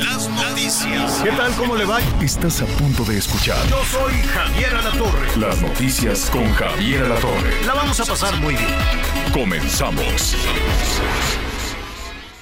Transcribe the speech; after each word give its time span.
Las 0.00 0.28
noticias. 0.30 1.20
¿Qué 1.22 1.30
tal? 1.32 1.52
¿Cómo 1.56 1.76
le 1.76 1.84
va? 1.84 1.98
Estás 2.22 2.62
a 2.62 2.66
punto 2.66 3.04
de 3.04 3.18
escuchar 3.18 3.58
Yo 3.68 3.82
soy 3.84 4.14
Javier 4.32 4.74
Alatorre. 4.74 5.36
las 5.36 5.60
noticias 5.60 6.30
con 6.30 6.50
Javier 6.54 7.04
Alatorre. 7.04 7.64
La 7.66 7.74
vamos 7.74 8.00
a 8.00 8.06
pasar 8.06 8.34
muy 8.40 8.54
bien. 8.54 8.74
Comenzamos. 9.32 10.34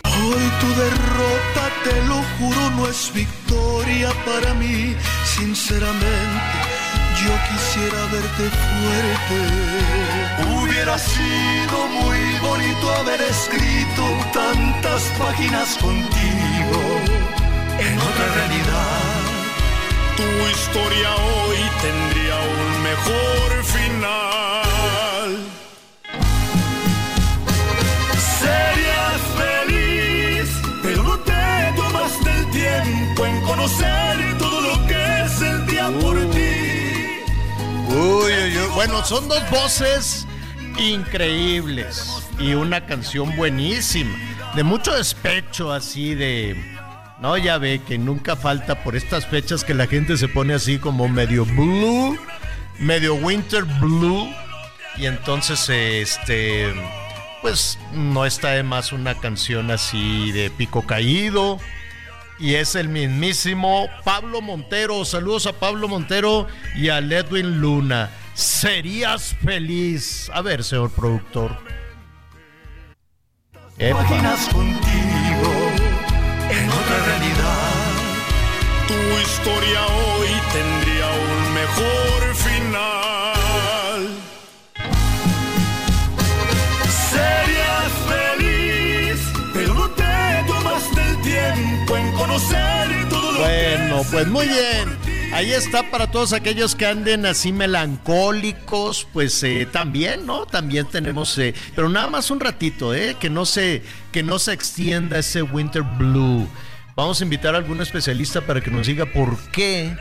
Hoy 0.04 0.50
tu 0.60 0.68
derrota, 0.80 1.70
te 1.82 2.04
lo 2.06 2.22
juro, 2.38 2.70
no 2.76 2.86
es 2.86 3.10
victoria 3.12 4.10
para 4.24 4.54
mí. 4.54 4.94
Sinceramente, 5.24 6.58
yo 7.20 7.32
quisiera 7.50 8.04
verte 8.12 8.50
fuerte. 8.68 9.38
Hubiera 10.54 10.96
sido 10.96 11.88
muy 12.02 12.38
bonito 12.40 12.94
haber 12.94 13.20
escrito 13.22 14.04
tantas 14.32 15.02
páginas 15.18 15.76
contigo 15.78 17.37
en 17.78 17.98
otra 17.98 18.26
realidad. 18.34 19.18
Tu 20.16 20.22
historia 20.50 21.14
hoy 21.14 21.58
tendría 21.80 22.36
un 22.40 22.82
mejor 22.82 23.64
final. 23.64 25.38
Serías 28.40 29.20
feliz, 29.36 30.48
pero 30.82 31.02
no 31.02 31.18
te 31.20 31.72
tomaste 31.76 32.30
el 32.30 32.50
tiempo 32.50 33.26
en 33.26 33.40
conocer 33.42 34.38
todo 34.38 34.60
lo 34.60 34.86
que 34.86 35.28
sentía 35.38 35.88
por 36.00 36.18
ti. 36.30 37.22
Uy, 37.88 38.32
uy, 38.32 38.58
uy. 38.58 38.68
Bueno, 38.74 39.04
son 39.04 39.28
dos 39.28 39.48
voces 39.50 40.26
increíbles 40.78 42.22
y 42.38 42.54
una 42.54 42.84
canción 42.86 43.34
buenísima, 43.36 44.16
de 44.54 44.62
mucho 44.62 44.92
despecho 44.94 45.72
así 45.72 46.14
de... 46.14 46.77
No, 47.20 47.36
ya 47.36 47.58
ve 47.58 47.80
que 47.86 47.98
nunca 47.98 48.36
falta 48.36 48.84
por 48.84 48.94
estas 48.94 49.26
fechas 49.26 49.64
que 49.64 49.74
la 49.74 49.86
gente 49.86 50.16
se 50.16 50.28
pone 50.28 50.54
así 50.54 50.78
como 50.78 51.08
medio 51.08 51.44
blue, 51.44 52.16
medio 52.78 53.14
winter 53.14 53.64
blue. 53.64 54.28
Y 54.96 55.06
entonces, 55.06 55.68
este, 55.68 56.72
pues 57.42 57.78
no 57.92 58.24
está 58.24 58.50
de 58.50 58.62
más 58.62 58.92
una 58.92 59.14
canción 59.14 59.70
así 59.70 60.30
de 60.30 60.50
pico 60.50 60.86
caído. 60.86 61.58
Y 62.38 62.54
es 62.54 62.76
el 62.76 62.88
mismísimo 62.88 63.88
Pablo 64.04 64.40
Montero. 64.40 65.04
Saludos 65.04 65.46
a 65.48 65.54
Pablo 65.54 65.88
Montero 65.88 66.46
y 66.76 66.88
a 66.88 67.00
Ledwin 67.00 67.60
Luna. 67.60 68.10
Serías 68.34 69.34
feliz. 69.44 70.30
A 70.32 70.40
ver, 70.42 70.62
señor 70.62 70.92
productor. 70.92 71.58
Epa. 73.76 74.04
Contigo 74.04 75.17
en 76.68 76.74
otra 76.74 76.98
realidad. 77.06 77.88
Tu 78.86 78.94
historia 79.26 79.86
hoy 79.86 80.28
tendría 80.52 81.06
un 81.10 81.54
mejor 81.54 82.34
final. 82.34 84.08
Serías 87.10 87.90
feliz, 88.12 89.18
pero 89.52 89.74
no 89.74 89.88
te 89.90 90.44
tomaste 90.46 91.00
el 91.00 91.22
tiempo 91.22 91.96
en 91.96 92.12
conocer 92.12 93.08
todo 93.08 93.32
lo 93.32 93.38
Bueno, 93.40 94.02
que 94.02 94.08
pues 94.10 94.26
muy 94.26 94.46
bien. 94.46 94.98
Ahí 95.30 95.52
está 95.52 95.90
para 95.90 96.10
todos 96.10 96.32
aquellos 96.32 96.74
que 96.74 96.86
anden 96.86 97.26
así 97.26 97.52
melancólicos, 97.52 99.06
pues 99.12 99.42
eh, 99.42 99.68
también, 99.70 100.24
¿no? 100.24 100.46
También 100.46 100.86
tenemos, 100.86 101.36
eh, 101.38 101.54
pero 101.76 101.90
nada 101.90 102.08
más 102.08 102.30
un 102.30 102.40
ratito, 102.40 102.94
¿eh? 102.94 103.14
Que 103.20 103.28
no 103.28 103.44
se, 103.44 103.82
que 104.10 104.22
no 104.22 104.38
se 104.38 104.54
extienda 104.54 105.18
ese 105.18 105.42
winter 105.42 105.82
blue. 105.82 106.48
Vamos 106.98 107.20
a 107.20 107.22
invitar 107.22 107.54
a 107.54 107.58
algún 107.58 107.80
especialista 107.80 108.40
para 108.40 108.60
que 108.60 108.72
nos 108.72 108.88
diga 108.88 109.06
por 109.06 109.38
qué, 109.52 109.96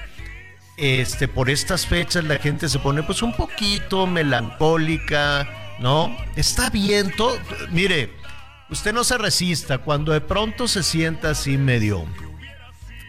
este, 0.78 1.28
por 1.28 1.48
estas 1.48 1.86
fechas 1.86 2.24
la 2.24 2.40
gente 2.40 2.68
se 2.68 2.80
pone, 2.80 3.04
pues 3.04 3.22
un 3.22 3.34
poquito 3.36 4.08
melancólica, 4.08 5.48
¿no? 5.80 6.18
Está 6.36 6.72
bien, 6.72 7.14
todo, 7.16 7.38
mire, 7.70 8.10
usted 8.72 8.94
no 8.94 9.04
se 9.04 9.20
resista 9.20 9.78
cuando 9.78 10.12
de 10.12 10.22
pronto 10.22 10.68
se 10.68 10.82
sienta 10.82 11.30
así 11.30 11.56
medio 11.60 12.04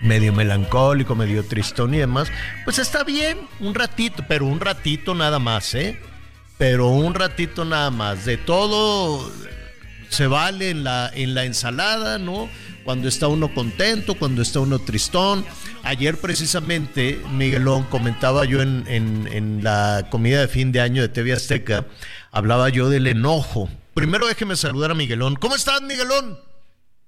medio 0.03 0.35
melancólico, 0.35 1.15
medio 1.15 1.47
tristón 1.47 1.95
y 1.95 1.99
demás, 1.99 2.31
pues 2.67 2.79
está 2.79 3.05
bien, 3.05 3.39
un 3.59 3.75
ratito, 3.75 4.23
pero 4.29 4.45
un 4.45 4.61
ratito 4.61 5.15
nada 5.15 5.39
más, 5.39 5.75
¿eh? 5.75 5.99
Pero 6.59 6.89
un 6.89 7.15
ratito 7.15 7.65
nada 7.65 7.91
más. 7.91 8.27
De 8.27 8.37
todo 8.37 9.33
se 10.11 10.27
vale 10.27 10.69
en 10.69 10.85
la, 10.85 11.11
en 11.15 11.35
la 11.35 11.47
ensalada, 11.47 12.19
¿no? 12.19 12.51
Cuando 12.89 13.07
está 13.07 13.29
uno 13.29 13.53
contento, 13.53 14.15
cuando 14.15 14.41
está 14.41 14.61
uno 14.61 14.79
tristón. 14.79 15.45
Ayer 15.83 16.17
precisamente, 16.17 17.21
Miguelón, 17.35 17.83
comentaba 17.83 18.47
yo 18.47 18.63
en, 18.63 19.61
la 19.63 20.07
comida 20.11 20.41
de 20.41 20.49
fin 20.49 20.73
de 20.73 20.81
año 20.81 21.03
de 21.03 21.11
TV 21.11 21.35
Azteca, 21.35 21.85
hablaba 22.31 22.71
yo 22.71 22.89
del 22.89 23.07
enojo. 23.07 23.69
Primero 23.93 24.27
déjeme 24.27 24.57
saludar 24.57 24.93
a 24.93 24.95
Miguelón. 24.95 25.37
¿Cómo 25.37 25.55
estás, 25.55 25.83
Miguelón? 25.83 26.39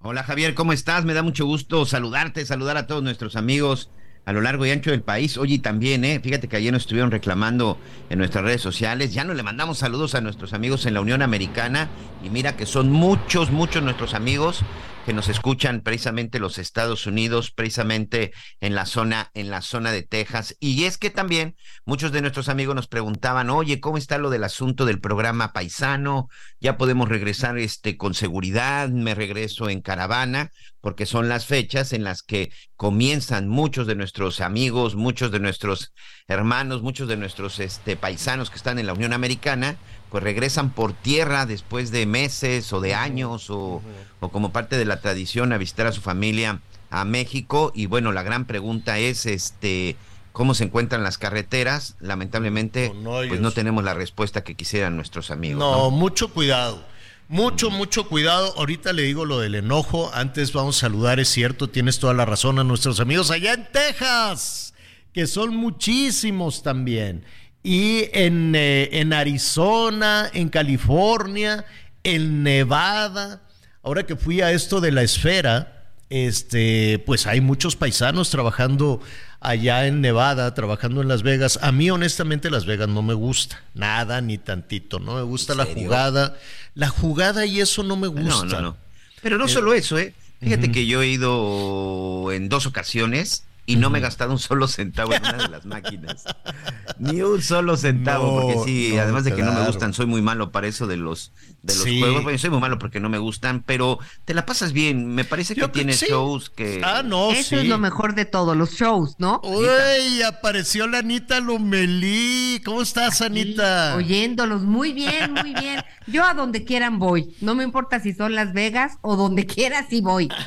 Hola 0.00 0.22
Javier, 0.22 0.52
¿cómo 0.52 0.74
estás? 0.74 1.06
Me 1.06 1.14
da 1.14 1.22
mucho 1.22 1.46
gusto 1.46 1.86
saludarte, 1.86 2.44
saludar 2.44 2.76
a 2.76 2.86
todos 2.86 3.02
nuestros 3.02 3.34
amigos 3.34 3.88
a 4.26 4.34
lo 4.34 4.42
largo 4.42 4.66
y 4.66 4.70
ancho 4.72 4.90
del 4.90 5.02
país. 5.02 5.38
Oye, 5.38 5.60
también, 5.60 6.04
¿eh? 6.04 6.20
Fíjate 6.22 6.46
que 6.46 6.56
ayer 6.56 6.74
nos 6.74 6.82
estuvieron 6.82 7.10
reclamando 7.10 7.78
en 8.10 8.18
nuestras 8.18 8.44
redes 8.44 8.60
sociales. 8.60 9.14
Ya 9.14 9.24
no 9.24 9.32
le 9.32 9.42
mandamos 9.42 9.78
saludos 9.78 10.14
a 10.14 10.20
nuestros 10.20 10.52
amigos 10.52 10.84
en 10.84 10.92
la 10.92 11.00
Unión 11.00 11.22
Americana. 11.22 11.88
Y 12.22 12.28
mira 12.28 12.54
que 12.54 12.66
son 12.66 12.90
muchos, 12.90 13.50
muchos 13.50 13.82
nuestros 13.82 14.12
amigos 14.12 14.62
que 15.10 15.14
nos 15.14 15.28
escuchan 15.28 15.80
precisamente 15.80 16.38
en 16.38 16.42
los 16.42 16.58
Estados 16.58 17.04
Unidos, 17.04 17.50
precisamente 17.50 18.32
en 18.60 18.76
la 18.76 18.86
zona, 18.86 19.32
en 19.34 19.50
la 19.50 19.60
zona 19.60 19.90
de 19.90 20.04
Texas. 20.04 20.56
Y 20.60 20.84
es 20.84 20.98
que 20.98 21.10
también 21.10 21.56
muchos 21.84 22.12
de 22.12 22.20
nuestros 22.20 22.48
amigos 22.48 22.76
nos 22.76 22.86
preguntaban, 22.86 23.50
oye, 23.50 23.80
¿cómo 23.80 23.98
está 23.98 24.18
lo 24.18 24.30
del 24.30 24.44
asunto 24.44 24.84
del 24.84 25.00
programa 25.00 25.52
paisano? 25.52 26.28
Ya 26.60 26.76
podemos 26.76 27.08
regresar 27.08 27.58
este 27.58 27.96
con 27.96 28.14
seguridad, 28.14 28.88
me 28.88 29.16
regreso 29.16 29.68
en 29.68 29.80
caravana, 29.80 30.52
porque 30.80 31.06
son 31.06 31.28
las 31.28 31.44
fechas 31.44 31.92
en 31.92 32.04
las 32.04 32.22
que 32.22 32.52
comienzan 32.76 33.48
muchos 33.48 33.88
de 33.88 33.96
nuestros 33.96 34.40
amigos, 34.40 34.94
muchos 34.94 35.32
de 35.32 35.40
nuestros 35.40 35.92
hermanos, 36.28 36.82
muchos 36.82 37.08
de 37.08 37.16
nuestros 37.16 37.58
este, 37.58 37.96
paisanos 37.96 38.48
que 38.48 38.58
están 38.58 38.78
en 38.78 38.86
la 38.86 38.92
Unión 38.92 39.12
Americana, 39.12 39.76
pues 40.08 40.22
regresan 40.22 40.70
por 40.70 40.92
tierra 40.92 41.46
después 41.46 41.90
de 41.90 42.06
meses 42.06 42.72
o 42.72 42.80
de 42.80 42.94
años 42.94 43.50
o, 43.50 43.82
o 44.20 44.28
como 44.28 44.52
parte 44.52 44.76
de 44.76 44.84
la 44.84 45.00
tradición 45.00 45.52
a 45.52 45.58
visitar 45.58 45.86
a 45.86 45.92
su 45.92 46.00
familia 46.00 46.60
a 46.90 47.04
México. 47.04 47.72
Y 47.74 47.86
bueno, 47.86 48.12
la 48.12 48.22
gran 48.22 48.46
pregunta 48.46 48.98
es, 48.98 49.26
este, 49.26 49.96
¿cómo 50.32 50.54
se 50.54 50.64
encuentran 50.64 51.02
las 51.02 51.18
carreteras? 51.18 51.96
Lamentablemente, 52.00 52.88
Con 52.88 53.02
pues 53.02 53.40
no 53.40 53.50
tenemos 53.50 53.82
la 53.84 53.94
respuesta 53.94 54.44
que 54.44 54.54
quisieran 54.54 54.96
nuestros 54.96 55.30
amigos. 55.30 55.58
No, 55.58 55.72
¿no? 55.72 55.90
mucho 55.90 56.28
cuidado. 56.28 56.84
Mucho, 57.28 57.70
mucho 57.70 58.08
cuidado. 58.08 58.52
Ahorita 58.56 58.92
le 58.92 59.02
digo 59.02 59.24
lo 59.24 59.38
del 59.38 59.54
enojo. 59.54 60.10
Antes 60.12 60.52
vamos 60.52 60.78
a 60.78 60.80
saludar, 60.80 61.20
es 61.20 61.28
cierto, 61.28 61.70
tienes 61.70 62.00
toda 62.00 62.12
la 62.12 62.24
razón 62.24 62.58
a 62.58 62.64
nuestros 62.64 62.98
amigos 62.98 63.30
allá 63.30 63.54
en 63.54 63.68
Texas, 63.70 64.74
que 65.12 65.28
son 65.28 65.54
muchísimos 65.54 66.64
también. 66.64 67.24
Y 67.62 68.08
en, 68.14 68.54
eh, 68.56 68.88
en 68.92 69.12
Arizona, 69.12 70.28
en 70.34 70.48
California, 70.48 71.64
en 72.02 72.42
Nevada. 72.42 73.42
Ahora 73.82 74.04
que 74.04 74.16
fui 74.16 74.40
a 74.40 74.52
esto 74.52 74.80
de 74.80 74.92
la 74.92 75.02
esfera, 75.02 75.86
este, 76.10 77.02
pues 77.06 77.26
hay 77.26 77.40
muchos 77.40 77.76
paisanos 77.76 78.30
trabajando 78.30 79.00
allá 79.40 79.86
en 79.86 80.00
Nevada, 80.00 80.52
trabajando 80.54 81.00
en 81.00 81.08
Las 81.08 81.22
Vegas. 81.22 81.58
A 81.62 81.72
mí, 81.72 81.90
honestamente, 81.90 82.50
Las 82.50 82.66
Vegas 82.66 82.88
no 82.88 83.02
me 83.02 83.14
gusta. 83.14 83.62
Nada, 83.74 84.20
ni 84.20 84.36
tantito. 84.38 84.98
No 84.98 85.14
me 85.14 85.22
gusta 85.22 85.54
la 85.54 85.64
serio? 85.64 85.84
jugada. 85.84 86.36
La 86.74 86.88
jugada 86.88 87.46
y 87.46 87.60
eso 87.60 87.82
no 87.82 87.96
me 87.96 88.08
gusta. 88.08 88.28
No, 88.28 88.44
no, 88.44 88.60
no. 88.60 88.76
Pero 89.22 89.38
no 89.38 89.48
solo 89.48 89.72
eso, 89.72 89.98
¿eh? 89.98 90.14
Fíjate 90.40 90.72
que 90.72 90.86
yo 90.86 91.02
he 91.02 91.08
ido 91.08 92.32
en 92.32 92.48
dos 92.48 92.66
ocasiones 92.66 93.44
y 93.66 93.76
no 93.76 93.90
me 93.90 93.98
he 93.98 94.02
gastado 94.02 94.32
un 94.32 94.38
solo 94.38 94.66
centavo 94.68 95.12
en 95.14 95.22
una 95.22 95.34
de 95.38 95.48
las 95.48 95.64
máquinas. 95.66 96.24
Ni 96.98 97.22
un 97.22 97.40
solo 97.42 97.76
centavo, 97.76 98.26
No, 98.26 98.40
porque 98.46 98.64
sí, 98.70 98.92
no, 98.94 99.02
además 99.02 99.24
de 99.24 99.34
que 99.34 99.42
no 99.42 99.52
me 99.52 99.66
gustan, 99.66 99.94
soy 99.94 100.06
muy 100.06 100.20
malo 100.22 100.50
para 100.52 100.66
eso 100.66 100.86
de 100.86 100.96
los, 100.96 101.32
de 101.62 101.74
los 101.74 101.82
Sí. 101.84 101.98
juegos. 102.00 102.22
Bueno, 102.24 102.38
soy 102.38 102.50
muy 102.50 102.60
malo 102.60 102.78
porque 102.78 103.00
no 103.00 103.08
me 103.08 103.18
gustan, 103.18 103.62
pero 103.64 103.98
te 104.24 104.34
la 104.34 104.44
pasas 104.44 104.72
bien. 104.72 105.06
Me 105.14 105.24
parece 105.24 105.54
que 105.54 105.60
Yo 105.60 105.66
creo 105.72 105.84
tiene 105.84 105.92
que 105.92 105.98
sí. 105.98 106.06
shows 106.10 106.50
que. 106.50 106.80
Ah, 106.84 107.02
no, 107.02 107.30
Eso 107.32 107.50
sí. 107.50 107.56
es 107.56 107.66
lo 107.68 107.78
mejor 107.78 108.14
de 108.14 108.24
todo, 108.26 108.54
los 108.54 108.72
shows, 108.72 109.14
¿no? 109.18 109.40
Uy, 109.44 110.20
apareció 110.22 110.86
la 110.86 110.98
Anita 110.98 111.40
Lomelí. 111.40 112.60
¿Cómo 112.64 112.82
estás, 112.82 113.20
Anita? 113.22 113.94
Oyéndolos, 113.96 114.62
muy 114.62 114.92
bien, 114.92 115.32
muy 115.32 115.54
bien. 115.54 115.82
Yo 116.06 116.24
a 116.24 116.34
donde 116.34 116.64
quieran 116.64 116.98
voy. 116.98 117.34
No 117.40 117.54
me 117.54 117.64
importa 117.64 118.00
si 118.00 118.12
son 118.12 118.34
Las 118.34 118.52
Vegas 118.52 118.98
o 119.00 119.16
donde 119.16 119.46
quiera 119.46 119.86
sí 119.88 120.00
voy. 120.00 120.28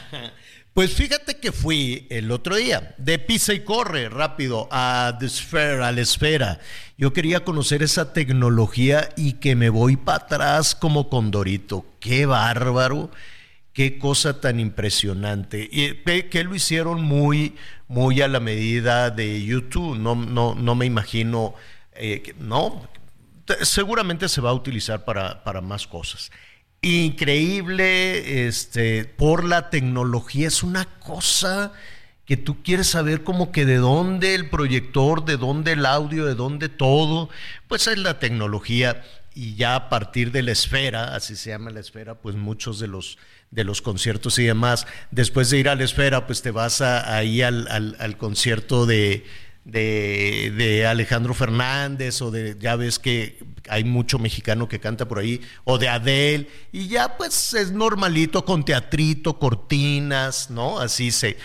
Pues 0.73 0.93
fíjate 0.95 1.37
que 1.37 1.51
fui 1.51 2.07
el 2.09 2.31
otro 2.31 2.55
día 2.55 2.95
de 2.97 3.19
pisa 3.19 3.53
y 3.53 3.59
corre 3.59 4.09
rápido 4.09 4.67
a 4.71 5.15
The 5.19 5.29
Sphere, 5.29 5.83
a 5.83 5.91
la 5.91 6.01
esfera. 6.01 6.59
Yo 6.97 7.13
quería 7.13 7.43
conocer 7.43 7.83
esa 7.83 8.11
tecnología 8.11 9.09
y 9.15 9.33
que 9.33 9.55
me 9.55 9.69
voy 9.69 9.97
para 9.97 10.23
atrás 10.23 10.73
como 10.73 11.09
Condorito. 11.09 11.85
Qué 11.99 12.25
bárbaro, 12.25 13.11
qué 13.71 13.99
cosa 13.99 14.41
tan 14.41 14.59
impresionante. 14.59 15.69
Y 15.71 15.93
que, 16.03 16.27
que 16.29 16.43
lo 16.43 16.55
hicieron 16.55 17.03
muy, 17.03 17.55
muy 17.87 18.21
a 18.21 18.27
la 18.27 18.39
medida 18.39 19.11
de 19.11 19.43
YouTube. 19.45 19.95
No, 19.99 20.15
no, 20.15 20.55
no 20.55 20.73
me 20.73 20.87
imagino, 20.87 21.53
eh, 21.93 22.33
no, 22.39 22.89
te- 23.45 23.63
seguramente 23.63 24.27
se 24.27 24.41
va 24.41 24.49
a 24.49 24.53
utilizar 24.53 25.05
para, 25.05 25.43
para 25.43 25.61
más 25.61 25.85
cosas. 25.85 26.31
Increíble, 26.83 28.45
este, 28.47 29.05
por 29.05 29.45
la 29.45 29.69
tecnología, 29.69 30.49
es 30.49 30.63
una 30.63 30.83
cosa 30.99 31.71
que 32.25 32.35
tú 32.35 32.61
quieres 32.61 32.87
saber 32.87 33.23
como 33.23 33.53
que 33.53 33.65
de 33.65 33.77
dónde 33.77 34.35
el 34.35 34.49
proyector, 34.49 35.23
de 35.23 35.37
dónde 35.37 35.71
el 35.71 35.85
audio, 35.85 36.25
de 36.25 36.35
dónde 36.35 36.67
todo, 36.67 37.29
pues 37.69 37.87
es 37.87 37.97
la 37.97 38.19
tecnología 38.19 39.01
y 39.33 39.55
ya 39.55 39.75
a 39.75 39.89
partir 39.89 40.33
de 40.33 40.43
la 40.43 40.51
esfera, 40.51 41.15
así 41.15 41.37
se 41.37 41.51
llama 41.51 41.71
la 41.71 41.79
esfera, 41.79 42.15
pues 42.15 42.35
muchos 42.35 42.79
de 42.79 42.87
los 42.87 43.17
de 43.49 43.63
los 43.63 43.81
conciertos 43.81 44.37
y 44.39 44.43
demás, 44.45 44.85
después 45.11 45.49
de 45.51 45.59
ir 45.59 45.69
a 45.69 45.75
la 45.75 45.83
esfera, 45.83 46.25
pues 46.27 46.41
te 46.41 46.51
vas 46.51 46.81
a- 46.81 47.15
ahí 47.15 47.41
al, 47.43 47.67
al- 47.69 47.95
al 47.99 48.17
concierto 48.17 48.85
de, 48.87 49.25
de, 49.65 50.53
de 50.57 50.85
Alejandro 50.85 51.33
Fernández 51.33 52.21
o 52.21 52.31
de, 52.31 52.57
ya 52.59 52.75
ves 52.75 52.99
que 52.99 53.39
hay 53.69 53.83
mucho 53.83 54.19
mexicano 54.19 54.67
que 54.67 54.79
canta 54.79 55.07
por 55.07 55.19
ahí, 55.19 55.41
o 55.63 55.77
de 55.77 55.87
Adele, 55.87 56.49
y 56.71 56.87
ya 56.87 57.17
pues 57.17 57.53
es 57.53 57.71
normalito 57.71 58.43
con 58.43 58.65
teatrito, 58.65 59.39
cortinas, 59.39 60.49
¿no? 60.49 60.79
Así 60.79 61.11
se, 61.11 61.37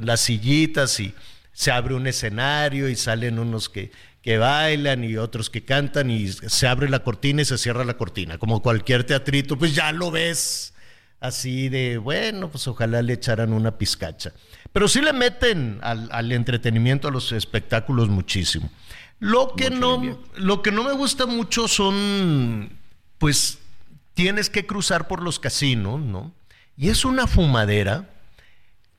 las 0.00 0.20
sillitas 0.20 0.98
y 1.00 1.14
se 1.52 1.70
abre 1.70 1.94
un 1.94 2.06
escenario 2.06 2.88
y 2.88 2.96
salen 2.96 3.38
unos 3.38 3.68
que, 3.68 3.90
que 4.22 4.38
bailan 4.38 5.04
y 5.04 5.16
otros 5.16 5.50
que 5.50 5.64
cantan 5.64 6.10
y 6.10 6.28
se 6.28 6.66
abre 6.66 6.88
la 6.88 7.00
cortina 7.00 7.42
y 7.42 7.44
se 7.44 7.58
cierra 7.58 7.84
la 7.84 7.96
cortina, 7.96 8.38
como 8.38 8.62
cualquier 8.62 9.04
teatrito, 9.04 9.58
pues 9.58 9.74
ya 9.74 9.92
lo 9.92 10.10
ves 10.10 10.72
así 11.20 11.68
de, 11.68 11.98
bueno, 11.98 12.50
pues 12.50 12.66
ojalá 12.68 13.02
le 13.02 13.14
echaran 13.14 13.52
una 13.52 13.78
pizcacha. 13.78 14.32
Pero 14.72 14.88
sí 14.88 15.00
le 15.00 15.12
meten 15.12 15.78
al, 15.82 16.08
al 16.12 16.32
entretenimiento, 16.32 17.08
a 17.08 17.10
los 17.10 17.32
espectáculos 17.32 18.08
muchísimo. 18.08 18.70
Lo 19.18 19.54
que, 19.54 19.70
no, 19.70 20.18
lo 20.36 20.62
que 20.62 20.70
no 20.70 20.84
me 20.84 20.92
gusta 20.92 21.24
mucho 21.24 21.68
son, 21.68 22.70
pues, 23.18 23.58
tienes 24.12 24.50
que 24.50 24.66
cruzar 24.66 25.08
por 25.08 25.22
los 25.22 25.38
casinos, 25.38 26.00
¿no? 26.00 26.32
Y 26.76 26.90
es 26.90 27.04
una 27.04 27.26
fumadera. 27.26 28.10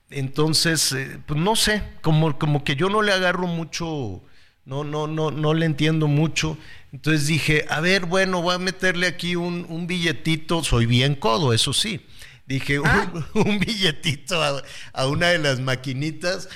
Entonces, 0.09 0.91
eh, 0.93 1.19
pues 1.25 1.39
no 1.39 1.55
sé, 1.55 1.83
como, 2.01 2.39
como 2.39 2.63
que 2.63 2.75
yo 2.75 2.89
no 2.89 3.01
le 3.01 3.11
agarro 3.11 3.45
mucho, 3.45 4.23
no, 4.65 4.83
no, 4.83 5.05
no, 5.05 5.29
no 5.29 5.53
le 5.53 5.65
entiendo 5.65 6.07
mucho. 6.07 6.57
Entonces 6.97 7.27
dije, 7.27 7.63
a 7.69 7.79
ver, 7.79 8.07
bueno, 8.07 8.41
voy 8.41 8.55
a 8.55 8.57
meterle 8.57 9.05
aquí 9.05 9.35
un, 9.35 9.67
un 9.69 9.85
billetito, 9.85 10.63
soy 10.63 10.87
bien 10.87 11.13
codo, 11.13 11.53
eso 11.53 11.71
sí. 11.71 12.01
Dije, 12.47 12.79
un, 12.79 12.89
un 13.35 13.59
billetito 13.59 14.41
a, 14.41 14.63
a 14.93 15.05
una 15.05 15.27
de 15.27 15.37
las 15.37 15.59
maquinitas 15.59 16.49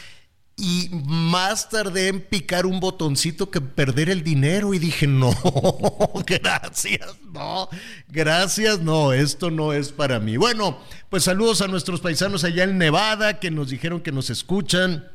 y 0.57 0.89
más 1.05 1.69
tardé 1.69 2.07
en 2.07 2.21
picar 2.21 2.65
un 2.65 2.79
botoncito 2.79 3.51
que 3.51 3.61
perder 3.61 4.09
el 4.09 4.23
dinero 4.23 4.73
y 4.73 4.79
dije, 4.79 5.05
no, 5.05 5.31
gracias, 6.25 7.17
no, 7.31 7.69
gracias, 8.07 8.79
no, 8.79 9.13
esto 9.13 9.51
no 9.51 9.73
es 9.73 9.91
para 9.91 10.19
mí. 10.19 10.37
Bueno, 10.37 10.79
pues 11.11 11.23
saludos 11.23 11.61
a 11.61 11.67
nuestros 11.67 12.01
paisanos 12.01 12.43
allá 12.43 12.63
en 12.63 12.79
Nevada 12.79 13.39
que 13.39 13.51
nos 13.51 13.69
dijeron 13.69 14.01
que 14.01 14.11
nos 14.11 14.31
escuchan. 14.31 15.07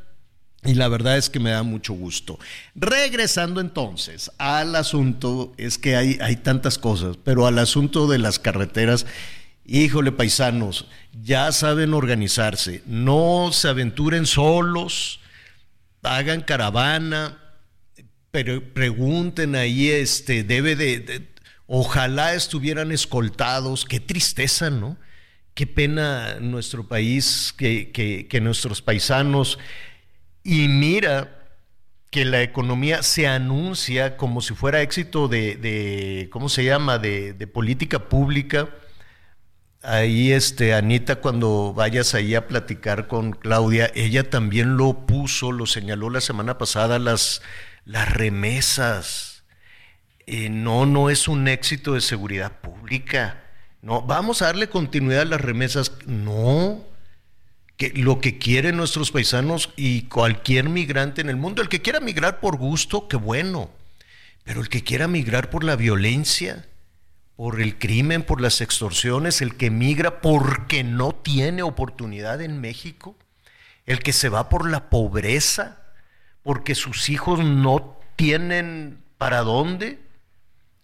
Y 0.67 0.75
la 0.75 0.89
verdad 0.89 1.17
es 1.17 1.31
que 1.31 1.39
me 1.39 1.51
da 1.51 1.63
mucho 1.63 1.93
gusto. 1.93 2.41
Regresando 2.75 3.61
entonces 3.61 4.33
al 4.37 4.75
asunto, 4.75 5.55
es 5.57 5.79
que 5.79 5.95
hay, 5.95 6.19
hay 6.21 6.37
tantas 6.37 6.77
cosas, 6.77 7.17
pero 7.23 7.47
al 7.47 7.59
asunto 7.61 8.09
de 8.09 8.19
las 8.19 8.41
carreteras, 8.41 9.07
híjole 9.65 10.11
paisanos, 10.11 10.89
ya 11.23 11.53
saben 11.53 11.95
organizarse, 11.95 12.83
no 12.85 13.51
se 13.53 13.69
aventuren 13.69 14.27
solos, 14.27 15.21
hagan 16.03 16.41
caravana, 16.41 17.39
pero 18.33 18.63
pregunten 18.75 19.55
ahí, 19.55 19.89
este, 19.89 20.43
debe 20.43 20.75
de, 20.75 21.29
ojalá 21.67 22.35
estuvieran 22.35 22.91
escoltados, 22.91 23.85
qué 23.85 24.01
tristeza, 24.01 24.69
¿no? 24.71 24.97
Qué 25.55 25.67
pena 25.67 26.39
nuestro 26.41 26.87
país, 26.87 27.55
que, 27.57 28.27
que 28.29 28.41
nuestros 28.41 28.83
paisanos, 28.83 29.59
y 30.47 30.69
mira 30.69 31.37
que 32.11 32.25
la 32.25 32.41
economía 32.41 33.03
se 33.03 33.27
anuncia 33.27 34.17
como 34.17 34.41
si 34.41 34.55
fuera 34.55 34.81
éxito 34.81 35.27
de, 35.27 35.57
de 35.57 36.29
¿cómo 36.31 36.49
se 36.49 36.65
llama?, 36.65 36.99
de, 36.99 37.35
política 37.53 38.09
pública. 38.09 38.69
Ahí, 39.83 40.33
este, 40.33 40.73
Anita, 40.73 41.17
cuando 41.17 41.75
vayas 41.75 42.15
ahí 42.15 42.37
a 42.37 42.47
platicar 42.47 43.09
con 43.09 43.33
Claudia, 43.33 43.91
ella 43.97 44.31
también 44.31 44.77
lo 44.77 45.05
puso, 45.05 45.51
lo 45.51 45.67
señaló 45.67 46.11
la 46.11 46.21
semana 46.21 46.59
pasada, 46.59 47.01
las, 47.01 47.43
las 47.85 48.13
remesas. 48.13 49.45
Eh, 50.27 50.49
no, 50.49 50.87
no 50.87 51.11
es 51.11 51.27
un 51.27 51.49
éxito 51.49 51.95
de 51.95 52.01
seguridad 52.01 52.61
pública. 52.61 53.43
No, 53.83 54.03
vamos 54.03 54.43
a 54.43 54.47
darle 54.47 54.69
continuidad 54.69 55.23
a 55.23 55.27
las 55.27 55.41
remesas. 55.41 55.93
No, 56.07 56.85
que 57.77 57.91
lo 57.91 58.21
que 58.21 58.39
quieren 58.39 58.77
nuestros 58.77 59.11
paisanos 59.11 59.71
y 59.77 60.03
cualquier 60.03 60.69
migrante 60.69 61.21
en 61.21 61.29
el 61.29 61.37
mundo, 61.37 61.63
el 61.63 61.69
que 61.69 61.83
quiera 61.83 62.01
migrar 62.01 62.41
por 62.41 62.57
gusto, 62.57 63.09
qué 63.09 63.17
bueno, 63.17 63.71
pero 64.45 64.61
el 64.61 64.69
que 64.69 64.83
quiera 64.83 65.09
migrar 65.09 65.51
por 65.51 65.63
la 65.63 65.77
violencia, 65.77 66.67
por 67.37 67.61
el 67.61 67.79
crimen, 67.79 68.23
por 68.23 68.41
las 68.41 68.63
extorsiones, 68.63 69.43
el 69.43 69.57
que 69.57 69.71
migra 69.71 70.23
porque 70.23 70.85
no 70.85 71.15
tiene 71.15 71.63
oportunidad 71.63 72.41
en 72.41 72.61
México, 72.61 73.15
el 73.85 74.01
que 74.01 74.15
se 74.15 74.31
va 74.31 74.49
por 74.49 74.69
la 74.71 74.89
pobreza, 74.89 75.83
porque 76.43 76.75
sus 76.75 77.11
hijos 77.11 77.45
no 77.45 77.99
tienen 78.17 79.03
para 79.19 79.41
dónde, 79.41 79.99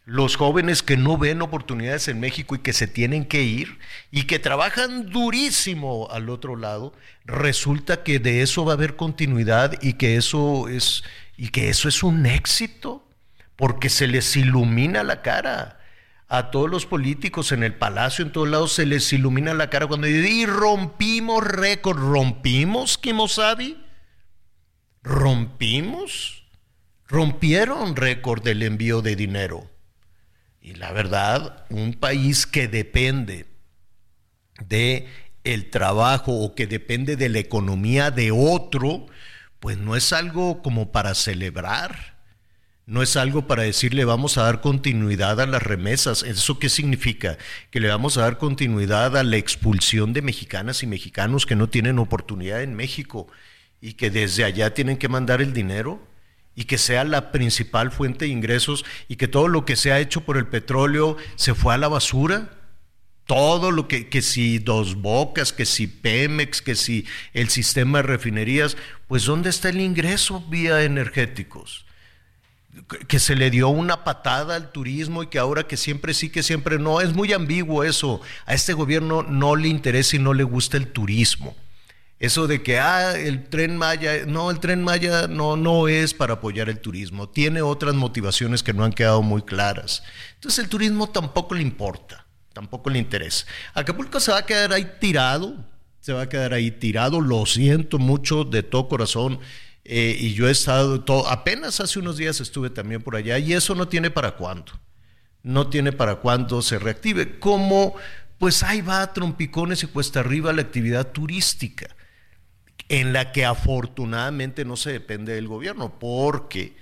los 0.04 0.36
jóvenes 0.36 0.82
que 0.82 0.96
no 0.96 1.16
ven 1.16 1.42
oportunidades 1.42 2.08
en 2.08 2.18
México 2.18 2.56
y 2.56 2.58
que 2.58 2.72
se 2.72 2.88
tienen 2.88 3.24
que 3.24 3.42
ir 3.42 3.78
y 4.10 4.24
que 4.24 4.40
trabajan 4.40 5.10
durísimo 5.10 6.08
al 6.10 6.28
otro 6.28 6.56
lado, 6.56 6.92
resulta 7.24 8.02
que 8.02 8.18
de 8.18 8.42
eso 8.42 8.64
va 8.64 8.72
a 8.72 8.74
haber 8.74 8.96
continuidad 8.96 9.78
y 9.80 9.94
que 9.94 10.16
eso 10.16 10.68
es 10.68 11.04
y 11.36 11.48
que 11.48 11.68
eso 11.68 11.88
es 11.88 12.02
un 12.02 12.26
éxito, 12.26 13.08
porque 13.56 13.88
se 13.88 14.06
les 14.06 14.36
ilumina 14.36 15.02
la 15.02 15.22
cara. 15.22 15.80
A 16.28 16.50
todos 16.50 16.70
los 16.70 16.86
políticos 16.86 17.52
en 17.52 17.62
el 17.62 17.74
palacio, 17.74 18.24
en 18.24 18.32
todos 18.32 18.48
lados, 18.48 18.72
se 18.72 18.86
les 18.86 19.12
ilumina 19.12 19.52
la 19.52 19.68
cara 19.68 19.86
cuando 19.86 20.06
dicen, 20.06 20.32
y 20.32 20.46
rompimos 20.46 21.44
récord, 21.44 21.98
rompimos, 21.98 22.96
Kimosabi, 22.96 23.76
rompimos, 25.02 26.44
rompieron 27.08 27.96
récord 27.96 28.42
del 28.42 28.62
envío 28.62 29.02
de 29.02 29.16
dinero. 29.16 29.71
Y 30.62 30.74
la 30.74 30.92
verdad, 30.92 31.66
un 31.70 31.92
país 31.94 32.46
que 32.46 32.68
depende 32.68 33.46
de 34.64 35.08
el 35.42 35.70
trabajo 35.70 36.32
o 36.32 36.54
que 36.54 36.68
depende 36.68 37.16
de 37.16 37.28
la 37.28 37.40
economía 37.40 38.12
de 38.12 38.30
otro, 38.30 39.06
pues 39.58 39.76
no 39.76 39.96
es 39.96 40.12
algo 40.12 40.62
como 40.62 40.92
para 40.92 41.16
celebrar. 41.16 42.12
No 42.86 43.02
es 43.02 43.16
algo 43.16 43.46
para 43.46 43.64
decirle 43.64 44.04
vamos 44.04 44.38
a 44.38 44.42
dar 44.42 44.60
continuidad 44.60 45.40
a 45.40 45.46
las 45.46 45.62
remesas. 45.62 46.22
¿Eso 46.22 46.60
qué 46.60 46.68
significa? 46.68 47.38
Que 47.70 47.80
le 47.80 47.88
vamos 47.88 48.16
a 48.16 48.22
dar 48.22 48.38
continuidad 48.38 49.16
a 49.16 49.24
la 49.24 49.36
expulsión 49.38 50.12
de 50.12 50.22
mexicanas 50.22 50.84
y 50.84 50.86
mexicanos 50.86 51.44
que 51.44 51.56
no 51.56 51.68
tienen 51.68 51.98
oportunidad 51.98 52.62
en 52.62 52.74
México 52.74 53.26
y 53.80 53.94
que 53.94 54.10
desde 54.10 54.44
allá 54.44 54.74
tienen 54.74 54.96
que 54.96 55.08
mandar 55.08 55.42
el 55.42 55.52
dinero 55.52 56.11
y 56.54 56.64
que 56.64 56.78
sea 56.78 57.04
la 57.04 57.32
principal 57.32 57.90
fuente 57.90 58.26
de 58.26 58.30
ingresos 58.30 58.84
y 59.08 59.16
que 59.16 59.28
todo 59.28 59.48
lo 59.48 59.64
que 59.64 59.76
se 59.76 59.92
ha 59.92 60.00
hecho 60.00 60.22
por 60.22 60.36
el 60.36 60.46
petróleo 60.46 61.16
se 61.36 61.54
fue 61.54 61.74
a 61.74 61.78
la 61.78 61.88
basura. 61.88 62.58
todo 63.24 63.70
lo 63.70 63.88
que, 63.88 64.08
que 64.08 64.20
si 64.20 64.58
Dos 64.58 64.96
Bocas, 64.96 65.52
que 65.52 65.64
si 65.64 65.86
Pemex, 65.86 66.60
que 66.60 66.74
si 66.74 67.06
el 67.32 67.48
sistema 67.48 67.98
de 67.98 68.02
refinerías, 68.02 68.76
pues 69.06 69.24
¿dónde 69.24 69.48
está 69.48 69.68
el 69.70 69.80
ingreso 69.80 70.44
vía 70.48 70.82
energéticos? 70.82 71.86
que 73.06 73.18
se 73.18 73.36
le 73.36 73.50
dio 73.50 73.68
una 73.68 74.02
patada 74.04 74.56
al 74.56 74.72
turismo 74.72 75.22
y 75.22 75.26
que 75.26 75.38
ahora 75.38 75.66
que 75.66 75.76
siempre 75.76 76.14
sí, 76.14 76.30
que 76.30 76.42
siempre 76.42 76.78
no. 76.78 77.00
Es 77.00 77.12
muy 77.14 77.32
ambiguo 77.32 77.84
eso. 77.84 78.20
A 78.46 78.54
este 78.54 78.72
gobierno 78.72 79.22
no 79.22 79.56
le 79.56 79.68
interesa 79.68 80.16
y 80.16 80.18
no 80.18 80.32
le 80.32 80.44
gusta 80.44 80.78
el 80.78 80.88
turismo. 80.88 81.54
Eso 82.22 82.46
de 82.46 82.62
que, 82.62 82.78
ah, 82.78 83.18
el 83.18 83.48
tren 83.48 83.76
Maya, 83.76 84.24
no, 84.26 84.52
el 84.52 84.60
tren 84.60 84.84
Maya 84.84 85.26
no, 85.26 85.56
no 85.56 85.88
es 85.88 86.14
para 86.14 86.34
apoyar 86.34 86.68
el 86.68 86.78
turismo. 86.78 87.28
Tiene 87.28 87.62
otras 87.62 87.96
motivaciones 87.96 88.62
que 88.62 88.72
no 88.72 88.84
han 88.84 88.92
quedado 88.92 89.22
muy 89.22 89.42
claras. 89.42 90.04
Entonces 90.34 90.62
el 90.62 90.70
turismo 90.70 91.10
tampoco 91.10 91.56
le 91.56 91.62
importa, 91.62 92.24
tampoco 92.52 92.90
le 92.90 93.00
interesa. 93.00 93.44
Acapulco 93.74 94.20
se 94.20 94.30
va 94.30 94.38
a 94.38 94.46
quedar 94.46 94.72
ahí 94.72 94.88
tirado, 95.00 95.56
se 95.98 96.12
va 96.12 96.22
a 96.22 96.28
quedar 96.28 96.52
ahí 96.52 96.70
tirado, 96.70 97.20
lo 97.20 97.44
siento 97.44 97.98
mucho 97.98 98.44
de 98.44 98.62
todo 98.62 98.86
corazón. 98.88 99.40
Eh, 99.84 100.16
y 100.16 100.32
yo 100.34 100.46
he 100.46 100.52
estado, 100.52 101.00
todo, 101.02 101.26
apenas 101.26 101.80
hace 101.80 101.98
unos 101.98 102.18
días 102.18 102.40
estuve 102.40 102.70
también 102.70 103.02
por 103.02 103.16
allá 103.16 103.36
y 103.38 103.52
eso 103.52 103.74
no 103.74 103.88
tiene 103.88 104.12
para 104.12 104.36
cuándo. 104.36 104.70
No 105.42 105.70
tiene 105.70 105.90
para 105.90 106.14
cuándo 106.20 106.62
se 106.62 106.78
reactive. 106.78 107.40
Como, 107.40 107.96
pues 108.38 108.62
ahí 108.62 108.80
va 108.80 109.02
a 109.02 109.12
trompicones 109.12 109.82
y 109.82 109.88
cuesta 109.88 110.20
arriba 110.20 110.52
la 110.52 110.62
actividad 110.62 111.10
turística, 111.10 111.88
en 112.92 113.12
la 113.12 113.32
que 113.32 113.44
afortunadamente 113.44 114.64
no 114.64 114.76
se 114.76 114.92
depende 114.92 115.34
del 115.34 115.48
gobierno, 115.48 115.98
porque 115.98 116.76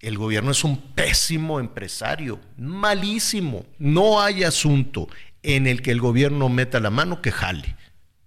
el 0.00 0.18
gobierno 0.18 0.50
es 0.50 0.64
un 0.64 0.92
pésimo 0.92 1.60
empresario, 1.60 2.40
malísimo. 2.58 3.64
No 3.78 4.20
hay 4.20 4.42
asunto 4.42 5.08
en 5.42 5.66
el 5.66 5.80
que 5.80 5.92
el 5.92 6.00
gobierno 6.00 6.48
meta 6.48 6.80
la 6.80 6.90
mano 6.90 7.22
que 7.22 7.32
jale. 7.32 7.76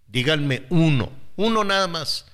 Díganme 0.08 0.64
uno, 0.70 1.12
uno 1.36 1.64
nada 1.64 1.88
más 1.88 2.26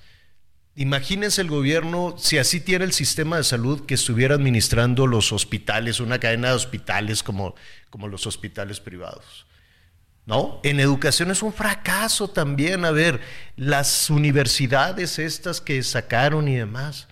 Imagínense 0.76 1.42
el 1.42 1.50
gobierno, 1.50 2.16
si 2.18 2.38
así 2.38 2.62
tiene 2.62 2.86
el 2.86 2.94
sistema 2.94 3.36
de 3.36 3.44
salud, 3.44 3.86
que 3.86 3.96
estuviera 3.96 4.36
administrando 4.36 5.06
los 5.06 5.34
hospitales, 5.34 6.00
una 6.00 6.20
cadena 6.20 6.50
de 6.50 6.56
hospitales 6.56 7.24
como, 7.24 7.56
como 7.90 8.08
los 8.08 8.26
hospitales 8.26 8.80
privados. 8.80 9.46
¿No? 10.26 10.60
En 10.64 10.80
educación 10.80 11.32
es 11.32 11.42
un 11.42 11.52
fracaso 11.52 12.28
también. 12.28 12.86
A 12.86 12.92
ver, 12.92 13.22
las 13.56 14.10
universidades 14.10 15.20
estas 15.20 15.62
que 15.62 15.82
sacaron 15.84 16.48
y 16.48 16.56
demás, 16.56 17.08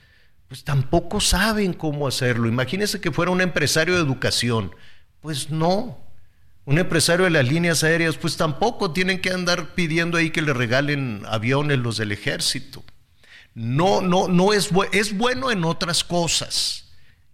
pues 0.47 0.63
tampoco 0.63 1.19
saben 1.19 1.73
cómo 1.73 2.07
hacerlo. 2.07 2.47
Imagínense 2.47 3.01
que 3.01 3.11
fuera 3.11 3.31
un 3.31 3.41
empresario 3.41 3.95
de 3.95 4.01
educación. 4.01 4.75
Pues 5.21 5.49
no. 5.49 5.99
Un 6.65 6.77
empresario 6.77 7.25
de 7.25 7.31
las 7.31 7.47
líneas 7.47 7.83
aéreas, 7.83 8.15
pues 8.17 8.37
tampoco 8.37 8.91
tienen 8.91 9.21
que 9.21 9.31
andar 9.31 9.73
pidiendo 9.73 10.17
ahí 10.17 10.29
que 10.29 10.43
le 10.43 10.53
regalen 10.53 11.23
aviones 11.27 11.79
los 11.79 11.97
del 11.97 12.11
ejército. 12.11 12.83
No, 13.55 14.01
no, 14.01 14.27
no 14.27 14.53
es, 14.53 14.69
es 14.91 15.17
bueno 15.17 15.49
en 15.49 15.65
otras 15.65 16.03
cosas. 16.03 16.88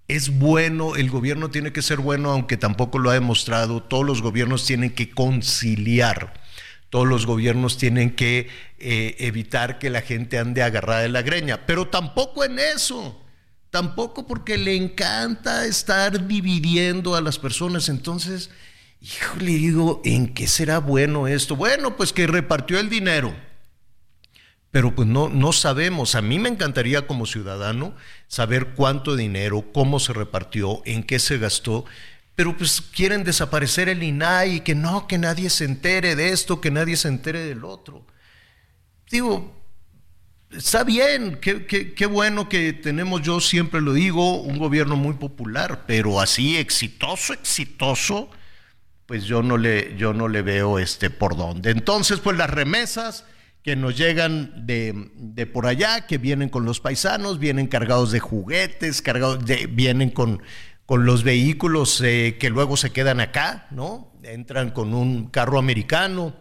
Es 0.07 0.38
bueno, 0.38 0.95
el 0.95 1.09
gobierno 1.09 1.50
tiene 1.50 1.74
que 1.74 1.81
ser 1.81 2.00
bueno, 2.00 2.31
aunque 2.31 2.57
tampoco 2.57 3.00
lo 3.00 3.09
ha 3.09 3.15
demostrado. 3.15 3.81
Todos 3.81 4.05
los 4.05 4.21
gobiernos 4.21 4.65
tienen 4.65 4.91
que 4.91 5.09
conciliar. 5.09 6.33
Todos 6.89 7.07
los 7.07 7.25
gobiernos 7.25 7.77
tienen 7.77 8.15
que 8.15 8.47
eh, 8.77 9.15
evitar 9.19 9.79
que 9.79 9.89
la 9.89 10.01
gente 10.01 10.38
ande 10.38 10.62
agarrada 10.62 11.01
de 11.01 11.09
la 11.09 11.24
greña. 11.24 11.65
Pero 11.65 11.88
tampoco 11.88 12.43
en 12.43 12.59
eso. 12.59 13.19
Tampoco 13.71 14.27
porque 14.27 14.57
le 14.57 14.75
encanta 14.75 15.65
estar 15.65 16.27
dividiendo 16.27 17.15
a 17.15 17.21
las 17.21 17.39
personas. 17.39 17.89
Entonces, 17.89 18.51
le 19.39 19.51
digo, 19.51 20.01
¿en 20.05 20.33
qué 20.33 20.47
será 20.47 20.77
bueno 20.77 21.27
esto? 21.27 21.55
Bueno, 21.55 21.97
pues 21.97 22.13
que 22.13 22.27
repartió 22.27 22.79
el 22.79 22.89
dinero 22.89 23.35
pero 24.75 24.94
pues 24.94 25.08
no, 25.08 25.29
no 25.29 25.53
sabemos. 25.53 26.15
A 26.15 26.22
mí 26.22 26.38
me 26.38 26.50
encantaría 26.50 27.08
como 27.08 27.25
ciudadano 27.25 27.96
saber 28.27 28.74
cuánto 28.75 29.15
dinero, 29.15 29.72
cómo 29.74 30.01
se 30.01 30.12
repartió, 30.12 30.82
en 30.84 31.03
qué 31.03 31.17
se 31.17 31.38
gastó, 31.38 31.86
pero 32.36 32.58
pues 32.58 32.82
quieren 32.82 33.24
desaparecer 33.24 33.88
el 33.88 34.03
INAI 34.03 34.55
y 34.55 34.60
que 34.60 34.75
no, 34.75 35.08
que 35.08 35.17
nadie 35.17 35.50
se 35.50 35.63
entere 35.63 36.17
de 36.17 36.34
esto, 36.34 36.60
que 36.60 36.72
nadie 36.72 36.98
se 36.98 37.08
entere 37.08 37.46
del 37.46 37.63
otro. 37.63 38.05
Digo, 39.10 39.55
está 40.51 40.84
bien, 40.84 41.39
qué, 41.39 41.65
qué, 41.65 42.05
bueno 42.05 42.50
que 42.50 42.74
tenemos, 42.74 43.22
yo 43.22 43.39
siempre 43.39 43.79
lo 43.79 43.94
digo, 43.94 44.41
un 44.41 44.60
gobierno 44.60 44.98
muy 44.98 45.13
popular, 45.13 45.86
pero 45.88 46.20
así 46.20 46.58
exitoso, 46.58 47.32
exitoso, 47.32 48.29
pues 49.05 49.24
yo 49.24 49.41
no 49.41 49.58
le, 49.58 49.96
yo 49.96 50.12
no 50.12 50.27
le 50.27 50.41
veo 50.41 50.79
este 50.79 51.10
por 51.10 51.38
dónde. 51.38 51.72
Entonces, 51.72 52.20
pues 52.20 52.36
las 52.36 52.50
remesas 52.50 53.24
que 53.65 53.75
nos 53.75 53.98
llegan 53.98 54.67
de, 54.67 55.50
por 55.51 55.65
allá, 55.65 56.05
que 56.05 56.19
vienen 56.19 56.50
con 56.50 56.65
los 56.65 56.79
paisanos, 56.79 57.39
vienen 57.39 57.65
cargados 57.65 58.12
de 58.12 58.19
juguetes, 58.19 59.01
cargados 59.01 59.43
de, 59.43 59.65
vienen 59.65 60.12
con, 60.12 60.43
con 60.86 61.07
los 61.07 61.24
vehículos 61.24 62.00
eh, 62.01 62.38
que 62.39 62.51
luego 62.51 62.77
se 62.77 62.91
quedan 62.91 63.19
acá, 63.22 63.65
¿no? 63.72 64.13
Entran 64.22 64.69
con 64.69 64.93
un 64.93 65.31
carro 65.31 65.57
americano 65.57 66.36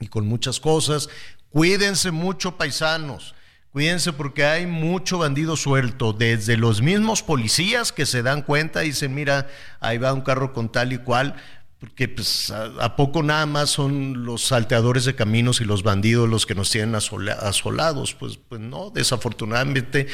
y 0.00 0.08
con 0.08 0.26
muchas 0.26 0.58
cosas. 0.58 1.08
Cuídense 1.50 2.10
mucho, 2.10 2.56
paisanos. 2.56 3.36
Cuídense 3.70 4.12
porque 4.12 4.44
hay 4.44 4.66
mucho 4.66 5.18
bandido 5.18 5.56
suelto, 5.56 6.12
desde 6.12 6.56
los 6.56 6.82
mismos 6.82 7.22
policías 7.22 7.92
que 7.92 8.06
se 8.06 8.24
dan 8.24 8.42
cuenta 8.42 8.82
y 8.82 8.88
dicen, 8.88 9.14
mira, 9.14 9.46
ahí 9.78 9.98
va 9.98 10.12
un 10.12 10.22
carro 10.22 10.52
con 10.52 10.72
tal 10.72 10.92
y 10.92 10.98
cual, 10.98 11.36
porque 11.84 12.08
pues 12.08 12.50
a, 12.50 12.96
poco 12.96 13.22
nada 13.22 13.44
más 13.44 13.70
son 13.70 14.24
los 14.24 14.42
salteadores 14.42 15.04
de 15.04 15.14
caminos 15.14 15.60
y 15.60 15.64
los 15.64 15.82
bandidos 15.82 16.28
los 16.28 16.46
que 16.46 16.54
nos 16.54 16.70
tienen 16.70 16.94
asolados, 16.94 18.14
pues, 18.14 18.38
pues 18.48 18.60
no, 18.60 18.90
desafortunadamente 18.90 20.06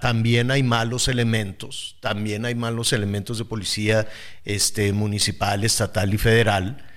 también 0.00 0.50
hay 0.50 0.62
malos 0.62 1.08
elementos, 1.08 1.96
también 2.00 2.46
hay 2.46 2.54
malos 2.54 2.92
elementos 2.92 3.38
de 3.38 3.44
policía 3.44 4.08
este, 4.44 4.92
municipal, 4.92 5.62
estatal 5.62 6.14
y 6.14 6.18
federal 6.18 6.87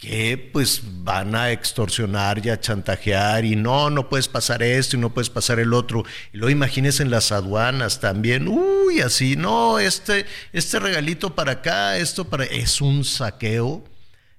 que 0.00 0.50
pues 0.50 0.80
van 1.04 1.34
a 1.34 1.52
extorsionar 1.52 2.44
y 2.44 2.48
a 2.48 2.58
chantajear 2.58 3.44
y 3.44 3.54
no, 3.54 3.90
no 3.90 4.08
puedes 4.08 4.28
pasar 4.28 4.62
esto 4.62 4.96
y 4.96 4.98
no 4.98 5.12
puedes 5.12 5.28
pasar 5.28 5.60
el 5.60 5.74
otro. 5.74 6.04
Y 6.32 6.38
luego 6.38 6.50
imagínense 6.50 7.02
en 7.02 7.10
las 7.10 7.30
aduanas 7.32 8.00
también, 8.00 8.48
uy, 8.48 9.02
así, 9.02 9.36
no, 9.36 9.78
este, 9.78 10.24
este 10.54 10.80
regalito 10.80 11.34
para 11.34 11.52
acá, 11.52 11.98
esto 11.98 12.24
para... 12.24 12.44
Es 12.44 12.80
un 12.80 13.04
saqueo 13.04 13.84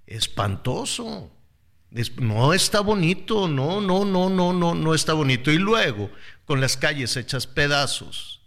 espantoso. 0.08 1.32
no 2.18 2.54
está 2.54 2.80
bonito, 2.80 3.48
no, 3.48 3.82
no, 3.82 4.04
no, 4.04 4.32
no, 4.32 4.54
no, 4.54 4.74
no 4.74 4.94
está 4.96 5.14
bonito. 5.14 5.52
Y 5.52 5.60
luego, 5.60 6.10
con 6.46 6.60
las 6.60 6.76
calles 6.76 7.16
hechas 7.18 7.46
pedazos, 7.46 8.42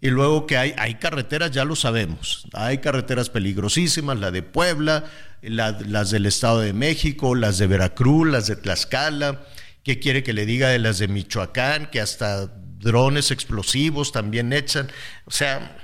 y 0.00 0.08
luego 0.10 0.46
que 0.46 0.58
hay, 0.58 0.74
hay 0.76 0.96
carreteras, 0.96 1.50
ya 1.50 1.64
lo 1.64 1.76
sabemos, 1.76 2.46
hay 2.52 2.78
carreteras 2.78 3.30
peligrosísimas, 3.30 4.18
la 4.18 4.30
de 4.30 4.42
Puebla, 4.42 5.04
las 5.48 6.10
del 6.10 6.26
Estado 6.26 6.60
de 6.60 6.72
México, 6.72 7.34
las 7.34 7.58
de 7.58 7.66
Veracruz, 7.66 8.28
las 8.28 8.46
de 8.46 8.56
Tlaxcala, 8.56 9.42
¿qué 9.82 9.98
quiere 9.98 10.22
que 10.22 10.32
le 10.32 10.46
diga 10.46 10.68
de 10.68 10.78
las 10.78 10.98
de 10.98 11.08
Michoacán, 11.08 11.90
que 11.90 12.00
hasta 12.00 12.46
drones 12.46 13.30
explosivos 13.30 14.12
también 14.12 14.52
echan? 14.52 14.90
O 15.26 15.30
sea, 15.30 15.76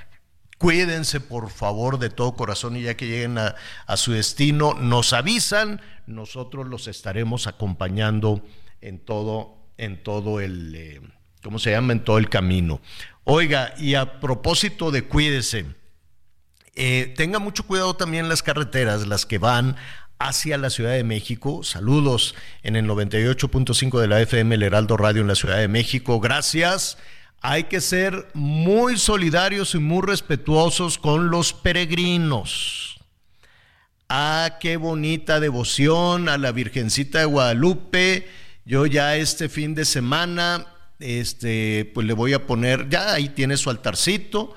cuídense 0.58 1.20
por 1.20 1.50
favor 1.50 1.98
de 1.98 2.10
todo 2.10 2.34
corazón 2.34 2.76
y 2.76 2.82
ya 2.82 2.96
que 2.96 3.06
lleguen 3.06 3.38
a, 3.38 3.56
su 3.96 4.12
destino, 4.12 4.74
nos 4.74 5.12
avisan, 5.12 5.80
nosotros 6.06 6.66
los 6.66 6.88
estaremos 6.88 7.46
acompañando 7.46 8.42
en 8.80 8.98
todo, 8.98 9.56
en 9.76 10.02
todo 10.02 10.40
el, 10.40 10.74
eh, 10.74 11.00
¿cómo 11.42 11.58
se 11.58 11.70
llama? 11.70 11.92
En 11.92 12.04
todo 12.04 12.18
el 12.18 12.28
camino. 12.28 12.80
Oiga, 13.24 13.74
y 13.78 13.94
a 13.94 14.20
propósito 14.20 14.90
de 14.90 15.02
cuídese, 15.02 15.66
eh, 16.74 17.12
tenga 17.16 17.38
mucho 17.38 17.64
cuidado 17.64 17.94
también 17.94 18.28
las 18.28 18.42
carreteras, 18.42 19.06
las 19.06 19.26
que 19.26 19.38
van 19.38 19.76
hacia 20.18 20.58
la 20.58 20.70
Ciudad 20.70 20.92
de 20.92 21.04
México. 21.04 21.62
Saludos 21.64 22.34
en 22.62 22.76
el 22.76 22.86
98.5 22.86 24.00
de 24.00 24.08
la 24.08 24.20
FM, 24.20 24.54
el 24.54 24.62
Heraldo 24.62 24.96
Radio 24.96 25.22
en 25.22 25.28
la 25.28 25.34
Ciudad 25.34 25.58
de 25.58 25.68
México. 25.68 26.20
Gracias. 26.20 26.98
Hay 27.42 27.64
que 27.64 27.80
ser 27.80 28.28
muy 28.34 28.98
solidarios 28.98 29.74
y 29.74 29.78
muy 29.78 30.06
respetuosos 30.06 30.98
con 30.98 31.30
los 31.30 31.54
peregrinos. 31.54 32.98
Ah, 34.08 34.58
qué 34.60 34.76
bonita 34.76 35.40
devoción 35.40 36.28
a 36.28 36.36
la 36.36 36.52
Virgencita 36.52 37.20
de 37.20 37.24
Guadalupe. 37.24 38.28
Yo 38.64 38.84
ya 38.86 39.16
este 39.16 39.48
fin 39.48 39.74
de 39.74 39.84
semana 39.84 40.66
este, 41.00 41.90
pues 41.94 42.06
le 42.06 42.12
voy 42.12 42.34
a 42.34 42.46
poner, 42.46 42.88
ya 42.88 43.14
ahí 43.14 43.30
tiene 43.30 43.56
su 43.56 43.70
altarcito, 43.70 44.54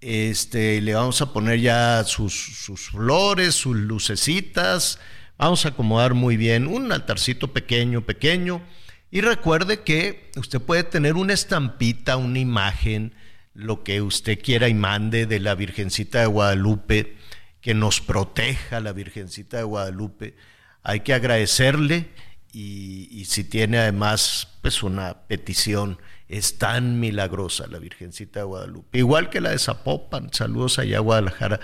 este, 0.00 0.80
le 0.80 0.94
vamos 0.94 1.20
a 1.22 1.32
poner 1.32 1.60
ya 1.60 2.04
sus, 2.04 2.66
flores, 2.90 3.54
sus 3.54 3.76
lucecitas, 3.76 4.98
vamos 5.36 5.64
a 5.64 5.70
acomodar 5.70 6.14
muy 6.14 6.36
bien 6.36 6.66
un 6.66 6.92
altarcito 6.92 7.52
pequeño, 7.52 8.04
pequeño, 8.04 8.62
y 9.10 9.20
recuerde 9.20 9.82
que 9.82 10.30
usted 10.36 10.60
puede 10.60 10.84
tener 10.84 11.14
una 11.14 11.32
estampita, 11.32 12.16
una 12.16 12.38
imagen, 12.38 13.14
lo 13.54 13.82
que 13.82 14.02
usted 14.02 14.40
quiera 14.40 14.68
y 14.68 14.74
mande 14.74 15.26
de 15.26 15.40
la 15.40 15.54
Virgencita 15.54 16.20
de 16.20 16.26
Guadalupe, 16.26 17.16
que 17.60 17.74
nos 17.74 18.00
proteja 18.00 18.80
la 18.80 18.92
Virgencita 18.92 19.56
de 19.56 19.62
Guadalupe. 19.64 20.36
Hay 20.82 21.00
que 21.00 21.14
agradecerle 21.14 22.08
y, 22.52 23.08
y 23.10 23.24
si 23.24 23.42
tiene 23.44 23.78
además 23.78 24.58
pues 24.62 24.82
una 24.82 25.26
petición, 25.26 25.98
es 26.28 26.58
tan 26.58 27.00
milagrosa 27.00 27.66
la 27.66 27.78
Virgencita 27.78 28.40
de 28.40 28.46
Guadalupe, 28.46 28.98
igual 28.98 29.30
que 29.30 29.40
la 29.40 29.50
de 29.50 29.58
Zapopan, 29.58 30.32
saludos 30.32 30.78
allá 30.78 30.98
a 30.98 31.00
Guadalajara, 31.00 31.60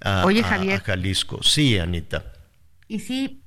a, 0.00 0.24
Oye, 0.26 0.42
Javier. 0.42 0.80
a 0.80 0.80
Jalisco, 0.80 1.42
sí, 1.42 1.78
Anita. 1.78 2.32
Y 2.88 3.00
sí, 3.00 3.42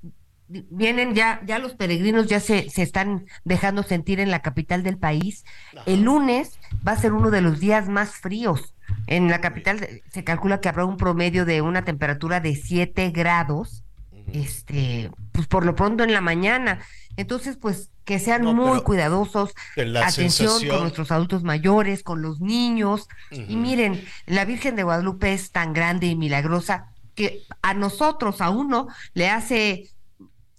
vienen 0.47 1.15
ya, 1.15 1.41
ya 1.45 1.59
los 1.59 1.73
peregrinos 1.73 2.27
ya 2.27 2.39
se, 2.39 2.69
se 2.69 2.81
están 2.81 3.25
dejando 3.43 3.83
sentir 3.83 4.19
en 4.19 4.31
la 4.31 4.41
capital 4.41 4.83
del 4.83 4.97
país. 4.97 5.43
El 5.85 6.03
lunes 6.03 6.57
va 6.87 6.93
a 6.93 6.97
ser 6.97 7.13
uno 7.13 7.31
de 7.31 7.41
los 7.41 7.59
días 7.59 7.89
más 7.89 8.11
fríos. 8.15 8.75
En 9.07 9.29
la 9.29 9.41
capital 9.41 9.87
se 10.11 10.23
calcula 10.23 10.61
que 10.61 10.69
habrá 10.69 10.85
un 10.85 10.97
promedio 10.97 11.45
de 11.45 11.61
una 11.61 11.83
temperatura 11.83 12.39
de 12.39 12.55
7 12.55 13.09
grados, 13.11 13.83
este, 14.31 15.11
pues 15.31 15.47
por 15.47 15.65
lo 15.65 15.75
pronto 15.75 16.03
en 16.03 16.13
la 16.13 16.21
mañana. 16.21 16.79
Entonces, 17.17 17.57
pues 17.57 17.89
que 18.03 18.19
sean 18.19 18.43
No, 18.43 18.53
muy 18.53 18.81
cuidadosos, 18.81 19.53
atención 19.75 20.49
sensación- 20.49 20.69
con 20.69 20.81
nuestros 20.81 21.11
adultos 21.11 21.43
mayores, 21.43 22.03
con 22.03 22.21
los 22.21 22.39
niños. 22.41 23.07
Y 23.31 23.55
miren, 23.55 24.03
la 24.27 24.45
Virgen 24.45 24.75
de 24.75 24.83
Guadalupe 24.83 25.33
es 25.33 25.51
tan 25.51 25.73
grande 25.73 26.07
y 26.07 26.15
milagrosa 26.15 26.91
que 27.15 27.43
a 27.61 27.73
nosotros, 27.73 28.41
a 28.41 28.49
uno, 28.49 28.87
le 29.13 29.29
hace 29.29 29.89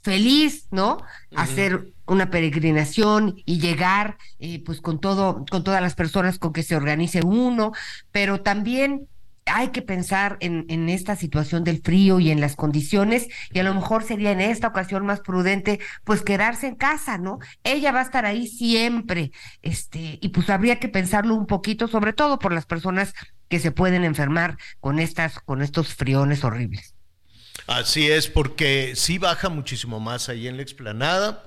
feliz, 0.02 0.66
¿no? 0.70 0.98
Hacer 1.36 1.92
una 2.06 2.30
peregrinación 2.30 3.36
y 3.44 3.58
llegar, 3.60 4.16
eh, 4.38 4.62
pues 4.64 4.80
con 4.80 5.00
todo, 5.00 5.44
con 5.50 5.64
todas 5.64 5.82
las 5.82 5.94
personas 5.94 6.38
con 6.38 6.52
que 6.52 6.62
se 6.62 6.76
organice 6.76 7.20
uno, 7.24 7.72
pero 8.12 8.40
también 8.42 9.08
hay 9.46 9.68
que 9.68 9.82
pensar 9.82 10.36
en, 10.40 10.88
esta 10.88 11.16
situación 11.16 11.64
del 11.64 11.80
frío 11.80 12.20
y 12.20 12.30
en 12.30 12.40
las 12.40 12.56
condiciones, 12.56 13.28
y 13.52 13.58
a 13.58 13.62
lo 13.62 13.74
mejor 13.74 14.02
sería 14.04 14.32
en 14.32 14.40
esta 14.40 14.68
ocasión 14.68 15.06
más 15.06 15.20
prudente, 15.20 15.80
pues 16.04 16.22
quedarse 16.22 16.66
en 16.66 16.74
casa, 16.74 17.18
¿no? 17.18 17.38
Ella 17.64 17.92
va 17.92 18.00
a 18.00 18.04
estar 18.04 18.26
ahí 18.26 18.46
siempre, 18.46 19.30
este, 19.62 20.18
y 20.20 20.28
pues 20.28 20.50
habría 20.50 20.78
que 20.78 20.88
pensarlo 20.88 21.34
un 21.34 21.46
poquito, 21.46 21.88
sobre 21.88 22.12
todo 22.12 22.38
por 22.38 22.52
las 22.52 22.66
personas 22.66 23.14
que 23.48 23.60
se 23.60 23.70
pueden 23.70 24.04
enfermar 24.04 24.58
con 24.80 24.98
estas, 24.98 25.38
con 25.40 25.62
estos 25.62 25.94
friones 25.94 26.44
horribles. 26.44 26.94
Así 27.66 28.10
es, 28.10 28.28
porque 28.28 28.92
sí 28.96 29.18
baja 29.18 29.48
muchísimo 29.48 30.00
más 30.00 30.28
ahí 30.28 30.46
en 30.48 30.56
la 30.56 30.62
explanada. 30.62 31.44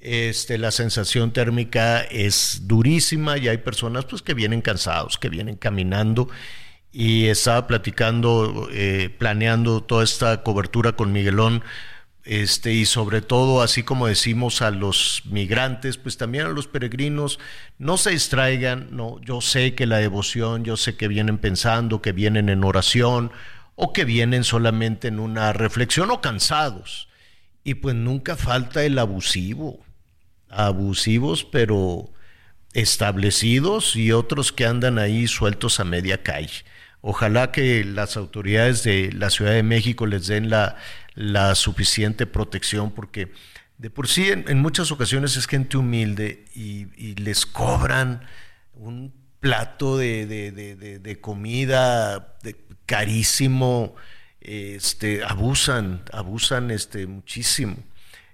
Este, 0.00 0.58
la 0.58 0.70
sensación 0.70 1.32
térmica 1.32 2.02
es 2.02 2.62
durísima 2.64 3.38
y 3.38 3.48
hay 3.48 3.58
personas 3.58 4.04
pues, 4.04 4.20
que 4.20 4.34
vienen 4.34 4.60
cansados, 4.60 5.16
que 5.16 5.30
vienen 5.30 5.56
caminando. 5.56 6.28
Y 6.96 7.26
estaba 7.26 7.66
platicando, 7.66 8.68
eh, 8.70 9.10
planeando 9.18 9.82
toda 9.82 10.04
esta 10.04 10.44
cobertura 10.44 10.92
con 10.92 11.12
Miguelón. 11.12 11.64
Este, 12.22 12.72
y 12.72 12.86
sobre 12.86 13.20
todo, 13.20 13.62
así 13.62 13.82
como 13.82 14.06
decimos 14.06 14.62
a 14.62 14.70
los 14.70 15.22
migrantes, 15.26 15.98
pues 15.98 16.16
también 16.16 16.46
a 16.46 16.50
los 16.50 16.68
peregrinos, 16.68 17.40
no 17.78 17.98
se 17.98 18.12
distraigan, 18.12 18.88
no, 18.92 19.20
yo 19.20 19.40
sé 19.40 19.74
que 19.74 19.86
la 19.86 19.98
devoción, 19.98 20.64
yo 20.64 20.76
sé 20.76 20.96
que 20.96 21.08
vienen 21.08 21.36
pensando, 21.38 22.00
que 22.00 22.12
vienen 22.12 22.48
en 22.48 22.62
oración, 22.62 23.32
o 23.74 23.92
que 23.92 24.04
vienen 24.04 24.44
solamente 24.44 25.08
en 25.08 25.18
una 25.18 25.52
reflexión 25.52 26.10
o 26.12 26.20
cansados. 26.20 27.08
Y 27.64 27.74
pues 27.74 27.94
nunca 27.94 28.36
falta 28.36 28.84
el 28.84 28.98
abusivo, 28.98 29.80
abusivos 30.48 31.44
pero 31.44 32.10
establecidos 32.72 33.96
y 33.96 34.12
otros 34.12 34.52
que 34.52 34.66
andan 34.66 34.98
ahí 34.98 35.26
sueltos 35.26 35.80
a 35.80 35.84
media 35.84 36.22
calle. 36.22 36.64
Ojalá 37.06 37.52
que 37.52 37.84
las 37.84 38.16
autoridades 38.16 38.82
de 38.82 39.12
la 39.12 39.28
Ciudad 39.28 39.52
de 39.52 39.62
México 39.62 40.06
les 40.06 40.26
den 40.26 40.48
la, 40.48 40.74
suficiente 41.54 42.24
protección 42.24 42.92
porque 42.92 43.30
de 43.76 43.90
por 43.90 44.08
sí 44.08 44.30
en, 44.30 44.58
muchas 44.62 44.90
ocasiones 44.90 45.36
es 45.36 45.46
gente 45.46 45.76
humilde 45.76 46.46
y, 46.54 47.14
les 47.16 47.44
cobran 47.44 48.22
un 48.72 49.12
plato 49.38 49.98
de, 49.98 51.18
comida 51.20 52.38
carísimo, 52.86 53.96
este, 54.40 55.22
abusan, 55.24 56.04
abusan 56.10 56.70
este, 56.70 57.06
muchísimo. 57.06 57.76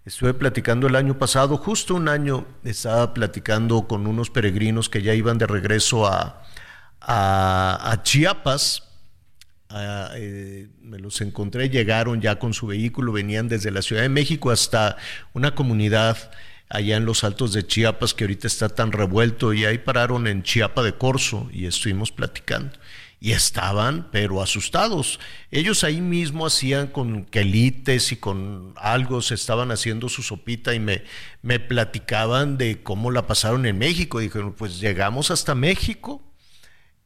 Estuve 0.05 0.33
platicando 0.33 0.87
el 0.87 0.95
año 0.95 1.19
pasado, 1.19 1.57
justo 1.57 1.97
un 1.97 2.09
año, 2.09 2.47
estaba 2.62 3.15
platicando 3.15 3.89
con 3.89 4.07
unos 4.07 4.31
peregrinos 4.31 4.89
que 4.89 5.03
ya 5.03 5.12
iban 5.12 5.39
de 5.39 5.49
regreso 5.49 6.06
a, 6.06 6.45
a, 7.00 8.00
Chiapas. 8.02 8.84
eh, 9.71 10.69
me 10.82 10.99
los 10.99 11.21
encontré, 11.21 11.69
llegaron 11.69 12.21
ya 12.21 12.39
con 12.39 12.54
su 12.54 12.67
vehículo, 12.67 13.13
venían 13.13 13.49
desde 13.49 13.71
la 13.71 13.82
Ciudad 13.82 14.02
de 14.02 14.08
México 14.08 14.50
hasta 14.50 14.97
una 15.32 15.54
comunidad 15.54 16.30
allá 16.69 16.97
en 16.97 17.04
los 17.04 17.25
altos 17.25 17.52
de 17.52 17.67
Chiapas 17.67 18.15
que 18.15 18.25
ahorita 18.25 18.47
está 18.47 18.69
tan 18.69 18.93
revuelto 18.93 19.52
y 19.52 19.65
ahí 19.65 19.78
pararon 19.78 20.26
en 20.26 20.43
Chiapa 20.43 20.82
de 20.82 20.95
Corzo 20.95 21.49
y 21.52 21.67
estuvimos 21.67 22.13
platicando 22.13 22.78
y 23.21 23.32
estaban 23.32 24.08
pero 24.10 24.41
asustados. 24.41 25.21
Ellos 25.50 25.84
ahí 25.84 26.00
mismo 26.00 26.47
hacían 26.47 26.86
con 26.86 27.25
quelites 27.25 28.13
y 28.13 28.17
con 28.17 28.73
algo, 28.76 29.21
se 29.21 29.34
estaban 29.34 29.71
haciendo 29.71 30.08
su 30.08 30.23
sopita 30.23 30.75
y 30.75 30.80
me, 30.80 31.02
me 31.43 31.60
platicaban 31.60 32.56
de 32.56 32.82
cómo 32.82 33.10
la 33.10 33.26
pasaron 33.26 33.67
en 33.67 33.76
México. 33.76 34.21
Dijeron, 34.21 34.54
pues 34.54 34.80
llegamos 34.80 35.30
hasta 35.30 35.54
México 35.54 36.23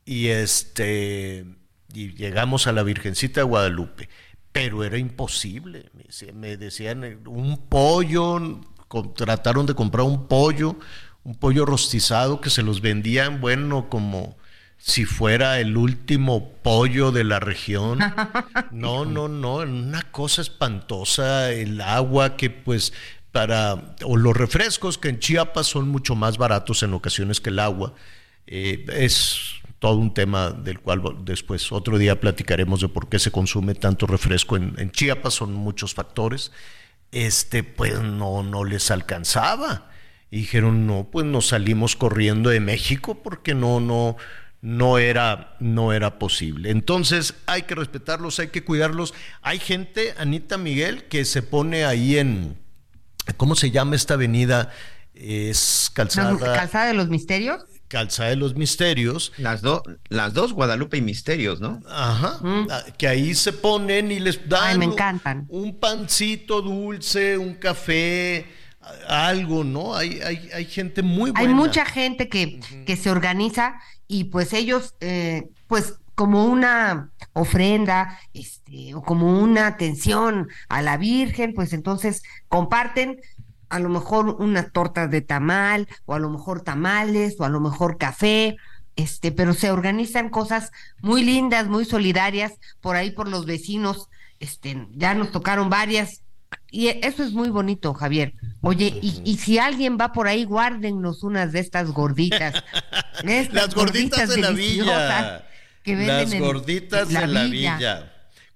y 0.05 0.29
este 0.29 1.45
y 1.93 2.13
llegamos 2.15 2.67
a 2.67 2.73
la 2.73 2.83
Virgencita 2.83 3.41
de 3.41 3.45
Guadalupe, 3.45 4.09
pero 4.53 4.85
era 4.85 4.99
imposible. 4.99 5.91
Me 5.95 6.05
decían, 6.05 6.41
decían 6.41 7.21
un 7.27 7.57
pollo, 7.69 8.61
trataron 9.15 9.67
de 9.67 9.75
comprar 9.75 10.05
un 10.05 10.27
pollo, 10.27 10.77
un 11.23 11.37
pollo 11.37 11.65
rostizado 11.65 12.41
que 12.41 12.51
se 12.51 12.63
los 12.63 12.81
vendían, 12.81 13.41
bueno, 13.41 13.89
como 13.89 14.37
si 14.77 15.05
fuera 15.05 15.61
el 15.61 15.77
último 15.77 16.53
pollo 16.63 17.13
de 17.13 17.25
la 17.25 17.41
región. 17.41 17.99
No, 18.71 19.05
no, 19.05 19.29
no, 19.29 19.57
una 19.59 20.03
cosa 20.11 20.43
espantosa, 20.43 21.53
el 21.53 21.81
agua 21.81 22.37
que 22.37 22.51
pues 22.51 22.93
para, 23.31 23.97
o 24.05 24.17
los 24.17 24.37
refrescos 24.37 24.99
que 24.99 25.09
en 25.09 25.21
Chiapas 25.21 25.69
son 25.69 25.89
mucho 25.89 26.17
más 26.17 26.39
baratos 26.39 26.83
en 26.83 26.93
ocasiones 26.93 27.41
que 27.41 27.51
el 27.51 27.61
agua. 27.61 27.95
Eh, 28.47 28.85
es 28.93 29.61
todo 29.79 29.97
un 29.97 30.15
tema 30.15 30.51
del 30.51 30.81
cual 30.81 31.03
después 31.25 31.71
otro 31.73 31.99
día 31.99 32.21
platicaremos 32.21 32.81
de 32.81 32.89
por 32.89 33.09
qué 33.09 33.19
se 33.19 33.31
consume 33.31 33.75
tanto 33.75 34.07
refresco 34.07 34.57
en, 34.57 34.91
Chiapas, 34.91 35.35
son 35.35 35.53
muchos 35.53 35.95
factores. 35.95 36.53
Este, 37.13 37.63
pues 37.63 38.01
no, 38.01 38.43
no 38.43 38.65
les 38.65 38.91
alcanzaba. 38.91 39.91
Dijeron, 40.31 40.87
no, 40.87 41.09
pues 41.13 41.27
nos 41.27 41.49
salimos 41.49 41.95
corriendo 41.95 42.51
de 42.51 42.61
México 42.61 43.23
porque 43.23 43.55
no, 43.55 43.79
no, 43.79 44.17
no 44.65 44.99
era, 44.99 45.57
no 45.61 45.93
era 45.93 46.19
posible. 46.19 46.71
Entonces 46.71 47.35
hay 47.47 47.63
que 47.63 47.75
respetarlos, 47.75 48.41
hay 48.41 48.49
que 48.49 48.65
cuidarlos. 48.65 49.13
Hay 49.43 49.59
gente, 49.59 50.15
Anita 50.17 50.57
Miguel, 50.57 51.05
que 51.05 51.27
se 51.27 51.43
pone 51.43 51.85
ahí 51.85 52.19
en, 52.19 52.57
¿cómo 53.37 53.55
se 53.55 53.71
llama 53.71 53.95
esta 53.95 54.15
avenida? 54.15 54.71
Es 55.13 55.91
calzada, 55.93 56.37
¿Calzada 56.39 56.87
de 56.87 56.95
los 56.95 57.11
misterios? 57.11 57.63
Calzada 57.89 58.31
de 58.31 58.37
los 58.37 58.55
misterios. 58.57 59.33
Las, 59.39 59.63
dos 59.63 59.83
las 60.09 60.35
dos, 60.35 60.53
Guadalupe 60.53 60.97
y 60.97 61.03
Misterios, 61.03 61.61
¿no? 61.61 61.81
Ajá, 61.89 62.39
ah, 62.71 62.83
que 62.99 63.07
ahí 63.09 63.35
se 63.35 63.53
ponen 63.53 64.11
y 64.13 64.21
les 64.21 64.49
dan 64.49 64.63
Ay, 64.65 64.79
me 64.79 64.87
un- 64.87 64.93
encantan. 64.93 65.47
un 65.49 65.79
pancito 65.79 66.63
dulce, 66.63 67.39
un 67.39 67.55
café, 67.55 68.47
algo, 69.09 69.65
¿no? 69.65 69.95
Hay, 69.97 70.21
hay, 70.21 70.51
hay 70.53 70.65
gente 70.65 71.03
muy 71.03 71.31
buena. 71.31 71.49
Hay 71.49 71.55
mucha 71.55 71.85
gente 71.85 72.29
que, 72.29 72.61
que 72.87 72.97
se 72.97 73.11
organiza 73.11 73.75
y 74.07 74.25
pues 74.25 74.53
ellos, 74.53 74.95
eh, 75.01 75.49
pues 75.67 75.95
como 76.15 76.45
una 76.45 77.11
ofrenda, 77.33 78.21
este, 78.35 78.95
o 78.95 79.03
como 79.03 79.41
una 79.41 79.67
atención 79.67 80.49
a 80.69 80.81
la 80.81 80.97
Virgen, 80.97 81.55
pues 81.55 81.73
entonces 81.73 82.23
comparten 82.49 83.21
a 83.75 83.81
lo 83.81 83.89
mejor 83.89 84.29
una 84.41 84.71
torta 84.71 85.09
de 85.09 85.21
tamal, 85.21 85.89
o 86.07 86.15
a 86.15 86.19
lo 86.19 86.31
mejor 86.31 86.63
tamales, 86.63 87.37
o 87.41 87.45
a 87.45 87.49
lo 87.49 87.61
mejor 87.61 87.99
café, 87.99 88.57
este, 88.97 89.33
pero 89.33 89.53
se 89.55 89.71
organizan 89.73 90.29
cosas 90.31 90.71
muy 91.03 91.25
lindas, 91.25 91.67
muy 91.67 91.85
solidarias, 91.85 92.53
por 92.81 92.95
ahí 92.97 93.11
por 93.11 93.29
los 93.29 93.47
vecinos, 93.47 94.09
este, 94.39 94.87
ya 94.93 95.15
nos 95.15 95.33
tocaron 95.33 95.71
varias, 95.71 96.23
y 96.71 96.87
eso 96.89 97.25
es 97.25 97.33
muy 97.33 97.49
bonito, 97.49 97.95
Javier. 97.95 98.35
Oye, 98.61 98.97
y, 99.03 99.21
y 99.25 99.39
si 99.39 99.59
alguien 99.59 99.99
va 100.01 100.13
por 100.13 100.29
ahí, 100.29 100.45
guárdennos 100.45 101.25
unas 101.25 101.51
de 101.51 101.59
estas 101.61 101.91
gorditas. 101.91 102.55
Estas 103.25 103.55
Las 103.55 103.75
gorditas 103.75 104.29
de 104.29 104.37
la 104.39 104.51
villa. 104.51 105.45
que 105.83 105.97
venden 105.97 106.17
Las 106.17 106.33
en- 106.33 106.41
gorditas 106.43 107.09
en 107.09 107.15
de 107.15 107.27
la 107.27 107.45
villa. 107.45 108.14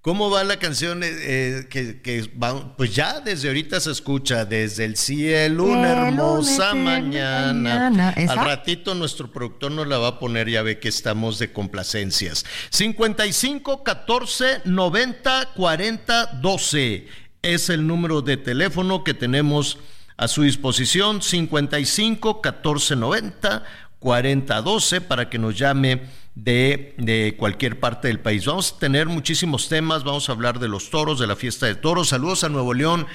¿Cómo 0.08 0.30
va 0.30 0.42
la 0.42 0.58
canción? 0.58 1.02
eh, 1.02 1.08
eh, 1.12 1.66
que, 1.68 2.00
que 2.00 2.30
va- 2.42 2.74
pues 2.78 2.94
ya 2.94 3.20
desde 3.20 3.48
ahorita 3.48 3.78
se 3.78 3.90
escucha, 3.90 4.46
desde 4.46 4.86
el 4.86 4.96
cielo, 4.96 5.64
una 5.64 6.06
hermosa 6.08 6.72
mañana. 6.72 7.90
mañana. 7.90 8.14
Al 8.16 8.38
ratito 8.38 8.94
nuestro 8.94 9.30
productor 9.30 9.70
nos 9.70 9.86
la 9.86 9.98
va 9.98 10.08
a 10.08 10.18
poner, 10.18 10.48
ya 10.48 10.62
ve 10.62 10.78
que 10.78 10.88
estamos 10.88 11.38
de 11.38 11.52
complacencias. 11.52 12.46
55 12.70 13.84
14 13.84 14.62
90 14.64 15.50
40 15.54 16.26
12. 16.40 17.06
es 17.42 17.68
el 17.68 17.86
número 17.86 18.22
de 18.22 18.38
teléfono 18.38 19.04
que 19.04 19.12
tenemos 19.12 19.76
a 20.16 20.26
su 20.26 20.40
disposición, 20.42 21.20
55 21.20 22.40
1490 22.42 23.62
4012 23.98 25.02
para 25.02 25.28
que 25.28 25.38
nos 25.38 25.58
llame 25.58 26.00
de, 26.44 26.94
de, 26.98 27.34
cualquier 27.36 27.80
parte 27.80 28.08
del 28.08 28.20
país. 28.20 28.46
Vamos 28.46 28.72
a 28.72 28.78
tener 28.78 29.06
muchísimos 29.06 29.68
temas, 29.68 30.04
vamos 30.04 30.28
a 30.28 30.32
hablar 30.32 30.58
de 30.58 30.68
los 30.68 30.90
toros, 30.90 31.18
de 31.18 31.26
la 31.26 31.36
fiesta 31.36 31.66
de 31.66 31.74
toros. 31.74 32.08
Saludos 32.08 32.44
a 32.44 32.48
Nuevo 32.48 32.74
León. 32.74 33.06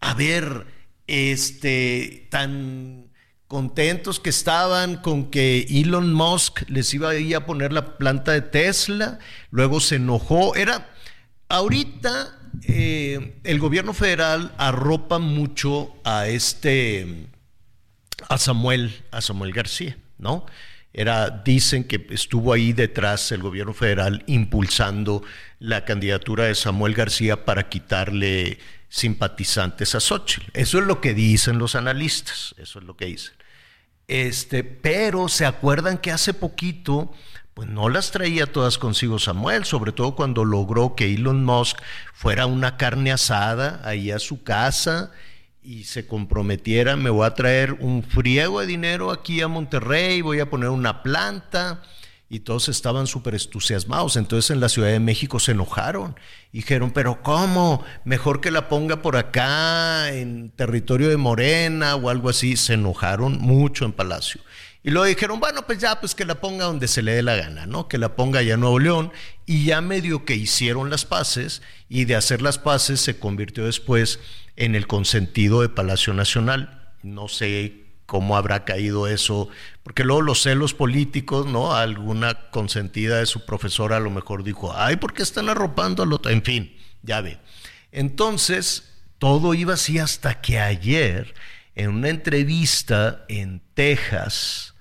A 0.00 0.14
ver, 0.14 0.66
este, 1.06 2.26
tan 2.30 3.10
contentos 3.46 4.18
que 4.18 4.30
estaban 4.30 4.96
con 4.96 5.30
que 5.30 5.66
Elon 5.68 6.12
Musk 6.12 6.68
les 6.68 6.92
iba 6.94 7.10
a 7.10 7.14
ir 7.14 7.36
a 7.36 7.46
poner 7.46 7.72
la 7.72 7.98
planta 7.98 8.32
de 8.32 8.40
Tesla, 8.40 9.18
luego 9.50 9.78
se 9.78 9.96
enojó. 9.96 10.56
Era, 10.56 10.90
ahorita 11.48 12.38
eh, 12.62 13.38
el 13.44 13.58
gobierno 13.60 13.92
federal 13.92 14.52
arropa 14.58 15.18
mucho 15.18 15.94
a 16.02 16.26
este, 16.26 17.28
a 18.28 18.38
Samuel, 18.38 19.04
a 19.10 19.20
Samuel 19.20 19.52
García, 19.52 19.96
¿no? 20.18 20.46
Era, 20.94 21.30
dicen 21.30 21.84
que 21.84 22.06
estuvo 22.10 22.52
ahí 22.52 22.72
detrás 22.72 23.32
el 23.32 23.42
gobierno 23.42 23.72
federal 23.72 24.22
impulsando 24.26 25.22
la 25.58 25.84
candidatura 25.84 26.44
de 26.44 26.54
Samuel 26.54 26.94
García 26.94 27.44
para 27.44 27.68
quitarle 27.68 28.58
simpatizantes 28.88 29.94
a 29.94 30.00
Xochitl. 30.00 30.50
Eso 30.52 30.78
es 30.78 30.84
lo 30.84 31.00
que 31.00 31.14
dicen 31.14 31.58
los 31.58 31.74
analistas, 31.74 32.54
eso 32.58 32.78
es 32.78 32.84
lo 32.84 32.94
que 32.94 33.06
dicen. 33.06 33.32
Este, 34.06 34.64
pero 34.64 35.28
se 35.28 35.46
acuerdan 35.46 35.96
que 35.96 36.10
hace 36.10 36.34
poquito, 36.34 37.10
pues 37.54 37.68
no 37.68 37.88
las 37.88 38.10
traía 38.10 38.44
todas 38.46 38.76
consigo 38.76 39.18
Samuel, 39.18 39.64
sobre 39.64 39.92
todo 39.92 40.14
cuando 40.14 40.44
logró 40.44 40.94
que 40.94 41.14
Elon 41.14 41.42
Musk 41.42 41.78
fuera 42.12 42.44
una 42.44 42.76
carne 42.76 43.12
asada 43.12 43.80
ahí 43.84 44.10
a 44.10 44.18
su 44.18 44.42
casa 44.42 45.10
y 45.62 45.84
se 45.84 46.06
comprometiera, 46.06 46.96
me 46.96 47.10
voy 47.10 47.26
a 47.26 47.34
traer 47.34 47.74
un 47.74 48.02
friego 48.02 48.60
de 48.60 48.66
dinero 48.66 49.10
aquí 49.10 49.40
a 49.40 49.48
Monterrey, 49.48 50.20
voy 50.20 50.40
a 50.40 50.50
poner 50.50 50.70
una 50.70 51.02
planta 51.02 51.82
y 52.28 52.40
todos 52.40 52.68
estaban 52.68 53.06
súper 53.06 53.34
entusiasmados. 53.34 54.16
Entonces 54.16 54.50
en 54.50 54.60
la 54.60 54.68
Ciudad 54.68 54.88
de 54.88 55.00
México 55.00 55.38
se 55.38 55.52
enojaron 55.52 56.16
dijeron, 56.52 56.90
pero 56.90 57.22
¿cómo? 57.22 57.84
Mejor 58.04 58.40
que 58.40 58.50
la 58.50 58.68
ponga 58.68 59.02
por 59.02 59.16
acá 59.16 60.12
en 60.12 60.50
territorio 60.50 61.08
de 61.08 61.16
Morena 61.16 61.96
o 61.96 62.10
algo 62.10 62.28
así. 62.28 62.56
Se 62.56 62.74
enojaron 62.74 63.38
mucho 63.38 63.84
en 63.84 63.92
Palacio. 63.92 64.40
Y 64.84 64.90
luego 64.90 65.06
dijeron, 65.06 65.40
bueno, 65.40 65.64
pues 65.64 65.78
ya, 65.78 66.00
pues 66.00 66.14
que 66.14 66.24
la 66.24 66.40
ponga 66.40 66.64
donde 66.64 66.88
se 66.88 67.02
le 67.02 67.14
dé 67.14 67.22
la 67.22 67.36
gana, 67.36 67.66
¿no? 67.66 67.86
Que 67.86 67.98
la 67.98 68.16
ponga 68.16 68.40
allá 68.40 68.54
en 68.54 68.60
Nuevo 68.60 68.80
León. 68.80 69.12
Y 69.46 69.64
ya 69.64 69.80
medio 69.80 70.24
que 70.24 70.34
hicieron 70.34 70.90
las 70.90 71.04
paces 71.04 71.62
y 71.88 72.04
de 72.04 72.16
hacer 72.16 72.42
las 72.42 72.58
paces 72.58 73.00
se 73.00 73.18
convirtió 73.18 73.64
después 73.64 74.18
en 74.56 74.74
el 74.74 74.86
consentido 74.86 75.62
de 75.62 75.68
Palacio 75.68 76.14
Nacional. 76.14 76.92
No 77.02 77.28
sé 77.28 77.82
cómo 78.06 78.36
habrá 78.36 78.64
caído 78.64 79.06
eso, 79.06 79.48
porque 79.82 80.04
luego 80.04 80.22
los 80.22 80.42
celos 80.42 80.74
políticos, 80.74 81.46
¿no? 81.46 81.74
Alguna 81.74 82.50
consentida 82.50 83.18
de 83.18 83.26
su 83.26 83.46
profesora 83.46 83.96
a 83.96 84.00
lo 84.00 84.10
mejor 84.10 84.44
dijo, 84.44 84.72
ay, 84.76 84.96
¿por 84.96 85.14
qué 85.14 85.22
están 85.22 85.48
arropando 85.48 86.02
al 86.02 86.12
otro? 86.12 86.30
En 86.30 86.42
fin, 86.42 86.76
ya 87.02 87.20
ve. 87.20 87.38
Entonces, 87.90 88.92
todo 89.18 89.54
iba 89.54 89.74
así 89.74 89.98
hasta 89.98 90.40
que 90.40 90.58
ayer, 90.58 91.34
en 91.74 91.90
una 91.90 92.08
entrevista 92.08 93.24
en 93.28 93.62
Texas, 93.74 94.74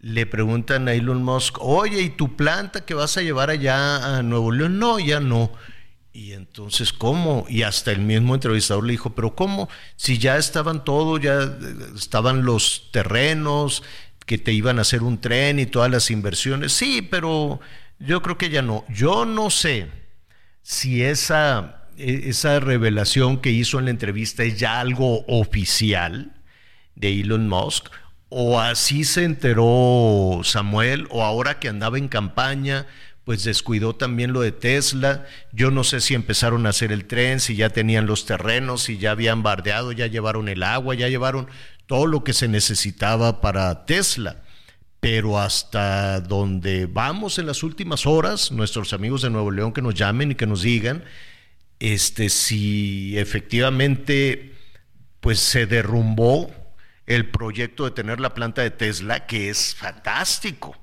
le 0.00 0.24
preguntan 0.24 0.88
a 0.88 0.94
Elon 0.94 1.22
Musk, 1.22 1.58
oye, 1.60 2.00
¿y 2.00 2.08
tu 2.08 2.36
planta 2.36 2.86
que 2.86 2.94
vas 2.94 3.16
a 3.16 3.22
llevar 3.22 3.50
allá 3.50 4.16
a 4.16 4.22
Nuevo 4.22 4.52
León? 4.52 4.78
No, 4.78 4.98
ya 4.98 5.20
no. 5.20 5.52
Y 6.12 6.32
entonces, 6.32 6.92
¿cómo? 6.92 7.46
Y 7.48 7.62
hasta 7.62 7.92
el 7.92 8.00
mismo 8.00 8.34
entrevistador 8.34 8.84
le 8.84 8.92
dijo, 8.92 9.14
pero 9.14 9.36
¿cómo? 9.36 9.68
Si 9.96 10.18
ya 10.18 10.38
estaban 10.38 10.84
todos, 10.84 11.20
ya 11.20 11.40
eh, 11.42 11.76
estaban 11.94 12.44
los 12.44 12.90
terrenos, 12.90 13.84
que 14.26 14.38
te 14.38 14.52
iban 14.52 14.78
a 14.78 14.82
hacer 14.82 15.02
un 15.02 15.20
tren 15.20 15.58
y 15.58 15.66
todas 15.66 15.90
las 15.90 16.10
inversiones. 16.10 16.72
Sí, 16.72 17.02
pero 17.02 17.60
yo 17.98 18.22
creo 18.22 18.38
que 18.38 18.50
ya 18.50 18.62
no. 18.62 18.84
Yo 18.88 19.24
no 19.24 19.50
sé 19.50 19.88
si 20.62 21.02
esa, 21.02 21.86
e, 21.96 22.28
esa 22.28 22.60
revelación 22.60 23.40
que 23.40 23.50
hizo 23.50 23.78
en 23.78 23.86
la 23.86 23.90
entrevista 23.92 24.42
es 24.42 24.58
ya 24.58 24.80
algo 24.80 25.24
oficial 25.26 26.32
de 26.94 27.20
Elon 27.20 27.48
Musk, 27.48 27.88
o 28.28 28.60
así 28.60 29.04
se 29.04 29.24
enteró 29.24 30.42
Samuel, 30.44 31.08
o 31.10 31.24
ahora 31.24 31.58
que 31.58 31.68
andaba 31.68 31.98
en 31.98 32.08
campaña 32.08 32.86
pues 33.24 33.44
descuidó 33.44 33.94
también 33.94 34.32
lo 34.32 34.40
de 34.40 34.52
Tesla. 34.52 35.26
Yo 35.52 35.70
no 35.70 35.84
sé 35.84 36.00
si 36.00 36.14
empezaron 36.14 36.66
a 36.66 36.70
hacer 36.70 36.92
el 36.92 37.06
tren, 37.06 37.40
si 37.40 37.56
ya 37.56 37.70
tenían 37.70 38.06
los 38.06 38.26
terrenos, 38.26 38.82
si 38.82 38.98
ya 38.98 39.12
habían 39.12 39.42
bardeado, 39.42 39.92
ya 39.92 40.06
llevaron 40.06 40.48
el 40.48 40.62
agua, 40.62 40.94
ya 40.94 41.08
llevaron 41.08 41.48
todo 41.86 42.06
lo 42.06 42.24
que 42.24 42.32
se 42.32 42.48
necesitaba 42.48 43.40
para 43.40 43.86
Tesla. 43.86 44.42
Pero 45.00 45.38
hasta 45.38 46.20
donde 46.20 46.86
vamos 46.86 47.38
en 47.38 47.46
las 47.46 47.62
últimas 47.62 48.06
horas, 48.06 48.52
nuestros 48.52 48.92
amigos 48.92 49.22
de 49.22 49.30
Nuevo 49.30 49.50
León 49.50 49.72
que 49.72 49.82
nos 49.82 49.94
llamen 49.94 50.32
y 50.32 50.34
que 50.34 50.46
nos 50.46 50.62
digan 50.62 51.04
este, 51.80 52.28
si 52.28 53.18
efectivamente 53.18 54.54
pues 55.20 55.40
se 55.40 55.66
derrumbó 55.66 56.50
el 57.06 57.28
proyecto 57.30 57.84
de 57.84 57.90
tener 57.90 58.20
la 58.20 58.34
planta 58.34 58.62
de 58.62 58.70
Tesla, 58.70 59.26
que 59.26 59.48
es 59.48 59.74
fantástico 59.74 60.78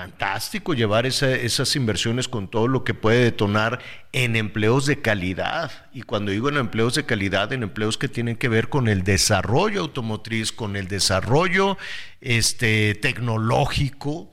Fantástico 0.00 0.72
llevar 0.72 1.04
esas 1.04 1.76
inversiones 1.76 2.26
con 2.26 2.48
todo 2.48 2.68
lo 2.68 2.84
que 2.84 2.94
puede 2.94 3.22
detonar 3.22 3.80
en 4.12 4.34
empleos 4.34 4.86
de 4.86 5.02
calidad. 5.02 5.70
Y 5.92 6.04
cuando 6.04 6.32
digo 6.32 6.48
en 6.48 6.56
empleos 6.56 6.94
de 6.94 7.04
calidad, 7.04 7.52
en 7.52 7.64
empleos 7.64 7.98
que 7.98 8.08
tienen 8.08 8.36
que 8.36 8.48
ver 8.48 8.70
con 8.70 8.88
el 8.88 9.04
desarrollo 9.04 9.82
automotriz, 9.82 10.52
con 10.52 10.76
el 10.76 10.88
desarrollo 10.88 11.76
este, 12.22 12.94
tecnológico, 12.94 14.30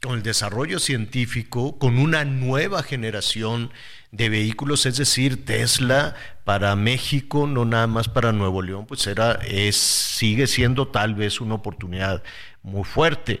con 0.00 0.14
el 0.14 0.22
desarrollo 0.22 0.78
científico, 0.78 1.78
con 1.78 1.98
una 1.98 2.24
nueva 2.24 2.82
generación 2.82 3.70
de 4.12 4.30
vehículos, 4.30 4.86
es 4.86 4.96
decir, 4.96 5.44
Tesla 5.44 6.14
para 6.44 6.74
México, 6.74 7.46
no 7.46 7.66
nada 7.66 7.86
más 7.86 8.08
para 8.08 8.32
Nuevo 8.32 8.62
León, 8.62 8.86
pues 8.86 9.06
era, 9.06 9.32
es, 9.46 9.76
sigue 9.76 10.46
siendo 10.46 10.88
tal 10.88 11.14
vez 11.14 11.42
una 11.42 11.54
oportunidad 11.54 12.22
muy 12.62 12.84
fuerte. 12.84 13.40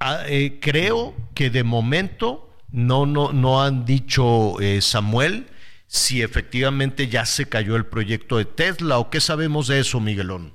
Ah, 0.00 0.22
eh, 0.26 0.58
creo 0.62 1.14
que 1.34 1.50
de 1.50 1.62
momento 1.62 2.50
no, 2.72 3.04
no, 3.04 3.32
no 3.32 3.62
han 3.62 3.84
dicho 3.84 4.58
eh, 4.60 4.80
Samuel 4.80 5.46
si 5.86 6.22
efectivamente 6.22 7.08
ya 7.08 7.26
se 7.26 7.48
cayó 7.48 7.76
el 7.76 7.84
proyecto 7.84 8.38
de 8.38 8.46
Tesla 8.46 8.98
o 8.98 9.10
qué 9.10 9.20
sabemos 9.20 9.66
de 9.66 9.80
eso, 9.80 10.00
Miguelón. 10.00 10.54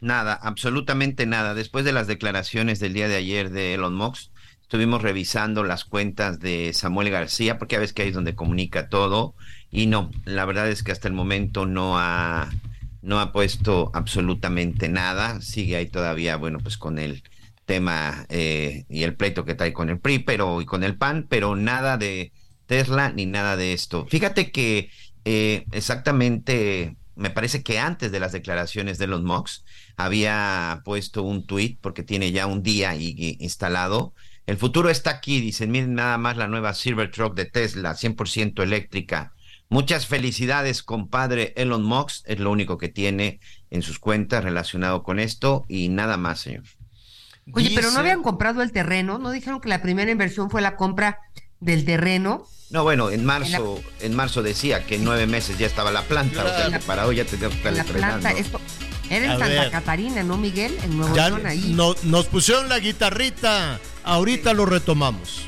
Nada, 0.00 0.32
absolutamente 0.34 1.26
nada. 1.26 1.52
Después 1.52 1.84
de 1.84 1.92
las 1.92 2.06
declaraciones 2.06 2.80
del 2.80 2.94
día 2.94 3.08
de 3.08 3.16
ayer 3.16 3.50
de 3.50 3.74
Elon 3.74 3.94
Musk, 3.94 4.30
estuvimos 4.62 5.02
revisando 5.02 5.64
las 5.64 5.84
cuentas 5.84 6.38
de 6.38 6.72
Samuel 6.72 7.10
García, 7.10 7.58
porque 7.58 7.76
a 7.76 7.80
veces 7.80 7.92
que 7.92 8.02
ahí 8.02 8.08
es 8.08 8.14
donde 8.14 8.36
comunica 8.36 8.88
todo, 8.88 9.34
y 9.70 9.86
no, 9.86 10.10
la 10.24 10.44
verdad 10.44 10.68
es 10.68 10.82
que 10.82 10.92
hasta 10.92 11.08
el 11.08 11.14
momento 11.14 11.66
no 11.66 11.98
ha, 11.98 12.48
no 13.02 13.20
ha 13.20 13.32
puesto 13.32 13.90
absolutamente 13.92 14.88
nada, 14.88 15.40
sigue 15.42 15.76
ahí 15.76 15.86
todavía, 15.86 16.36
bueno, 16.36 16.58
pues 16.60 16.78
con 16.78 16.98
el 16.98 17.22
tema 17.68 18.24
eh, 18.30 18.86
y 18.88 19.02
el 19.02 19.14
pleito 19.14 19.44
que 19.44 19.54
trae 19.54 19.74
con 19.74 19.90
el 19.90 20.00
PRI 20.00 20.20
pero, 20.20 20.62
y 20.62 20.64
con 20.64 20.82
el 20.82 20.96
PAN, 20.96 21.26
pero 21.28 21.54
nada 21.54 21.98
de 21.98 22.32
Tesla 22.66 23.10
ni 23.10 23.26
nada 23.26 23.56
de 23.56 23.74
esto. 23.74 24.06
Fíjate 24.08 24.50
que 24.50 24.90
eh, 25.26 25.66
exactamente, 25.72 26.96
me 27.14 27.28
parece 27.28 27.62
que 27.62 27.78
antes 27.78 28.10
de 28.10 28.20
las 28.20 28.32
declaraciones 28.32 28.96
de 28.96 29.06
los 29.06 29.22
MOX 29.22 29.64
había 29.98 30.80
puesto 30.82 31.22
un 31.22 31.46
tweet 31.46 31.76
porque 31.82 32.02
tiene 32.02 32.32
ya 32.32 32.46
un 32.46 32.62
día 32.62 32.96
instalado. 32.96 34.14
El 34.46 34.56
futuro 34.56 34.88
está 34.88 35.10
aquí, 35.10 35.40
dicen, 35.40 35.70
miren 35.70 35.92
nada 35.92 36.16
más 36.16 36.38
la 36.38 36.48
nueva 36.48 36.72
Cybertruck 36.72 37.34
de 37.34 37.44
Tesla, 37.44 37.94
100% 37.94 38.62
eléctrica. 38.62 39.34
Muchas 39.68 40.06
felicidades, 40.06 40.82
compadre 40.82 41.52
Elon 41.56 41.82
Musk, 41.82 42.24
es 42.26 42.38
lo 42.38 42.50
único 42.50 42.78
que 42.78 42.88
tiene 42.88 43.40
en 43.68 43.82
sus 43.82 43.98
cuentas 43.98 44.42
relacionado 44.42 45.02
con 45.02 45.18
esto 45.18 45.66
y 45.68 45.90
nada 45.90 46.16
más, 46.16 46.40
señor. 46.40 46.64
Oye, 47.52 47.72
pero 47.74 47.90
no 47.90 48.00
habían 48.00 48.22
comprado 48.22 48.62
el 48.62 48.72
terreno, 48.72 49.18
¿no 49.18 49.30
dijeron 49.30 49.60
que 49.60 49.68
la 49.68 49.82
primera 49.82 50.10
inversión 50.10 50.50
fue 50.50 50.60
la 50.60 50.76
compra 50.76 51.18
del 51.60 51.84
terreno? 51.84 52.46
No, 52.70 52.82
bueno, 52.82 53.10
en 53.10 53.24
marzo, 53.24 53.80
en, 54.00 54.14
marzo 54.14 54.42
decía 54.42 54.84
que 54.84 54.96
en 54.96 55.04
nueve 55.04 55.26
meses 55.26 55.58
ya 55.58 55.66
estaba 55.66 55.90
la 55.90 56.02
planta, 56.02 56.44
o 56.44 56.48
sea 56.48 56.70
que 56.70 56.84
para 56.84 57.06
hoy 57.06 57.16
ya 57.16 57.24
tenía 57.24 57.48
que 57.48 57.54
estar 57.56 57.72
La 57.72 57.84
planta, 57.84 58.30
esto, 58.32 58.60
era 59.08 59.32
en 59.32 59.38
Santa 59.38 59.70
Catarina, 59.70 60.22
¿no, 60.22 60.36
Miguel? 60.36 60.76
En 60.82 60.98
Nuevo 60.98 61.14
León, 61.16 61.46
ahí. 61.46 61.74
nos 62.02 62.26
pusieron 62.26 62.68
la 62.68 62.78
guitarrita, 62.78 63.80
ahorita 64.04 64.52
lo 64.52 64.66
retomamos. 64.66 65.47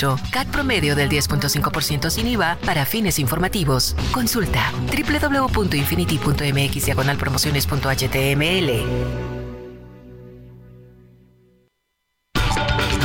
CAT 0.31 0.47
promedio 0.47 0.95
del 0.95 1.09
10.5% 1.09 2.09
sin 2.09 2.27
IVA 2.27 2.57
para 2.65 2.85
fines 2.85 3.19
informativos. 3.19 3.95
Consulta 4.11 4.71
www.infinity.mx 4.87 6.85
diagonal 6.85 7.17
promociones.html. 7.17 8.71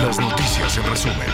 Las 0.02 0.18
noticias 0.18 0.76
en 0.76 0.85
resumen. 0.85 1.28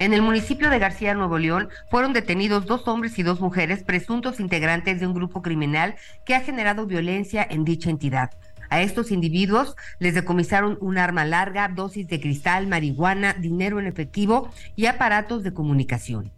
En 0.00 0.12
el 0.12 0.22
municipio 0.22 0.68
de 0.70 0.78
García, 0.78 1.14
Nuevo 1.14 1.38
León, 1.38 1.68
fueron 1.90 2.12
detenidos 2.12 2.66
dos 2.66 2.86
hombres 2.88 3.18
y 3.18 3.22
dos 3.22 3.40
mujeres 3.40 3.84
presuntos 3.84 4.40
integrantes 4.40 5.00
de 5.00 5.06
un 5.06 5.14
grupo 5.14 5.40
criminal 5.40 5.94
que 6.26 6.34
ha 6.34 6.40
generado 6.40 6.86
violencia 6.86 7.46
en 7.48 7.64
dicha 7.64 7.90
entidad. 7.90 8.30
A 8.70 8.82
estos 8.82 9.10
individuos 9.10 9.76
les 9.98 10.14
decomisaron 10.14 10.78
un 10.80 10.98
arma 10.98 11.24
larga, 11.24 11.68
dosis 11.68 12.08
de 12.08 12.20
cristal, 12.20 12.66
marihuana, 12.66 13.34
dinero 13.34 13.78
en 13.78 13.86
efectivo 13.86 14.50
y 14.76 14.86
aparatos 14.86 15.42
de 15.42 15.52
comunicación. 15.54 16.32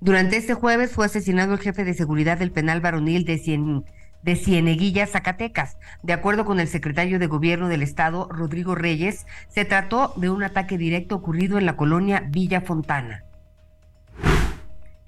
Durante 0.00 0.36
este 0.36 0.54
jueves 0.54 0.92
fue 0.92 1.06
asesinado 1.06 1.54
el 1.54 1.60
jefe 1.60 1.84
de 1.84 1.94
seguridad 1.94 2.36
del 2.36 2.50
penal 2.50 2.80
varonil 2.80 3.24
de, 3.24 3.84
de 4.22 4.36
Cieneguilla, 4.36 5.06
Zacatecas. 5.06 5.76
De 6.02 6.12
acuerdo 6.12 6.44
con 6.44 6.58
el 6.58 6.66
secretario 6.66 7.20
de 7.20 7.28
Gobierno 7.28 7.68
del 7.68 7.82
Estado, 7.82 8.28
Rodrigo 8.28 8.74
Reyes, 8.74 9.26
se 9.48 9.64
trató 9.64 10.12
de 10.16 10.28
un 10.28 10.42
ataque 10.42 10.76
directo 10.76 11.14
ocurrido 11.14 11.56
en 11.56 11.66
la 11.66 11.76
colonia 11.76 12.24
Villa 12.28 12.60
Fontana. 12.62 13.24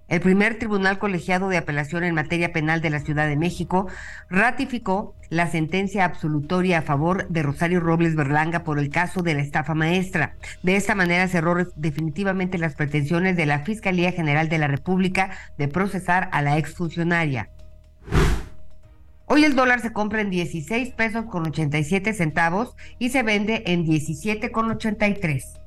El 0.06 0.20
primer 0.20 0.58
tribunal 0.58 0.98
colegiado 0.98 1.48
de 1.48 1.56
apelación 1.56 2.04
en 2.04 2.14
materia 2.14 2.52
penal 2.52 2.82
de 2.82 2.90
la 2.90 3.00
Ciudad 3.00 3.26
de 3.26 3.36
México 3.36 3.88
ratificó 4.28 5.14
la 5.30 5.46
sentencia 5.46 6.04
absolutoria 6.04 6.78
a 6.78 6.82
favor 6.82 7.26
de 7.28 7.42
Rosario 7.42 7.80
Robles 7.80 8.14
Berlanga 8.14 8.64
por 8.64 8.78
el 8.78 8.90
caso 8.90 9.22
de 9.22 9.34
la 9.34 9.40
estafa 9.40 9.74
maestra. 9.74 10.36
De 10.62 10.76
esta 10.76 10.94
manera 10.94 11.26
cerró 11.26 11.56
definitivamente 11.76 12.58
las 12.58 12.74
pretensiones 12.74 13.34
de 13.36 13.46
la 13.46 13.60
Fiscalía 13.60 14.12
General 14.12 14.50
de 14.50 14.58
la 14.58 14.68
República 14.68 15.30
de 15.56 15.68
procesar 15.68 16.28
a 16.32 16.42
la 16.42 16.58
exfuncionaria. 16.58 17.48
Hoy 19.24 19.44
el 19.44 19.56
dólar 19.56 19.80
se 19.80 19.94
compra 19.94 20.20
en 20.20 20.28
16 20.28 20.90
pesos 20.90 21.24
con 21.24 21.46
87 21.46 22.12
centavos 22.12 22.76
y 22.98 23.08
se 23.08 23.22
vende 23.22 23.62
en 23.66 23.84
17 23.84 24.52
con 24.52 24.70
83. 24.70 25.63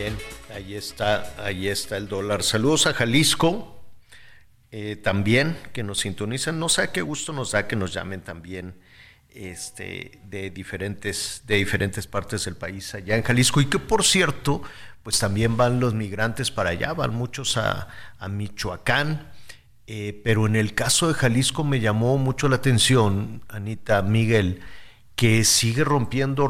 Bien, 0.00 0.16
ahí 0.54 0.76
está, 0.76 1.34
ahí 1.44 1.68
está 1.68 1.98
el 1.98 2.08
dólar. 2.08 2.42
Saludos 2.42 2.86
a 2.86 2.94
Jalisco, 2.94 3.82
eh, 4.70 4.96
también 4.96 5.58
que 5.74 5.82
nos 5.82 5.98
sintonizan. 5.98 6.58
No 6.58 6.70
sé 6.70 6.88
qué 6.90 7.02
gusto 7.02 7.34
nos 7.34 7.50
da 7.50 7.68
que 7.68 7.76
nos 7.76 7.92
llamen 7.92 8.22
también 8.22 8.80
este, 9.28 10.18
de, 10.24 10.48
diferentes, 10.48 11.42
de 11.46 11.56
diferentes 11.56 12.06
partes 12.06 12.46
del 12.46 12.56
país 12.56 12.94
allá 12.94 13.14
en 13.14 13.22
Jalisco. 13.22 13.60
Y 13.60 13.66
que 13.66 13.78
por 13.78 14.02
cierto, 14.02 14.62
pues 15.02 15.18
también 15.18 15.58
van 15.58 15.80
los 15.80 15.92
migrantes 15.92 16.50
para 16.50 16.70
allá, 16.70 16.94
van 16.94 17.12
muchos 17.12 17.58
a, 17.58 17.88
Michoacán. 18.26 19.30
Eh, 19.86 20.18
pero 20.24 20.46
en 20.46 20.56
el 20.56 20.72
caso 20.74 21.08
de 21.08 21.14
Jalisco 21.14 21.62
me 21.62 21.78
llamó 21.78 22.16
mucho 22.16 22.48
la 22.48 22.56
atención, 22.56 23.42
Anita, 23.48 24.00
Miguel, 24.00 24.62
que 25.20 25.44
sigue 25.44 25.84
rompiendo, 25.84 26.48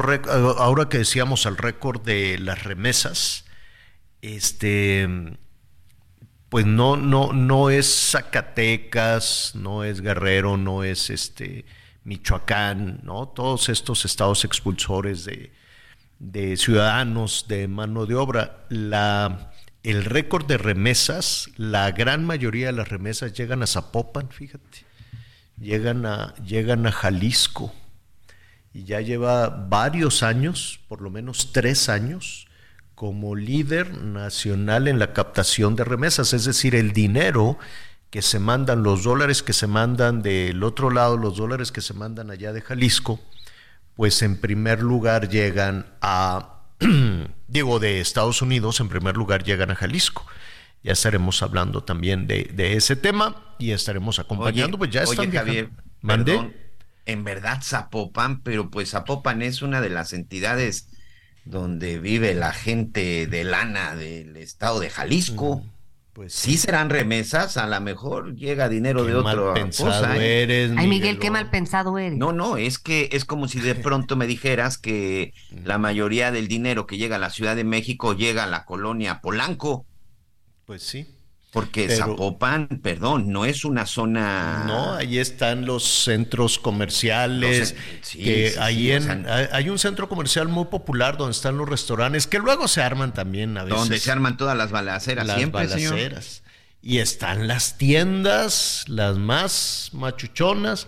ahora 0.58 0.88
que 0.88 0.98
decíamos 0.98 1.44
el 1.44 1.56
récord 1.56 2.02
de 2.02 2.38
las 2.38 2.62
remesas, 2.62 3.44
este, 4.22 5.08
pues 6.48 6.66
no, 6.66 6.96
no, 6.96 7.32
no 7.32 7.70
es 7.70 8.12
Zacatecas, 8.12 9.56
no 9.56 9.82
es 9.82 10.00
Guerrero, 10.00 10.56
no 10.56 10.84
es 10.84 11.10
este 11.10 11.64
Michoacán, 12.04 13.00
¿no? 13.02 13.26
Todos 13.26 13.68
estos 13.70 14.04
estados 14.04 14.44
expulsores 14.44 15.24
de, 15.24 15.52
de 16.20 16.56
ciudadanos 16.56 17.46
de 17.48 17.66
mano 17.66 18.06
de 18.06 18.14
obra. 18.14 18.66
La, 18.68 19.50
el 19.82 20.04
récord 20.04 20.46
de 20.46 20.58
remesas, 20.58 21.50
la 21.56 21.90
gran 21.90 22.24
mayoría 22.24 22.66
de 22.66 22.74
las 22.74 22.88
remesas 22.88 23.32
llegan 23.32 23.64
a 23.64 23.66
Zapopan, 23.66 24.28
fíjate, 24.28 24.86
llegan 25.58 26.06
a, 26.06 26.36
llegan 26.36 26.86
a 26.86 26.92
Jalisco 26.92 27.74
y 28.72 28.84
ya 28.84 29.00
lleva 29.00 29.48
varios 29.48 30.22
años, 30.22 30.80
por 30.88 31.00
lo 31.00 31.10
menos 31.10 31.52
tres 31.52 31.88
años, 31.88 32.46
como 32.94 33.34
líder 33.34 33.94
nacional 34.02 34.86
en 34.86 34.98
la 34.98 35.12
captación 35.12 35.74
de 35.74 35.84
remesas, 35.84 36.32
es 36.32 36.44
decir, 36.44 36.74
el 36.74 36.92
dinero 36.92 37.58
que 38.10 38.22
se 38.22 38.38
mandan, 38.38 38.82
los 38.82 39.04
dólares 39.04 39.42
que 39.42 39.52
se 39.52 39.66
mandan 39.66 40.22
del 40.22 40.62
otro 40.62 40.90
lado, 40.90 41.16
los 41.16 41.36
dólares 41.36 41.72
que 41.72 41.80
se 41.80 41.94
mandan 41.94 42.30
allá 42.30 42.52
de 42.52 42.60
Jalisco, 42.60 43.20
pues 43.94 44.22
en 44.22 44.40
primer 44.40 44.82
lugar 44.82 45.28
llegan 45.28 45.86
a, 46.00 46.62
digo, 47.48 47.78
de 47.78 48.00
Estados 48.00 48.42
Unidos, 48.42 48.80
en 48.80 48.88
primer 48.88 49.16
lugar 49.16 49.44
llegan 49.44 49.70
a 49.70 49.74
Jalisco. 49.74 50.26
Ya 50.82 50.92
estaremos 50.92 51.42
hablando 51.42 51.84
también 51.84 52.26
de, 52.26 52.50
de 52.54 52.74
ese 52.74 52.96
tema 52.96 53.54
y 53.58 53.72
estaremos 53.72 54.18
acompañando, 54.18 54.76
Oye, 54.76 54.78
pues 54.78 54.90
ya 54.90 55.02
están 55.02 55.28
oye, 55.28 55.68
en 57.06 57.24
verdad 57.24 57.60
Zapopan, 57.62 58.42
pero 58.42 58.70
pues 58.70 58.90
Zapopan 58.90 59.42
es 59.42 59.62
una 59.62 59.80
de 59.80 59.90
las 59.90 60.12
entidades 60.12 60.88
donde 61.44 61.98
vive 61.98 62.34
la 62.34 62.52
gente 62.52 63.26
de 63.26 63.44
lana 63.44 63.94
del 63.96 64.36
estado 64.36 64.80
de 64.80 64.90
Jalisco. 64.90 65.64
Pues 66.12 66.32
sí 66.34 66.56
serán 66.58 66.90
remesas, 66.90 67.56
a 67.56 67.66
lo 67.68 67.80
mejor 67.80 68.34
llega 68.34 68.68
dinero 68.68 69.04
Qué 69.04 69.12
de 69.12 69.22
mal 69.22 69.38
otra 69.38 69.54
pensado 69.54 69.90
cosa. 69.92 70.16
¿eh? 70.18 70.42
eres, 70.42 70.72
Ay, 70.76 70.88
Miguel, 70.88 71.18
qué 71.18 71.30
mal 71.30 71.50
pensado 71.50 71.98
eres. 71.98 72.18
No, 72.18 72.32
no, 72.32 72.56
es 72.56 72.78
que 72.78 73.08
es 73.12 73.24
como 73.24 73.46
si 73.48 73.60
de 73.60 73.74
pronto 73.76 74.16
me 74.16 74.26
dijeras 74.26 74.76
que 74.76 75.32
la 75.64 75.78
mayoría 75.78 76.32
del 76.32 76.48
dinero 76.48 76.86
que 76.86 76.98
llega 76.98 77.16
a 77.16 77.18
la 77.20 77.30
Ciudad 77.30 77.54
de 77.56 77.64
México 77.64 78.14
llega 78.14 78.44
a 78.44 78.46
la 78.48 78.64
colonia 78.64 79.20
Polanco, 79.20 79.86
Pues 80.66 80.82
sí. 80.82 81.06
Porque 81.52 81.86
Pero- 81.88 82.06
Zapopan, 82.06 82.68
perdón, 82.82 83.32
no 83.32 83.44
es 83.44 83.64
una 83.64 83.84
zona 83.86 84.64
No, 84.66 84.94
ahí 84.94 85.18
están 85.18 85.66
los 85.66 85.82
centros 86.04 86.58
comerciales. 86.58 87.58
Los 87.72 87.74
sí, 88.02 88.18
que 88.22 88.50
sí, 88.50 88.58
ahí 88.60 88.76
sí, 88.86 88.90
o 88.92 88.96
en, 88.96 89.02
sea- 89.24 89.48
hay- 89.52 89.68
un 89.68 89.78
centro 89.78 90.08
comercial 90.08 90.46
muy 90.48 90.66
popular 90.66 91.16
donde 91.16 91.32
están 91.32 91.56
los 91.58 91.68
restaurantes 91.68 92.26
que 92.28 92.38
luego 92.38 92.68
se 92.68 92.82
arman 92.82 93.12
también 93.14 93.56
a 93.58 93.64
veces. 93.64 93.78
donde 93.80 93.98
se 93.98 94.10
arman 94.12 94.36
todas 94.36 94.56
las 94.56 94.70
balaceras 94.70 95.26
las 95.26 95.36
siempre, 95.36 95.68
señor. 95.68 95.92
balaceras. 95.94 96.42
Y 96.82 96.96
están 96.98 97.46
las 97.46 97.76
tiendas, 97.76 98.84
las 98.88 99.18
más 99.18 99.90
machuchonas. 99.92 100.86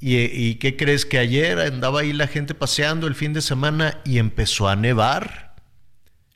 Y, 0.00 0.16
¿Y 0.16 0.54
qué 0.54 0.74
crees 0.76 1.04
que 1.04 1.18
ayer 1.18 1.58
andaba 1.60 2.00
ahí 2.00 2.14
la 2.14 2.28
gente 2.28 2.54
paseando 2.54 3.06
el 3.06 3.14
fin 3.14 3.34
de 3.34 3.42
semana 3.42 4.00
y 4.06 4.16
empezó 4.18 4.68
a 4.68 4.76
nevar 4.76 5.54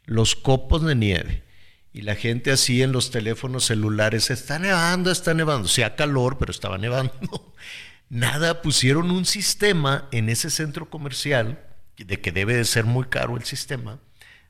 los 0.05 0.35
copos 0.37 0.85
de 0.85 0.95
nieve? 0.95 1.43
Y 1.93 2.03
la 2.03 2.15
gente 2.15 2.51
así 2.51 2.83
en 2.83 2.93
los 2.93 3.11
teléfonos 3.11 3.65
celulares, 3.65 4.31
está 4.31 4.59
nevando, 4.59 5.11
está 5.11 5.35
nevando. 5.35 5.69
Sea 5.69 5.97
calor, 5.97 6.39
pero 6.39 6.53
estaba 6.53 6.79
nevando. 6.79 7.13
nada, 8.09 8.63
pusieron 8.63 9.11
un 9.11 9.25
sistema 9.25 10.09
en 10.13 10.29
ese 10.29 10.51
centro 10.51 10.91
comercial, 10.91 11.65
de 11.97 12.21
que 12.21 12.31
debe 12.31 12.55
de 12.55 12.65
ser 12.65 12.85
muy 12.85 13.07
caro 13.07 13.37
el 13.37 13.45
sistema, 13.45 13.99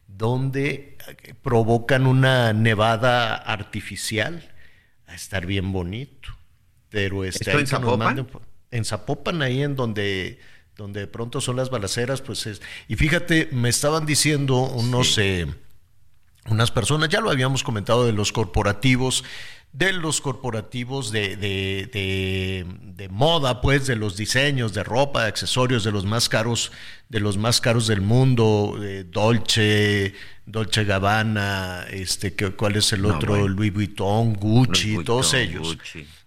donde 0.07 0.99
eh, 1.07 1.35
provocan 1.43 2.07
una 2.07 2.53
nevada 2.53 3.35
artificial 3.37 4.53
a 5.07 5.15
estar 5.15 5.47
bien 5.47 5.73
bonito. 5.73 6.31
Pero 6.91 7.25
está 7.25 7.53
en 7.53 7.67
Zapopan? 7.67 8.27
en 8.71 8.85
Zapopan, 8.85 9.43
ahí 9.43 9.63
en 9.63 9.77
donde, 9.77 10.39
donde 10.77 11.01
de 11.01 11.07
pronto 11.07 11.41
son 11.41 11.57
las 11.57 11.71
balaceras, 11.71 12.21
pues 12.21 12.47
es. 12.47 12.63
Y 12.87 12.97
fíjate, 12.97 13.49
me 13.53 13.69
estaban 13.69 14.07
diciendo 14.07 14.61
unos, 14.61 15.17
eh, 15.19 15.47
unas 16.51 16.71
personas, 16.71 17.09
ya 17.09 17.21
lo 17.21 17.31
habíamos 17.31 17.63
comentado 17.63 18.07
de 18.07 18.13
los 18.13 18.33
corporativos, 18.33 19.25
de 19.73 19.93
los 19.93 20.21
corporativos 20.21 21.13
de, 21.13 21.37
de, 21.37 22.67
de, 22.97 23.09
moda, 23.11 23.61
pues, 23.61 23.87
de 23.87 23.97
los 23.97 24.17
diseños, 24.17 24.73
de 24.73 24.83
ropa, 24.83 25.23
de 25.23 25.29
accesorios, 25.29 25.85
de 25.85 25.93
los 25.93 26.05
más 26.05 26.29
caros, 26.29 26.73
de 27.09 27.21
los 27.21 27.37
más 27.37 27.61
caros 27.61 27.87
del 27.87 28.01
mundo, 28.01 28.79
Dolce, 29.07 30.15
Dolce 30.47 30.85
Gabbana, 30.85 31.87
este, 31.91 32.35
¿cuál 32.35 32.77
es 32.77 32.93
el 32.93 33.05
otro? 33.05 33.47
Louis 33.47 33.73
Vuitton, 33.73 34.35
Gucci, 34.35 35.05
todos 35.05 35.35
ellos. 35.35 35.77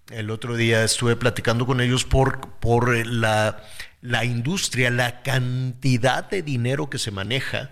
El 0.10 0.30
otro 0.30 0.56
día 0.56 0.84
estuve 0.84 1.16
platicando 1.16 1.66
con 1.66 1.82
ellos 1.82 2.04
por, 2.04 2.60
por 2.60 3.06
la, 3.08 3.64
la 4.02 4.26
industria, 4.26 4.92
la 4.92 5.24
cantidad 5.24 6.30
de 6.30 6.44
dinero 6.44 6.90
que 6.90 7.00
se 7.00 7.12
maneja 7.12 7.72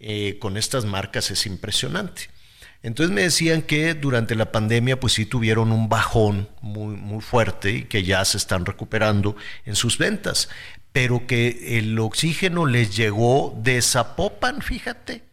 eh, 0.00 0.38
con 0.38 0.56
estas 0.56 0.84
marcas 0.84 1.30
es 1.30 1.46
impresionante. 1.46 2.30
Entonces 2.82 3.12
me 3.12 3.22
decían 3.22 3.62
que 3.62 3.94
durante 3.94 4.36
la 4.36 4.52
pandemia 4.52 5.00
pues 5.00 5.14
sí 5.14 5.26
tuvieron 5.26 5.72
un 5.72 5.88
bajón 5.88 6.48
muy, 6.60 6.94
muy 6.94 7.20
fuerte 7.20 7.72
y 7.72 7.82
que 7.84 8.04
ya 8.04 8.24
se 8.24 8.36
están 8.36 8.64
recuperando 8.64 9.36
en 9.64 9.74
sus 9.74 9.98
ventas, 9.98 10.48
pero 10.92 11.26
que 11.26 11.78
el 11.78 11.98
oxígeno 11.98 12.66
les 12.66 12.96
llegó 12.96 13.58
de 13.62 13.82
Zapopan, 13.82 14.62
fíjate, 14.62 15.24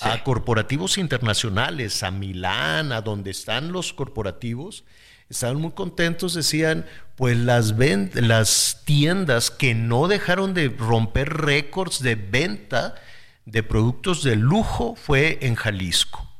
a 0.00 0.24
corporativos 0.24 0.98
internacionales, 0.98 2.02
a 2.02 2.10
Milán, 2.10 2.92
a 2.92 3.02
donde 3.02 3.30
están 3.30 3.70
los 3.70 3.92
corporativos, 3.92 4.84
estaban 5.28 5.60
muy 5.60 5.72
contentos, 5.72 6.34
decían, 6.34 6.86
pues 7.14 7.36
las, 7.36 7.74
las 8.14 8.82
tiendas 8.84 9.50
que 9.50 9.74
no 9.74 10.08
dejaron 10.08 10.54
de 10.54 10.68
romper 10.68 11.32
récords 11.34 12.02
de 12.02 12.16
venta 12.16 12.96
de 13.44 13.62
productos 13.62 14.22
de 14.22 14.36
lujo 14.36 14.94
fue 14.96 15.38
en 15.42 15.54
Jalisco 15.54 16.32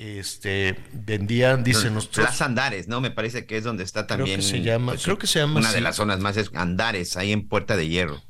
este, 0.00 0.76
vendían, 0.92 1.62
dicen 1.62 1.92
nosotros. 1.92 2.26
Plaza 2.26 2.46
Andares, 2.46 2.88
¿no? 2.88 3.02
Me 3.02 3.10
parece 3.10 3.44
que 3.44 3.58
es 3.58 3.64
donde 3.64 3.84
está 3.84 4.06
también. 4.06 4.40
Creo 4.40 4.50
que 4.50 4.58
se 4.58 4.62
llama, 4.62 4.92
pues, 4.92 5.04
creo 5.04 5.18
que 5.18 5.26
se 5.26 5.40
llama 5.40 5.60
Una 5.60 5.72
de 5.72 5.80
las 5.82 5.96
zonas 5.96 6.20
más 6.20 6.38
es 6.38 6.50
Andares, 6.54 7.18
ahí 7.18 7.32
en 7.32 7.46
Puerta 7.46 7.76
de 7.76 7.86
Hierro. 7.86 8.22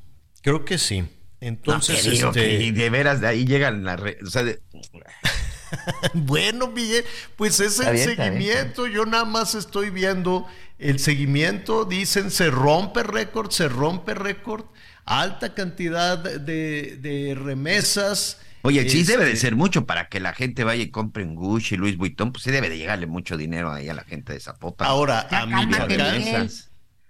Creo 0.42 0.64
que 0.64 0.79
sí. 0.79 1.05
Entonces, 1.40 2.05
este... 2.07 2.72
de 2.72 2.90
veras 2.90 3.20
de 3.20 3.29
ahí 3.29 3.44
llegan 3.44 3.85
las. 3.85 4.00
O 4.00 4.31
sea, 4.31 4.44
bueno, 6.14 6.68
Miguel, 6.68 7.05
pues 7.37 7.61
es 7.61 7.79
el 7.79 7.96
seguimiento. 7.98 8.88
Yo 8.88 9.07
nada 9.07 9.24
más 9.24 9.55
estoy 9.55 9.90
viendo 9.90 10.46
el 10.81 10.98
seguimiento. 10.98 11.85
Dicen 11.85 12.33
se 12.33 12.50
rompe 12.50 13.05
récord, 13.05 13.50
se 13.53 13.68
rompe 13.68 14.14
récord. 14.14 14.64
Alta 15.05 15.55
cantidad 15.55 16.19
de, 16.19 16.97
de 16.97 17.35
remesas 17.35 18.39
Oye, 18.63 18.89
sí 18.89 19.05
debe 19.05 19.25
de 19.25 19.33
este 19.33 19.47
ser 19.47 19.57
mucho 19.57 19.87
para 19.87 20.09
que 20.09 20.21
la 20.21 20.35
gente 20.35 20.65
vaya 20.65 20.83
y 20.83 20.91
compre 20.91 21.25
un 21.25 21.35
Gucci, 21.35 21.77
Luis 21.77 21.97
Vuitton, 21.97 22.33
pues 22.33 22.45
sí 22.45 22.51
debe 22.51 22.69
de 22.69 22.77
llegarle 22.77 23.07
mucho 23.07 23.37
dinero 23.37 23.73
ahí 23.73 23.89
a 23.89 23.95
la 23.95 24.05
gente 24.05 24.35
de 24.35 24.41
Zapopan. 24.41 24.87
Ahora, 24.87 25.27
a 25.31 25.47
Michoacán, 25.47 26.49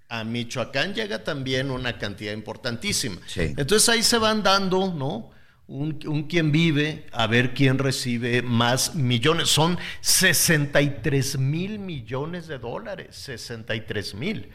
a 0.08 0.24
Michoacán 0.24 0.94
llega 0.94 1.24
también 1.24 1.70
una 1.70 1.98
cantidad 1.98 2.32
importantísima. 2.32 3.20
Entonces 3.36 3.88
ahí 3.88 4.02
se 4.02 4.18
van 4.18 4.42
dando, 4.42 4.92
¿no? 4.94 5.30
Un, 5.66 6.00
un, 6.06 6.24
quien 6.24 6.50
vive, 6.50 7.06
a 7.12 7.28
ver 7.28 7.54
quién 7.54 7.78
recibe 7.78 8.42
más 8.42 8.96
millones. 8.96 9.48
Son 9.48 9.78
63 10.00 11.38
mil 11.38 11.78
millones 11.78 12.48
de 12.48 12.58
dólares, 12.58 13.14
63 13.16 14.14
mil. 14.14 14.50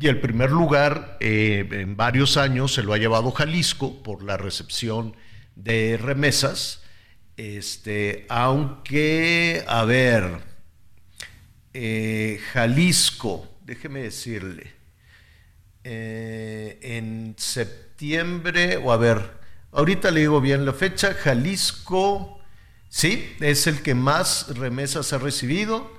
Y 0.00 0.08
el 0.08 0.20
primer 0.20 0.50
lugar 0.50 1.18
eh, 1.20 1.68
en 1.70 1.96
varios 1.96 2.36
años 2.36 2.74
se 2.74 2.82
lo 2.82 2.94
ha 2.94 2.98
llevado 2.98 3.30
Jalisco 3.30 4.02
por 4.02 4.22
la 4.22 4.36
recepción 4.36 5.14
de 5.54 5.98
remesas, 6.00 6.82
este, 7.36 8.26
aunque, 8.28 9.64
a 9.68 9.84
ver, 9.84 10.40
eh, 11.74 12.40
Jalisco, 12.52 13.48
déjeme 13.64 14.02
decirle, 14.02 14.72
eh, 15.84 16.78
en 16.82 17.34
septiembre, 17.38 18.78
o 18.78 18.90
a 18.90 18.96
ver, 18.96 19.30
ahorita 19.72 20.10
le 20.10 20.20
digo 20.20 20.40
bien 20.40 20.64
la 20.64 20.72
fecha, 20.72 21.14
Jalisco, 21.14 22.40
sí, 22.88 23.36
es 23.40 23.66
el 23.66 23.82
que 23.82 23.94
más 23.94 24.56
remesas 24.56 25.12
ha 25.12 25.18
recibido, 25.18 25.92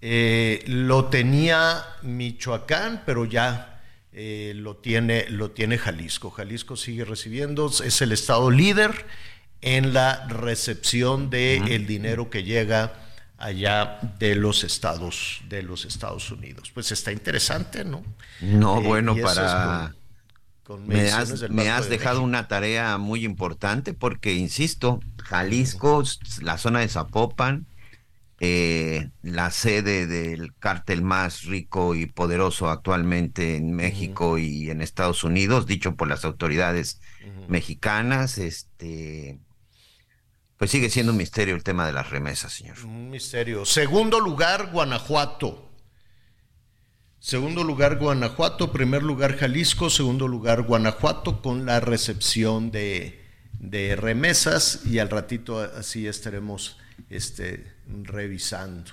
eh, 0.00 0.62
lo 0.66 1.06
tenía 1.06 1.84
Michoacán, 2.02 3.02
pero 3.06 3.24
ya 3.24 3.82
eh, 4.12 4.52
lo, 4.56 4.76
tiene, 4.76 5.28
lo 5.30 5.50
tiene 5.50 5.78
Jalisco. 5.78 6.30
Jalisco 6.30 6.76
sigue 6.76 7.04
recibiendo, 7.04 7.70
es 7.84 8.02
el 8.02 8.12
estado 8.12 8.50
líder 8.50 9.06
en 9.60 9.94
la 9.94 10.26
recepción 10.28 11.30
del 11.30 11.68
el 11.68 11.86
dinero 11.86 12.30
que 12.30 12.44
llega 12.44 12.94
allá 13.38 13.98
de 14.18 14.34
los 14.34 14.64
estados 14.64 15.42
de 15.48 15.62
los 15.62 15.84
Estados 15.84 16.30
Unidos. 16.30 16.70
Pues 16.72 16.92
está 16.92 17.12
interesante, 17.12 17.84
¿no? 17.84 18.02
No, 18.40 18.80
eh, 18.80 18.84
bueno, 18.84 19.16
para 19.16 19.94
me 20.86 21.10
has, 21.10 21.48
me 21.50 21.68
has 21.70 21.88
dejado 21.88 22.22
una 22.22 22.48
tarea 22.48 22.98
muy 22.98 23.24
importante 23.24 23.94
porque, 23.94 24.34
insisto, 24.34 25.00
Jalisco, 25.22 26.02
la 26.40 26.58
zona 26.58 26.80
de 26.80 26.88
Zapopan, 26.88 27.66
eh, 28.38 29.10
la 29.22 29.50
sede 29.50 30.06
del 30.06 30.54
cártel 30.58 31.02
más 31.02 31.44
rico 31.44 31.94
y 31.94 32.06
poderoso 32.06 32.68
actualmente 32.68 33.56
en 33.56 33.72
México 33.72 34.38
y 34.38 34.70
en 34.70 34.82
Estados 34.82 35.24
Unidos, 35.24 35.66
dicho 35.66 35.96
por 35.96 36.08
las 36.08 36.24
autoridades 36.24 37.00
mexicanas, 37.48 38.38
este 38.38 39.38
pues 40.58 40.70
sigue 40.70 40.88
siendo 40.88 41.12
un 41.12 41.18
misterio 41.18 41.54
el 41.54 41.62
tema 41.62 41.86
de 41.86 41.92
las 41.92 42.10
remesas, 42.10 42.52
señor. 42.52 42.78
Un 42.84 43.10
misterio. 43.10 43.66
Segundo 43.66 44.20
lugar, 44.20 44.70
Guanajuato. 44.72 45.70
Segundo 47.18 47.62
lugar, 47.62 47.98
Guanajuato. 47.98 48.72
Primer 48.72 49.02
lugar, 49.02 49.36
Jalisco. 49.36 49.90
Segundo 49.90 50.28
lugar, 50.28 50.62
Guanajuato, 50.62 51.42
con 51.42 51.66
la 51.66 51.80
recepción 51.80 52.70
de, 52.70 53.22
de 53.58 53.96
remesas. 53.96 54.80
Y 54.86 54.98
al 54.98 55.10
ratito 55.10 55.60
así 55.60 56.06
estaremos 56.06 56.78
este, 57.10 57.75
revisando. 57.86 58.92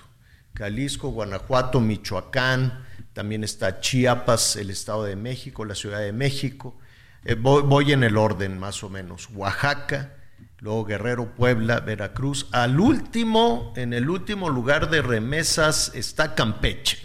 Jalisco, 0.54 1.10
Guanajuato, 1.10 1.80
Michoacán, 1.80 2.84
también 3.12 3.44
está 3.44 3.80
Chiapas, 3.80 4.56
el 4.56 4.70
Estado 4.70 5.04
de 5.04 5.16
México, 5.16 5.64
la 5.64 5.74
Ciudad 5.74 6.00
de 6.00 6.12
México. 6.12 6.78
Eh, 7.24 7.34
voy, 7.34 7.92
en 7.92 8.04
el 8.04 8.16
orden 8.16 8.58
más 8.58 8.84
o 8.84 8.88
menos. 8.88 9.28
Oaxaca, 9.30 10.14
luego 10.58 10.84
Guerrero, 10.84 11.34
Puebla, 11.34 11.80
Veracruz. 11.80 12.48
Al 12.52 12.78
último, 12.78 13.72
en 13.76 13.92
el 13.92 14.08
último 14.10 14.48
lugar 14.48 14.90
de 14.90 15.02
remesas 15.02 15.92
está 15.94 16.34
Campeche. 16.34 16.98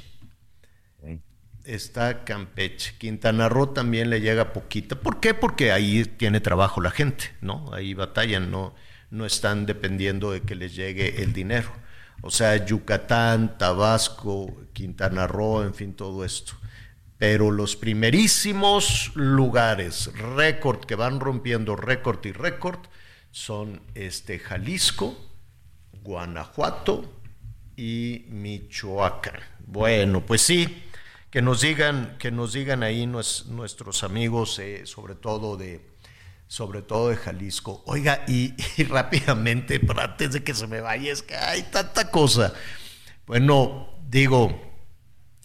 Está 1.63 2.23
Campeche. 2.23 2.95
Quintana 2.97 3.47
Roo 3.47 3.67
también 3.67 4.09
le 4.09 4.21
llega 4.21 4.53
poquita. 4.53 4.95
¿Por 4.95 5.19
qué? 5.19 5.35
Porque 5.35 5.71
ahí 5.71 6.03
tiene 6.03 6.39
trabajo 6.39 6.81
la 6.81 6.89
gente, 6.89 7.31
¿no? 7.41 7.71
Ahí 7.73 7.93
batallan, 7.93 8.49
no 8.49 8.73
no 9.11 9.25
están 9.25 9.65
dependiendo 9.65 10.31
de 10.31 10.41
que 10.41 10.55
les 10.55 10.75
llegue 10.75 11.21
el 11.23 11.33
dinero. 11.33 11.71
O 12.21 12.29
sea, 12.29 12.65
Yucatán, 12.65 13.57
Tabasco, 13.57 14.65
Quintana 14.73 15.25
Roo, 15.27 15.63
en 15.63 15.73
fin, 15.73 15.93
todo 15.93 16.25
esto. 16.25 16.53
Pero 17.17 17.51
los 17.51 17.75
primerísimos 17.75 19.11
lugares, 19.15 20.11
récord, 20.35 20.85
que 20.85 20.95
van 20.95 21.19
rompiendo 21.19 21.75
récord 21.75 22.23
y 22.25 22.31
récord, 22.31 22.79
son 23.31 23.81
este 23.93 24.39
Jalisco, 24.39 25.17
Guanajuato 26.01 27.13
y 27.75 28.25
Michoacán. 28.29 29.39
Bueno, 29.65 30.25
pues 30.25 30.41
sí, 30.41 30.83
que 31.29 31.41
nos 31.41 31.61
digan, 31.61 32.17
que 32.17 32.31
nos 32.31 32.53
digan 32.53 32.83
ahí 32.83 33.05
nuestros 33.05 34.03
amigos, 34.03 34.59
eh, 34.59 34.85
sobre 34.85 35.15
todo 35.15 35.57
de, 35.57 35.88
sobre 36.49 36.81
todo 36.81 37.09
de 37.09 37.15
Jalisco. 37.15 37.83
Oiga, 37.85 38.25
y, 38.27 38.53
rápidamente, 38.89 39.79
pero 39.79 40.01
antes 40.01 40.33
de 40.33 40.43
que 40.43 40.53
se 40.53 40.67
me 40.67 40.81
vaya, 40.81 41.13
es 41.13 41.21
que 41.21 41.37
hay 41.37 41.63
tanta 41.63 42.11
cosa. 42.11 42.53
Bueno, 43.25 43.87
digo, 44.09 44.59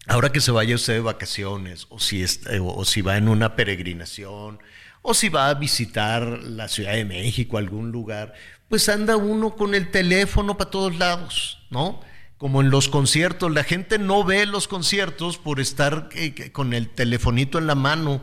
ahora 0.08 0.32
que 0.32 0.40
se 0.40 0.50
vaya 0.50 0.74
usted 0.74 0.94
de 0.94 1.00
vacaciones, 1.00 1.86
o 1.90 2.00
si, 2.00 2.24
o 2.60 2.84
si 2.84 3.02
va 3.02 3.16
en 3.16 3.28
una 3.28 3.54
peregrinación, 3.54 4.58
o 5.02 5.14
si 5.14 5.28
va 5.28 5.50
a 5.50 5.54
visitar 5.54 6.22
la 6.42 6.66
Ciudad 6.66 6.94
de 6.94 7.04
México, 7.04 7.58
algún 7.58 7.92
lugar, 7.92 8.34
pues 8.68 8.88
anda 8.88 9.16
uno 9.16 9.54
con 9.54 9.76
el 9.76 9.92
teléfono 9.92 10.56
para 10.56 10.70
todos 10.70 10.96
lados, 10.96 11.60
¿no? 11.70 12.00
como 12.44 12.60
en 12.60 12.70
los 12.70 12.88
conciertos, 12.88 13.52
la 13.52 13.64
gente 13.64 13.98
no 13.98 14.24
ve 14.24 14.44
los 14.44 14.68
conciertos 14.68 15.38
por 15.38 15.60
estar 15.60 16.08
eh, 16.14 16.50
con 16.52 16.74
el 16.74 16.90
telefonito 16.90 17.58
en 17.58 17.66
la 17.66 17.74
mano. 17.74 18.22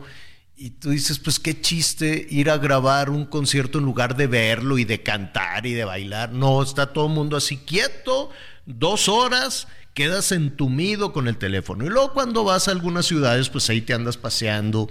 Y 0.62 0.70
tú 0.70 0.90
dices, 0.90 1.18
pues 1.18 1.40
qué 1.40 1.60
chiste 1.60 2.24
ir 2.30 2.48
a 2.48 2.56
grabar 2.56 3.10
un 3.10 3.24
concierto 3.24 3.78
en 3.78 3.84
lugar 3.84 4.14
de 4.14 4.28
verlo 4.28 4.78
y 4.78 4.84
de 4.84 5.02
cantar 5.02 5.66
y 5.66 5.72
de 5.72 5.84
bailar. 5.84 6.30
No, 6.30 6.62
está 6.62 6.92
todo 6.92 7.06
el 7.06 7.12
mundo 7.12 7.36
así 7.36 7.56
quieto, 7.56 8.30
dos 8.64 9.08
horas, 9.08 9.66
quedas 9.92 10.30
entumido 10.30 11.12
con 11.12 11.26
el 11.26 11.36
teléfono. 11.36 11.84
Y 11.84 11.88
luego 11.88 12.12
cuando 12.12 12.44
vas 12.44 12.68
a 12.68 12.70
algunas 12.70 13.06
ciudades, 13.06 13.48
pues 13.48 13.68
ahí 13.70 13.80
te 13.80 13.92
andas 13.92 14.16
paseando 14.16 14.88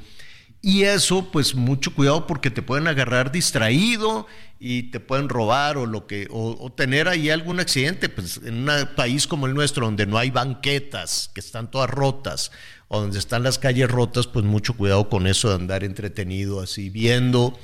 y 0.61 0.83
eso, 0.83 1.31
pues 1.31 1.55
mucho 1.55 1.93
cuidado 1.95 2.27
porque 2.27 2.51
te 2.51 2.61
pueden 2.61 2.87
agarrar 2.87 3.31
distraído 3.31 4.27
y 4.59 4.83
te 4.83 4.99
pueden 4.99 5.27
robar 5.27 5.77
o 5.77 5.87
lo 5.87 6.05
que, 6.05 6.27
o, 6.29 6.71
tener 6.71 7.07
ahí 7.07 7.31
algún 7.31 7.59
accidente, 7.59 8.09
pues 8.09 8.39
en 8.43 8.69
un 8.69 8.89
país 8.95 9.25
como 9.25 9.47
el 9.47 9.55
nuestro, 9.55 9.85
donde 9.85 10.05
no 10.05 10.19
hay 10.19 10.29
banquetas, 10.29 11.31
que 11.33 11.39
están 11.39 11.71
todas 11.71 11.89
rotas, 11.89 12.51
o 12.89 13.01
donde 13.01 13.17
están 13.17 13.41
las 13.41 13.57
calles 13.57 13.89
rotas, 13.89 14.27
pues 14.27 14.45
mucho 14.45 14.77
cuidado 14.77 15.09
con 15.09 15.25
eso 15.25 15.49
de 15.49 15.55
andar 15.55 15.83
entretenido 15.83 16.61
así, 16.61 16.91
viendo. 16.91 17.57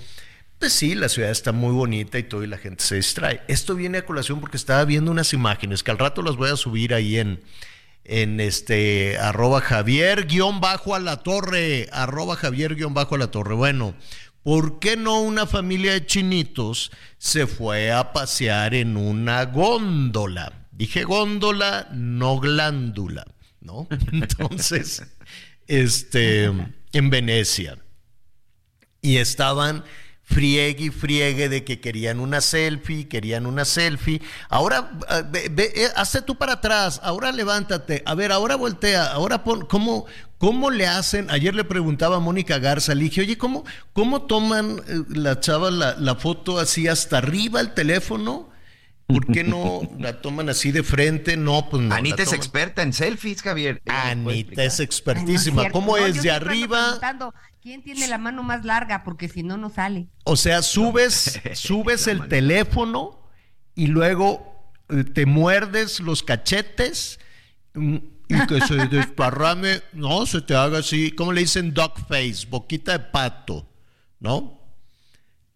Pues 0.58 0.74
sí, 0.74 0.95
la 0.95 1.08
ciudad 1.08 1.30
está 1.30 1.52
muy 1.52 1.74
bonita 1.74 2.18
y 2.18 2.24
todo, 2.24 2.43
y 2.43 2.48
la 2.48 2.58
gente 2.58 2.84
se 2.84 2.95
distrae. 2.95 3.41
Esto 3.48 3.76
viene 3.76 4.00
a 4.00 4.06
colación 4.08 4.39
porque 4.41 4.58
estaba 4.58 4.84
viendo 4.86 5.12
unas 5.12 5.34
imágenes 5.34 5.84
que 5.84 5.91
al 5.91 6.00
rato 6.00 6.24
las 6.24 6.36
voy 6.36 6.50
a 6.50 6.56
subir 6.56 6.95
ahí 6.95 7.20
en, 7.20 7.41
en 8.08 8.39
este 8.39 9.18
arroba 9.18 9.62
Javier 9.62 10.28
guion 10.28 10.62
bajo 10.62 10.95
a 10.95 10.99
la 10.99 11.18
torre, 11.18 11.88
arroba 11.91 12.36
Javier 12.36 12.76
guion 12.76 12.93
bajo 12.93 13.16
a 13.16 13.18
la 13.18 13.32
torre. 13.32 13.53
Bueno, 13.53 13.93
¿por 14.43 14.80
qué 14.80 14.95
no 14.95 15.22
una 15.22 15.45
familia 15.45 15.93
de 15.93 16.05
chinitos 16.05 16.91
se 17.18 17.47
fue 17.47 17.91
a 17.91 18.14
pasear 18.14 18.74
en 18.74 18.95
una 18.97 19.45
góndola? 19.45 20.68
Dije 20.72 21.03
góndola, 21.03 21.89
no 21.91 22.39
glándula, 22.39 23.26
¿no? 23.60 23.88
Entonces, 24.12 25.03
este, 25.68 26.45
en 26.45 27.10
Venecia. 27.10 27.78
Y 29.01 29.18
estaban 29.18 29.84
friegue 30.28 30.86
y 30.86 30.89
friegue 30.89 31.47
de 31.47 31.63
que 31.63 31.80
querían 31.80 32.19
una 32.19 32.41
selfie, 32.41 33.07
querían 33.07 33.45
una 33.45 33.63
selfie. 33.63 34.21
Ahora, 34.49 34.91
ah, 35.07 35.23
ve, 35.28 35.49
eh, 35.57 35.88
hazte 35.95 36.21
tú 36.21 36.36
para 36.36 36.53
atrás, 36.53 36.99
ahora 37.01 37.32
levántate, 37.32 38.03
a 38.05 38.13
ver, 38.13 38.34
ahora 38.34 38.57
voltea, 38.57 39.05
ahora 39.05 39.45
pon, 39.45 39.65
¿cómo, 39.65 40.05
cómo 40.38 40.69
le 40.69 40.86
hacen? 40.86 41.32
Ayer 41.32 41.55
le 41.55 41.63
preguntaba 41.63 42.17
a 42.17 42.19
Mónica 42.19 42.59
Garza, 42.59 42.93
le 42.93 43.05
dije, 43.05 43.21
oye, 43.21 43.38
¿cómo, 43.38 43.63
cómo 43.93 44.23
toman 44.23 44.82
eh, 44.88 45.03
la 45.07 45.39
chava 45.39 45.71
la, 45.71 46.15
foto 46.15 46.59
así 46.59 46.89
hasta 46.89 47.19
arriba 47.19 47.61
el 47.61 47.73
teléfono? 47.73 48.49
¿Por 49.08 49.26
qué 49.26 49.45
no 49.45 49.82
la 49.99 50.22
toman 50.22 50.49
así 50.49 50.74
de 50.74 50.84
frente? 50.84 51.38
No, 51.38 51.70
pues 51.70 51.82
no. 51.82 51.95
Anita 51.95 52.24
es 52.24 52.34
experta 52.34 52.84
en 52.84 52.91
selfies, 52.91 53.41
Javier. 53.41 53.82
Anita 53.86 54.66
es 54.66 54.82
expertísima. 54.82 55.70
¿Cómo 55.70 55.95
es? 55.95 56.22
De 56.22 56.30
arriba. 56.30 56.99
¿Quién 57.62 57.84
tiene 57.84 58.08
la 58.08 58.18
mano 58.18 58.43
más 58.43 58.66
larga? 58.66 59.03
Porque 59.05 59.30
si 59.30 59.43
no, 59.43 59.55
no 59.55 59.70
sale. 59.70 60.10
O 60.26 60.36
sea, 60.36 60.62
subes, 60.62 61.39
subes 61.53 62.08
el 62.08 62.28
teléfono 62.28 63.30
y 63.76 63.88
luego 63.88 64.74
eh, 64.89 65.03
te 65.03 65.26
muerdes 65.26 65.99
los 66.01 66.24
cachetes 66.24 67.20
mm, 67.74 67.97
y 68.28 68.47
que 68.47 68.62
se 68.62 68.76
desparrame, 68.89 69.82
no, 69.93 70.26
se 70.26 70.41
te 70.41 70.55
haga 70.55 70.80
así, 70.80 71.12
¿cómo 71.12 71.32
le 71.32 71.41
dicen 71.41 71.74
dog 71.74 71.97
face? 72.08 72.45
Boquita 72.49 72.93
de 72.93 72.99
pato, 72.99 73.70
¿no? 74.20 74.57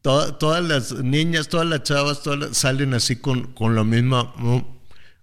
Todas 0.01 0.63
las 0.63 0.91
niñas, 0.93 1.47
todas 1.47 1.67
las 1.67 1.83
chavas, 1.83 2.23
todas 2.23 2.57
salen 2.57 2.93
así 2.93 3.17
con, 3.17 3.53
con 3.53 3.75
la 3.75 3.83
misma, 3.83 4.33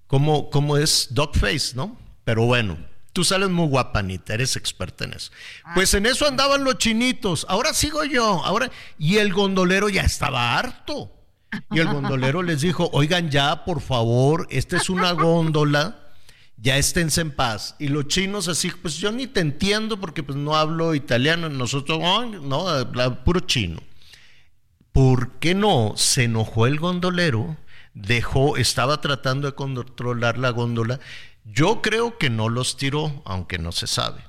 ¿cómo, 0.06 0.50
¿cómo 0.50 0.76
es? 0.76 1.08
Dog 1.10 1.36
face, 1.36 1.74
¿no? 1.74 1.98
Pero 2.24 2.44
bueno. 2.44 2.76
Tú 3.12 3.24
sales 3.24 3.48
muy 3.48 3.66
guapa, 3.66 3.98
Anita, 3.98 4.34
eres 4.34 4.54
experta 4.54 5.04
en 5.04 5.14
eso. 5.14 5.32
Ah. 5.64 5.72
Pues 5.74 5.92
en 5.94 6.06
eso 6.06 6.24
andaban 6.28 6.62
los 6.62 6.78
chinitos. 6.78 7.46
Ahora 7.48 7.74
sigo 7.74 8.04
yo. 8.04 8.44
Ahora, 8.44 8.70
y 8.96 9.16
el 9.16 9.32
gondolero 9.32 9.88
ya 9.88 10.02
estaba 10.02 10.56
harto. 10.56 11.10
Y 11.70 11.80
el 11.80 11.88
gondolero 11.88 12.42
les 12.42 12.60
dijo, 12.60 12.90
oigan 12.92 13.30
ya, 13.30 13.64
por 13.64 13.80
favor, 13.80 14.46
esta 14.50 14.76
es 14.76 14.90
una 14.90 15.12
góndola, 15.12 15.98
ya 16.58 16.76
esténse 16.76 17.22
en 17.22 17.34
paz. 17.34 17.74
Y 17.78 17.88
los 17.88 18.06
chinos 18.08 18.48
así, 18.48 18.70
pues 18.70 18.96
yo 18.98 19.10
ni 19.10 19.26
te 19.26 19.40
entiendo 19.40 19.98
porque 19.98 20.22
pues 20.22 20.36
no 20.36 20.56
hablo 20.56 20.94
italiano, 20.94 21.48
nosotros, 21.48 21.98
no, 22.42 22.68
habla 22.68 23.24
puro 23.24 23.40
chino. 23.40 23.80
¿Por 24.98 25.38
qué 25.38 25.54
no? 25.54 25.92
Se 25.96 26.24
enojó 26.24 26.66
el 26.66 26.80
gondolero, 26.80 27.56
dejó, 27.94 28.56
estaba 28.56 29.00
tratando 29.00 29.46
de 29.46 29.54
controlar 29.54 30.38
la 30.38 30.50
góndola 30.50 30.98
yo 31.52 31.82
creo 31.82 32.18
que 32.18 32.30
no 32.30 32.48
los 32.48 32.76
tiró, 32.76 33.22
aunque 33.24 33.58
no 33.58 33.72
se 33.72 33.86
sabe. 33.86 34.22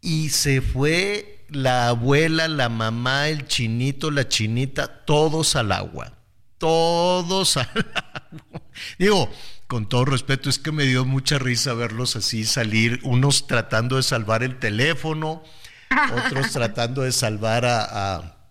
Y 0.00 0.30
se 0.30 0.60
fue 0.60 1.46
la 1.48 1.88
abuela, 1.88 2.48
la 2.48 2.68
mamá, 2.68 3.28
el 3.28 3.46
chinito, 3.46 4.10
la 4.10 4.28
chinita, 4.28 5.04
todos 5.04 5.56
al 5.56 5.72
agua. 5.72 6.14
Todos 6.58 7.56
al 7.56 7.66
agua. 7.94 8.62
Digo, 8.98 9.30
con 9.66 9.88
todo 9.88 10.04
respeto, 10.04 10.48
es 10.48 10.58
que 10.58 10.72
me 10.72 10.84
dio 10.84 11.04
mucha 11.04 11.38
risa 11.38 11.74
verlos 11.74 12.16
así 12.16 12.44
salir, 12.44 13.00
unos 13.02 13.46
tratando 13.46 13.96
de 13.96 14.02
salvar 14.02 14.42
el 14.42 14.58
teléfono, 14.58 15.42
otros 16.26 16.52
tratando 16.52 17.02
de 17.02 17.12
salvar 17.12 17.64
a, 17.66 18.16
a 18.16 18.41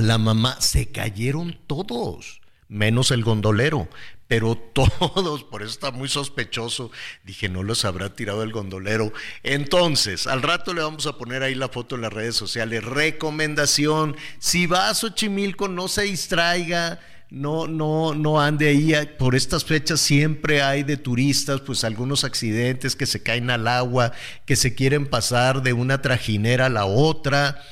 la 0.00 0.18
mamá. 0.18 0.60
Se 0.60 0.90
cayeron 0.90 1.58
todos, 1.66 2.40
menos 2.68 3.10
el 3.10 3.22
gondolero 3.22 3.88
pero 4.32 4.56
todos, 4.72 5.44
por 5.44 5.60
eso 5.60 5.72
está 5.72 5.90
muy 5.90 6.08
sospechoso. 6.08 6.90
Dije, 7.22 7.50
no 7.50 7.62
los 7.62 7.84
habrá 7.84 8.14
tirado 8.14 8.42
el 8.42 8.50
gondolero. 8.50 9.12
Entonces, 9.42 10.26
al 10.26 10.40
rato 10.40 10.72
le 10.72 10.80
vamos 10.80 11.06
a 11.06 11.18
poner 11.18 11.42
ahí 11.42 11.54
la 11.54 11.68
foto 11.68 11.96
en 11.96 12.00
las 12.00 12.14
redes 12.14 12.34
sociales. 12.34 12.82
Recomendación, 12.82 14.16
si 14.38 14.64
va 14.64 14.88
a 14.88 14.94
Xochimilco, 14.94 15.68
no 15.68 15.86
se 15.86 16.04
distraiga. 16.04 16.98
No, 17.28 17.66
no, 17.66 18.14
no 18.14 18.40
ande 18.40 18.68
ahí. 18.68 18.94
Por 19.18 19.34
estas 19.34 19.66
fechas 19.66 20.00
siempre 20.00 20.62
hay 20.62 20.82
de 20.82 20.96
turistas, 20.96 21.60
pues 21.60 21.84
algunos 21.84 22.24
accidentes 22.24 22.96
que 22.96 23.04
se 23.04 23.22
caen 23.22 23.50
al 23.50 23.68
agua, 23.68 24.12
que 24.46 24.56
se 24.56 24.74
quieren 24.74 25.08
pasar 25.08 25.62
de 25.62 25.74
una 25.74 26.00
trajinera 26.00 26.66
a 26.66 26.70
la 26.70 26.86
otra. 26.86 27.62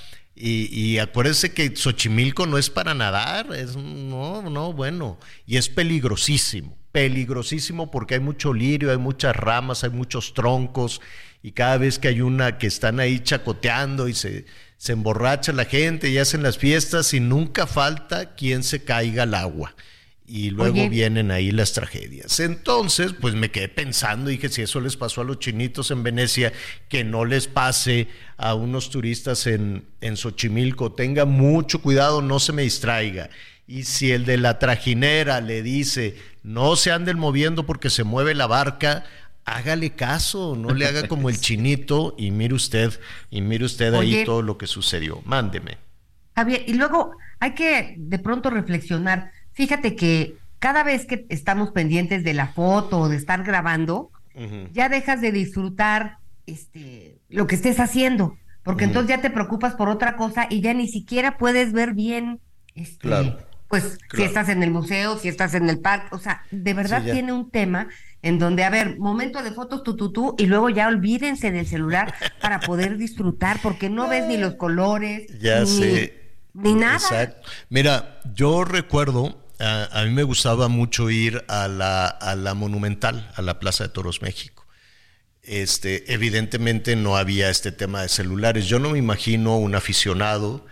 Y, 0.42 0.70
y, 0.72 0.98
acuérdense 0.98 1.52
que 1.52 1.76
Xochimilco 1.76 2.46
no 2.46 2.56
es 2.56 2.70
para 2.70 2.94
nadar, 2.94 3.54
es 3.54 3.76
no, 3.76 4.40
no, 4.48 4.72
bueno, 4.72 5.18
y 5.46 5.58
es 5.58 5.68
peligrosísimo, 5.68 6.78
peligrosísimo 6.92 7.90
porque 7.90 8.14
hay 8.14 8.20
mucho 8.20 8.54
lirio, 8.54 8.90
hay 8.90 8.96
muchas 8.96 9.36
ramas, 9.36 9.84
hay 9.84 9.90
muchos 9.90 10.32
troncos, 10.32 11.02
y 11.42 11.52
cada 11.52 11.76
vez 11.76 11.98
que 11.98 12.08
hay 12.08 12.22
una 12.22 12.56
que 12.56 12.68
están 12.68 13.00
ahí 13.00 13.20
chacoteando 13.20 14.08
y 14.08 14.14
se, 14.14 14.46
se 14.78 14.92
emborracha 14.92 15.52
la 15.52 15.66
gente 15.66 16.08
y 16.08 16.16
hacen 16.16 16.42
las 16.42 16.56
fiestas 16.56 17.12
y 17.12 17.20
nunca 17.20 17.66
falta 17.66 18.34
quien 18.34 18.62
se 18.62 18.82
caiga 18.82 19.24
al 19.24 19.34
agua 19.34 19.74
y 20.30 20.50
luego 20.50 20.88
vienen 20.88 21.32
ahí 21.32 21.50
las 21.50 21.72
tragedias. 21.72 22.38
Entonces, 22.38 23.12
pues 23.20 23.34
me 23.34 23.50
quedé 23.50 23.68
pensando, 23.68 24.30
dije, 24.30 24.48
si 24.48 24.62
eso 24.62 24.80
les 24.80 24.96
pasó 24.96 25.22
a 25.22 25.24
los 25.24 25.40
chinitos 25.40 25.90
en 25.90 26.04
Venecia, 26.04 26.52
que 26.88 27.02
no 27.02 27.24
les 27.24 27.48
pase 27.48 28.06
a 28.36 28.54
unos 28.54 28.90
turistas 28.90 29.48
en, 29.48 29.86
en 30.00 30.16
Xochimilco, 30.16 30.92
tenga 30.92 31.24
mucho 31.24 31.82
cuidado, 31.82 32.22
no 32.22 32.38
se 32.38 32.52
me 32.52 32.62
distraiga. 32.62 33.28
Y 33.66 33.82
si 33.82 34.12
el 34.12 34.24
de 34.24 34.36
la 34.36 34.60
trajinera 34.60 35.40
le 35.40 35.64
dice, 35.64 36.16
no 36.44 36.76
se 36.76 36.92
anden 36.92 37.18
moviendo 37.18 37.66
porque 37.66 37.90
se 37.90 38.04
mueve 38.04 38.36
la 38.36 38.46
barca, 38.46 39.04
hágale 39.44 39.90
caso, 39.90 40.54
no 40.56 40.74
le 40.74 40.86
haga 40.86 41.08
como 41.08 41.28
el 41.28 41.40
chinito 41.40 42.14
y 42.16 42.30
mire 42.30 42.54
usted, 42.54 42.92
y 43.30 43.40
mire 43.40 43.64
usted 43.64 43.92
ahí 43.94 44.24
todo 44.24 44.42
lo 44.42 44.56
que 44.58 44.68
sucedió. 44.68 45.22
Mándeme. 45.24 45.78
Javier, 46.36 46.62
y 46.68 46.74
luego 46.74 47.16
hay 47.40 47.54
que 47.54 47.96
de 47.98 48.18
pronto 48.20 48.48
reflexionar 48.48 49.32
Fíjate 49.60 49.94
que 49.94 50.36
cada 50.58 50.84
vez 50.84 51.04
que 51.04 51.26
estamos 51.28 51.70
pendientes 51.72 52.24
de 52.24 52.32
la 52.32 52.46
foto 52.46 53.00
o 53.00 53.08
de 53.10 53.16
estar 53.16 53.44
grabando, 53.44 54.10
ya 54.72 54.88
dejas 54.88 55.20
de 55.20 55.32
disfrutar 55.32 56.16
este, 56.46 57.18
lo 57.28 57.46
que 57.46 57.56
estés 57.56 57.78
haciendo, 57.78 58.38
porque 58.62 58.84
entonces 58.84 59.10
ya 59.10 59.20
te 59.20 59.28
preocupas 59.28 59.74
por 59.74 59.90
otra 59.90 60.16
cosa 60.16 60.46
y 60.48 60.62
ya 60.62 60.72
ni 60.72 60.88
siquiera 60.88 61.36
puedes 61.36 61.74
ver 61.74 61.92
bien, 61.92 62.40
este, 62.74 63.36
pues 63.68 63.98
si 64.14 64.22
estás 64.22 64.48
en 64.48 64.62
el 64.62 64.70
museo, 64.70 65.18
si 65.18 65.28
estás 65.28 65.52
en 65.52 65.68
el 65.68 65.78
parque, 65.80 66.08
o 66.12 66.18
sea, 66.18 66.42
de 66.50 66.72
verdad 66.72 67.02
tiene 67.02 67.34
un 67.34 67.50
tema 67.50 67.88
en 68.22 68.38
donde, 68.38 68.64
a 68.64 68.70
ver, 68.70 68.98
momento 68.98 69.42
de 69.42 69.52
fotos, 69.52 69.82
tú, 69.82 69.94
tú, 69.94 70.10
tú, 70.10 70.36
y 70.38 70.46
luego 70.46 70.70
ya 70.70 70.88
olvídense 70.88 71.50
del 71.50 71.66
celular 71.66 72.14
para 72.40 72.60
poder 72.60 72.96
disfrutar, 72.96 73.58
porque 73.62 73.90
no 73.90 74.08
ves 74.08 74.26
ni 74.26 74.38
los 74.38 74.54
colores, 74.56 75.26
ya 75.38 75.60
ni, 75.60 75.66
sé. 75.66 76.32
ni 76.54 76.72
nada. 76.72 76.94
Exacto. 76.94 77.46
Mira, 77.68 78.20
yo 78.34 78.64
recuerdo 78.64 79.39
a, 79.60 80.04
mí 80.04 80.10
me 80.10 80.22
gustaba 80.22 80.68
mucho 80.68 81.10
ir 81.10 81.44
a 81.48 81.68
la, 81.68 82.06
a 82.06 82.34
la 82.34 82.54
Monumental, 82.54 83.30
a 83.36 83.42
la 83.42 83.58
Plaza 83.58 83.84
de 83.84 83.90
Toros 83.90 84.22
México. 84.22 84.66
Este, 85.42 86.12
evidentemente 86.12 86.96
no 86.96 87.16
había 87.16 87.50
este 87.50 87.72
tema 87.72 88.02
de 88.02 88.08
celulares. 88.08 88.66
Yo 88.66 88.78
no 88.78 88.90
me 88.90 88.98
imagino 88.98 89.56
un 89.56 89.74
aficionado 89.74 90.66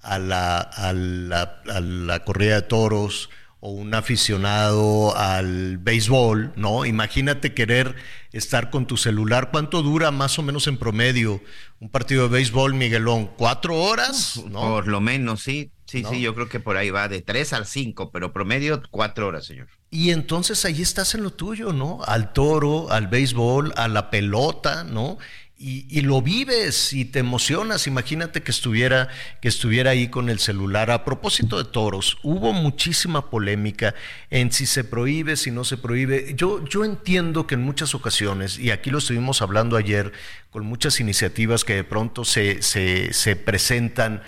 a 0.00 0.18
la, 0.18 0.58
a 0.58 0.92
la, 0.92 1.62
a 1.68 1.80
la 1.80 2.24
corrida 2.24 2.56
de 2.56 2.62
toros 2.62 3.30
o 3.60 3.70
un 3.70 3.94
aficionado 3.94 5.16
al 5.16 5.78
béisbol, 5.78 6.52
¿no? 6.56 6.84
Imagínate 6.84 7.54
querer 7.54 7.94
estar 8.32 8.70
con 8.70 8.86
tu 8.86 8.96
celular. 8.96 9.50
¿Cuánto 9.52 9.82
dura 9.82 10.10
más 10.10 10.36
o 10.40 10.42
menos 10.42 10.66
en 10.66 10.78
promedio 10.78 11.40
un 11.78 11.88
partido 11.88 12.24
de 12.24 12.30
béisbol, 12.30 12.74
Miguelón? 12.74 13.26
¿Cuatro 13.36 13.76
horas? 13.76 14.42
¿no? 14.50 14.62
Por 14.62 14.88
lo 14.88 15.00
menos, 15.00 15.42
sí. 15.42 15.70
Sí, 15.92 16.04
sí, 16.08 16.20
yo 16.20 16.34
creo 16.34 16.48
que 16.48 16.58
por 16.58 16.76
ahí 16.76 16.90
va 16.90 17.08
de 17.08 17.20
tres 17.20 17.52
al 17.52 17.66
cinco, 17.66 18.10
pero 18.10 18.32
promedio 18.32 18.82
cuatro 18.90 19.28
horas, 19.28 19.44
señor. 19.44 19.68
Y 19.90 20.10
entonces 20.10 20.64
ahí 20.64 20.80
estás 20.80 21.14
en 21.14 21.22
lo 21.22 21.30
tuyo, 21.30 21.72
¿no? 21.72 22.00
Al 22.06 22.32
toro, 22.32 22.90
al 22.90 23.08
béisbol, 23.08 23.74
a 23.76 23.88
la 23.88 24.10
pelota, 24.10 24.84
¿no? 24.84 25.18
y, 25.64 26.00
lo 26.00 26.20
vives 26.22 26.92
y 26.92 27.04
te 27.04 27.20
emocionas. 27.20 27.86
Imagínate 27.86 28.42
que 28.42 28.50
estuviera, 28.50 29.08
que 29.40 29.46
estuviera 29.46 29.92
ahí 29.92 30.08
con 30.08 30.28
el 30.28 30.40
celular. 30.40 30.90
A 30.90 31.04
propósito 31.04 31.56
de 31.56 31.70
toros, 31.70 32.18
hubo 32.24 32.52
muchísima 32.52 33.30
polémica 33.30 33.94
en 34.30 34.50
si 34.50 34.66
se 34.66 34.82
prohíbe, 34.82 35.36
si 35.36 35.52
no 35.52 35.62
se 35.62 35.76
prohíbe. 35.76 36.34
Yo, 36.34 36.64
yo 36.64 36.84
entiendo 36.84 37.46
que 37.46 37.54
en 37.54 37.62
muchas 37.62 37.94
ocasiones, 37.94 38.58
y 38.58 38.72
aquí 38.72 38.90
lo 38.90 38.98
estuvimos 38.98 39.40
hablando 39.40 39.76
ayer, 39.76 40.12
con 40.50 40.66
muchas 40.66 40.98
iniciativas 40.98 41.64
que 41.64 41.76
de 41.76 41.84
pronto 41.84 42.24
se, 42.24 42.60
se, 42.60 43.36
presentan, 43.36 44.22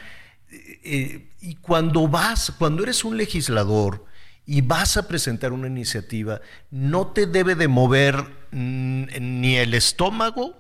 eh, 0.53 1.27
y 1.45 1.57
cuando 1.57 2.09
vas, 2.09 2.55
cuando 2.59 2.83
eres 2.83 3.05
un 3.05 3.19
legislador, 3.19 4.07
y 4.47 4.63
vas 4.63 4.97
a 4.97 5.07
presentar 5.07 5.53
una 5.53 5.67
iniciativa, 5.67 6.41
no 6.71 7.09
te 7.09 7.27
debe 7.27 7.55
de 7.55 7.69
mover 7.69 8.17
mm, 8.51 9.05
ni 9.21 9.57
el 9.57 9.75
estómago 9.75 10.57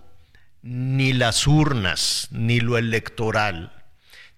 ni 0.63 1.15
las 1.15 1.47
urnas, 1.47 2.29
ni 2.31 2.61
lo 2.61 2.77
electoral. 2.77 3.73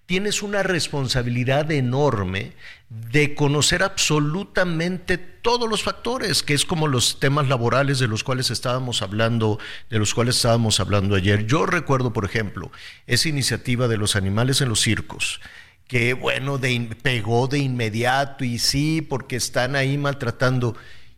Tienes 0.05 0.41
una 0.41 0.63
responsabilidad 0.63 1.69
enorme 1.69 2.53
de 2.89 3.35
conocer 3.35 3.83
absolutamente 3.83 5.17
todos 5.17 5.69
los 5.69 5.83
factores, 5.83 6.43
que 6.43 6.53
es 6.53 6.63
como 6.63 6.87
los 6.87 7.19
temas 7.19 7.49
laborales 7.49 7.99
de 7.99 8.07
los 8.07 8.23
cuales 8.23 8.51
estábamos 8.51 9.01
hablando, 9.01 9.59
de 9.89 9.99
los 9.99 10.13
cuales 10.13 10.37
estábamos 10.37 10.79
hablando 10.79 11.15
ayer. 11.15 11.45
Yo 11.45 11.65
recuerdo, 11.65 12.13
por 12.13 12.23
ejemplo, 12.23 12.71
esa 13.05 13.27
iniciativa 13.27 13.89
de 13.89 13.97
los 13.97 14.15
animales 14.15 14.61
en 14.61 14.69
los 14.69 14.79
circos, 14.79 15.41
que 15.87 16.13
bueno, 16.13 16.59
pegó 17.01 17.47
de 17.47 17.59
inmediato 17.59 18.43
y 18.43 18.59
sí, 18.59 19.01
porque 19.01 19.35
están 19.35 19.75
ahí 19.75 19.97
maltratando, 19.97 20.75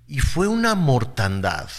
y 0.07 0.20
fue 0.20 0.47
una 0.47 0.76
mortandad 0.76 1.70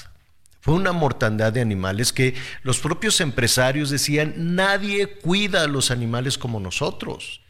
fue 0.60 0.74
una 0.74 0.92
mortandad 0.92 1.52
de 1.52 1.62
animales 1.62 2.12
que 2.12 2.34
los 2.62 2.80
propios 2.80 3.20
empresarios 3.20 3.88
decían, 3.88 4.34
nadie 4.54 5.08
cuida 5.08 5.62
a 5.62 5.68
los 5.68 5.90
animales 5.90 6.36
como 6.36 6.60
nosotros. 6.60 7.40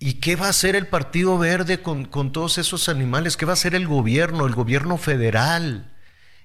¿Y 0.00 0.14
qué 0.14 0.34
va 0.34 0.46
a 0.46 0.50
hacer 0.50 0.74
el 0.74 0.88
Partido 0.88 1.38
Verde 1.38 1.80
con, 1.80 2.08
todos 2.32 2.58
esos 2.58 2.88
animales? 2.88 3.36
¿Qué 3.36 3.46
va 3.46 3.52
a 3.52 3.54
hacer 3.54 3.76
el 3.76 3.86
gobierno, 3.86 4.46
el 4.46 4.54
gobierno 4.54 4.98
federal, 4.98 5.92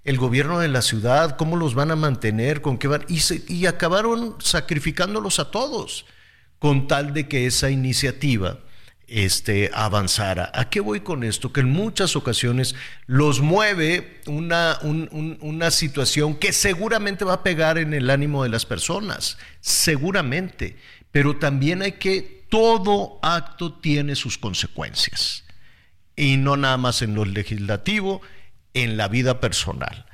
el 0.03 0.17
gobierno 0.17 0.59
de 0.59 0.67
la 0.67 0.83
ciudad? 0.83 1.35
¿Cómo 1.35 1.55
los 1.55 1.73
van 1.73 1.89
a 1.89 1.95
mantener? 1.95 2.61
¿Con 2.61 2.77
qué 2.77 2.87
van? 2.87 3.03
Y, 3.07 3.19
y 3.51 3.65
acabaron 3.65 4.35
sacrificándolos 4.39 5.39
a 5.39 5.49
todos, 5.49 6.05
con 6.59 6.87
tal 6.87 7.13
de 7.13 7.27
que 7.27 7.45
esa 7.45 7.69
iniciativa 7.69 8.59
este, 9.07 9.71
avanzara. 9.73 10.51
¿A 10.53 10.69
qué 10.69 10.81
voy 10.81 10.99
con 10.99 11.23
esto? 11.23 11.53
Que 11.53 11.61
en 11.61 11.69
muchas 11.69 12.15
ocasiones 12.15 12.75
los 13.05 13.39
mueve 13.39 14.21
una, 14.27 14.79
una 14.81 15.71
situación 15.71 16.35
que 16.35 16.51
seguramente 16.51 17.25
va 17.25 17.33
a 17.33 17.43
pegar 17.43 17.77
en 17.77 17.93
el 17.93 18.09
ánimo 18.09 18.43
de 18.43 18.49
las 18.49 18.65
personas, 18.65 19.37
seguramente, 19.61 20.75
pero 21.11 21.37
también 21.37 21.81
hay 21.81 21.93
que, 21.93 22.45
todo 22.49 23.19
acto 23.21 23.73
tiene 23.73 24.15
sus 24.15 24.37
consecuencias, 24.37 25.43
y 26.15 26.37
no 26.37 26.57
nada 26.57 26.77
más 26.77 27.01
en 27.01 27.15
lo 27.15 27.25
legislativo, 27.25 28.21
en 28.73 28.97
la 28.97 29.07
vida 29.07 29.39
personal. 29.39 30.05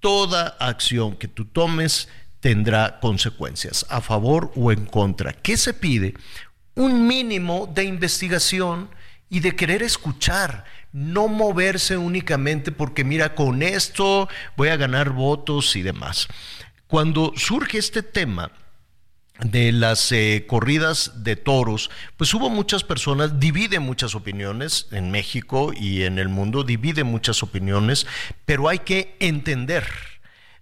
Toda 0.00 0.56
acción 0.60 1.16
que 1.16 1.28
tú 1.28 1.44
tomes 1.44 2.08
tendrá 2.40 3.00
consecuencias, 3.00 3.86
a 3.88 4.00
favor 4.00 4.52
o 4.56 4.72
en 4.72 4.86
contra. 4.86 5.32
¿Qué 5.32 5.56
se 5.56 5.74
pide? 5.74 6.14
un 6.78 7.08
mínimo 7.08 7.68
de 7.74 7.84
investigación 7.84 8.88
y 9.28 9.40
de 9.40 9.56
querer 9.56 9.82
escuchar, 9.82 10.64
no 10.92 11.26
moverse 11.26 11.96
únicamente 11.96 12.70
porque 12.70 13.02
mira, 13.02 13.34
con 13.34 13.62
esto 13.62 14.28
voy 14.56 14.68
a 14.68 14.76
ganar 14.76 15.10
votos 15.10 15.74
y 15.74 15.82
demás. 15.82 16.28
Cuando 16.86 17.32
surge 17.36 17.78
este 17.78 18.04
tema 18.04 18.52
de 19.40 19.72
las 19.72 20.12
eh, 20.12 20.44
corridas 20.48 21.24
de 21.24 21.34
toros, 21.34 21.90
pues 22.16 22.32
hubo 22.32 22.48
muchas 22.48 22.84
personas, 22.84 23.40
divide 23.40 23.80
muchas 23.80 24.14
opiniones 24.14 24.86
en 24.92 25.10
México 25.10 25.72
y 25.74 26.04
en 26.04 26.20
el 26.20 26.28
mundo, 26.28 26.62
divide 26.62 27.02
muchas 27.02 27.42
opiniones, 27.42 28.06
pero 28.44 28.68
hay 28.68 28.78
que 28.78 29.16
entender 29.18 29.84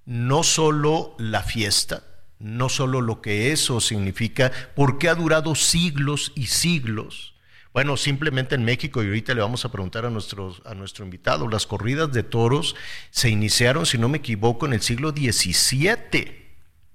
no 0.06 0.44
solo 0.44 1.14
la 1.18 1.42
fiesta, 1.42 2.04
no 2.38 2.68
solo 2.68 3.00
lo 3.00 3.20
que 3.20 3.52
eso 3.52 3.80
significa, 3.80 4.52
porque 4.74 5.08
ha 5.08 5.14
durado 5.14 5.54
siglos 5.54 6.32
y 6.34 6.46
siglos. 6.46 7.34
Bueno, 7.72 7.98
simplemente 7.98 8.54
en 8.54 8.64
México, 8.64 9.02
y 9.02 9.08
ahorita 9.08 9.34
le 9.34 9.42
vamos 9.42 9.64
a 9.66 9.70
preguntar 9.70 10.06
a, 10.06 10.10
nuestro, 10.10 10.56
a 10.64 10.74
nuestro 10.74 11.04
invitado, 11.04 11.46
las 11.46 11.66
corridas 11.66 12.10
de 12.10 12.22
toros 12.22 12.74
se 13.10 13.28
iniciaron, 13.28 13.84
si 13.84 13.98
no 13.98 14.08
me 14.08 14.18
equivoco, 14.18 14.64
en 14.64 14.72
el 14.72 14.80
siglo 14.80 15.10
XVII, 15.10 16.46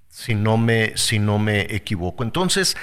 si 0.08 0.34
no 0.34 0.56
me, 0.56 0.96
si 0.96 1.20
no 1.20 1.38
me 1.38 1.60
equivoco. 1.72 2.24
Entonces, 2.24 2.76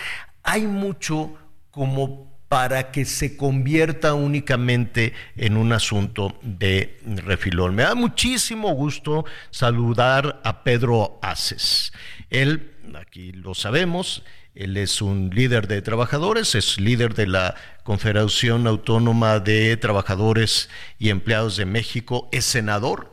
hay 0.43 0.61
mucho 0.61 1.34
como 1.71 2.28
para 2.50 2.91
que 2.91 3.06
se 3.06 3.38
convierta 3.38 4.16
únicamente 4.16 5.14
en 5.38 5.56
un 5.56 5.72
asunto 5.72 6.38
de 6.41 7.00
refilón. 7.06 7.76
Me 7.76 7.84
da 7.84 7.93
muchísimo 7.93 8.74
gusto 8.74 9.24
saludar 9.52 10.41
a 10.43 10.64
Pedro 10.64 11.20
Aces. 11.22 11.93
Él, 12.32 12.72
aquí 12.95 13.32
lo 13.32 13.54
sabemos, 13.54 14.24
él 14.56 14.78
es 14.78 15.00
un 15.02 15.30
líder 15.30 15.68
de 15.68 15.84
trabajadores, 15.84 16.56
es 16.56 16.80
líder 16.80 17.14
de 17.14 17.28
la 17.28 17.56
Confederación 17.84 18.66
Autónoma 18.66 19.39
de 19.39 19.78
Trabajadores 19.78 20.70
y 20.97 21.10
Empleados 21.10 21.56
de 21.56 21.66
México, 21.66 22.30
es 22.32 22.45
senador, 22.45 23.12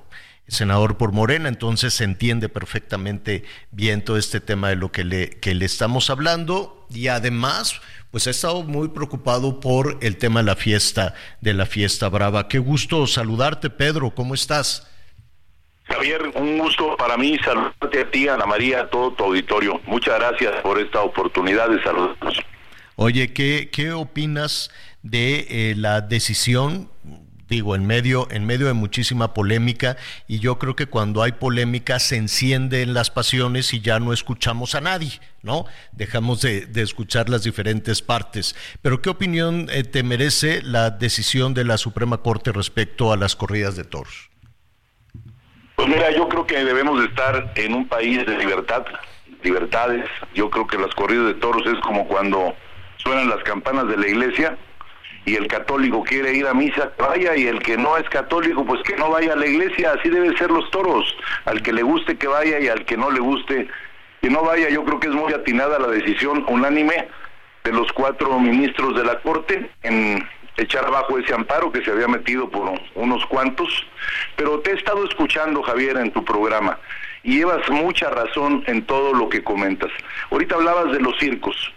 senador 0.48 0.96
por 0.96 1.12
Morena, 1.12 1.50
entonces 1.50 1.92
se 1.92 2.04
entiende 2.04 2.48
perfectamente 2.48 3.44
bien 3.70 4.02
todo 4.02 4.16
este 4.16 4.40
tema 4.40 4.70
de 4.70 4.76
lo 4.76 4.90
que 4.92 5.04
le 5.04 5.64
estamos 5.64 6.08
hablando 6.08 6.86
y 6.90 7.08
además 7.08 7.80
pues 8.10 8.26
ha 8.26 8.30
estado 8.30 8.62
muy 8.62 8.88
preocupado 8.88 9.60
por 9.60 9.98
el 10.00 10.16
tema 10.16 10.40
de 10.40 10.46
la 10.46 10.56
fiesta, 10.56 11.14
de 11.40 11.54
la 11.54 11.66
fiesta 11.66 12.08
brava. 12.08 12.48
Qué 12.48 12.58
gusto 12.58 13.06
saludarte, 13.06 13.70
Pedro, 13.70 14.14
¿cómo 14.14 14.34
estás? 14.34 14.90
Javier, 15.84 16.32
un 16.34 16.58
gusto 16.58 16.96
para 16.96 17.16
mí 17.16 17.38
saludarte 17.44 18.00
a 18.00 18.10
ti, 18.10 18.28
Ana 18.28 18.46
María, 18.46 18.80
a 18.80 18.90
todo 18.90 19.12
tu 19.12 19.24
auditorio. 19.24 19.80
Muchas 19.86 20.18
gracias 20.18 20.60
por 20.62 20.80
esta 20.80 21.02
oportunidad 21.02 21.68
de 21.68 21.82
saludarnos. 21.82 22.38
Oye, 22.96 23.32
¿qué, 23.32 23.68
qué 23.70 23.92
opinas 23.92 24.70
de 25.02 25.46
eh, 25.48 25.74
la 25.76 26.00
decisión 26.00 26.88
digo, 27.48 27.74
en 27.74 27.86
medio, 27.86 28.28
en 28.30 28.44
medio 28.44 28.66
de 28.66 28.72
muchísima 28.72 29.34
polémica, 29.34 29.96
y 30.26 30.40
yo 30.40 30.58
creo 30.58 30.74
que 30.76 30.86
cuando 30.86 31.22
hay 31.22 31.32
polémica 31.32 31.98
se 31.98 32.16
encienden 32.16 32.94
las 32.94 33.10
pasiones 33.10 33.72
y 33.72 33.80
ya 33.80 34.00
no 34.00 34.12
escuchamos 34.12 34.74
a 34.74 34.80
nadie, 34.80 35.20
¿no? 35.42 35.66
Dejamos 35.92 36.42
de, 36.42 36.68
escuchar 36.74 37.28
las 37.28 37.44
diferentes 37.44 38.02
partes. 38.02 38.56
Pero 38.82 39.00
¿qué 39.00 39.10
opinión 39.10 39.68
eh, 39.70 39.84
te 39.84 40.02
merece 40.02 40.62
la 40.62 40.90
decisión 40.90 41.54
de 41.54 41.64
la 41.64 41.78
Suprema 41.78 42.18
Corte 42.18 42.52
respecto 42.52 43.12
a 43.12 43.16
las 43.16 43.36
corridas 43.36 43.76
de 43.76 43.84
toros? 43.84 44.30
Pues 45.76 45.88
mira, 45.88 46.10
yo 46.10 46.28
creo 46.28 46.46
que 46.46 46.64
debemos 46.64 47.00
de 47.00 47.06
estar 47.06 47.52
en 47.54 47.74
un 47.74 47.86
país 47.86 48.24
de 48.26 48.38
libertad, 48.38 48.84
libertades. 49.42 50.06
Yo 50.34 50.50
creo 50.50 50.66
que 50.66 50.78
las 50.78 50.94
corridas 50.94 51.26
de 51.26 51.34
toros 51.34 51.66
es 51.66 51.78
como 51.80 52.08
cuando 52.08 52.54
suenan 52.96 53.28
las 53.28 53.42
campanas 53.44 53.86
de 53.88 53.96
la 53.96 54.08
iglesia 54.08 54.58
y 55.26 55.34
el 55.34 55.48
católico 55.48 56.04
quiere 56.04 56.32
ir 56.32 56.46
a 56.46 56.54
misa, 56.54 56.92
vaya, 56.98 57.36
y 57.36 57.48
el 57.48 57.60
que 57.60 57.76
no 57.76 57.96
es 57.98 58.08
católico, 58.08 58.64
pues 58.64 58.80
que 58.84 58.96
no 58.96 59.10
vaya 59.10 59.32
a 59.32 59.36
la 59.36 59.46
iglesia, 59.46 59.92
así 59.98 60.08
deben 60.08 60.36
ser 60.38 60.52
los 60.52 60.70
toros, 60.70 61.04
al 61.44 61.62
que 61.62 61.72
le 61.72 61.82
guste 61.82 62.16
que 62.16 62.28
vaya 62.28 62.60
y 62.60 62.68
al 62.68 62.84
que 62.84 62.96
no 62.96 63.10
le 63.10 63.18
guste 63.18 63.68
que 64.22 64.30
no 64.30 64.42
vaya. 64.42 64.68
Yo 64.70 64.84
creo 64.84 65.00
que 65.00 65.08
es 65.08 65.14
muy 65.14 65.32
atinada 65.32 65.80
la 65.80 65.88
decisión 65.88 66.46
unánime 66.48 67.08
de 67.64 67.72
los 67.72 67.92
cuatro 67.92 68.38
ministros 68.38 68.96
de 68.96 69.04
la 69.04 69.18
Corte 69.20 69.68
en 69.82 70.24
echar 70.56 70.84
abajo 70.86 71.18
ese 71.18 71.34
amparo 71.34 71.72
que 71.72 71.84
se 71.84 71.90
había 71.90 72.06
metido 72.06 72.48
por 72.48 72.72
unos 72.94 73.26
cuantos, 73.26 73.68
pero 74.36 74.60
te 74.60 74.70
he 74.70 74.74
estado 74.74 75.04
escuchando, 75.04 75.60
Javier, 75.62 75.96
en 75.96 76.12
tu 76.12 76.24
programa, 76.24 76.78
y 77.24 77.38
llevas 77.38 77.68
mucha 77.68 78.10
razón 78.10 78.62
en 78.68 78.86
todo 78.86 79.12
lo 79.12 79.28
que 79.28 79.42
comentas. 79.42 79.90
Ahorita 80.30 80.54
hablabas 80.54 80.92
de 80.92 81.00
los 81.00 81.18
circos, 81.18 81.72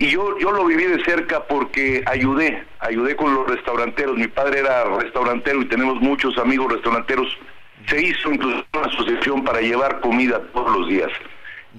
y 0.00 0.06
yo, 0.08 0.38
yo 0.38 0.50
lo 0.50 0.64
viví 0.64 0.84
de 0.84 1.04
cerca 1.04 1.44
porque 1.44 2.02
ayudé, 2.06 2.64
ayudé 2.78 3.14
con 3.16 3.34
los 3.34 3.46
restauranteros, 3.46 4.16
mi 4.16 4.28
padre 4.28 4.60
era 4.60 4.84
restaurantero 4.96 5.60
y 5.60 5.66
tenemos 5.66 6.00
muchos 6.00 6.38
amigos 6.38 6.72
restauranteros, 6.72 7.36
se 7.86 8.02
hizo 8.02 8.32
incluso 8.32 8.64
una 8.72 8.86
asociación 8.86 9.44
para 9.44 9.60
llevar 9.60 10.00
comida 10.00 10.40
todos 10.54 10.78
los 10.78 10.88
días. 10.88 11.10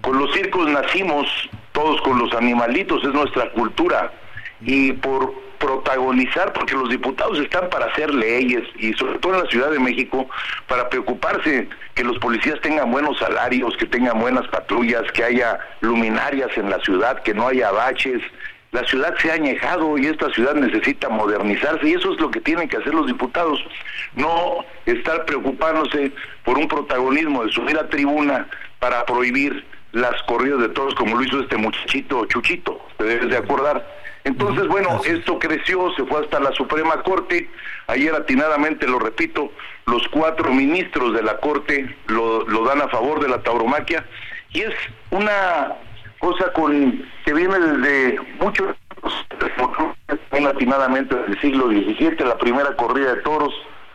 Con 0.01 0.19
los 0.19 0.31
circos 0.35 0.69
nacimos 0.69 1.27
todos 1.71 1.99
con 2.03 2.19
los 2.19 2.31
animalitos, 2.33 3.03
es 3.03 3.11
nuestra 3.11 3.49
cultura, 3.53 4.13
y 4.61 4.91
por 4.93 5.33
protagonizar, 5.61 6.51
porque 6.51 6.75
los 6.75 6.89
diputados 6.89 7.39
están 7.39 7.69
para 7.69 7.85
hacer 7.85 8.13
leyes 8.13 8.63
y 8.77 8.91
sobre 8.93 9.19
todo 9.19 9.35
en 9.35 9.43
la 9.43 9.49
Ciudad 9.49 9.71
de 9.71 9.79
México, 9.79 10.27
para 10.67 10.89
preocuparse 10.89 11.69
que 11.93 12.03
los 12.03 12.17
policías 12.17 12.59
tengan 12.61 12.91
buenos 12.91 13.17
salarios, 13.19 13.77
que 13.77 13.85
tengan 13.85 14.19
buenas 14.19 14.47
patrullas, 14.47 15.03
que 15.13 15.23
haya 15.23 15.59
luminarias 15.81 16.49
en 16.57 16.69
la 16.69 16.79
ciudad, 16.79 17.21
que 17.21 17.33
no 17.33 17.47
haya 17.47 17.71
baches. 17.71 18.21
La 18.71 18.83
ciudad 18.85 19.15
se 19.19 19.29
ha 19.29 19.35
añejado 19.35 19.97
y 19.97 20.07
esta 20.07 20.29
ciudad 20.33 20.55
necesita 20.55 21.09
modernizarse 21.09 21.87
y 21.87 21.93
eso 21.93 22.13
es 22.13 22.19
lo 22.19 22.31
que 22.31 22.41
tienen 22.41 22.67
que 22.67 22.77
hacer 22.77 22.93
los 22.93 23.05
diputados, 23.05 23.59
no 24.15 24.65
estar 24.85 25.25
preocupándose 25.25 26.11
por 26.43 26.57
un 26.57 26.67
protagonismo 26.67 27.45
de 27.45 27.51
subir 27.51 27.77
a 27.77 27.87
tribuna 27.89 28.47
para 28.79 29.05
prohibir 29.05 29.65
las 29.91 30.23
corridas 30.23 30.59
de 30.59 30.69
toros 30.69 30.95
como 30.95 31.17
lo 31.17 31.23
hizo 31.23 31.41
este 31.41 31.57
muchachito 31.57 32.25
Chuchito, 32.25 32.79
te 32.97 33.03
debes 33.03 33.29
de 33.29 33.37
acordar. 33.37 34.00
Entonces, 34.23 34.67
bueno, 34.67 35.01
esto 35.05 35.39
creció, 35.39 35.91
se 35.95 36.05
fue 36.05 36.21
hasta 36.21 36.39
la 36.39 36.51
Suprema 36.51 37.01
Corte, 37.03 37.49
ayer 37.87 38.13
atinadamente, 38.13 38.87
lo 38.87 38.99
repito, 38.99 39.51
los 39.87 40.07
cuatro 40.09 40.51
ministros 40.51 41.13
de 41.13 41.23
la 41.23 41.37
Corte 41.37 41.95
lo, 42.07 42.47
lo 42.47 42.63
dan 42.65 42.81
a 42.81 42.87
favor 42.89 43.19
de 43.19 43.29
la 43.29 43.41
tauromaquia. 43.41 44.05
Y 44.51 44.61
es 44.61 44.75
una 45.09 45.73
cosa 46.19 46.53
con 46.53 47.03
que 47.25 47.33
viene 47.33 47.57
desde 47.59 48.19
muchos 48.39 48.75
atinadamente 50.51 51.15
desde 51.15 51.31
el 51.31 51.41
siglo 51.41 51.67
XVII, 51.67 52.25
la 52.25 52.37
primera 52.37 52.75
corrida 52.75 53.15
de 53.15 53.21
toros, 53.21 53.53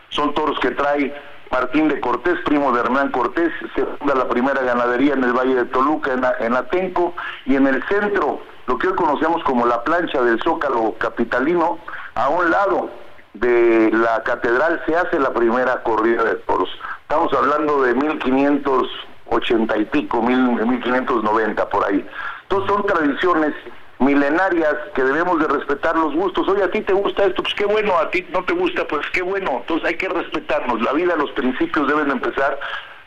son 0.09 0.33
toros 0.33 0.59
que 0.59 0.71
trae 0.71 1.13
Martín 1.51 1.87
de 1.87 1.99
Cortés, 1.99 2.39
primo 2.45 2.71
de 2.71 2.81
Hernán 2.81 3.11
Cortés, 3.11 3.51
se 3.75 3.85
funda 3.85 4.15
la 4.15 4.27
primera 4.27 4.61
ganadería 4.61 5.13
en 5.13 5.23
el 5.23 5.33
Valle 5.33 5.55
de 5.55 5.65
Toluca, 5.65 6.13
en, 6.13 6.23
en 6.45 6.55
Atenco, 6.55 7.15
y 7.45 7.55
en 7.55 7.67
el 7.67 7.81
centro, 7.87 8.41
lo 8.67 8.77
que 8.77 8.87
hoy 8.89 8.95
conocemos 8.95 9.43
como 9.43 9.65
la 9.65 9.83
plancha 9.83 10.21
del 10.21 10.41
Zócalo 10.43 10.93
Capitalino, 10.99 11.79
a 12.15 12.29
un 12.29 12.51
lado 12.51 12.89
de 13.33 13.89
la 13.93 14.21
catedral 14.23 14.81
se 14.85 14.95
hace 14.95 15.19
la 15.19 15.33
primera 15.33 15.81
corrida 15.83 16.23
de 16.23 16.35
toros. 16.35 16.69
Estamos 17.01 17.31
hablando 17.33 17.81
de 17.83 17.93
1580 17.95 19.77
y 19.77 19.85
pico, 19.85 20.21
1590 20.21 21.69
por 21.69 21.85
ahí. 21.85 22.05
Entonces 22.43 22.69
son 22.69 22.85
tradiciones 22.85 23.53
milenarias 23.99 24.75
que 24.93 25.03
debemos 25.03 25.39
de 25.39 25.47
respetar 25.47 25.95
los 25.97 26.13
gustos. 26.13 26.47
Oye, 26.49 26.63
a 26.63 26.71
ti 26.71 26.81
te 26.81 26.93
gusta 26.93 27.23
esto, 27.23 27.41
pues 27.43 27.55
qué 27.55 27.65
bueno, 27.65 27.97
a 27.97 28.09
ti 28.11 28.27
no 28.31 28.43
te 28.43 28.53
gusta, 28.53 28.85
pues 28.87 29.05
qué 29.13 29.21
bueno. 29.21 29.59
Entonces 29.61 29.87
hay 29.87 29.95
que 29.95 30.09
respetarnos. 30.09 30.81
La 30.81 30.91
vida, 30.91 31.15
los 31.15 31.31
principios 31.31 31.87
deben 31.87 32.11
empezar 32.11 32.59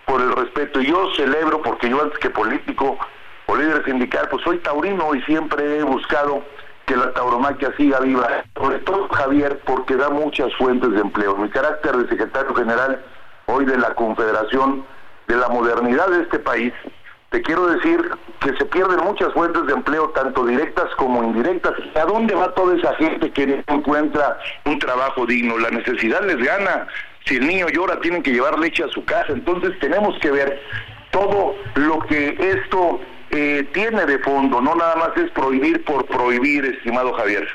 por 0.06 0.22
el 0.22 0.32
respeto. 0.32 0.80
Y 0.80 0.86
yo 0.86 1.06
celebro, 1.16 1.61
porque 1.61 1.90
yo 1.90 2.02
antes 2.02 2.18
que 2.18 2.30
político 2.30 2.98
o 3.51 3.57
líder 3.57 3.84
sindical, 3.84 4.28
pues 4.30 4.44
soy 4.44 4.59
taurino 4.59 5.12
y 5.14 5.22
siempre 5.22 5.78
he 5.78 5.82
buscado 5.82 6.42
que 6.86 6.96
la 6.96 7.12
tauromaquia 7.12 7.74
siga 7.76 7.98
viva. 7.98 8.44
Sobre 8.57 8.78
todo, 8.80 9.09
Javier, 9.09 9.61
porque 9.64 9.96
da 9.96 10.09
muchas 10.09 10.55
fuentes 10.55 10.90
de 10.92 11.01
empleo. 11.01 11.36
Mi 11.36 11.48
carácter 11.48 11.96
de 11.96 12.09
secretario 12.09 12.55
general 12.55 13.05
hoy 13.46 13.64
de 13.64 13.76
la 13.76 13.94
Confederación 13.94 14.84
de 15.26 15.36
la 15.36 15.48
Modernidad 15.48 16.09
de 16.09 16.22
este 16.22 16.38
país, 16.38 16.72
te 17.30 17.42
quiero 17.42 17.66
decir 17.66 18.11
que 18.40 18.57
se 18.57 18.64
pierden 18.66 19.05
muchas 19.05 19.32
fuentes 19.32 19.66
de 19.66 19.72
empleo, 19.72 20.11
tanto 20.11 20.46
directas 20.46 20.86
como 20.96 21.22
indirectas. 21.24 21.72
¿A 21.96 22.05
dónde 22.05 22.34
va 22.34 22.55
toda 22.55 22.76
esa 22.76 22.94
gente 22.96 23.32
que 23.32 23.46
no 23.46 23.76
encuentra 23.76 24.38
un 24.64 24.78
trabajo 24.78 25.26
digno? 25.26 25.59
La 25.59 25.70
necesidad 25.70 26.22
les 26.22 26.38
gana. 26.38 26.86
Si 27.24 27.36
el 27.36 27.46
niño 27.46 27.68
llora, 27.68 28.01
tienen 28.01 28.22
que 28.22 28.32
llevar 28.32 28.59
leche 28.59 28.84
a 28.84 28.88
su 28.88 29.05
casa. 29.05 29.32
Entonces 29.32 29.76
tenemos 29.80 30.16
que 30.20 30.30
ver 30.30 30.61
todo 31.11 31.55
lo 31.74 31.98
que 32.01 32.36
esto 32.38 33.01
eh, 33.31 33.68
tiene 33.72 34.07
de 34.07 34.18
fondo, 34.18 34.61
no 34.61 34.74
nada 34.74 34.97
más 34.97 35.16
es 35.16 35.31
prohibir 35.31 35.85
por 35.85 36.07
prohibir, 36.07 36.64
estimado 36.64 37.12
Javier. 37.12 37.47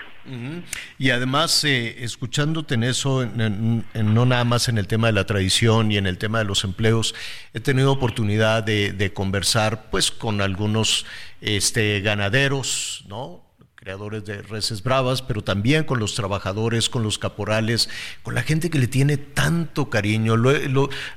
Y 0.98 1.12
además, 1.12 1.64
eh, 1.66 2.04
escuchándote 2.04 2.74
en 2.74 2.84
eso, 2.84 3.26
no 3.26 4.26
nada 4.26 4.44
más 4.44 4.70
en 4.70 4.80
el 4.80 4.88
tema 4.88 5.08
de 5.08 5.14
la 5.14 5.26
tradición 5.26 5.92
y 5.92 5.98
en 5.98 6.08
el 6.08 6.18
tema 6.18 6.40
de 6.40 6.46
los 6.46 6.64
empleos, 6.64 7.14
he 7.54 7.60
tenido 7.60 7.92
oportunidad 7.92 8.64
de, 8.64 9.12
conversar 9.14 9.90
pues 9.92 10.12
con 10.12 10.42
algunos 10.42 11.06
este, 11.42 12.02
ganaderos, 12.02 13.06
¿no? 13.08 13.44
creadores 13.76 14.26
de 14.26 14.42
reses 14.42 14.82
bravas, 14.82 15.22
pero 15.22 15.44
también 15.44 15.84
con 15.84 16.00
los 16.00 16.16
trabajadores, 16.16 16.90
con 16.90 17.04
los 17.04 17.20
caporales, 17.20 17.88
con 18.24 18.34
la 18.34 18.42
gente 18.42 18.72
que 18.72 18.80
le 18.80 18.88
tiene 18.88 19.18
tanto 19.18 19.92
cariño. 19.92 20.38
Lo 20.38 20.54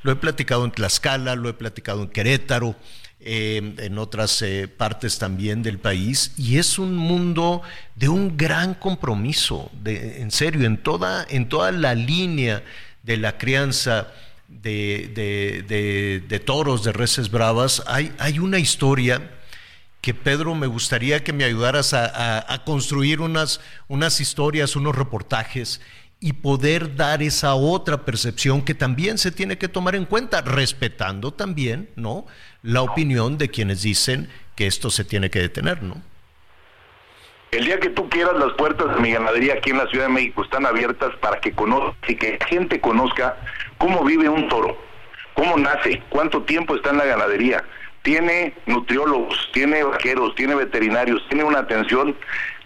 lo 0.03 0.13
he 0.13 0.17
platicado 0.17 0.67
en 0.67 0.73
Tlaxcala, 0.73 1.35
lo 1.35 1.49
he 1.49 1.55
platicado 1.55 2.03
en 2.03 2.11
Querétaro. 2.11 2.77
Eh, 3.31 3.75
en 3.77 3.99
otras 3.99 4.41
eh, 4.41 4.69
partes 4.69 5.19
también 5.19 5.63
del 5.63 5.79
país, 5.79 6.33
y 6.39 6.57
es 6.57 6.79
un 6.79 6.97
mundo 6.97 7.61
de 7.95 8.09
un 8.09 8.39
gran 8.39 8.73
compromiso, 8.73 9.71
en 9.85 10.31
serio, 10.31 10.65
en 10.65 10.79
toda, 10.79 11.27
en 11.29 11.47
toda 11.47 11.71
la 11.71 11.95
línea 11.95 12.65
de 13.03 13.19
la 13.19 13.37
crianza 13.37 14.09
de, 14.49 16.23
de, 16.27 16.41
toros, 16.41 16.85
de 16.85 16.93
reses 16.93 17.31
bravas, 17.31 17.83
hay, 17.87 18.15
hay 18.19 18.39
una 18.39 18.59
historia 18.59 19.31
que 20.01 20.15
Pedro 20.15 20.55
me 20.55 20.67
gustaría 20.67 21.23
que 21.23 21.35
me 21.35 21.45
ayudaras 21.45 21.93
a, 21.93 22.51
a, 22.51 22.65
construir 22.65 23.21
unas, 23.21 23.61
unas 23.89 24.23
historias, 24.23 24.75
unos 24.75 24.97
reportajes 24.97 25.83
y 26.21 26.33
poder 26.35 26.97
dar 26.97 27.23
esa 27.23 27.55
otra 27.55 27.99
percepción 28.05 28.65
que 28.65 28.75
también 28.75 29.19
se 29.19 29.31
tiene 29.31 29.57
que 29.59 29.69
tomar 29.69 29.95
en 29.95 30.05
cuenta, 30.05 30.41
respetando 30.43 31.33
también, 31.33 31.91
¿no? 31.95 32.27
La 32.63 32.83
opinión 32.83 33.39
de 33.39 33.49
quienes 33.49 33.83
dicen 33.83 34.29
que 34.57 34.67
esto 34.67 34.91
se 34.91 35.05
tiene 35.05 35.31
que 35.31 35.39
detener, 35.39 35.83
¿no? 35.83 36.03
El 37.51 37.65
día 37.65 37.81
que 37.81 37.89
tú 37.89 38.11
quieras, 38.11 38.35
las 38.39 38.53
puertas 38.55 38.95
de 38.95 39.01
mi 39.01 39.13
ganadería 39.13 39.55
aquí 39.55 39.71
en 39.71 39.79
la 39.79 39.87
Ciudad 39.87 40.07
de 40.07 40.13
México 40.13 40.43
están 40.43 40.67
abiertas 40.67 41.15
para 41.21 41.41
que 41.41 41.53
conozca 41.53 41.97
y 42.07 42.17
que 42.17 42.37
la 42.39 42.47
gente 42.47 42.81
conozca 42.81 43.37
cómo 43.79 44.05
vive 44.05 44.29
un 44.29 44.49
toro, 44.49 44.77
cómo 45.35 45.57
nace, 45.57 46.03
cuánto 46.11 46.43
tiempo 46.43 46.75
está 46.75 46.91
en 46.91 46.99
la 46.99 47.07
ganadería. 47.07 47.65
Tiene 48.03 48.55
nutriólogos, 48.67 49.51
tiene 49.53 49.83
vaqueros, 49.83 50.35
tiene 50.35 50.57
veterinarios, 50.57 51.23
tiene 51.29 51.45
una 51.45 51.61
atención 51.61 52.15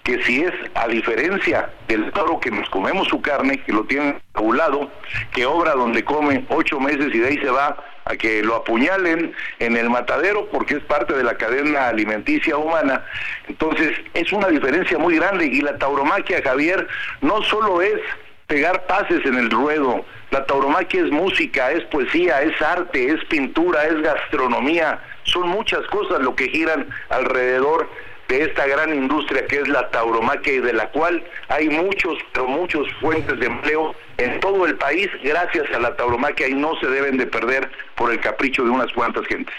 que 0.02 0.22
si 0.24 0.42
es 0.42 0.52
a 0.74 0.88
diferencia 0.88 1.70
del 1.86 2.10
toro 2.12 2.40
que 2.40 2.50
nos 2.50 2.68
comemos 2.70 3.08
su 3.08 3.20
carne, 3.20 3.58
que 3.58 3.72
lo 3.72 3.84
tienen 3.84 4.20
lado, 4.50 4.90
que 5.32 5.46
obra 5.46 5.72
donde 5.72 6.04
come 6.04 6.44
ocho 6.48 6.80
meses 6.80 7.14
y 7.14 7.18
de 7.18 7.28
ahí 7.28 7.38
se 7.38 7.50
va 7.50 7.76
a 8.04 8.16
que 8.16 8.42
lo 8.42 8.56
apuñalen 8.56 9.32
en 9.60 9.76
el 9.76 9.88
matadero 9.88 10.48
porque 10.50 10.74
es 10.74 10.84
parte 10.84 11.14
de 11.14 11.22
la 11.22 11.36
cadena 11.36 11.88
alimenticia 11.88 12.56
humana. 12.56 13.04
Entonces 13.48 13.92
es 14.14 14.32
una 14.32 14.48
diferencia 14.48 14.98
muy 14.98 15.16
grande 15.16 15.46
y 15.46 15.60
la 15.60 15.78
tauromaquia, 15.78 16.42
Javier, 16.42 16.88
no 17.20 17.42
solo 17.42 17.80
es 17.80 18.00
pegar 18.48 18.86
pases 18.86 19.24
en 19.24 19.36
el 19.36 19.50
ruedo, 19.50 20.04
la 20.30 20.44
tauromaquia 20.44 21.04
es 21.04 21.10
música, 21.10 21.70
es 21.70 21.84
poesía, 21.84 22.42
es 22.42 22.60
arte, 22.60 23.12
es 23.12 23.24
pintura, 23.26 23.84
es 23.86 24.02
gastronomía, 24.02 25.00
son 25.22 25.48
muchas 25.48 25.86
cosas 25.86 26.20
lo 26.20 26.34
que 26.34 26.48
giran 26.48 26.88
alrededor 27.10 27.88
de 28.28 28.44
esta 28.44 28.66
gran 28.66 28.94
industria 28.94 29.46
que 29.46 29.60
es 29.60 29.68
la 29.68 29.90
tauromaquia 29.90 30.54
y 30.54 30.60
de 30.60 30.72
la 30.72 30.90
cual 30.90 31.22
hay 31.48 31.68
muchos, 31.68 32.18
pero 32.32 32.48
muchos 32.48 32.86
fuentes 33.00 33.38
de 33.38 33.46
empleo 33.46 33.94
en 34.18 34.40
todo 34.40 34.66
el 34.66 34.76
país 34.76 35.08
gracias 35.22 35.64
a 35.74 35.78
la 35.78 35.96
tauromaquia 35.96 36.48
y 36.48 36.54
no 36.54 36.78
se 36.80 36.86
deben 36.86 37.16
de 37.16 37.26
perder 37.26 37.70
por 37.96 38.12
el 38.12 38.20
capricho 38.20 38.64
de 38.64 38.70
unas 38.70 38.92
cuantas 38.92 39.26
gentes. 39.26 39.54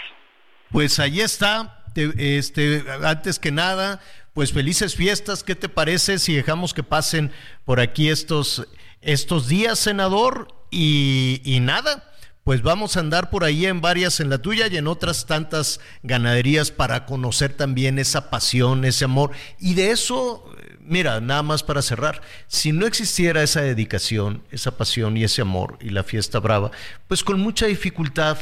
Pues 0.70 0.98
ahí 0.98 1.20
está, 1.20 1.84
este, 1.94 2.82
antes 3.04 3.38
que 3.38 3.52
nada, 3.52 4.00
pues 4.32 4.52
felices 4.52 4.96
fiestas, 4.96 5.44
¿qué 5.44 5.54
te 5.54 5.68
parece 5.68 6.18
si 6.18 6.34
dejamos 6.34 6.74
que 6.74 6.82
pasen 6.82 7.30
por 7.64 7.78
aquí 7.80 8.08
estos, 8.08 8.66
estos 9.00 9.48
días, 9.48 9.78
senador? 9.78 10.48
Y, 10.70 11.40
y 11.44 11.60
nada, 11.60 12.12
pues 12.44 12.60
vamos 12.60 12.96
a 12.96 13.00
andar 13.00 13.30
por 13.30 13.42
ahí 13.42 13.64
en 13.64 13.80
varias, 13.80 14.20
en 14.20 14.28
la 14.28 14.38
tuya 14.38 14.66
y 14.66 14.76
en 14.76 14.86
otras 14.86 15.24
tantas 15.24 15.80
ganaderías 16.02 16.70
para 16.70 17.06
conocer 17.06 17.54
también 17.54 17.98
esa 17.98 18.28
pasión, 18.28 18.84
ese 18.84 19.06
amor. 19.06 19.30
Y 19.58 19.72
de 19.72 19.90
eso, 19.90 20.44
mira, 20.80 21.22
nada 21.22 21.42
más 21.42 21.62
para 21.62 21.80
cerrar, 21.80 22.20
si 22.46 22.72
no 22.72 22.86
existiera 22.86 23.42
esa 23.42 23.62
dedicación, 23.62 24.44
esa 24.50 24.76
pasión 24.76 25.16
y 25.16 25.24
ese 25.24 25.40
amor 25.40 25.78
y 25.80 25.88
la 25.88 26.04
fiesta 26.04 26.38
brava, 26.38 26.70
pues 27.08 27.24
con 27.24 27.40
mucha 27.40 27.64
dificultad 27.64 28.36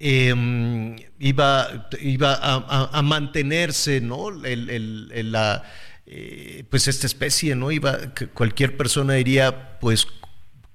em, 0.00 0.96
iba, 1.20 1.88
iba 2.00 2.38
a, 2.42 3.02
mantenerse, 3.02 4.00
¿no? 4.00 4.32
La, 4.32 5.62
eh, 6.04 6.64
pues 6.68 6.88
esta 6.88 7.06
especie, 7.06 7.54
¿no? 7.54 7.70
Iba, 7.70 7.96
cualquier 8.34 8.76
persona 8.76 9.14
diría, 9.14 9.78
pues, 9.78 10.08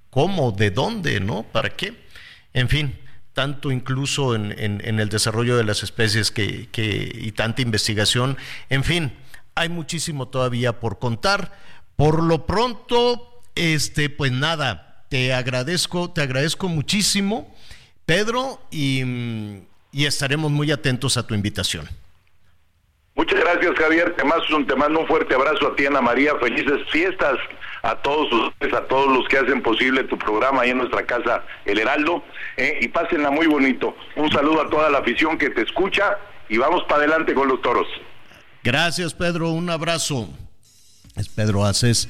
¿cómo? 0.08 0.52
¿De 0.52 0.70
dónde? 0.70 1.20
¿No? 1.20 1.42
¿Para 1.42 1.76
qué? 1.76 2.01
En 2.54 2.68
fin, 2.68 2.98
tanto 3.32 3.70
incluso 3.70 4.34
en, 4.34 4.52
el 4.52 5.08
desarrollo 5.08 5.56
de 5.56 5.64
las 5.64 5.82
especies 5.82 6.30
que, 6.30 6.68
y 6.74 7.32
tanta 7.32 7.62
investigación. 7.62 8.36
En 8.68 8.84
fin, 8.84 9.12
hay 9.54 9.68
muchísimo 9.68 10.28
todavía 10.28 10.80
por 10.80 10.98
contar. 10.98 11.52
Por 11.96 12.22
lo 12.22 12.46
pronto, 12.46 13.40
este, 13.54 14.10
pues 14.10 14.32
nada, 14.32 15.04
te 15.08 15.32
agradezco, 15.32 16.10
te 16.10 16.22
agradezco 16.22 16.68
muchísimo, 16.68 17.54
Pedro, 18.06 18.60
y, 18.70 19.62
estaremos 19.92 20.50
muy 20.50 20.70
atentos 20.70 21.16
a 21.16 21.26
tu 21.26 21.34
invitación. 21.34 21.86
Muchas 23.14 23.40
gracias, 23.40 23.74
Javier. 23.76 24.16
Te 24.16 24.24
mando, 24.24 24.56
un, 24.56 24.66
te 24.66 24.74
mando 24.74 25.00
un 25.00 25.06
fuerte 25.06 25.34
abrazo 25.34 25.68
a 25.68 25.76
ti, 25.76 25.84
Ana 25.84 26.00
María. 26.00 26.34
Felices 26.36 26.80
fiestas 26.90 27.36
a 27.82 27.96
todos 27.96 28.32
ustedes, 28.32 28.72
a 28.74 28.86
todos 28.86 29.16
los 29.16 29.28
que 29.28 29.38
hacen 29.38 29.62
posible 29.62 30.04
tu 30.04 30.16
programa 30.16 30.62
ahí 30.62 30.70
en 30.70 30.78
nuestra 30.78 31.04
casa 31.04 31.44
El 31.64 31.78
Heraldo, 31.78 32.22
eh, 32.56 32.78
y 32.80 32.88
pásenla 32.88 33.30
muy 33.30 33.46
bonito. 33.46 33.96
Un 34.16 34.30
saludo 34.30 34.62
a 34.62 34.70
toda 34.70 34.88
la 34.90 34.98
afición 34.98 35.36
que 35.36 35.50
te 35.50 35.62
escucha 35.62 36.18
y 36.48 36.58
vamos 36.58 36.82
para 36.84 37.00
adelante 37.00 37.34
con 37.34 37.48
los 37.48 37.60
toros. 37.60 37.86
Gracias, 38.62 39.14
Pedro. 39.14 39.50
Un 39.50 39.70
abrazo. 39.70 40.28
Es 41.16 41.28
Pedro 41.28 41.64
Haces. 41.64 42.08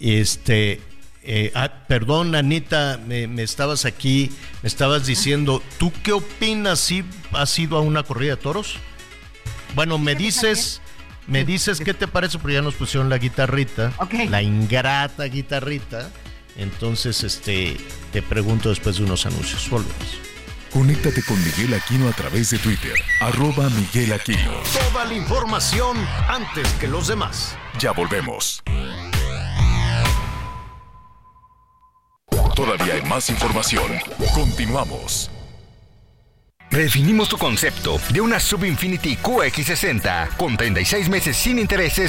Este, 0.00 0.80
eh, 1.22 1.52
ah, 1.54 1.70
perdón, 1.86 2.34
Anita, 2.34 2.98
me, 3.06 3.28
me, 3.28 3.44
estabas 3.44 3.84
aquí, 3.84 4.30
me 4.62 4.66
estabas 4.66 5.06
diciendo, 5.06 5.62
¿tú 5.78 5.92
qué 6.02 6.12
opinas 6.12 6.80
si 6.80 7.04
has 7.32 7.56
ido 7.58 7.76
a 7.76 7.80
una 7.80 8.02
corrida 8.02 8.34
de 8.34 8.42
toros? 8.42 8.78
Bueno, 9.74 9.98
me 9.98 10.16
dices, 10.16 10.82
me 11.26 11.44
dices 11.44 11.80
qué 11.80 11.94
te 11.94 12.08
parece, 12.08 12.38
porque 12.38 12.54
ya 12.54 12.62
nos 12.62 12.74
pusieron 12.74 13.08
la 13.08 13.18
guitarrita, 13.18 13.92
Ok. 13.98 14.14
la 14.28 14.42
ingrata 14.42 15.24
guitarrita. 15.24 16.10
Entonces, 16.56 17.22
este, 17.24 17.76
te 18.12 18.20
pregunto 18.22 18.68
después 18.68 18.96
de 18.98 19.04
unos 19.04 19.24
anuncios. 19.26 19.68
Volvemos. 19.70 20.18
Conéctate 20.72 21.22
con 21.22 21.42
Miguel 21.44 21.74
Aquino 21.74 22.08
a 22.08 22.12
través 22.12 22.50
de 22.50 22.58
Twitter, 22.58 22.94
arroba 23.20 23.68
Miguel 23.70 24.12
Aquino. 24.12 24.52
Toda 24.90 25.04
la 25.04 25.14
información 25.14 25.96
antes 26.28 26.66
que 26.74 26.88
los 26.88 27.08
demás. 27.08 27.56
Ya 27.78 27.92
volvemos. 27.92 28.62
Todavía 32.54 32.94
hay 32.94 33.02
más 33.02 33.28
información. 33.30 33.84
Continuamos. 34.34 35.30
Redefinimos 36.72 37.28
tu 37.28 37.36
concepto 37.36 37.98
de 38.14 38.22
una 38.22 38.40
Sub 38.40 38.64
Infinity 38.64 39.16
QX60 39.16 40.38
con 40.38 40.56
36 40.56 41.10
meses 41.10 41.36
sin 41.36 41.58
intereses. 41.58 42.08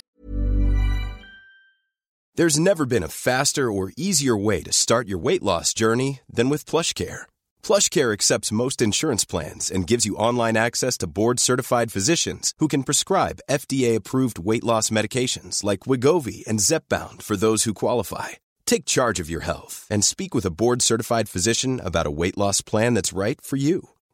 There's 2.35 2.57
never 2.57 2.85
been 2.85 3.03
a 3.03 3.09
faster 3.09 3.69
or 3.69 3.91
easier 3.97 4.37
way 4.37 4.63
to 4.63 4.71
start 4.71 5.09
your 5.09 5.19
weight 5.19 5.43
loss 5.43 5.73
journey 5.73 6.21
than 6.33 6.47
with 6.49 6.65
PlushCare. 6.65 7.23
PlushCare 7.61 8.13
accepts 8.13 8.53
most 8.53 8.81
insurance 8.81 9.25
plans 9.25 9.69
and 9.69 9.85
gives 9.85 10.05
you 10.05 10.15
online 10.15 10.55
access 10.55 10.97
to 10.99 11.07
board-certified 11.07 11.91
physicians 11.91 12.53
who 12.59 12.69
can 12.69 12.83
prescribe 12.83 13.41
FDA-approved 13.49 14.39
weight 14.39 14.63
loss 14.63 14.89
medications 14.89 15.61
like 15.65 15.81
Wigovi 15.81 16.47
and 16.47 16.59
Zepbound 16.59 17.21
for 17.21 17.35
those 17.35 17.65
who 17.65 17.73
qualify. 17.73 18.29
Take 18.65 18.85
charge 18.85 19.19
of 19.19 19.29
your 19.29 19.41
health 19.41 19.85
and 19.91 20.05
speak 20.05 20.33
with 20.33 20.45
a 20.45 20.51
board-certified 20.51 21.27
physician 21.27 21.81
about 21.83 22.07
a 22.07 22.11
weight 22.11 22.37
loss 22.37 22.61
plan 22.61 22.93
that's 22.93 23.11
right 23.11 23.41
for 23.41 23.57
you. 23.57 23.89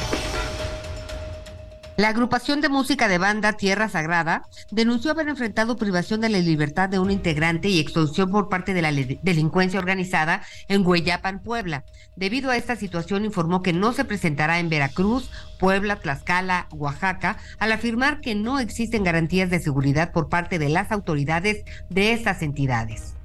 La 1.96 2.08
agrupación 2.08 2.60
de 2.60 2.68
música 2.68 3.08
de 3.08 3.18
banda 3.18 3.54
Tierra 3.54 3.88
Sagrada 3.88 4.42
denunció 4.70 5.10
haber 5.10 5.28
enfrentado 5.28 5.76
privación 5.76 6.20
de 6.20 6.28
la 6.28 6.38
libertad 6.38 6.88
de 6.88 6.98
un 6.98 7.10
integrante 7.10 7.68
y 7.68 7.80
extorsión 7.80 8.30
por 8.30 8.48
parte 8.48 8.74
de 8.74 8.82
la 8.82 8.92
delincuencia 8.92 9.78
organizada 9.78 10.42
en 10.68 10.86
Hueyapan, 10.86 11.42
Puebla. 11.42 11.84
Debido 12.14 12.50
a 12.50 12.56
esta 12.56 12.76
situación 12.76 13.24
informó 13.24 13.62
que 13.62 13.72
no 13.72 13.92
se 13.92 14.04
presentará 14.04 14.58
en 14.58 14.68
Veracruz, 14.68 15.30
Puebla, 15.58 15.96
Tlaxcala, 15.96 16.68
Oaxaca, 16.72 17.38
al 17.58 17.72
afirmar 17.72 18.20
que 18.20 18.34
no 18.34 18.58
existen 18.58 19.04
garantías 19.04 19.48
de 19.48 19.60
seguridad 19.60 20.12
por 20.12 20.28
parte 20.28 20.58
de 20.58 20.68
las 20.68 20.92
autoridades 20.92 21.64
de 21.88 22.12
estas 22.12 22.42
entidades. 22.42 23.15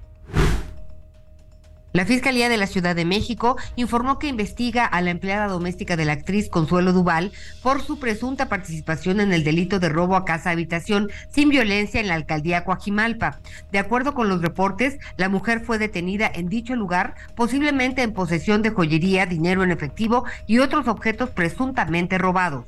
La 1.94 2.06
Fiscalía 2.06 2.48
de 2.48 2.56
la 2.56 2.68
Ciudad 2.68 2.96
de 2.96 3.04
México 3.04 3.58
informó 3.76 4.18
que 4.18 4.28
investiga 4.28 4.86
a 4.86 5.02
la 5.02 5.10
empleada 5.10 5.48
doméstica 5.48 5.98
de 5.98 6.06
la 6.06 6.14
actriz 6.14 6.48
Consuelo 6.48 6.94
Duval 6.94 7.34
por 7.62 7.82
su 7.82 8.00
presunta 8.00 8.48
participación 8.48 9.20
en 9.20 9.34
el 9.34 9.44
delito 9.44 9.78
de 9.78 9.90
robo 9.90 10.16
a 10.16 10.24
casa 10.24 10.52
habitación 10.52 11.10
sin 11.32 11.50
violencia 11.50 12.00
en 12.00 12.08
la 12.08 12.16
alcaldía 12.16 12.64
Coajimalpa. 12.64 13.40
De 13.74 13.80
acuerdo 13.80 14.14
con 14.14 14.30
los 14.30 14.42
reportes, 14.42 15.00
la 15.18 15.28
mujer 15.28 15.60
fue 15.66 15.80
detenida 15.80 16.32
en 16.34 16.48
dicho 16.48 16.76
lugar, 16.76 17.16
posiblemente 17.36 18.04
en 18.04 18.14
posesión 18.14 18.62
de 18.62 18.70
joyería, 18.70 19.26
dinero 19.26 19.62
en 19.62 19.72
efectivo 19.72 20.24
y 20.48 20.60
otros 20.60 20.88
objetos 20.88 21.30
presuntamente 21.32 22.18
robados. 22.18 22.64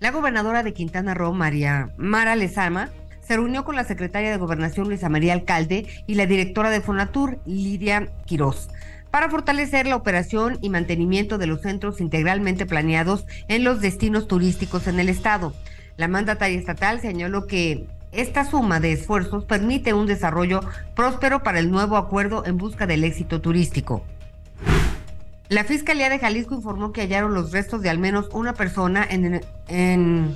La 0.00 0.10
gobernadora 0.10 0.62
de 0.62 0.74
Quintana 0.74 1.14
Roo, 1.14 1.32
María 1.32 1.90
Mara 1.96 2.36
Lezama, 2.36 2.90
se 3.22 3.36
reunió 3.36 3.64
con 3.64 3.76
la 3.76 3.84
secretaria 3.84 4.30
de 4.30 4.36
Gobernación 4.36 4.88
Luisa 4.88 5.08
María 5.08 5.32
Alcalde 5.32 5.86
y 6.06 6.14
la 6.16 6.26
directora 6.26 6.70
de 6.70 6.80
Fonatur, 6.80 7.38
Lidia 7.46 8.08
Quirós, 8.26 8.68
para 9.10 9.30
fortalecer 9.30 9.86
la 9.86 9.96
operación 9.96 10.58
y 10.60 10.68
mantenimiento 10.68 11.38
de 11.38 11.46
los 11.46 11.62
centros 11.62 12.00
integralmente 12.00 12.66
planeados 12.66 13.24
en 13.48 13.64
los 13.64 13.80
destinos 13.80 14.26
turísticos 14.26 14.86
en 14.86 14.98
el 14.98 15.08
estado. 15.08 15.54
La 15.96 16.08
mandataria 16.08 16.58
estatal 16.58 17.00
señaló 17.00 17.46
que 17.46 17.86
esta 18.12 18.44
suma 18.44 18.80
de 18.80 18.92
esfuerzos 18.92 19.44
permite 19.44 19.94
un 19.94 20.06
desarrollo 20.06 20.60
próspero 20.94 21.42
para 21.42 21.58
el 21.58 21.70
nuevo 21.70 21.96
acuerdo 21.96 22.44
en 22.44 22.58
busca 22.58 22.86
del 22.86 23.04
éxito 23.04 23.40
turístico. 23.40 24.04
La 25.48 25.64
Fiscalía 25.64 26.08
de 26.08 26.18
Jalisco 26.18 26.54
informó 26.54 26.92
que 26.92 27.02
hallaron 27.02 27.34
los 27.34 27.52
restos 27.52 27.82
de 27.82 27.90
al 27.90 27.98
menos 27.98 28.28
una 28.32 28.54
persona 28.54 29.06
en, 29.08 29.42
en 29.68 30.34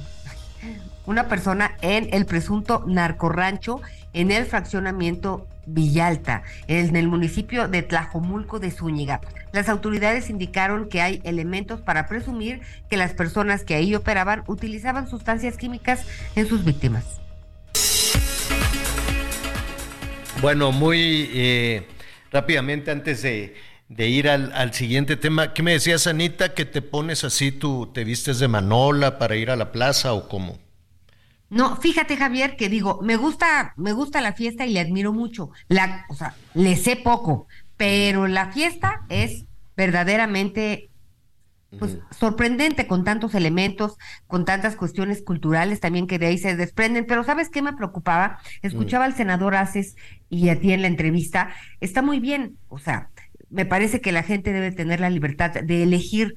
una 1.06 1.28
persona 1.28 1.76
en 1.80 2.08
el 2.12 2.26
presunto 2.26 2.84
narcorrancho 2.86 3.80
en 4.12 4.30
el 4.30 4.46
fraccionamiento 4.46 5.46
Villalta, 5.66 6.42
en 6.68 6.96
el 6.96 7.08
municipio 7.08 7.68
de 7.68 7.82
Tlajomulco 7.82 8.60
de 8.60 8.70
Zúñiga. 8.70 9.20
Las 9.52 9.68
autoridades 9.68 10.30
indicaron 10.30 10.88
que 10.88 11.02
hay 11.02 11.20
elementos 11.24 11.80
para 11.80 12.06
presumir 12.06 12.60
que 12.88 12.96
las 12.96 13.12
personas 13.12 13.64
que 13.64 13.74
ahí 13.74 13.94
operaban 13.94 14.42
utilizaban 14.46 15.08
sustancias 15.08 15.56
químicas 15.56 16.06
en 16.34 16.48
sus 16.48 16.64
víctimas. 16.64 17.04
Bueno, 20.40 20.72
muy 20.72 21.30
eh, 21.32 21.86
rápidamente 22.30 22.90
antes 22.90 23.22
de, 23.22 23.54
ir 23.98 24.28
al, 24.28 24.52
al, 24.52 24.72
siguiente 24.72 25.16
tema, 25.16 25.52
¿qué 25.52 25.62
me 25.62 25.72
decías, 25.72 26.06
Anita? 26.06 26.54
¿Que 26.54 26.64
te 26.64 26.80
pones 26.80 27.24
así, 27.24 27.52
tú 27.52 27.90
te 27.92 28.04
vistes 28.04 28.38
de 28.38 28.48
manola 28.48 29.18
para 29.18 29.36
ir 29.36 29.50
a 29.50 29.56
la 29.56 29.72
plaza 29.72 30.12
o 30.12 30.28
cómo? 30.28 30.65
No, 31.48 31.76
fíjate 31.76 32.16
Javier 32.16 32.56
que 32.56 32.68
digo, 32.68 33.00
me 33.02 33.16
gusta, 33.16 33.72
me 33.76 33.92
gusta 33.92 34.20
la 34.20 34.32
fiesta 34.32 34.66
y 34.66 34.72
le 34.72 34.80
admiro 34.80 35.12
mucho. 35.12 35.50
La, 35.68 36.04
o 36.08 36.14
sea, 36.14 36.34
le 36.54 36.76
sé 36.76 36.96
poco, 36.96 37.46
pero 37.76 38.26
la 38.26 38.52
fiesta 38.52 39.02
es 39.08 39.44
verdaderamente 39.76 40.90
pues, 41.78 41.98
sorprendente 42.10 42.86
con 42.86 43.04
tantos 43.04 43.34
elementos, 43.34 43.96
con 44.26 44.44
tantas 44.44 44.76
cuestiones 44.76 45.22
culturales 45.22 45.80
también 45.80 46.06
que 46.06 46.18
de 46.18 46.26
ahí 46.26 46.38
se 46.38 46.56
desprenden. 46.56 47.06
Pero 47.06 47.22
¿sabes 47.22 47.48
qué 47.48 47.62
me 47.62 47.74
preocupaba? 47.74 48.38
Escuchaba 48.62 49.04
al 49.04 49.14
senador 49.14 49.54
Aces 49.54 49.94
y 50.28 50.48
a 50.48 50.58
ti 50.58 50.72
en 50.72 50.82
la 50.82 50.88
entrevista. 50.88 51.54
Está 51.80 52.02
muy 52.02 52.18
bien, 52.18 52.58
o 52.68 52.78
sea, 52.78 53.10
me 53.50 53.66
parece 53.66 54.00
que 54.00 54.12
la 54.12 54.22
gente 54.22 54.52
debe 54.52 54.72
tener 54.72 55.00
la 55.00 55.10
libertad 55.10 55.52
de 55.52 55.82
elegir 55.82 56.34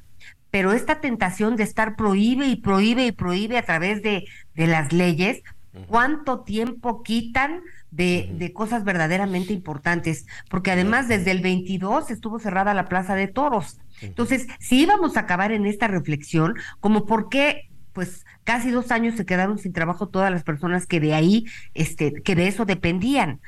pero 0.51 0.71
esta 0.73 0.99
tentación 0.99 1.55
de 1.55 1.63
estar 1.63 1.95
prohíbe 1.95 2.47
y 2.47 2.55
prohíbe 2.55 3.05
y 3.05 3.11
prohíbe 3.11 3.57
a 3.57 3.65
través 3.65 4.01
de, 4.01 4.25
de 4.55 4.67
las 4.67 4.91
leyes, 4.93 5.43
¿cuánto 5.87 6.41
tiempo 6.41 7.03
quitan 7.03 7.61
de, 7.91 8.29
de, 8.33 8.53
cosas 8.53 8.83
verdaderamente 8.83 9.53
importantes? 9.53 10.25
Porque 10.49 10.71
además 10.71 11.07
desde 11.07 11.31
el 11.31 11.41
22 11.41 12.11
estuvo 12.11 12.39
cerrada 12.39 12.73
la 12.73 12.89
Plaza 12.89 13.15
de 13.15 13.27
Toros. 13.27 13.79
Entonces, 14.01 14.47
si 14.59 14.81
íbamos 14.81 15.17
a 15.17 15.21
acabar 15.21 15.51
en 15.51 15.65
esta 15.65 15.87
reflexión, 15.87 16.55
como 16.79 17.05
por 17.05 17.29
qué 17.29 17.69
pues 17.93 18.25
casi 18.43 18.71
dos 18.71 18.91
años 18.91 19.15
se 19.15 19.25
quedaron 19.25 19.57
sin 19.57 19.73
trabajo 19.73 20.07
todas 20.07 20.31
las 20.31 20.43
personas 20.43 20.85
que 20.85 20.99
de 20.99 21.13
ahí, 21.13 21.45
este, 21.73 22.13
que 22.23 22.35
de 22.35 22.47
eso 22.47 22.65
dependían. 22.65 23.41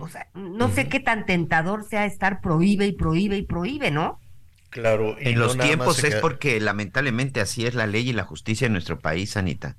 O 0.00 0.08
sea, 0.08 0.26
no 0.34 0.68
sé 0.70 0.88
qué 0.88 0.98
tan 0.98 1.24
tentador 1.24 1.84
sea 1.84 2.04
estar 2.04 2.40
prohíbe 2.40 2.86
y 2.86 2.92
prohíbe 2.92 3.36
y 3.36 3.42
prohíbe, 3.42 3.92
¿no? 3.92 4.18
Claro. 4.70 5.16
en 5.18 5.34
no 5.34 5.46
los 5.46 5.58
tiempos 5.58 5.98
es 6.04 6.10
queda... 6.10 6.20
porque 6.20 6.60
lamentablemente 6.60 7.40
así 7.40 7.66
es 7.66 7.74
la 7.74 7.86
ley 7.86 8.10
y 8.10 8.12
la 8.12 8.24
justicia 8.24 8.66
en 8.66 8.72
nuestro 8.72 8.98
país, 8.98 9.36
Anita. 9.36 9.76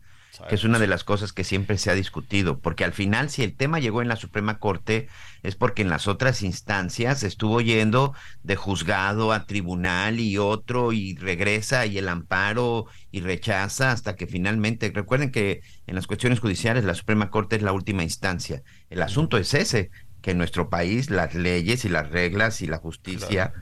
que 0.48 0.56
es 0.56 0.64
una 0.64 0.80
de 0.80 0.88
las 0.88 1.04
cosas 1.04 1.34
que 1.34 1.44
siempre 1.44 1.78
se 1.78 1.92
ha 1.92 1.96
discutido, 1.96 2.60
porque 2.60 2.86
al 2.86 2.94
final 2.94 3.30
si 3.30 3.44
el 3.44 3.56
tema 3.56 3.80
llegó 3.80 4.02
en 4.02 4.08
la 4.08 4.16
Suprema 4.16 4.58
Corte 4.58 5.08
es 5.44 5.56
porque 5.56 5.82
en 5.82 5.90
las 5.90 6.08
otras 6.08 6.42
instancias 6.42 7.24
estuvo 7.24 7.62
yendo 7.62 8.14
de 8.44 8.56
juzgado 8.56 9.32
a 9.32 9.46
tribunal 9.46 10.20
y 10.20 10.38
otro 10.38 10.92
y 10.92 11.16
regresa 11.16 11.86
y 11.86 11.98
el 11.98 12.10
amparo 12.10 12.86
y 13.12 13.22
rechaza 13.22 13.92
hasta 13.92 14.16
que 14.16 14.28
finalmente, 14.28 14.92
recuerden 14.94 15.32
que 15.32 15.62
en 15.88 15.96
las 15.96 16.08
cuestiones 16.08 16.40
judiciales 16.40 16.84
la 16.84 16.96
Suprema 16.96 17.30
Corte 17.30 17.58
es 17.58 17.62
la 17.62 17.74
última 17.74 18.04
instancia. 18.04 18.64
El 18.90 19.02
asunto 19.02 19.38
es 19.38 19.54
ese, 19.54 19.92
que 20.22 20.32
en 20.32 20.38
nuestro 20.38 20.70
país 20.70 21.10
las 21.10 21.36
leyes 21.36 21.86
y 21.86 21.90
las 21.90 22.10
reglas 22.10 22.62
y 22.62 22.68
la 22.68 22.78
justicia 22.78 23.54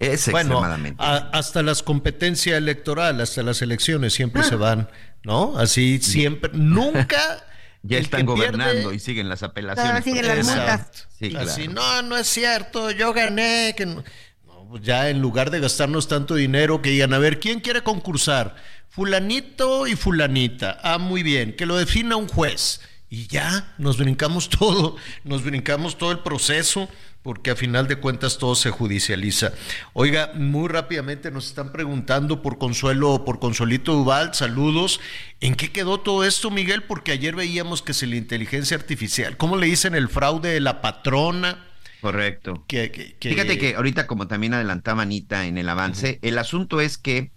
es 0.00 0.28
extremadamente. 0.28 1.02
hasta 1.02 1.62
las 1.62 1.82
competencias 1.82 2.56
electorales, 2.56 3.30
hasta 3.30 3.42
las 3.42 3.62
elecciones 3.62 4.12
siempre 4.12 4.42
se 4.42 4.56
van, 4.56 4.88
¿no? 5.22 5.56
Así 5.58 5.98
siempre, 6.00 6.50
nunca. 6.54 7.44
ya 7.82 7.98
están 7.98 8.26
gobernando 8.26 8.92
y 8.92 8.98
siguen 8.98 9.28
las 9.28 9.42
apelaciones. 9.42 9.94
No, 9.94 10.02
siguen 10.02 10.26
las 10.26 10.46
multas. 10.46 11.08
Así, 11.36 11.68
no, 11.68 12.02
no 12.02 12.16
es 12.16 12.26
cierto, 12.26 12.90
yo 12.90 13.12
gané. 13.12 13.74
Que 13.76 13.86
no. 13.86 14.04
Pues 14.72 14.82
ya 14.82 15.10
en 15.10 15.20
lugar 15.20 15.50
de 15.50 15.60
gastarnos 15.60 16.08
tanto 16.08 16.34
dinero, 16.34 16.80
que 16.80 16.90
digan, 16.90 17.12
a 17.12 17.18
ver, 17.18 17.40
¿quién 17.40 17.60
quiere 17.60 17.82
concursar? 17.82 18.56
Fulanito 18.88 19.86
y 19.86 19.96
fulanita. 19.96 20.78
Ah, 20.82 20.96
muy 20.96 21.22
bien, 21.22 21.54
que 21.56 21.66
lo 21.66 21.76
defina 21.76 22.16
un 22.16 22.26
juez. 22.26 22.80
Y 23.10 23.26
ya, 23.26 23.74
nos 23.76 23.98
brincamos 23.98 24.48
todo, 24.58 24.96
nos 25.24 25.44
brincamos 25.44 25.98
todo 25.98 26.12
el 26.12 26.20
proceso 26.20 26.88
porque 27.22 27.52
a 27.52 27.56
final 27.56 27.86
de 27.86 27.96
cuentas 27.96 28.38
todo 28.38 28.54
se 28.54 28.70
judicializa. 28.70 29.52
Oiga, 29.92 30.32
muy 30.34 30.68
rápidamente 30.68 31.30
nos 31.30 31.46
están 31.46 31.72
preguntando 31.72 32.42
por 32.42 32.58
Consuelo, 32.58 33.24
por 33.24 33.38
Consuelito 33.38 33.94
Duval, 33.94 34.34
saludos. 34.34 35.00
¿En 35.40 35.54
qué 35.54 35.70
quedó 35.70 36.00
todo 36.00 36.24
esto, 36.24 36.50
Miguel? 36.50 36.82
Porque 36.82 37.12
ayer 37.12 37.36
veíamos 37.36 37.82
que 37.82 37.92
es 37.92 38.02
la 38.02 38.16
inteligencia 38.16 38.76
artificial, 38.76 39.36
¿cómo 39.36 39.56
le 39.56 39.66
dicen 39.66 39.94
el 39.94 40.08
fraude 40.08 40.52
de 40.52 40.60
la 40.60 40.80
patrona? 40.80 41.68
Correcto. 42.00 42.64
Fíjate 42.68 43.58
que 43.58 43.76
ahorita, 43.76 44.08
como 44.08 44.26
también 44.26 44.54
adelantaba 44.54 45.02
Anita 45.02 45.46
en 45.46 45.56
el 45.56 45.68
avance, 45.68 46.18
el 46.22 46.36
asunto 46.38 46.80
es 46.80 46.98
que 46.98 47.30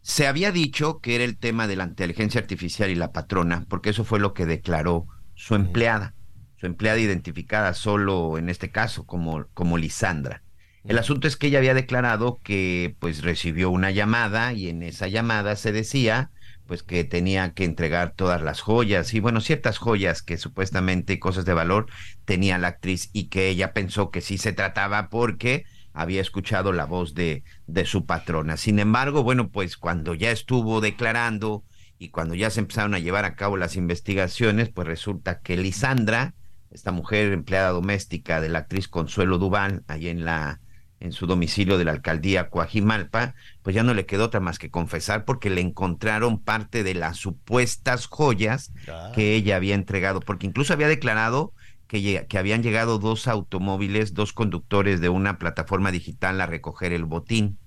se 0.00 0.26
había 0.26 0.50
dicho 0.50 1.00
que 1.00 1.14
era 1.14 1.24
el 1.24 1.36
tema 1.36 1.66
de 1.66 1.76
la 1.76 1.84
inteligencia 1.84 2.40
artificial 2.40 2.88
y 2.88 2.94
la 2.94 3.12
patrona, 3.12 3.66
porque 3.68 3.90
eso 3.90 4.04
fue 4.04 4.18
lo 4.18 4.32
que 4.32 4.46
declaró 4.46 5.06
su 5.34 5.54
empleada 5.54 6.14
su 6.58 6.66
empleada 6.66 6.98
identificada 6.98 7.72
solo 7.74 8.36
en 8.38 8.48
este 8.48 8.70
caso 8.70 9.06
como, 9.06 9.46
como 9.54 9.78
Lisandra. 9.78 10.42
El 10.84 10.98
asunto 10.98 11.28
es 11.28 11.36
que 11.36 11.48
ella 11.48 11.58
había 11.58 11.74
declarado 11.74 12.40
que 12.42 12.96
pues 12.98 13.22
recibió 13.22 13.70
una 13.70 13.90
llamada 13.90 14.52
y 14.52 14.68
en 14.68 14.82
esa 14.82 15.06
llamada 15.08 15.54
se 15.56 15.72
decía 15.72 16.30
pues 16.66 16.82
que 16.82 17.02
tenía 17.04 17.54
que 17.54 17.64
entregar 17.64 18.12
todas 18.14 18.42
las 18.42 18.60
joyas 18.60 19.14
y 19.14 19.20
bueno, 19.20 19.40
ciertas 19.40 19.78
joyas 19.78 20.22
que 20.22 20.36
supuestamente 20.36 21.18
cosas 21.18 21.44
de 21.46 21.54
valor 21.54 21.86
tenía 22.24 22.58
la 22.58 22.68
actriz 22.68 23.10
y 23.12 23.28
que 23.28 23.48
ella 23.48 23.72
pensó 23.72 24.10
que 24.10 24.20
sí 24.20 24.36
se 24.36 24.52
trataba 24.52 25.08
porque 25.08 25.64
había 25.94 26.20
escuchado 26.20 26.72
la 26.72 26.84
voz 26.84 27.14
de, 27.14 27.42
de 27.66 27.86
su 27.86 28.04
patrona. 28.04 28.56
Sin 28.56 28.78
embargo, 28.78 29.22
bueno, 29.22 29.48
pues 29.48 29.76
cuando 29.76 30.14
ya 30.14 30.30
estuvo 30.30 30.80
declarando 30.80 31.64
y 31.98 32.10
cuando 32.10 32.34
ya 32.34 32.50
se 32.50 32.60
empezaron 32.60 32.94
a 32.94 32.98
llevar 32.98 33.24
a 33.24 33.34
cabo 33.34 33.56
las 33.56 33.74
investigaciones, 33.74 34.68
pues 34.68 34.86
resulta 34.86 35.40
que 35.40 35.56
Lisandra 35.56 36.34
esta 36.70 36.92
mujer 36.92 37.32
empleada 37.32 37.70
doméstica 37.70 38.40
de 38.40 38.48
la 38.48 38.60
actriz 38.60 38.88
Consuelo 38.88 39.38
Duval, 39.38 39.84
ahí 39.88 40.08
en 40.08 40.24
la 40.24 40.60
en 41.00 41.12
su 41.12 41.26
domicilio 41.26 41.78
de 41.78 41.84
la 41.84 41.92
alcaldía 41.92 42.50
Coajimalpa, 42.50 43.34
pues 43.62 43.76
ya 43.76 43.82
no 43.82 43.94
le 43.94 44.06
quedó 44.06 44.24
otra 44.24 44.40
más 44.40 44.58
que 44.58 44.70
confesar 44.70 45.24
porque 45.24 45.50
le 45.50 45.60
encontraron 45.60 46.40
parte 46.40 46.82
de 46.82 46.94
las 46.94 47.16
supuestas 47.16 48.06
joyas 48.06 48.72
que 49.14 49.34
ella 49.34 49.56
había 49.56 49.74
entregado, 49.74 50.20
porque 50.20 50.46
incluso 50.46 50.72
había 50.72 50.88
declarado 50.88 51.52
que, 51.86 52.26
que 52.28 52.38
habían 52.38 52.62
llegado 52.62 52.98
dos 52.98 53.28
automóviles, 53.28 54.14
dos 54.14 54.32
conductores 54.32 55.00
de 55.00 55.08
una 55.08 55.38
plataforma 55.38 55.92
digital 55.92 56.40
a 56.40 56.46
recoger 56.46 56.92
el 56.92 57.04
botín 57.04 57.58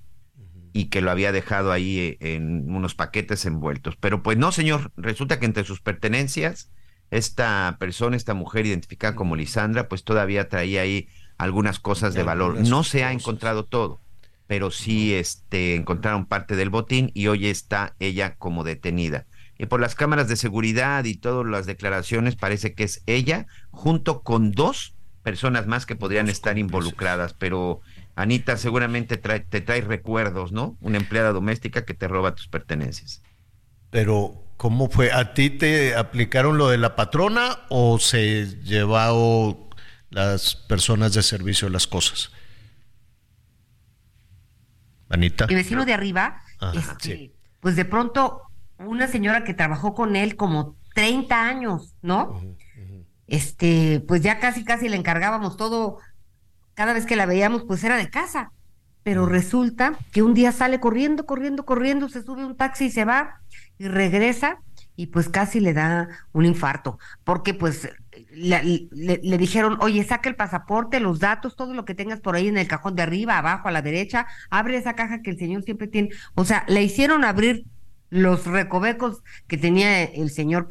y 0.74 0.86
que 0.86 1.02
lo 1.02 1.12
había 1.12 1.32
dejado 1.32 1.72
ahí 1.72 2.00
eh, 2.00 2.18
en 2.36 2.74
unos 2.74 2.96
paquetes 2.96 3.46
envueltos. 3.46 3.96
Pero 3.98 4.24
pues 4.24 4.38
no, 4.38 4.52
señor, 4.52 4.92
resulta 4.96 5.40
que 5.40 5.46
entre 5.46 5.64
sus 5.64 5.82
pertenencias 5.82 6.70
esta 7.12 7.76
persona, 7.80 8.16
esta 8.16 8.34
mujer 8.34 8.66
identificada 8.66 9.16
como 9.16 9.36
Lisandra, 9.36 9.88
pues 9.88 10.04
todavía 10.04 10.50
traía 10.50 10.82
ahí 10.82 11.08
algunas 11.38 11.80
cosas 11.80 12.14
de 12.14 12.24
valor. 12.24 12.60
No 12.68 12.84
se 12.84 13.04
ha 13.04 13.12
encontrado 13.12 13.66
todo, 13.66 14.00
pero 14.48 14.72
sí 14.72 15.14
este, 15.14 15.76
encontraron 15.76 16.26
parte 16.26 16.56
del 16.56 16.70
botín 16.70 17.12
y 17.14 17.28
hoy 17.28 17.48
está 17.48 17.96
ella 18.00 18.36
como 18.36 18.64
detenida. 18.64 19.26
Y 19.58 19.68
por 19.68 19.80
las 19.80 19.94
cámaras 19.94 20.28
de 20.28 20.38
seguridad 20.38 21.04
y 21.04 21.16
todas 21.16 21.46
las 21.46 21.66
declaraciones 21.66 22.36
parece 22.36 22.74
que 22.74 22.84
es 22.84 23.04
ella 23.06 23.46
junto 23.70 24.22
con 24.22 24.52
dos 24.52 24.96
personas 25.22 25.68
más 25.68 25.86
que 25.86 25.96
podrían 25.96 26.30
estar 26.30 26.58
involucradas, 26.58 27.34
pero 27.34 27.82
Anita 28.16 28.58
seguramente 28.58 29.18
te 29.18 29.62
trae 29.62 29.82
recuerdos, 29.82 30.52
¿no? 30.52 30.78
Una 30.82 30.98
empleada 30.98 31.32
doméstica 31.32 31.86
que 31.86 31.94
te 31.94 32.08
roba 32.08 32.36
tus 32.36 32.48
pertenencias. 32.48 33.22
Pero 33.90 34.44
¿Cómo 34.62 34.92
fue? 34.92 35.12
¿A 35.12 35.34
ti 35.34 35.50
te 35.50 35.96
aplicaron 35.96 36.60
lo 36.60 36.70
de 36.70 36.78
la 36.78 36.96
patrona 36.96 37.62
o 37.70 37.98
se 37.98 38.46
llevaron 38.62 39.58
las 40.12 40.54
personas 40.56 41.16
de 41.16 41.24
servicio 41.24 41.68
las 41.68 41.88
cosas? 41.88 42.30
Anita. 45.10 45.46
El 45.46 45.56
vecino 45.56 45.84
de 45.84 45.96
arriba, 45.96 46.44
este, 46.76 47.34
pues 47.60 47.76
de 47.76 47.86
pronto 47.86 48.44
una 48.78 49.08
señora 49.08 49.44
que 49.44 49.56
trabajó 49.56 49.96
con 49.96 50.16
él 50.16 50.36
como 50.36 50.76
30 50.94 51.44
años, 51.44 51.96
¿no? 52.04 52.40
Este, 53.26 54.00
pues 54.08 54.22
ya 54.22 54.40
casi 54.40 54.64
casi 54.64 54.90
le 54.90 54.96
encargábamos 54.96 55.58
todo, 55.58 55.98
cada 56.76 56.94
vez 56.94 57.08
que 57.08 57.16
la 57.16 57.26
veíamos, 57.26 57.64
pues 57.64 57.84
era 57.84 57.98
de 57.98 58.12
casa. 58.12 58.52
Pero 59.02 59.26
resulta 59.26 59.98
que 60.12 60.22
un 60.22 60.36
día 60.36 60.52
sale 60.52 60.80
corriendo, 60.80 61.26
corriendo, 61.26 61.66
corriendo, 61.66 62.10
se 62.10 62.22
sube 62.22 62.46
un 62.46 62.56
taxi 62.56 62.86
y 62.86 62.92
se 62.92 63.06
va 63.06 63.41
y 63.82 63.88
regresa 63.88 64.60
y 64.96 65.08
pues 65.08 65.28
casi 65.28 65.60
le 65.60 65.74
da 65.74 66.08
un 66.34 66.46
infarto, 66.46 67.00
porque 67.24 67.56
pues 67.56 67.90
le, 68.32 68.88
dijeron, 69.38 69.78
oye, 69.82 70.04
saca 70.04 70.30
el 70.30 70.36
pasaporte, 70.36 71.00
los 71.00 71.20
datos, 71.20 71.56
todo 71.56 71.74
lo 71.74 71.84
que 71.84 71.96
tengas 71.96 72.20
por 72.20 72.36
ahí 72.36 72.48
en 72.48 72.60
el 72.60 72.68
cajón 72.68 72.96
de 72.96 73.02
arriba, 73.02 73.40
abajo, 73.40 73.68
a 73.68 73.72
la 73.72 73.82
derecha, 73.82 74.28
abre 74.52 74.78
esa 74.78 74.94
caja 74.94 75.24
que 75.24 75.32
el 75.32 75.40
señor 75.40 75.64
siempre 75.64 75.88
tiene. 75.88 76.10
O 76.36 76.46
sea, 76.46 76.64
le 76.68 76.84
hicieron 76.84 77.24
abrir 77.24 77.66
los 78.12 78.46
recovecos 78.46 79.24
que 79.48 79.58
tenía 79.58 80.04
el 80.04 80.30
señor 80.30 80.68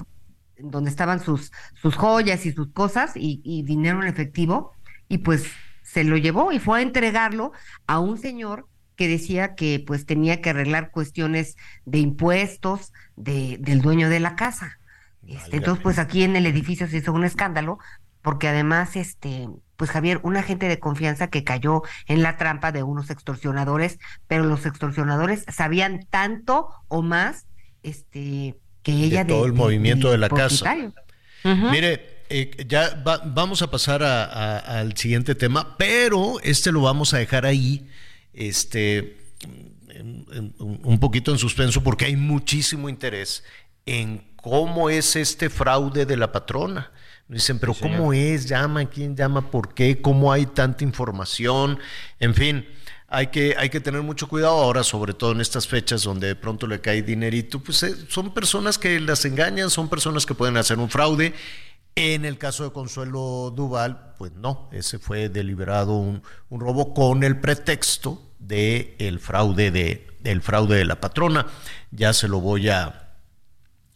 donde 0.57 0.91
estaban 0.91 1.19
sus, 1.19 1.51
sus 1.75 1.97
joyas 1.97 2.47
y 2.47 2.53
sus 2.53 2.69
cosas 2.73 3.13
y 3.17 3.63
dinero 3.65 4.03
en 4.03 4.09
efectivo, 4.09 4.73
y 5.09 5.19
pues 5.19 5.51
se 5.83 6.05
lo 6.05 6.17
llevó 6.17 6.53
y 6.53 6.61
fue 6.61 6.79
a 6.79 6.83
entregarlo 6.83 7.51
a 7.89 7.99
un 7.99 8.17
señor 8.17 8.69
que 9.01 9.09
decía 9.09 9.55
que 9.55 9.83
pues 9.87 10.05
tenía 10.05 10.43
que 10.43 10.51
arreglar 10.51 10.91
cuestiones 10.91 11.57
de 11.87 12.01
impuestos 12.01 12.93
de, 13.17 13.57
del 13.59 13.81
dueño 13.81 14.11
de 14.11 14.21
la 14.21 14.37
casa. 14.37 14.79
Este, 15.27 15.57
entonces, 15.57 15.83
pues 15.83 15.99
aquí 15.99 16.23
en 16.23 16.37
el 16.37 16.45
edificio 16.45 16.87
se 16.87 16.99
hizo 16.99 17.15
un 17.15 17.25
escándalo, 17.25 17.79
porque 18.21 18.47
además, 18.47 18.97
este, 18.97 19.49
pues 19.79 19.91
Javier, 19.91 20.21
un 20.23 20.37
agente 20.37 20.69
de 20.69 20.79
confianza 20.79 21.29
que 21.29 21.45
cayó 21.45 21.81
en 22.09 22.23
la 22.23 22.37
trampa 22.37 22.73
de 22.73 22.83
unos 22.83 23.09
extorsionadores, 23.09 23.99
pero 24.27 24.45
los 24.45 24.67
extorsionadores 24.67 25.47
sabían 25.49 26.07
tanto 26.11 26.69
o 26.89 27.01
más, 27.01 27.47
este, 27.83 28.59
que 28.83 28.93
ella 28.93 29.25
de 29.25 29.33
todo 29.33 29.47
el 29.47 29.55
movimiento 29.55 30.11
de, 30.11 30.19
la 30.19 30.29
casa. 30.29 30.77
Mire, 31.43 32.25
eh, 32.29 32.51
ya 32.69 33.03
vamos 33.03 33.63
a 33.63 33.71
pasar 33.71 34.03
al 34.03 34.95
siguiente 34.99 35.35
tema, 35.35 35.79
pero 35.79 36.39
este 36.43 36.71
lo 36.71 36.83
vamos 36.83 37.15
a 37.15 37.17
dejar 37.17 37.47
ahí 37.47 37.89
este, 38.33 39.19
un 40.59 40.99
poquito 41.01 41.33
en 41.33 41.39
suspenso 41.39 41.83
porque 41.83 42.07
hay 42.07 42.17
muchísimo 42.17 42.89
interés 42.89 43.45
en 43.87 44.31
cómo 44.37 44.91
es 44.91 45.17
este 45.17 45.51
fraude 45.51 46.07
de 46.07 46.17
la 46.17 46.33
patrona. 46.33 46.91
dicen, 47.29 47.59
pero 47.59 47.75
¿cómo 47.75 48.13
es? 48.13 48.47
¿Llama? 48.47 48.87
¿Quién 48.87 49.17
llama? 49.17 49.51
¿Por 49.51 49.75
qué? 49.75 50.01
¿Cómo 50.01 50.33
hay 50.33 50.47
tanta 50.47 50.85
información? 50.85 51.79
En 52.19 52.35
fin, 52.35 52.67
hay 53.09 53.29
que, 53.29 53.55
hay 53.59 53.71
que 53.71 53.81
tener 53.81 54.03
mucho 54.03 54.29
cuidado 54.29 54.55
ahora, 54.55 54.85
sobre 54.85 55.15
todo 55.15 55.33
en 55.33 55.41
estas 55.41 55.67
fechas 55.67 56.03
donde 56.03 56.29
de 56.29 56.37
pronto 56.37 56.67
le 56.67 56.81
cae 56.81 57.03
dinerito. 57.03 57.61
Pues 57.61 57.83
eh, 57.83 57.95
son 58.09 58.33
personas 58.33 58.79
que 58.79 59.01
las 59.01 59.25
engañan, 59.25 59.71
son 59.71 59.89
personas 59.89 60.27
que 60.27 60.35
pueden 60.35 60.57
hacer 60.57 60.79
un 60.79 60.89
fraude. 60.89 61.35
En 62.03 62.25
el 62.25 62.39
caso 62.39 62.65
de 62.65 62.73
Consuelo 62.73 63.53
Duval, 63.55 64.15
pues 64.17 64.33
no, 64.33 64.71
ese 64.73 64.99
fue 64.99 65.29
deliberado 65.29 65.97
un, 65.97 66.23
robo 66.49 66.95
con 66.95 67.23
el 67.25 67.39
pretexto 67.39 68.33
de 68.39 68.97
el 68.99 69.21
fraude 69.21 69.71
de 69.71 70.07
fraude 70.41 70.79
de 70.79 70.87
la 70.87 70.99
patrona. 70.99 71.49
Ya 71.91 72.15
se 72.15 72.27
lo 72.27 72.41
voy 72.41 72.71
a, 72.71 73.17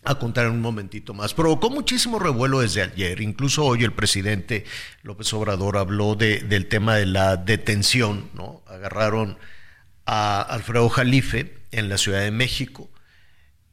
a 0.04 0.18
contar 0.18 0.44
en 0.44 0.52
un 0.52 0.60
momentito 0.60 1.14
más. 1.14 1.32
Provocó 1.32 1.70
muchísimo 1.70 2.18
revuelo 2.18 2.60
desde 2.60 2.82
ayer. 2.82 3.22
Incluso 3.22 3.64
hoy 3.64 3.84
el 3.84 3.94
presidente 3.94 4.66
López 5.02 5.32
Obrador 5.32 5.78
habló 5.78 6.14
de, 6.14 6.40
del 6.40 6.66
tema 6.66 6.96
de 6.96 7.06
la 7.06 7.38
detención. 7.38 8.28
¿no? 8.34 8.60
Agarraron 8.66 9.38
a 10.04 10.42
Alfredo 10.42 10.90
Jalife 10.90 11.56
en 11.70 11.88
la 11.88 11.96
Ciudad 11.96 12.20
de 12.20 12.32
México 12.32 12.90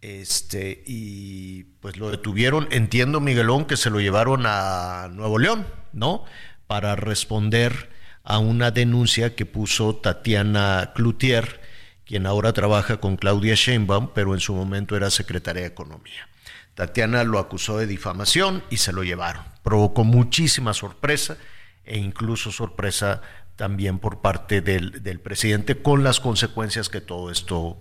Este, 0.01 0.83
y 0.87 1.63
pues 1.79 1.97
lo 1.97 2.09
detuvieron, 2.09 2.67
entiendo 2.71 3.19
Miguelón 3.19 3.65
que 3.65 3.77
se 3.77 3.91
lo 3.91 3.99
llevaron 3.99 4.45
a 4.47 5.09
Nuevo 5.11 5.37
León, 5.37 5.67
¿no? 5.93 6.25
Para 6.65 6.95
responder 6.95 7.89
a 8.23 8.39
una 8.39 8.71
denuncia 8.71 9.35
que 9.35 9.45
puso 9.45 9.95
Tatiana 9.95 10.91
Cloutier, 10.95 11.61
quien 12.05 12.25
ahora 12.25 12.51
trabaja 12.51 12.97
con 12.97 13.15
Claudia 13.15 13.53
Sheinbaum, 13.55 14.09
pero 14.13 14.33
en 14.33 14.39
su 14.39 14.55
momento 14.55 14.97
era 14.97 15.11
secretaria 15.11 15.61
de 15.61 15.67
Economía. 15.67 16.27
Tatiana 16.73 17.23
lo 17.23 17.37
acusó 17.37 17.77
de 17.77 17.85
difamación 17.85 18.63
y 18.71 18.77
se 18.77 18.93
lo 18.93 19.03
llevaron. 19.03 19.43
Provocó 19.61 20.03
muchísima 20.03 20.73
sorpresa 20.73 21.37
e 21.83 21.99
incluso 21.99 22.51
sorpresa 22.51 23.21
también 23.55 23.99
por 23.99 24.21
parte 24.21 24.61
del, 24.61 25.03
del 25.03 25.19
presidente 25.19 25.81
con 25.81 26.03
las 26.03 26.19
consecuencias 26.19 26.89
que 26.89 27.01
todo 27.01 27.29
esto 27.29 27.79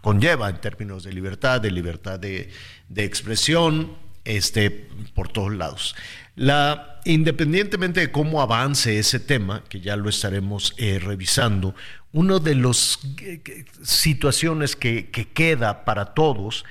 conlleva 0.00 0.48
en 0.48 0.60
términos 0.60 1.04
de 1.04 1.12
libertad, 1.12 1.60
de 1.60 1.70
libertad 1.70 2.18
de, 2.18 2.50
de 2.88 3.04
expresión, 3.04 3.96
este, 4.24 4.70
por 5.14 5.28
todos 5.28 5.52
lados. 5.52 5.96
La, 6.34 7.00
independientemente 7.04 8.00
de 8.00 8.12
cómo 8.12 8.40
avance 8.40 8.98
ese 8.98 9.20
tema, 9.20 9.64
que 9.68 9.80
ya 9.80 9.96
lo 9.96 10.08
estaremos 10.08 10.74
eh, 10.78 10.98
revisando, 10.98 11.74
una 12.12 12.38
de 12.38 12.54
las 12.54 13.00
eh, 13.20 13.64
situaciones 13.82 14.76
que, 14.76 15.10
que 15.10 15.28
queda 15.28 15.84
para 15.84 16.14
todos 16.14 16.64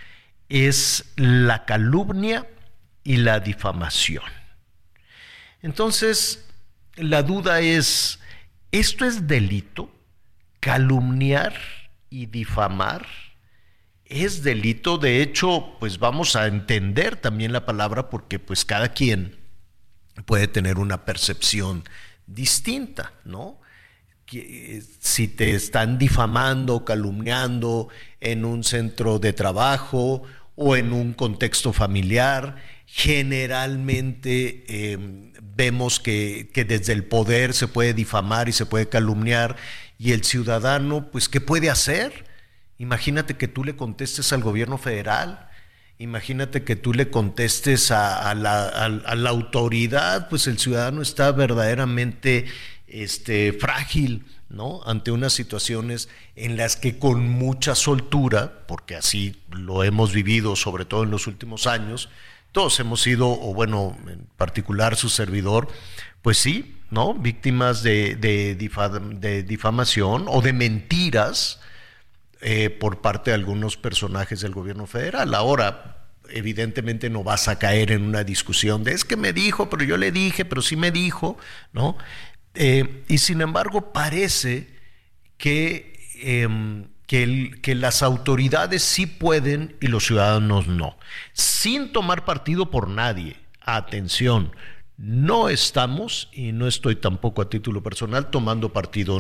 es 0.50 1.06
la 1.16 1.66
calumnia 1.66 2.48
y 3.04 3.18
la 3.18 3.40
difamación. 3.40 4.24
Entonces, 5.62 6.46
la 6.96 7.24
duda 7.24 7.62
es, 7.62 8.20
¿esto 8.72 9.06
es 9.06 9.28
delito? 9.28 9.94
¿Calumniar 10.60 11.54
y 12.12 12.28
difamar? 12.28 13.08
es 14.12 14.44
delito, 14.44 14.98
de 14.98 15.22
hecho, 15.22 15.78
pues 15.80 15.98
vamos 15.98 16.36
a 16.36 16.48
entender 16.48 17.16
también 17.16 17.54
la 17.54 17.66
palabra 17.66 18.10
porque 18.10 18.40
pues 18.40 18.66
cada 18.66 18.90
quien 18.90 19.38
puede 20.26 20.50
tener 20.50 20.80
una 20.80 21.06
percepción 21.06 21.86
distinta, 22.28 23.14
¿no? 23.24 23.62
Eh, 24.34 24.84
si 25.00 25.30
te 25.30 25.56
están 25.56 25.98
difamando, 25.98 26.84
calumniando 26.84 27.88
en 28.20 28.44
un 28.44 28.66
centro 28.66 29.18
de 29.18 29.32
trabajo 29.32 30.24
o 30.56 30.76
en 30.76 30.92
un 30.92 31.14
contexto 31.14 31.72
familiar, 31.72 32.58
generalmente 32.86 34.66
em, 34.68 35.32
vemos 35.56 36.02
que, 36.02 36.50
que 36.54 36.66
desde 36.66 36.92
el 36.92 37.06
poder 37.06 37.54
se 37.54 37.70
puede 37.70 37.94
difamar 37.94 38.50
y 38.50 38.52
se 38.52 38.66
puede 38.66 38.90
calumniar 38.90 39.56
y 40.02 40.14
el 40.14 40.24
ciudadano, 40.24 41.12
pues, 41.12 41.30
¿qué 41.30 41.40
puede 41.42 41.70
hacer? 41.70 42.26
Imagínate 42.80 43.38
que 43.38 43.48
tú 43.48 43.64
le 43.64 43.76
contestes 43.76 44.34
al 44.34 44.42
gobierno 44.42 44.80
federal, 44.80 45.48
imagínate 46.00 46.64
que 46.64 46.76
tú 46.76 46.92
le 46.92 47.12
contestes 47.12 47.92
a, 47.92 48.34
la, 48.34 49.30
autoridad, 49.30 50.28
pues 50.28 50.48
el 50.48 50.58
ciudadano 50.58 51.04
está 51.04 51.32
verdaderamente 51.32 52.48
este, 52.88 53.54
frágil, 53.54 54.26
¿no? 54.50 54.82
Ante 54.88 55.12
unas 55.12 55.34
situaciones 55.34 56.10
en 56.36 56.58
las 56.58 56.78
que 56.78 56.98
con 56.98 57.30
mucha 57.30 57.76
soltura, 57.76 58.66
porque 58.68 58.96
así 58.96 59.40
lo 59.52 59.84
hemos 59.84 60.14
vivido, 60.14 60.56
sobre 60.56 60.86
todo 60.86 61.04
en 61.04 61.12
los 61.12 61.28
últimos 61.28 61.68
años, 61.68 62.10
todos 62.52 62.80
hemos 62.80 63.02
sido, 63.02 63.30
o 63.30 63.54
bueno, 63.54 63.96
en 64.08 64.26
particular 64.36 64.96
su 64.96 65.10
servidor, 65.10 65.68
pues 66.24 66.40
sí, 66.40 66.81
¿no? 66.92 67.14
Víctimas 67.16 67.82
de, 67.84 68.16
de 68.16 69.44
difamación 69.44 70.26
o 70.28 70.42
de 70.42 70.54
mentiras, 70.54 71.60
eh, 72.44 72.72
por 72.72 73.02
parte 73.02 73.30
de 73.30 73.36
algunos 73.36 73.78
personajes 73.78 74.42
del 74.42 74.52
gobierno 74.52 74.88
federal. 74.88 75.36
Ahora, 75.36 76.08
evidentemente 76.28 77.08
no 77.12 77.24
vas 77.24 77.48
a 77.48 77.60
caer 77.60 77.92
en 77.92 78.02
una 78.02 78.24
discusión 78.24 78.84
de 78.84 78.94
es 78.94 79.06
que 79.06 79.16
me 79.16 79.32
dijo, 79.32 79.70
pero 79.70 79.84
yo 79.84 79.96
le 79.96 80.12
dije, 80.12 80.44
pero 80.44 80.64
sí 80.64 80.76
me 80.76 80.90
dijo, 80.90 81.38
¿no? 81.72 81.98
Eh, 82.56 83.04
y 83.08 83.20
sin 83.20 83.42
embargo, 83.42 83.94
parece 83.94 84.76
que, 85.38 85.94
em, 86.16 86.88
que, 87.06 87.52
que, 87.62 87.76
las 87.76 88.02
autoridades 88.02 88.82
sí 88.82 89.06
pueden 89.06 89.76
y 89.80 89.86
los 89.86 90.08
ciudadanos 90.08 90.66
no, 90.66 90.98
sin 91.34 91.94
tomar 91.94 92.26
partido 92.26 92.72
por 92.72 92.90
nadie. 92.90 93.38
Atención, 93.62 94.52
no 95.02 95.50
estamos, 95.50 96.30
y 96.32 96.52
no 96.52 96.68
estoy 96.68 96.96
tampoco 96.96 97.42
a 97.42 97.50
título 97.50 97.82
personal, 97.82 98.30
tomando 98.30 98.72
partido 98.72 99.20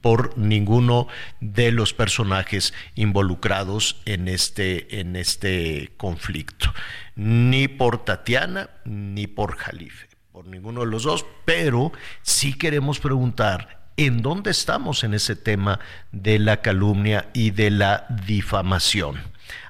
por 0.00 0.38
ninguno 0.38 1.08
de 1.40 1.72
los 1.72 1.92
personajes 1.92 2.72
involucrados 2.94 4.00
en 4.04 4.28
este, 4.28 5.00
en 5.00 5.16
este 5.16 5.92
conflicto, 5.96 6.72
ni 7.16 7.66
por 7.66 8.04
Tatiana 8.04 8.70
ni 8.84 9.26
por 9.26 9.56
Jalife, 9.56 10.06
por 10.30 10.46
ninguno 10.46 10.82
de 10.82 10.86
los 10.86 11.02
dos, 11.02 11.26
pero 11.44 11.90
sí 12.22 12.54
queremos 12.54 13.00
preguntar 13.00 13.90
en 13.96 14.22
dónde 14.22 14.52
estamos 14.52 15.02
en 15.02 15.14
ese 15.14 15.34
tema 15.34 15.80
de 16.12 16.38
la 16.38 16.60
calumnia 16.60 17.28
y 17.34 17.50
de 17.50 17.72
la 17.72 18.06
difamación. 18.24 19.16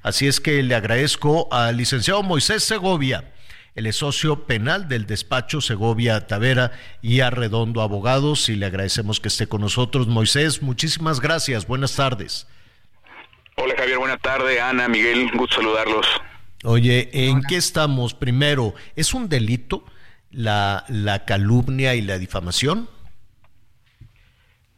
Así 0.02 0.26
es 0.26 0.40
que 0.40 0.62
le 0.62 0.74
agradezco 0.74 1.48
al 1.50 1.78
licenciado 1.78 2.22
Moisés 2.22 2.64
Segovia 2.64 3.32
él 3.78 3.86
es 3.86 3.94
socio 3.94 4.44
penal 4.44 4.88
del 4.88 5.06
despacho 5.06 5.60
Segovia 5.60 6.26
Tavera 6.26 6.72
y 7.00 7.20
Arredondo 7.20 7.80
Abogados 7.80 8.48
y 8.48 8.56
le 8.56 8.66
agradecemos 8.66 9.20
que 9.20 9.28
esté 9.28 9.46
con 9.46 9.60
nosotros. 9.60 10.08
Moisés, 10.08 10.62
muchísimas 10.62 11.20
gracias. 11.20 11.64
Buenas 11.64 11.94
tardes. 11.94 12.48
Hola 13.54 13.74
Javier, 13.78 13.98
buena 13.98 14.16
tarde. 14.16 14.60
Ana, 14.60 14.88
Miguel, 14.88 15.30
gusto 15.32 15.56
saludarlos. 15.56 16.04
Oye, 16.64 17.08
¿en 17.12 17.40
qué 17.42 17.54
estamos? 17.54 18.14
Primero, 18.14 18.74
¿es 18.96 19.14
un 19.14 19.28
delito 19.28 19.84
la, 20.32 20.84
la 20.88 21.24
calumnia 21.24 21.94
y 21.94 22.00
la 22.00 22.18
difamación? 22.18 22.88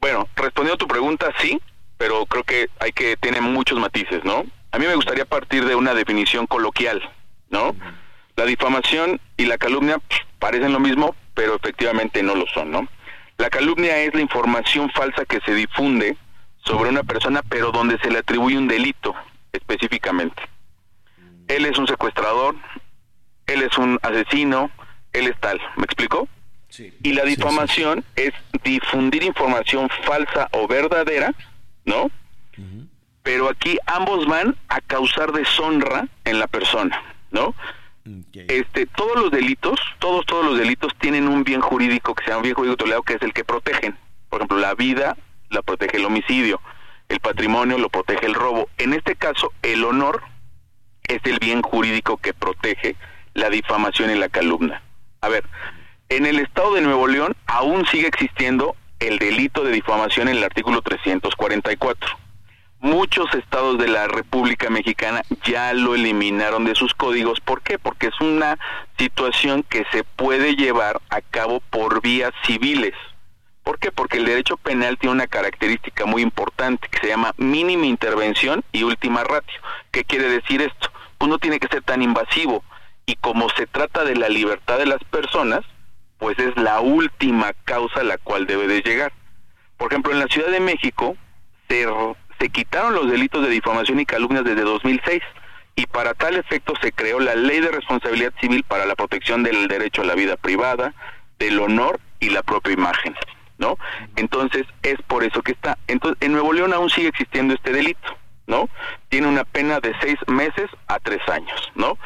Bueno, 0.03 0.29
respondiendo 0.37 0.75
a 0.75 0.79
tu 0.79 0.89
pregunta, 0.89 1.33
sí, 1.41 1.59
pero 1.97 2.27
creo 2.27 2.45
que 2.45 2.69
hay 2.79 2.93
que 2.93 3.17
tener 3.17 3.41
muchos 3.41 3.79
matices, 3.79 4.23
¿no? 4.25 4.45
A 4.73 4.79
mí 4.79 4.85
me 4.87 4.95
gustaría 4.95 5.25
partir 5.25 5.65
de 5.65 5.75
una 5.75 5.95
definición 5.95 6.47
coloquial, 6.47 7.01
¿no? 7.49 7.75
La 8.41 8.47
difamación 8.47 9.21
y 9.37 9.45
la 9.45 9.59
calumnia 9.59 10.01
parecen 10.39 10.73
lo 10.73 10.81
mismo, 10.81 11.15
pero 11.35 11.57
efectivamente 11.57 12.23
no 12.23 12.35
lo 12.35 12.47
son, 12.47 12.71
¿no? 12.71 12.89
La 13.37 13.51
calumnia 13.51 13.99
es 13.99 14.15
la 14.15 14.23
información 14.23 14.91
falsa 14.93 15.27
que 15.27 15.41
se 15.45 15.53
difunde 15.53 16.17
sobre 16.65 16.89
una 16.89 17.03
persona, 17.03 17.43
pero 17.43 17.71
donde 17.71 17.99
se 17.99 18.11
le 18.11 18.21
atribuye 18.21 18.57
un 18.57 18.67
delito 18.67 19.15
específicamente. 19.53 20.43
Él 21.49 21.67
es 21.67 21.77
un 21.77 21.87
secuestrador, 21.87 22.57
él 23.47 23.61
es 23.61 23.77
un 23.77 23.99
asesino, 24.01 24.71
él 25.13 25.27
es 25.27 25.39
tal. 25.39 25.61
¿Me 25.77 25.85
explicó? 25.85 26.27
Sí. 26.71 26.95
Y 27.03 27.13
la 27.13 27.25
difamación 27.25 28.07
es 28.17 28.33
difundir 28.65 29.23
información 29.23 29.91
falsa 30.05 30.49
o 30.53 30.67
verdadera, 30.67 31.35
¿no? 31.85 32.11
Pero 33.23 33.51
aquí 33.51 33.77
ambos 33.85 34.27
van 34.27 34.57
a 34.71 34.81
causar 34.81 35.31
deshonra 35.33 36.09
en 36.25 36.39
la 36.39 36.47
persona, 36.47 37.03
¿no? 37.33 37.55
Este, 38.33 38.87
todos 38.87 39.17
los 39.17 39.31
delitos, 39.31 39.79
todos, 39.99 40.25
todos 40.27 40.45
los 40.45 40.59
delitos 40.59 40.93
tienen 40.99 41.29
un 41.29 41.45
bien 41.45 41.61
jurídico 41.61 42.15
que 42.15 42.25
se 42.25 42.31
llama 42.31 42.39
un 42.39 42.45
bien 42.45 42.55
jurídico 42.55 42.77
tolerado, 42.77 43.03
que 43.03 43.15
es 43.15 43.23
el 43.23 43.33
que 43.33 43.45
protegen. 43.45 43.97
Por 44.29 44.41
ejemplo, 44.41 44.59
la 44.59 44.75
vida 44.75 45.17
la 45.51 45.63
protege 45.63 45.99
el 45.99 46.07
homicidio, 46.07 46.61
el 47.09 47.21
patrimonio 47.21 47.77
lo 47.77 47.91
protege 47.91 48.27
el 48.27 48.35
robo. 48.35 48.69
En 48.79 48.95
este 48.95 49.17
caso, 49.17 49.53
el 49.63 49.85
honor 49.85 50.23
es 51.03 51.21
el 51.25 51.39
bien 51.39 51.61
jurídico 51.61 52.17
que 52.17 52.33
protege 52.33 52.97
la 53.35 53.51
difamación 53.51 54.11
y 54.11 54.15
la 54.15 54.29
calumnia. 54.29 54.83
A 55.21 55.29
ver, 55.29 55.45
en 56.09 56.25
el 56.25 56.39
estado 56.39 56.75
de 56.75 56.81
Nuevo 56.81 57.07
León 57.07 57.37
aún 57.47 57.85
sigue 57.87 58.07
existiendo 58.07 58.77
el 59.01 59.19
delito 59.19 59.65
de 59.65 59.73
difamación 59.73 60.29
en 60.29 60.37
el 60.37 60.45
artículo 60.45 60.83
344 60.83 62.30
muchos 62.81 63.33
estados 63.35 63.79
de 63.79 63.89
la 63.89 64.09
República 64.09 64.71
Mexicana 64.71 65.23
ya 65.45 65.73
lo 65.73 65.95
eliminaron 65.95 66.65
de 66.65 66.75
sus 66.75 66.95
códigos. 66.95 67.41
¿Por 67.41 67.63
qué? 67.63 67.79
Porque 67.79 68.09
es 68.09 68.21
una 68.21 68.59
situación 68.99 69.63
que 69.63 69.85
se 69.93 70.05
puede 70.05 70.57
llevar 70.57 71.01
a 71.11 71.21
cabo 71.21 71.61
por 71.71 72.03
vías 72.03 72.33
civiles. 72.45 72.95
¿Por 73.63 73.79
qué? 73.79 73.93
Porque 73.93 74.19
el 74.19 74.25
derecho 74.25 74.57
penal 74.57 74.99
tiene 74.99 75.15
una 75.15 75.27
característica 75.27 76.07
muy 76.07 76.23
importante 76.23 76.89
que 76.89 76.99
se 76.99 77.09
llama 77.09 77.35
mínima 77.37 77.87
intervención 77.87 78.65
y 78.73 78.83
última 78.83 79.23
ratio. 79.23 79.61
¿Qué 79.91 80.05
quiere 80.05 80.29
decir 80.29 80.63
esto? 80.63 80.91
Pues 81.19 81.29
no 81.29 81.39
tiene 81.39 81.61
que 81.61 81.69
ser 81.69 81.83
tan 81.83 82.03
invasivo 82.03 82.65
y 83.11 83.17
como 83.17 83.49
se 83.51 83.67
trata 83.67 84.05
de 84.05 84.15
la 84.15 84.29
libertad 84.29 84.79
de 84.79 84.87
las 84.87 85.03
personas, 85.05 85.61
pues 86.19 86.39
es 86.39 86.57
la 86.57 86.81
última 86.81 87.53
causa 87.65 88.01
a 88.01 88.05
la 88.05 88.19
cual 88.19 88.47
debe 88.47 88.69
de 88.69 88.83
llegar. 88.83 89.13
Por 89.77 89.91
ejemplo, 89.91 90.13
en 90.13 90.21
la 90.21 90.27
Ciudad 90.27 90.51
de 90.51 90.61
México 90.61 91.17
se 91.69 91.87
se 92.41 92.49
quitaron 92.49 92.95
los 92.95 93.11
delitos 93.11 93.43
de 93.43 93.51
difamación 93.51 94.01
y 94.01 94.07
calumnias 94.07 94.45
desde 94.45 94.63
2006 94.63 95.23
y 95.77 95.87
para 95.87 96.15
tal 96.15 96.37
efecto 96.37 96.73
se 96.81 96.91
creó 96.91 97.21
la 97.21 97.35
Ley 97.35 97.61
de 97.61 97.71
Responsabilidad 97.71 98.33
Civil 98.41 98.65
para 98.65 98.87
la 98.87 98.95
protección 98.95 99.43
del 99.43 99.69
derecho 99.69 100.03
a 100.03 100.07
la 100.07 100.15
vida 100.15 100.37
privada, 100.37 100.95
del 101.39 101.61
honor 101.61 102.01
y 102.19 102.31
la 102.31 102.43
propia 102.43 102.73
imagen, 102.73 103.15
¿no? 103.59 103.77
Entonces 104.17 104.67
es 104.83 104.97
por 105.07 105.23
eso 105.23 105.43
que 105.43 105.53
está. 105.53 105.79
Entonces 105.87 106.17
en 106.23 106.33
Nuevo 106.33 106.53
León 106.53 106.73
aún 106.73 106.89
sigue 106.89 107.09
existiendo 107.09 107.55
este 107.55 107.73
delito, 107.73 108.17
¿no? 108.47 108.71
Tiene 109.11 109.29
una 109.29 109.45
pena 109.45 109.81
de 109.81 109.95
seis 110.01 110.17
meses 110.27 110.71
a 110.89 110.99
tres 110.99 111.21
años, 111.29 111.71
¿no? 111.75 111.99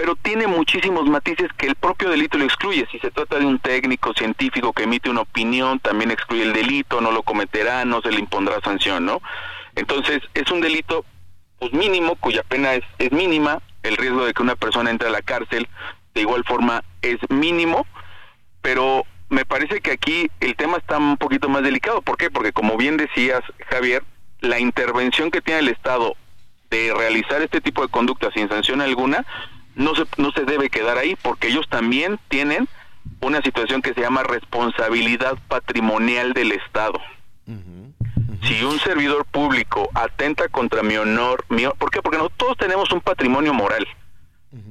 Pero 0.00 0.16
tiene 0.16 0.46
muchísimos 0.46 1.10
matices 1.10 1.52
que 1.58 1.66
el 1.66 1.74
propio 1.74 2.08
delito 2.08 2.38
lo 2.38 2.46
excluye. 2.46 2.88
Si 2.90 2.98
se 3.00 3.10
trata 3.10 3.38
de 3.38 3.44
un 3.44 3.58
técnico 3.58 4.14
científico 4.14 4.72
que 4.72 4.84
emite 4.84 5.10
una 5.10 5.20
opinión, 5.20 5.78
también 5.78 6.10
excluye 6.10 6.42
el 6.42 6.54
delito, 6.54 7.02
no 7.02 7.12
lo 7.12 7.22
cometerá, 7.22 7.84
no 7.84 8.00
se 8.00 8.10
le 8.10 8.18
impondrá 8.18 8.62
sanción, 8.62 9.04
¿no? 9.04 9.20
Entonces, 9.74 10.22
es 10.32 10.50
un 10.50 10.62
delito 10.62 11.04
pues 11.58 11.74
mínimo, 11.74 12.16
cuya 12.16 12.42
pena 12.44 12.72
es, 12.72 12.84
es 12.98 13.12
mínima, 13.12 13.60
el 13.82 13.98
riesgo 13.98 14.24
de 14.24 14.32
que 14.32 14.40
una 14.40 14.56
persona 14.56 14.88
entre 14.88 15.08
a 15.08 15.10
la 15.10 15.20
cárcel 15.20 15.68
de 16.14 16.22
igual 16.22 16.44
forma 16.44 16.82
es 17.02 17.18
mínimo, 17.28 17.86
pero 18.62 19.04
me 19.28 19.44
parece 19.44 19.82
que 19.82 19.92
aquí 19.92 20.30
el 20.40 20.56
tema 20.56 20.78
está 20.78 20.96
un 20.96 21.18
poquito 21.18 21.50
más 21.50 21.62
delicado. 21.62 22.00
¿Por 22.00 22.16
qué? 22.16 22.30
Porque 22.30 22.54
como 22.54 22.78
bien 22.78 22.96
decías, 22.96 23.42
Javier, 23.68 24.02
la 24.40 24.60
intervención 24.60 25.30
que 25.30 25.42
tiene 25.42 25.60
el 25.60 25.68
Estado 25.68 26.16
de 26.70 26.90
realizar 26.96 27.42
este 27.42 27.60
tipo 27.60 27.82
de 27.82 27.88
conducta 27.88 28.30
sin 28.32 28.48
sanción 28.48 28.80
alguna 28.80 29.26
no 29.74 29.94
se, 29.94 30.04
no 30.16 30.30
se 30.32 30.44
debe 30.44 30.68
quedar 30.70 30.98
ahí 30.98 31.16
porque 31.22 31.48
ellos 31.48 31.68
también 31.68 32.18
tienen 32.28 32.68
una 33.20 33.40
situación 33.42 33.82
que 33.82 33.94
se 33.94 34.00
llama 34.00 34.22
responsabilidad 34.22 35.38
patrimonial 35.48 36.32
del 36.32 36.52
Estado. 36.52 37.00
Si 38.42 38.62
un 38.62 38.78
servidor 38.78 39.24
público 39.26 39.90
atenta 39.94 40.48
contra 40.48 40.82
mi 40.82 40.96
honor, 40.96 41.44
mi, 41.48 41.66
¿por 41.78 41.90
qué? 41.90 42.00
Porque 42.00 42.16
nosotros 42.16 42.38
todos 42.38 42.56
tenemos 42.58 42.90
un 42.92 43.00
patrimonio 43.00 43.52
moral 43.52 43.86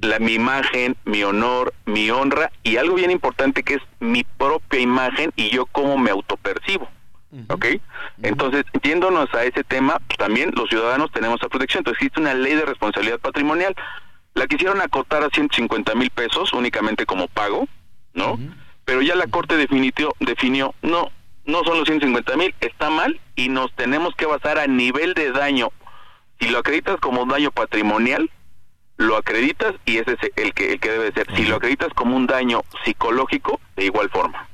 la, 0.02 0.20
mi 0.20 0.34
imagen, 0.34 0.98
mi 1.06 1.24
honor, 1.24 1.74
mi 1.86 2.10
honra 2.10 2.52
y 2.64 2.78
algo 2.78 2.96
bien 2.96 3.12
importante 3.12 3.64
que 3.64 3.76
es 3.76 3.82
mi 4.00 4.24
propia 4.24 4.80
imagen 4.80 5.32
y 5.36 5.50
yo 5.50 5.66
cómo 5.66 5.98
me 5.98 6.12
autopercibo. 6.12 6.90
¿Ok? 7.50 7.66
Entonces, 8.24 8.66
yéndonos 8.82 9.32
a 9.36 9.44
ese 9.44 9.64
tema, 9.64 10.00
pues, 10.08 10.18
también 10.18 10.52
los 10.56 10.68
ciudadanos 10.68 11.12
tenemos 11.12 11.40
la 11.42 11.48
protección. 11.48 11.82
Entonces, 11.82 12.02
existe 12.02 12.20
una 12.20 12.34
ley 12.34 12.56
de 12.56 12.66
responsabilidad 12.66 13.20
patrimonial. 13.20 13.76
La 14.40 14.48
quisieron 14.48 14.80
acotar 14.80 15.22
a 15.22 15.30
150 15.30 15.96
mil 15.96 16.10
pesos 16.12 16.54
únicamente 16.54 17.06
como 17.06 17.28
pago, 17.28 17.68
¿no? 18.14 18.40
Pero 18.86 19.02
ya 19.02 19.14
la 19.16 19.28
Corte 19.28 19.58
definió, 19.58 20.16
definió, 20.22 20.74
no, 20.82 21.12
no 21.44 21.62
son 21.66 21.80
los 21.80 21.86
150 21.86 22.38
mil, 22.38 22.56
está 22.62 22.90
mal 22.90 23.20
y 23.36 23.50
nos 23.50 23.76
tenemos 23.76 24.16
que 24.16 24.26
basar 24.26 24.58
a 24.58 24.66
nivel 24.66 25.14
de 25.14 25.34
daño. 25.34 25.74
Si 26.40 26.48
lo 26.48 26.60
acreditas 26.60 26.96
como 27.02 27.26
daño 27.26 27.52
patrimonial, 27.52 28.32
lo 28.96 29.18
acreditas 29.18 29.76
y 29.86 29.98
ese 29.98 30.14
es 30.14 30.32
el 30.38 30.54
que, 30.54 30.72
el 30.72 30.80
que 30.80 30.90
debe 30.90 31.12
ser. 31.12 31.28
Si 31.36 31.44
lo 31.44 31.58
acreditas 31.58 31.90
como 31.94 32.16
un 32.16 32.26
daño 32.26 32.62
psicológico, 32.86 33.60
de 33.76 33.88
igual 33.88 34.10
forma. 34.10 34.48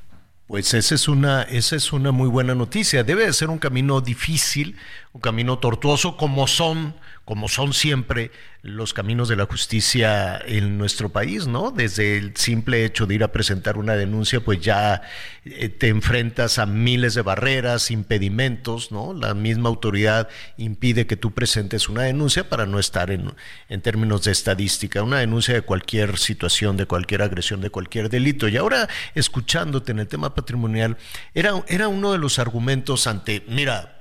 Pues 0.47 0.73
esa 0.73 0.95
es 0.95 1.07
una, 1.07 1.43
esa 1.43 1.75
es 1.75 1.93
una 1.93 2.11
muy 2.11 2.27
buena 2.27 2.55
noticia. 2.55 3.03
Debe 3.03 3.27
de 3.27 3.33
ser 3.33 3.51
un 3.51 3.59
camino 3.59 4.01
difícil, 4.01 4.77
un 5.13 5.21
camino 5.21 5.59
tortuoso, 5.59 6.17
como 6.17 6.47
son 6.47 6.95
como 7.25 7.49
son 7.49 7.73
siempre 7.73 8.31
los 8.61 8.93
caminos 8.93 9.29
de 9.29 9.35
la 9.35 9.45
justicia 9.45 10.39
en 10.45 10.77
nuestro 10.77 11.09
país, 11.09 11.47
¿no? 11.47 11.71
Desde 11.71 12.17
el 12.17 12.35
simple 12.37 12.85
hecho 12.85 13.07
de 13.07 13.15
ir 13.15 13.23
a 13.23 13.31
presentar 13.31 13.77
una 13.77 13.95
denuncia, 13.95 14.39
pues 14.41 14.59
ya 14.61 15.01
eh, 15.43 15.69
te 15.69 15.87
enfrentas 15.87 16.59
a 16.59 16.67
miles 16.67 17.15
de 17.15 17.23
barreras, 17.23 17.89
impedimentos, 17.89 18.91
¿no? 18.91 19.13
La 19.13 19.33
misma 19.33 19.69
autoridad 19.69 20.29
impide 20.57 21.07
que 21.07 21.17
tú 21.17 21.31
presentes 21.31 21.89
una 21.89 22.03
denuncia 22.03 22.47
para 22.47 22.67
no 22.67 22.79
estar 22.79 23.09
en, 23.11 23.33
términos 23.81 24.23
de 24.23 24.31
estadística, 24.31 25.03
una 25.03 25.19
denuncia 25.19 25.55
de 25.55 25.61
cualquier 25.61 26.17
situación, 26.17 26.77
de 26.77 26.85
cualquier 26.85 27.23
agresión, 27.23 27.61
de 27.61 27.71
cualquier 27.71 28.09
delito. 28.09 28.47
Y 28.47 28.57
ahora, 28.57 28.87
escuchándote 29.15 29.91
en 29.91 29.99
el 29.99 30.07
tema 30.07 30.33
patrimonial, 30.35 30.97
era, 31.33 31.63
era 31.67 31.87
uno 31.87 32.11
de 32.11 32.19
los 32.19 32.39
argumentos 32.39 33.07
ante, 33.07 33.43
mira, 33.47 33.94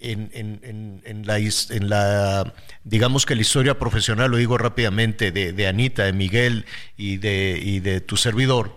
en, 0.00 0.30
en, 0.32 1.02
en, 1.04 1.26
la, 1.26 1.38
en 1.38 1.88
la, 1.88 2.54
digamos 2.84 3.26
que 3.26 3.34
la 3.34 3.40
historia 3.42 3.78
profesional, 3.78 4.30
lo 4.30 4.36
digo 4.36 4.58
rápidamente, 4.58 5.30
de, 5.30 5.52
de 5.52 5.66
Anita, 5.66 6.04
de 6.04 6.12
Miguel 6.12 6.64
y 6.96 7.18
de, 7.18 7.60
y 7.62 7.80
de 7.80 8.00
tu 8.00 8.16
servidor, 8.16 8.74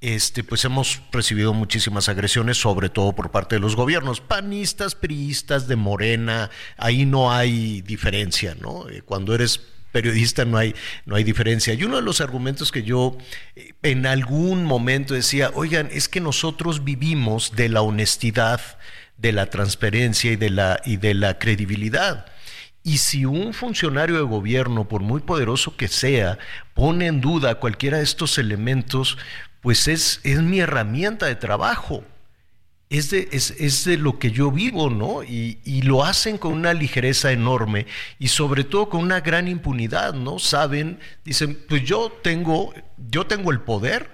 este, 0.00 0.42
pues 0.44 0.64
hemos 0.64 1.02
recibido 1.12 1.52
muchísimas 1.52 2.08
agresiones, 2.08 2.56
sobre 2.56 2.88
todo 2.88 3.12
por 3.12 3.30
parte 3.30 3.56
de 3.56 3.60
los 3.60 3.76
gobiernos, 3.76 4.20
panistas, 4.20 4.94
priistas, 4.94 5.68
de 5.68 5.76
Morena, 5.76 6.50
ahí 6.78 7.04
no 7.04 7.32
hay 7.32 7.82
diferencia, 7.82 8.56
¿no? 8.58 8.88
Eh, 8.88 9.02
cuando 9.02 9.34
eres 9.34 9.60
periodista 9.92 10.44
no 10.44 10.56
hay, 10.56 10.74
no 11.04 11.16
hay 11.16 11.24
diferencia. 11.24 11.74
Y 11.74 11.84
uno 11.84 11.96
de 11.96 12.02
los 12.02 12.20
argumentos 12.20 12.72
que 12.72 12.82
yo 12.82 13.16
eh, 13.56 13.72
en 13.82 14.06
algún 14.06 14.64
momento 14.64 15.14
decía, 15.14 15.50
oigan, 15.54 15.88
es 15.92 16.08
que 16.08 16.20
nosotros 16.20 16.84
vivimos 16.84 17.52
de 17.56 17.68
la 17.68 17.82
honestidad, 17.82 18.60
de 19.20 19.32
la 19.32 19.46
transparencia 19.46 20.32
y 20.32 20.36
de 20.36 20.50
la, 20.50 20.80
y 20.84 20.96
de 20.96 21.14
la 21.14 21.38
credibilidad. 21.38 22.26
Y 22.82 22.98
si 22.98 23.26
un 23.26 23.52
funcionario 23.52 24.16
de 24.16 24.22
gobierno, 24.22 24.88
por 24.88 25.02
muy 25.02 25.20
poderoso 25.20 25.76
que 25.76 25.88
sea, 25.88 26.38
pone 26.74 27.06
en 27.06 27.20
duda 27.20 27.56
cualquiera 27.56 27.98
de 27.98 28.04
estos 28.04 28.38
elementos, 28.38 29.18
pues 29.60 29.86
es, 29.88 30.20
es 30.24 30.40
mi 30.40 30.60
herramienta 30.60 31.26
de 31.26 31.34
trabajo. 31.34 32.04
Es 32.88 33.10
de, 33.10 33.28
es, 33.30 33.84
de, 33.84 33.98
lo 33.98 34.18
que 34.18 34.32
yo 34.32 34.50
vivo, 34.50 34.90
¿no? 34.90 35.22
Y, 35.22 35.60
y, 35.64 35.82
lo 35.82 36.04
hacen 36.04 36.38
con 36.38 36.54
una 36.54 36.74
ligereza 36.74 37.30
enorme 37.30 37.86
y 38.18 38.26
sobre 38.26 38.64
todo 38.64 38.88
con 38.88 39.02
una 39.02 39.20
gran 39.20 39.46
impunidad, 39.46 40.12
¿no? 40.14 40.40
Saben, 40.40 40.98
dicen, 41.24 41.56
pues 41.68 41.84
yo 41.84 42.10
tengo, 42.10 42.74
yo 42.96 43.26
tengo 43.26 43.52
el 43.52 43.60
poder 43.60 44.10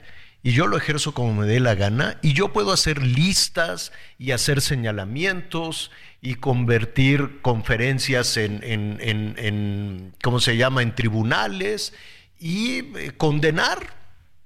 y 0.46 0.52
yo 0.52 0.68
lo 0.68 0.76
ejerzo 0.76 1.12
como 1.12 1.34
me 1.34 1.44
dé 1.44 1.58
la 1.58 1.74
gana 1.74 2.18
y 2.22 2.32
yo 2.32 2.52
puedo 2.52 2.70
hacer 2.70 3.02
listas 3.02 3.90
y 4.16 4.30
hacer 4.30 4.60
señalamientos 4.60 5.90
y 6.22 6.36
convertir 6.36 7.40
conferencias 7.42 8.36
en, 8.36 8.60
en, 8.62 10.14
¿cómo 10.22 10.38
se 10.38 10.56
llama?, 10.56 10.82
en 10.82 10.94
tribunales 10.94 11.94
y 12.38 12.96
eh, 12.96 13.12
condenar, 13.16 13.96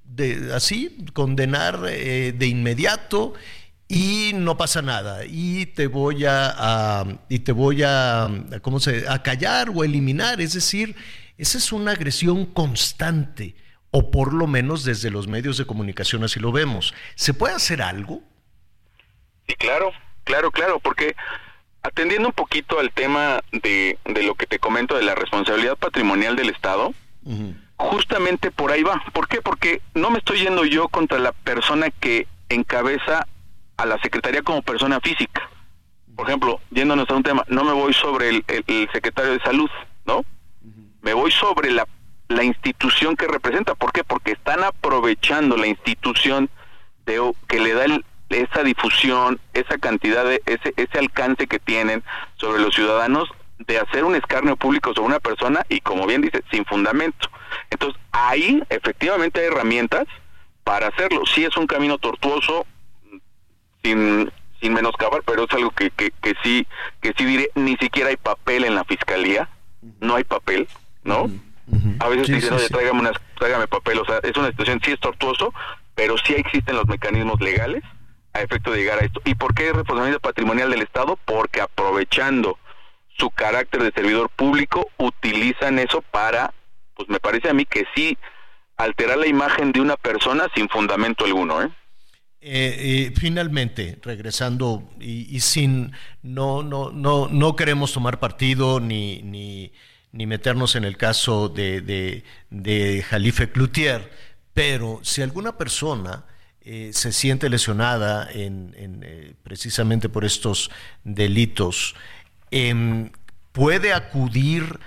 de, 0.05 0.55
así, 0.55 1.05
condenar 1.13 1.85
eh, 1.91 2.33
de 2.35 2.47
inmediato 2.47 3.35
y 3.87 4.31
no 4.35 4.57
pasa 4.57 4.81
nada. 4.81 5.27
Y 5.27 5.67
te 5.67 5.87
voy 5.87 6.25
a, 6.27 7.05
y 7.29 7.41
te 7.41 7.53
voy 7.53 7.83
a 7.85 8.27
cómo 8.63 8.81
se 8.81 9.07
a 9.07 9.23
callar 9.23 9.71
o 9.75 9.85
eliminar 9.85 10.41
es 10.41 10.55
decir 10.55 10.97
esa 11.37 11.59
es 11.59 11.73
una 11.73 11.91
agresión 11.91 12.47
constante 12.47 13.55
o 13.91 14.11
por 14.11 14.33
lo 14.33 14.47
menos 14.47 14.85
desde 14.85 15.11
los 15.11 15.27
medios 15.27 15.57
de 15.59 15.67
comunicación 15.67 16.25
así 16.25 16.41
lo 16.41 16.53
vemos. 16.53 16.95
¿Se 17.15 17.35
puede 17.35 17.55
hacer 17.55 17.83
algo? 17.83 18.23
Sí, 19.49 19.55
claro, 19.57 19.93
claro, 20.25 20.51
claro, 20.51 20.79
porque 20.81 21.17
atendiendo 21.83 22.29
un 22.29 22.35
poquito 22.35 22.79
al 22.79 22.93
tema 22.93 23.41
de, 23.53 23.99
de 24.05 24.23
lo 24.23 24.35
que 24.35 24.47
te 24.47 24.59
comento 24.59 24.97
de 24.97 25.03
la 25.03 25.15
responsabilidad 25.15 25.77
patrimonial 25.77 26.37
del 26.37 26.51
Estado, 26.51 26.93
justamente 27.77 28.51
por 28.51 28.71
ahí 28.71 28.83
va. 28.83 29.03
¿Por 29.13 29.29
qué? 29.29 29.43
Porque 29.43 29.81
no 29.95 30.11
me 30.11 30.19
estoy 30.19 30.41
yendo 30.41 30.65
yo 30.65 30.89
contra 30.89 31.19
la 31.19 31.33
persona 31.33 31.91
que 31.91 32.29
encabeza 32.49 33.27
a 33.77 33.87
la 33.87 33.99
Secretaría 34.03 34.43
como 34.43 34.63
persona 34.63 35.01
física. 35.01 35.49
Por 36.15 36.29
ejemplo, 36.29 36.61
yéndonos 36.71 37.09
a 37.09 37.15
un 37.15 37.23
tema, 37.23 37.45
no 37.49 37.65
me 37.65 37.73
voy 37.73 37.95
sobre 37.95 38.29
el, 38.29 38.45
el 38.47 38.89
secretario 38.93 39.33
de 39.33 39.41
salud, 39.41 39.71
¿no? 40.05 40.25
Me 41.01 41.15
voy 41.15 41.31
sobre 41.31 41.71
la 41.71 41.87
la 42.31 42.45
institución 42.45 43.17
que 43.17 43.27
representa. 43.27 43.75
¿Por 43.75 43.93
qué? 43.93 44.05
Porque 44.05 44.33
están 44.33 44.63
aprovechando 44.63 45.57
la 45.57 45.67
institución 45.67 46.49
de, 47.05 47.21
que 47.49 47.61
le 47.61 47.75
da 47.75 47.87
esa 48.31 48.63
difusión, 48.63 49.41
esa 49.53 49.79
cantidad 49.79 50.25
de 50.25 50.41
ese, 50.47 50.73
ese 50.77 50.99
alcance 50.99 51.49
que 51.49 51.59
tienen 51.59 52.05
sobre 52.37 52.63
los 52.63 52.75
ciudadanos 52.75 53.29
de 53.59 53.79
hacer 53.79 54.05
un 54.05 54.15
escarnio 54.15 54.57
público 54.57 54.95
sobre 54.95 55.09
una 55.09 55.21
persona 55.21 55.67
y 55.69 55.81
como 55.81 56.07
bien 56.07 56.23
dice, 56.23 56.43
sin 56.53 56.65
fundamento. 56.65 57.29
Entonces, 57.69 58.01
ahí 58.13 58.63
efectivamente 58.71 59.41
hay 59.41 59.47
herramientas 59.47 60.07
para 60.63 60.87
hacerlo. 60.87 61.23
Sí 61.27 61.45
es 61.45 61.57
un 61.57 61.67
camino 61.67 61.99
tortuoso, 61.99 62.65
sin, 63.83 64.31
sin 64.61 64.73
menoscabar, 64.73 65.23
pero 65.27 65.47
es 65.47 65.53
algo 65.53 65.73
que, 65.73 65.91
que, 65.91 66.13
que 66.23 66.35
sí, 66.45 66.65
que 67.01 67.13
sí 67.19 67.25
diré, 67.25 67.51
ni 67.57 67.77
siquiera 67.77 68.11
hay 68.11 68.17
papel 68.17 68.65
en 68.65 68.77
la 68.77 68.85
fiscalía, 68.85 69.49
no 69.99 70.15
hay 70.15 70.23
papel, 70.23 70.69
¿no? 71.03 71.29
A 72.01 72.09
veces 72.09 72.29
dicen, 72.29 72.55
oye, 72.55 72.69
tráigame, 72.69 73.67
papel. 73.69 73.99
O 73.99 74.05
sea, 74.05 74.19
es 74.23 74.37
una 74.37 74.49
situación, 74.49 74.81
sí 74.85 74.93
es 74.93 75.01
tortuoso, 75.01 75.53
pero 75.95 76.17
sí 76.19 76.35
existen 76.35 76.77
los 76.77 76.87
mecanismos 76.87 77.41
legales 77.41 77.83
a 78.33 78.41
efecto 78.41 78.71
de 78.73 78.79
llegar 78.79 78.99
a 79.01 79.05
esto. 79.05 79.21
¿Y 79.25 79.35
por 79.35 79.55
qué 79.55 79.69
es 79.69 79.77
responsabilidad 79.77 80.21
patrimonial 80.21 80.71
del 80.71 80.83
Estado? 80.83 81.19
Porque 81.25 81.61
aprovechando 81.61 82.59
su 83.19 83.31
carácter 83.31 83.83
de 83.83 83.93
servidor 83.93 84.31
público, 84.31 84.89
utilizan 84.99 85.79
eso 85.79 86.03
para, 86.11 86.55
pues 86.95 87.09
me 87.09 87.21
parece 87.21 87.51
a 87.51 87.55
mí 87.55 87.65
que 87.67 87.85
sí, 87.95 88.17
alterar 88.77 89.19
la 89.19 89.27
imagen 89.27 89.73
de 89.73 89.81
una 89.81 89.97
persona 89.97 90.47
sin 90.55 90.69
fundamento 90.69 91.25
alguno, 91.25 91.63
¿eh? 91.63 91.71
Eh, 92.43 93.13
finalmente, 93.19 93.99
regresando 94.03 94.83
y, 94.99 95.37
y, 95.37 95.41
sin 95.41 95.93
no 96.23 96.63
no 96.63 96.91
no 96.91 97.29
no 97.29 97.55
queremos 97.55 97.93
tomar 97.93 98.19
partido 98.19 98.81
ni 98.81 99.21
ni 99.21 99.75
ni 100.13 100.27
meternos 100.27 100.77
en 100.77 100.85
el 100.85 100.97
caso 100.97 101.49
de, 101.49 101.81
de, 101.81 102.25
de 102.51 103.03
Jalife 103.03 103.51
Cloutier, 103.51 104.11
pero 104.55 105.01
si 105.03 105.23
alguna 105.23 105.57
persona 105.57 106.25
eh, 106.63 106.91
se 106.93 107.13
siente 107.13 107.49
lesionada 107.49 108.31
en, 108.31 108.75
eh, 108.77 109.35
precisamente 109.43 110.09
por 110.09 110.25
estos 110.25 110.71
delitos, 111.05 111.95
em, 112.51 113.11
puede 113.53 113.93
acudir 113.93 114.79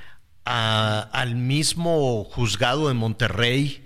al 0.45 1.35
mismo 1.35 2.25
juzgado 2.25 2.89
de 2.89 2.93
Monterrey, 2.93 3.83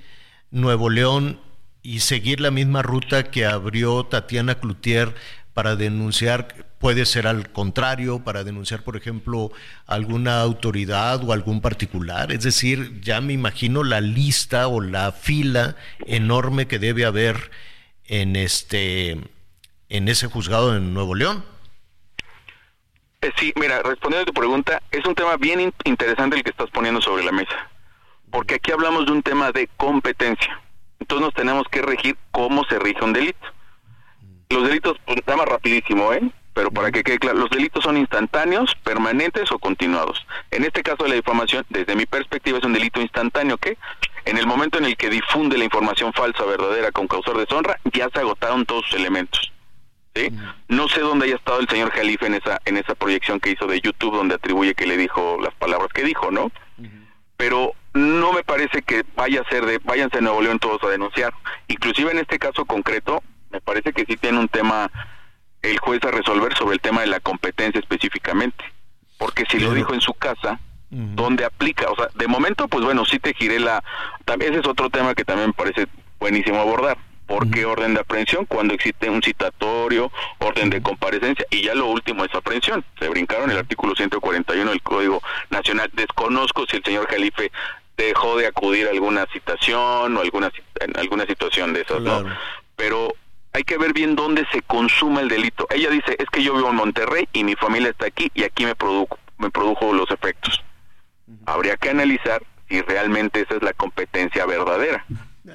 Nuevo 0.51 0.89
León, 0.89 1.39
y 1.83 1.99
seguir 2.01 2.41
la 2.41 2.51
misma 2.51 2.81
ruta 2.81 3.31
que 3.31 3.45
abrió 3.45 4.03
Tatiana 4.03 4.55
Cloutier 4.55 5.15
para 5.57 5.75
denunciar, 5.75 6.49
puede 6.77 7.03
ser 7.07 7.25
al 7.25 7.49
contrario, 7.49 8.23
para 8.23 8.43
denunciar, 8.43 8.83
por 8.83 8.95
ejemplo, 8.95 9.51
alguna 9.87 10.39
autoridad 10.39 11.27
o 11.27 11.33
algún 11.33 11.61
particular. 11.61 12.31
Es 12.31 12.43
decir, 12.43 13.01
ya 13.01 13.21
me 13.21 13.33
imagino 13.33 13.83
la 13.83 13.99
lista 13.99 14.67
o 14.67 14.81
la 14.81 15.11
fila 15.11 15.75
enorme 16.05 16.67
que 16.67 16.77
debe 16.77 17.05
haber 17.05 17.49
en 18.05 18.35
este 18.35 19.17
en 19.89 20.07
ese 20.07 20.27
juzgado 20.27 20.77
en 20.77 20.93
Nuevo 20.93 21.15
León. 21.15 21.43
Eh, 23.21 23.31
sí, 23.39 23.51
mira, 23.59 23.81
respondiendo 23.81 24.29
a 24.29 24.31
tu 24.31 24.39
pregunta, 24.39 24.83
es 24.91 25.03
un 25.07 25.15
tema 25.15 25.37
bien 25.37 25.73
interesante 25.85 26.35
el 26.35 26.43
que 26.43 26.51
estás 26.51 26.69
poniendo 26.69 27.01
sobre 27.01 27.23
la 27.23 27.31
mesa, 27.31 27.67
porque 28.29 28.53
aquí 28.53 28.71
hablamos 28.71 29.07
de 29.07 29.11
un 29.11 29.23
tema 29.23 29.51
de 29.51 29.67
competencia. 29.75 30.61
Entonces 30.99 31.25
nos 31.25 31.33
tenemos 31.33 31.67
que 31.71 31.81
regir 31.81 32.15
cómo 32.29 32.63
se 32.65 32.77
rige 32.77 33.03
un 33.03 33.13
delito. 33.13 33.56
Los 34.49 34.67
delitos, 34.67 34.97
pues, 35.05 35.19
nada 35.25 35.37
más 35.37 35.47
rapidísimo, 35.47 36.13
¿eh? 36.13 36.21
Pero 36.53 36.71
para 36.71 36.91
que 36.91 37.03
quede 37.03 37.19
claro, 37.19 37.37
los 37.37 37.49
delitos 37.51 37.83
son 37.83 37.97
instantáneos, 37.97 38.75
permanentes 38.83 39.51
o 39.51 39.59
continuados. 39.59 40.25
En 40.49 40.63
este 40.63 40.81
caso 40.81 41.03
de 41.03 41.09
la 41.09 41.15
difamación, 41.15 41.65
desde 41.69 41.95
mi 41.95 42.05
perspectiva, 42.05 42.57
es 42.57 42.63
un 42.63 42.73
delito 42.73 42.99
instantáneo 42.99 43.57
que, 43.57 43.77
en 44.25 44.37
el 44.37 44.47
momento 44.47 44.79
en 44.79 44.85
el 44.85 44.97
que 44.97 45.09
difunde 45.09 45.57
la 45.57 45.65
información 45.65 46.13
falsa 46.13 46.43
o 46.43 46.47
verdadera 46.47 46.91
con 46.91 47.07
causar 47.07 47.35
deshonra, 47.35 47.79
ya 47.93 48.09
se 48.09 48.19
agotaron 48.19 48.65
todos 48.65 48.85
sus 48.85 48.99
elementos. 48.99 49.51
No 50.67 50.87
sé 50.87 51.01
dónde 51.01 51.27
haya 51.27 51.35
estado 51.35 51.59
el 51.59 51.69
señor 51.69 51.91
Jalife 51.91 52.25
en 52.25 52.33
esa 52.33 52.59
en 52.65 52.77
esa 52.77 52.95
proyección 52.95 53.39
que 53.39 53.51
hizo 53.51 53.67
de 53.67 53.79
YouTube 53.79 54.15
donde 54.15 54.33
atribuye 54.33 54.73
que 54.73 54.87
le 54.87 54.97
dijo 54.97 55.37
las 55.39 55.53
palabras 55.53 55.89
que 55.93 56.03
dijo, 56.03 56.31
¿no? 56.31 56.51
Pero 57.37 57.73
no 57.93 58.33
me 58.33 58.43
parece 58.43 58.81
que 58.81 59.03
vaya 59.15 59.41
a 59.41 59.49
ser 59.49 59.65
de 59.67 59.77
váyanse 59.77 60.17
a 60.17 60.21
Nuevo 60.21 60.41
León 60.41 60.57
todos 60.57 60.83
a 60.83 60.87
denunciar. 60.87 61.35
Inclusive 61.67 62.09
en 62.11 62.17
este 62.17 62.39
caso 62.39 62.65
concreto, 62.65 63.21
me 63.57 63.61
parece 63.61 63.91
que 63.91 64.05
sí 64.05 64.17
tiene 64.17 64.37
un 64.37 64.47
tema 64.47 64.91
el 65.63 65.79
juez 65.79 66.03
a 66.03 66.11
resolver 66.11 66.55
sobre 66.55 66.75
el 66.75 66.79
tema 66.79 67.01
de 67.01 67.07
la 67.07 67.19
competencia 67.19 67.79
específicamente. 67.79 68.63
Porque 69.17 69.45
si 69.49 69.59
lo 69.59 69.73
dijo 69.73 69.95
en 69.95 70.01
su 70.01 70.13
casa, 70.13 70.59
¿dónde 70.91 71.43
aplica? 71.43 71.89
O 71.89 71.95
sea, 71.95 72.07
de 72.13 72.27
momento, 72.27 72.67
pues 72.67 72.85
bueno, 72.85 73.03
sí 73.03 73.17
te 73.17 73.33
giré 73.33 73.59
la... 73.59 73.83
También 74.25 74.51
ese 74.51 74.61
es 74.61 74.67
otro 74.67 74.91
tema 74.91 75.15
que 75.15 75.25
también 75.25 75.47
me 75.49 75.53
parece 75.53 75.87
buenísimo 76.19 76.59
abordar. 76.61 76.99
¿Por 77.25 77.49
qué 77.49 77.65
orden 77.65 77.95
de 77.95 78.01
aprehensión? 78.01 78.45
Cuando 78.45 78.75
existe 78.75 79.09
un 79.09 79.23
citatorio, 79.23 80.11
orden 80.37 80.69
de 80.69 80.81
comparecencia 80.83 81.45
y 81.49 81.63
ya 81.63 81.73
lo 81.73 81.87
último 81.87 82.23
es 82.23 82.33
aprehensión. 82.35 82.85
Se 82.99 83.09
brincaron 83.09 83.49
el 83.49 83.57
artículo 83.57 83.95
141 83.95 84.69
del 84.69 84.83
Código 84.83 85.21
Nacional. 85.49 85.89
Desconozco 85.93 86.67
si 86.67 86.77
el 86.77 86.83
señor 86.83 87.07
Jalife 87.07 87.51
dejó 87.97 88.37
de 88.37 88.45
acudir 88.45 88.87
a 88.87 88.91
alguna 88.91 89.25
citación 89.33 90.15
o 90.15 90.21
alguna 90.21 90.51
en 90.79 90.97
alguna 90.97 91.25
situación 91.25 91.73
de 91.73 91.81
esas, 91.81 92.01
¿no? 92.01 92.23
Pero 92.75 93.13
hay 93.53 93.63
que 93.63 93.77
ver 93.77 93.93
bien 93.93 94.15
dónde 94.15 94.45
se 94.51 94.61
consuma 94.61 95.21
el 95.21 95.29
delito. 95.29 95.67
Ella 95.69 95.89
dice, 95.89 96.15
es 96.19 96.25
que 96.31 96.43
yo 96.43 96.55
vivo 96.55 96.69
en 96.69 96.75
Monterrey 96.75 97.27
y 97.33 97.43
mi 97.43 97.55
familia 97.55 97.89
está 97.89 98.07
aquí 98.07 98.31
y 98.33 98.43
aquí 98.43 98.65
me 98.65 98.75
produjo, 98.75 99.17
me 99.37 99.49
produjo 99.49 99.93
los 99.93 100.09
efectos. 100.11 100.63
Habría 101.45 101.75
que 101.77 101.89
analizar 101.89 102.43
si 102.69 102.81
realmente 102.81 103.41
esa 103.41 103.55
es 103.55 103.63
la 103.63 103.73
competencia 103.73 104.45
verdadera. 104.45 105.05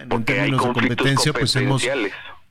Porque 0.09 0.41
hay 0.41 0.53
competencia, 0.53 1.33
pues 1.33 1.55
hemos, 1.57 1.87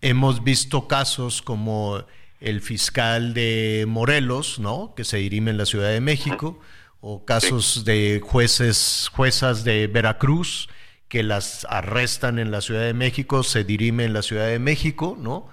hemos 0.01 0.43
visto 0.43 0.88
casos 0.88 1.41
como 1.41 2.03
el 2.39 2.61
fiscal 2.61 3.34
de 3.34 3.85
Morelos, 3.88 4.59
¿no? 4.59 4.93
Que 4.95 5.03
se 5.03 5.18
dirime 5.18 5.51
en 5.51 5.57
la 5.57 5.65
Ciudad 5.65 5.89
de 5.89 6.01
México, 6.01 6.59
o 6.99 7.26
casos 7.26 7.84
de 7.84 8.22
jueces, 8.23 9.09
juezas 9.13 9.63
de 9.63 9.88
Veracruz 9.88 10.69
que 11.11 11.23
las 11.23 11.67
arrestan 11.69 12.39
en 12.39 12.51
la 12.51 12.61
Ciudad 12.61 12.83
de 12.83 12.93
México, 12.93 13.43
se 13.43 13.65
dirime 13.65 14.05
en 14.05 14.13
la 14.13 14.21
Ciudad 14.21 14.47
de 14.47 14.59
México, 14.59 15.17
¿no? 15.19 15.49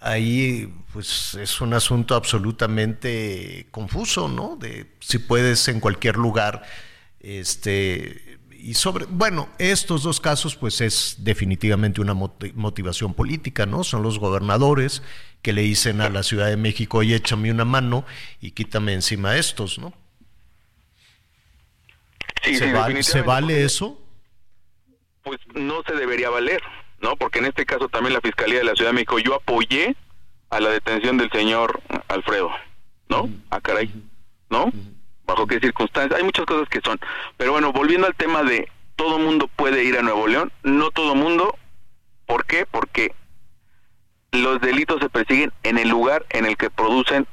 Ahí, 0.00 0.72
pues, 0.94 1.34
es 1.34 1.60
un 1.60 1.74
asunto 1.74 2.14
absolutamente 2.14 3.66
confuso, 3.70 4.28
¿no? 4.28 4.56
De 4.56 4.94
si 5.00 5.18
puedes 5.18 5.68
en 5.68 5.80
cualquier 5.80 6.16
lugar, 6.16 6.62
este, 7.20 8.38
y 8.58 8.72
sobre, 8.72 9.04
bueno, 9.04 9.50
estos 9.58 10.04
dos 10.04 10.20
casos, 10.20 10.56
pues 10.56 10.80
es 10.80 11.16
definitivamente 11.18 12.00
una 12.00 12.14
motivación 12.14 13.12
política, 13.12 13.66
¿no? 13.66 13.84
Son 13.84 14.02
los 14.02 14.18
gobernadores 14.18 15.02
que 15.42 15.52
le 15.52 15.60
dicen 15.60 16.00
a 16.00 16.08
la 16.08 16.22
Ciudad 16.22 16.46
de 16.46 16.56
México, 16.56 16.96
oye, 16.96 17.16
échame 17.16 17.50
una 17.50 17.66
mano 17.66 18.06
y 18.40 18.52
quítame 18.52 18.94
encima 18.94 19.36
estos, 19.36 19.78
¿no? 19.78 19.92
¿Se, 22.42 22.72
vale, 22.72 23.02
¿Se 23.02 23.20
vale 23.20 23.64
eso? 23.64 24.00
Pues 25.24 25.40
no 25.54 25.82
se 25.86 25.94
debería 25.94 26.30
valer, 26.30 26.62
¿no? 27.00 27.16
Porque 27.16 27.40
en 27.40 27.46
este 27.46 27.66
caso 27.66 27.88
también 27.88 28.14
la 28.14 28.20
Fiscalía 28.20 28.58
de 28.58 28.64
la 28.64 28.74
Ciudad 28.74 28.90
de 28.90 28.94
México, 28.94 29.18
yo 29.18 29.34
apoyé 29.34 29.96
a 30.50 30.60
la 30.60 30.70
detención 30.70 31.16
del 31.16 31.30
señor 31.32 31.80
Alfredo, 32.08 32.50
¿no? 33.08 33.28
A 33.50 33.56
ah, 33.56 33.60
caray, 33.60 33.90
¿no? 34.50 34.70
bajo 35.26 35.46
qué 35.46 35.60
circunstancias, 35.60 36.18
hay 36.18 36.24
muchas 36.24 36.46
cosas 36.46 36.68
que 36.68 36.80
son. 36.84 36.98
Pero 37.36 37.52
bueno, 37.52 37.72
volviendo 37.72 38.06
al 38.06 38.14
tema 38.14 38.42
de 38.42 38.70
todo 38.96 39.18
mundo 39.18 39.48
puede 39.48 39.84
ir 39.84 39.98
a 39.98 40.02
Nuevo 40.02 40.26
León, 40.26 40.52
no 40.62 40.90
todo 40.90 41.14
mundo, 41.14 41.56
¿por 42.26 42.46
qué? 42.46 42.66
Porque 42.66 43.14
los 44.32 44.60
delitos 44.60 45.00
se 45.00 45.08
persiguen 45.08 45.52
en 45.62 45.78
el 45.78 45.88
lugar 45.88 46.24
en 46.30 46.46
el 46.46 46.56
que 46.56 46.70
producen 46.70 47.26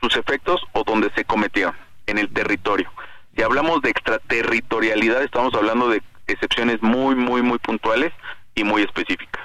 sus 0.00 0.16
efectos 0.16 0.62
o 0.72 0.84
donde 0.84 1.10
se 1.14 1.24
cometieron, 1.24 1.74
en 2.06 2.18
el 2.18 2.32
territorio. 2.32 2.90
Si 3.34 3.42
hablamos 3.42 3.80
de 3.82 3.90
extraterritorialidad, 3.90 5.22
estamos 5.22 5.54
hablando 5.54 5.88
de 5.88 6.02
excepciones 6.32 6.82
muy, 6.82 7.14
muy, 7.14 7.42
muy 7.42 7.58
puntuales 7.58 8.12
y 8.54 8.64
muy 8.64 8.82
específicas. 8.82 9.42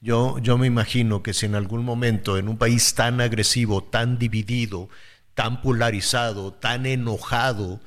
Yo, 0.00 0.38
yo 0.38 0.58
me 0.58 0.66
imagino 0.66 1.22
que 1.22 1.32
si 1.32 1.46
en 1.46 1.54
algún 1.54 1.84
momento 1.84 2.36
en 2.36 2.48
un 2.48 2.58
país 2.58 2.94
tan 2.94 3.20
agresivo, 3.20 3.82
tan 3.82 4.18
dividido, 4.18 4.88
tan 5.34 5.60
polarizado, 5.62 6.52
tan 6.52 6.86
enojado, 6.86 7.80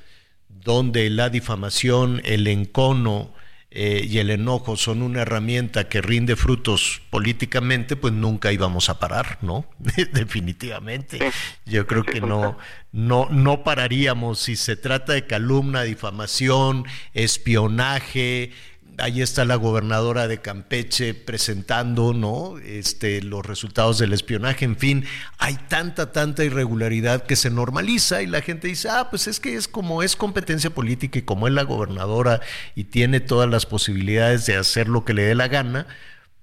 donde 0.48 1.10
la 1.10 1.28
difamación, 1.28 2.20
el 2.24 2.46
encono 2.46 3.32
eh, 3.70 4.06
y 4.08 4.18
el 4.18 4.30
enojo 4.30 4.76
son 4.76 5.02
una 5.02 5.22
herramienta 5.22 5.88
que 5.88 6.00
rinde 6.00 6.36
frutos 6.36 7.02
políticamente, 7.10 7.96
pues 7.96 8.14
nunca 8.14 8.50
íbamos 8.50 8.88
a 8.88 8.98
parar, 8.98 9.38
¿no? 9.42 9.66
Definitivamente. 10.12 11.18
Yo 11.66 11.86
creo 11.86 12.02
que 12.02 12.22
no, 12.22 12.56
no, 12.92 13.28
no 13.30 13.64
pararíamos 13.64 14.38
si 14.38 14.56
se 14.56 14.76
trata 14.76 15.12
de 15.12 15.26
calumna, 15.26 15.82
difamación, 15.82 16.86
espionaje, 17.12 18.52
ahí 18.98 19.22
está 19.22 19.44
la 19.44 19.56
gobernadora 19.56 20.28
de 20.28 20.40
Campeche 20.40 21.14
presentando, 21.14 22.12
¿no? 22.12 22.58
Este, 22.58 23.22
los 23.22 23.44
resultados 23.44 23.98
del 23.98 24.12
espionaje, 24.12 24.64
en 24.64 24.76
fin, 24.76 25.04
hay 25.38 25.56
tanta, 25.68 26.12
tanta 26.12 26.44
irregularidad 26.44 27.24
que 27.24 27.36
se 27.36 27.50
normaliza 27.50 28.22
y 28.22 28.26
la 28.26 28.42
gente 28.42 28.68
dice, 28.68 28.88
ah, 28.90 29.08
pues 29.10 29.26
es 29.26 29.40
que 29.40 29.54
es 29.54 29.68
como 29.68 30.02
es 30.02 30.16
competencia 30.16 30.70
política 30.70 31.18
y 31.18 31.22
como 31.22 31.48
es 31.48 31.54
la 31.54 31.62
gobernadora 31.62 32.40
y 32.74 32.84
tiene 32.84 33.20
todas 33.20 33.48
las 33.48 33.66
posibilidades 33.66 34.46
de 34.46 34.56
hacer 34.56 34.88
lo 34.88 35.04
que 35.04 35.14
le 35.14 35.22
dé 35.22 35.34
la 35.34 35.48
gana, 35.48 35.86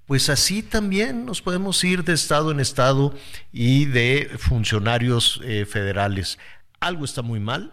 pues 0.06 0.28
así 0.30 0.62
también 0.62 1.26
nos 1.26 1.42
podemos 1.42 1.82
ir 1.84 2.04
de 2.04 2.12
estado 2.12 2.50
en 2.50 2.60
estado 2.60 3.14
y 3.52 3.86
de 3.86 4.30
funcionarios 4.38 5.40
eh, 5.44 5.66
federales. 5.66 6.38
Algo 6.80 7.04
está 7.04 7.22
muy 7.22 7.40
mal, 7.40 7.72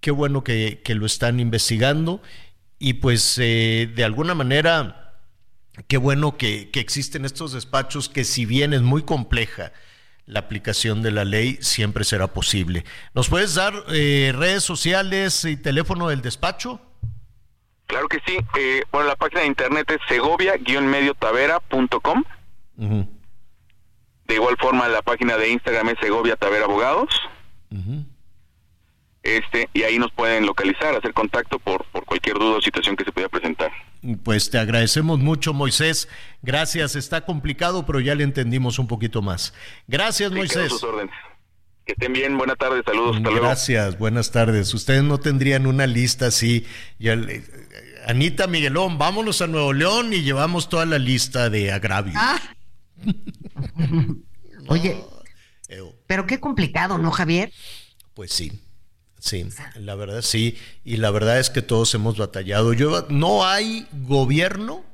qué 0.00 0.10
bueno 0.10 0.44
que, 0.44 0.80
que 0.84 0.94
lo 0.94 1.06
están 1.06 1.40
investigando 1.40 2.22
y 2.82 2.94
pues 2.94 3.38
eh, 3.40 3.88
de 3.94 4.02
alguna 4.02 4.34
manera, 4.34 5.14
qué 5.86 5.98
bueno 5.98 6.36
que, 6.36 6.68
existen 6.74 7.24
estos 7.24 7.52
despachos 7.52 8.08
que 8.08 8.24
si 8.24 8.44
bien 8.44 8.72
es 8.72 8.82
muy 8.82 9.04
compleja 9.04 9.72
la 10.26 10.40
aplicación 10.40 11.00
de 11.00 11.12
la 11.12 11.24
ley, 11.24 11.58
siempre 11.60 12.02
será 12.02 12.26
posible. 12.26 12.84
¿Nos 13.14 13.28
puedes 13.28 13.54
dar 13.54 13.72
eh, 13.92 14.32
redes 14.34 14.64
sociales 14.64 15.44
y 15.44 15.56
teléfono 15.56 16.08
del 16.08 16.22
despacho? 16.22 16.80
Claro 17.86 18.08
que 18.08 18.18
sí. 18.26 18.36
Eh, 18.58 18.82
bueno, 18.90 19.06
la 19.06 19.16
página 19.16 19.42
de 19.42 19.46
internet 19.46 19.88
es 19.88 20.00
segovia-mediotavera.com. 20.08 22.24
De 24.26 24.34
igual 24.34 24.56
forma, 24.58 24.88
la 24.88 25.02
página 25.02 25.36
de 25.36 25.50
Instagram 25.50 25.90
es 25.90 25.98
Segovia 26.00 26.34
Tavera 26.34 26.64
Abogados 26.64 27.10
este 29.22 29.68
y 29.72 29.82
ahí 29.82 29.98
nos 29.98 30.12
pueden 30.12 30.46
localizar, 30.46 30.94
hacer 30.94 31.12
contacto 31.14 31.58
por, 31.58 31.84
por 31.86 32.04
cualquier 32.04 32.38
duda 32.38 32.58
o 32.58 32.60
situación 32.60 32.96
que 32.96 33.04
se 33.04 33.12
pueda 33.12 33.28
presentar. 33.28 33.70
Pues 34.24 34.50
te 34.50 34.58
agradecemos 34.58 35.20
mucho, 35.20 35.54
Moisés. 35.54 36.08
Gracias, 36.42 36.96
está 36.96 37.24
complicado, 37.24 37.86
pero 37.86 38.00
ya 38.00 38.14
le 38.14 38.24
entendimos 38.24 38.78
un 38.78 38.88
poquito 38.88 39.22
más. 39.22 39.54
Gracias, 39.86 40.32
Moisés. 40.32 40.72
Que 41.84 41.92
estén 41.92 42.12
bien, 42.12 42.38
buenas 42.38 42.58
tardes, 42.58 42.82
saludos, 42.84 43.16
hasta 43.16 43.30
Gracias, 43.30 43.98
buenas 43.98 44.30
tardes. 44.30 44.72
Ustedes 44.72 45.02
no 45.02 45.18
tendrían 45.18 45.66
una 45.66 45.86
lista 45.86 46.26
así. 46.26 46.64
Ya 46.98 47.16
Anita 48.06 48.46
Miguelón, 48.46 48.98
vámonos 48.98 49.42
a 49.42 49.46
Nuevo 49.46 49.72
León 49.72 50.12
y 50.12 50.22
llevamos 50.22 50.68
toda 50.68 50.86
la 50.86 50.98
lista 50.98 51.50
de 51.50 51.72
agravios. 51.72 52.16
Ah. 52.18 52.40
Oye, 54.68 54.96
pero 56.06 56.26
qué 56.26 56.40
complicado, 56.40 56.98
¿no, 56.98 57.10
Javier? 57.10 57.52
Pues 58.14 58.32
sí, 58.32 58.60
sí, 59.22 59.48
la 59.76 59.94
verdad 59.94 60.22
sí, 60.22 60.58
y 60.84 60.96
la 60.96 61.10
verdad 61.10 61.38
es 61.38 61.48
que 61.48 61.62
todos 61.62 61.94
hemos 61.94 62.18
batallado. 62.18 62.72
Yo, 62.72 63.06
no 63.08 63.46
hay 63.46 63.86
gobierno 63.92 64.84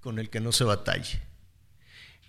con 0.00 0.18
el 0.18 0.28
que 0.28 0.40
no 0.40 0.52
se 0.52 0.64
batalle. 0.64 1.20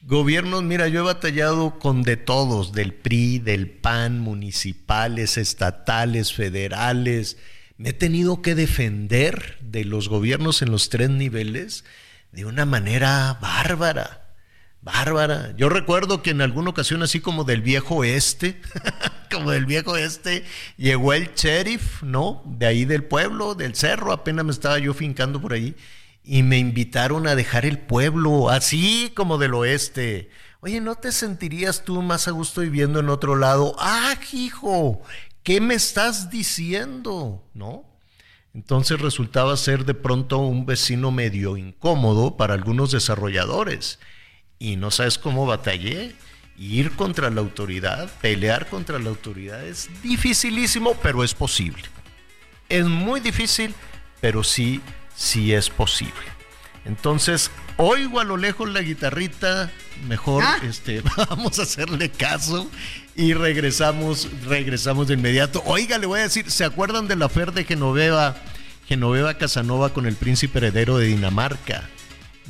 Gobiernos, 0.04 0.64
mira, 0.64 0.88
yo 0.88 1.02
he 1.02 1.04
batallado 1.04 1.78
con 1.78 2.04
de 2.04 2.18
todos, 2.18 2.72
del 2.72 2.94
PRI, 2.94 3.40
del 3.40 3.70
PAN, 3.70 4.20
municipales, 4.20 5.38
estatales, 5.38 6.34
federales. 6.34 7.38
Me 7.78 7.90
he 7.90 7.94
tenido 7.94 8.42
que 8.42 8.56
defender 8.56 9.58
de 9.62 9.86
los 9.86 10.10
gobiernos 10.10 10.62
en 10.62 10.72
los 10.72 10.90
tres 10.90 11.10
niveles 11.10 11.84
de 12.32 12.46
una 12.46 12.66
manera 12.66 13.38
bárbara, 13.42 14.31
bárbara. 14.82 15.54
Yo 15.58 15.70
recuerdo 15.70 16.22
que 16.22 16.32
en 16.32 16.42
alguna 16.42 16.72
ocasión, 16.72 17.04
así 17.04 17.20
como 17.20 17.44
del 17.44 17.62
viejo 17.62 17.98
oeste, 17.98 18.62
como 19.32 19.52
del 19.52 19.66
viejo 19.66 19.92
oeste, 19.92 20.44
llegó 20.78 21.14
el 21.14 21.34
sheriff, 21.36 22.04
¿no? 22.04 22.44
De 22.46 22.66
ahí 22.66 22.86
del 22.86 23.04
pueblo, 23.04 23.56
del 23.56 23.76
cerro, 23.76 24.12
apenas 24.12 24.46
me 24.46 24.52
estaba 24.52 24.80
yo 24.80 24.94
fincando 24.94 25.42
por 25.42 25.54
ahí 25.54 25.76
y 26.24 26.44
me 26.44 26.58
invitaron 26.58 27.28
a 27.28 27.36
dejar 27.36 27.66
el 27.66 27.80
pueblo, 27.80 28.50
así 28.50 29.12
como 29.16 29.38
del 29.38 29.54
oeste. 29.54 30.30
Oye, 30.62 30.80
¿no 30.80 30.96
te 30.96 31.12
sentirías 31.12 31.84
tú 31.84 32.02
más 32.02 32.28
a 32.28 32.32
gusto 32.32 32.62
viviendo 32.62 33.00
en 33.00 33.10
otro 33.10 33.36
lado? 33.36 33.76
Ah, 33.80 34.16
hijo, 34.32 35.02
¿qué 35.44 35.60
me 35.60 35.74
estás 35.74 36.30
diciendo? 36.30 37.44
¿No? 37.54 37.86
Entonces 38.54 39.00
resultaba 39.00 39.56
ser 39.58 39.86
de 39.86 39.94
pronto 39.94 40.40
un 40.40 40.66
vecino 40.66 41.10
medio 41.10 41.58
incómodo 41.58 42.38
para 42.38 42.54
algunos 42.54 42.92
desarrolladores. 42.92 43.98
Y 44.62 44.76
no 44.76 44.92
sabes 44.92 45.18
cómo 45.18 45.48
batallé. 45.48 46.14
Ir 46.56 46.92
contra 46.92 47.32
la 47.32 47.42
autoridad, 47.42 48.12
pelear 48.22 48.70
contra 48.70 49.00
la 49.00 49.10
autoridad 49.10 49.66
es 49.66 49.90
dificilísimo, 50.04 50.94
pero 51.02 51.24
es 51.24 51.34
posible. 51.34 51.82
Es 52.70 52.86
muy 52.86 53.20
difícil, 53.22 53.74
pero 54.20 54.44
sí 54.44 54.80
si 55.16 55.52
es 55.52 55.72
posible. 55.72 56.14
Entonces, 56.86 57.50
oigo 57.78 58.20
a 58.20 58.24
lo 58.24 58.38
lejos 58.38 58.70
la 58.70 58.82
guitarrita, 58.82 59.72
mejor 60.08 60.44
Ah. 60.46 60.58
este, 60.64 61.02
vamos 61.30 61.58
a 61.58 61.64
hacerle 61.64 62.12
caso 62.12 62.70
y 63.16 63.34
regresamos, 63.34 64.28
regresamos 64.46 65.08
de 65.08 65.16
inmediato. 65.16 65.64
Oiga, 65.66 65.98
le 65.98 66.06
voy 66.06 66.20
a 66.20 66.24
decir, 66.24 66.52
¿se 66.52 66.66
acuerdan 66.66 67.08
de 67.08 67.16
la 67.16 67.30
fer 67.30 67.52
de 67.52 67.64
Genoveva, 67.64 68.36
Genoveva 68.88 69.34
Casanova 69.40 69.92
con 69.92 70.06
el 70.06 70.16
príncipe 70.16 70.60
heredero 70.60 71.00
de 71.00 71.08
Dinamarca? 71.08 71.90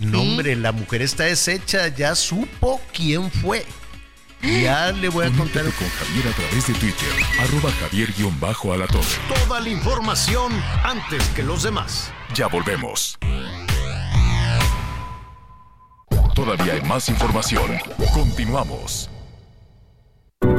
No, 0.02 0.22
hombre, 0.22 0.56
la 0.56 0.72
mujer 0.72 1.04
está 1.04 1.26
deshecha, 1.26 1.88
ya 1.90 2.16
supo 2.16 2.82
quién 2.92 3.30
fue. 3.30 3.64
Ya 4.42 4.92
le 4.92 5.10
voy 5.10 5.28
a 5.28 5.32
contar. 5.32 5.64
Con 5.64 5.88
Javier 5.88 6.28
a 6.28 6.32
través 6.32 6.68
de 6.68 6.74
Twitter, 6.74 7.10
arroba 7.40 7.72
javier-alatón. 7.80 9.02
Toda 9.46 9.60
la 9.60 9.70
información 9.70 10.52
antes 10.84 11.24
que 11.36 11.44
los 11.44 11.62
demás. 11.62 12.12
Ya 12.34 12.48
volvemos. 12.48 13.20
Todavía 16.34 16.74
hay 16.74 16.82
más 16.82 17.08
información. 17.08 17.78
Continuamos. 18.12 19.08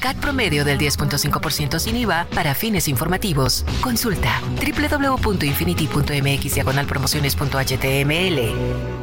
CAT 0.00 0.16
promedio 0.18 0.64
del 0.64 0.78
10.5% 0.78 1.78
sin 1.78 1.96
IVA 1.96 2.26
para 2.34 2.54
fines 2.54 2.88
informativos. 2.88 3.64
Consulta 3.80 4.40
www.infinity.mx 4.60 6.54
diagonal 6.54 6.86
promociones.html. 6.86 9.01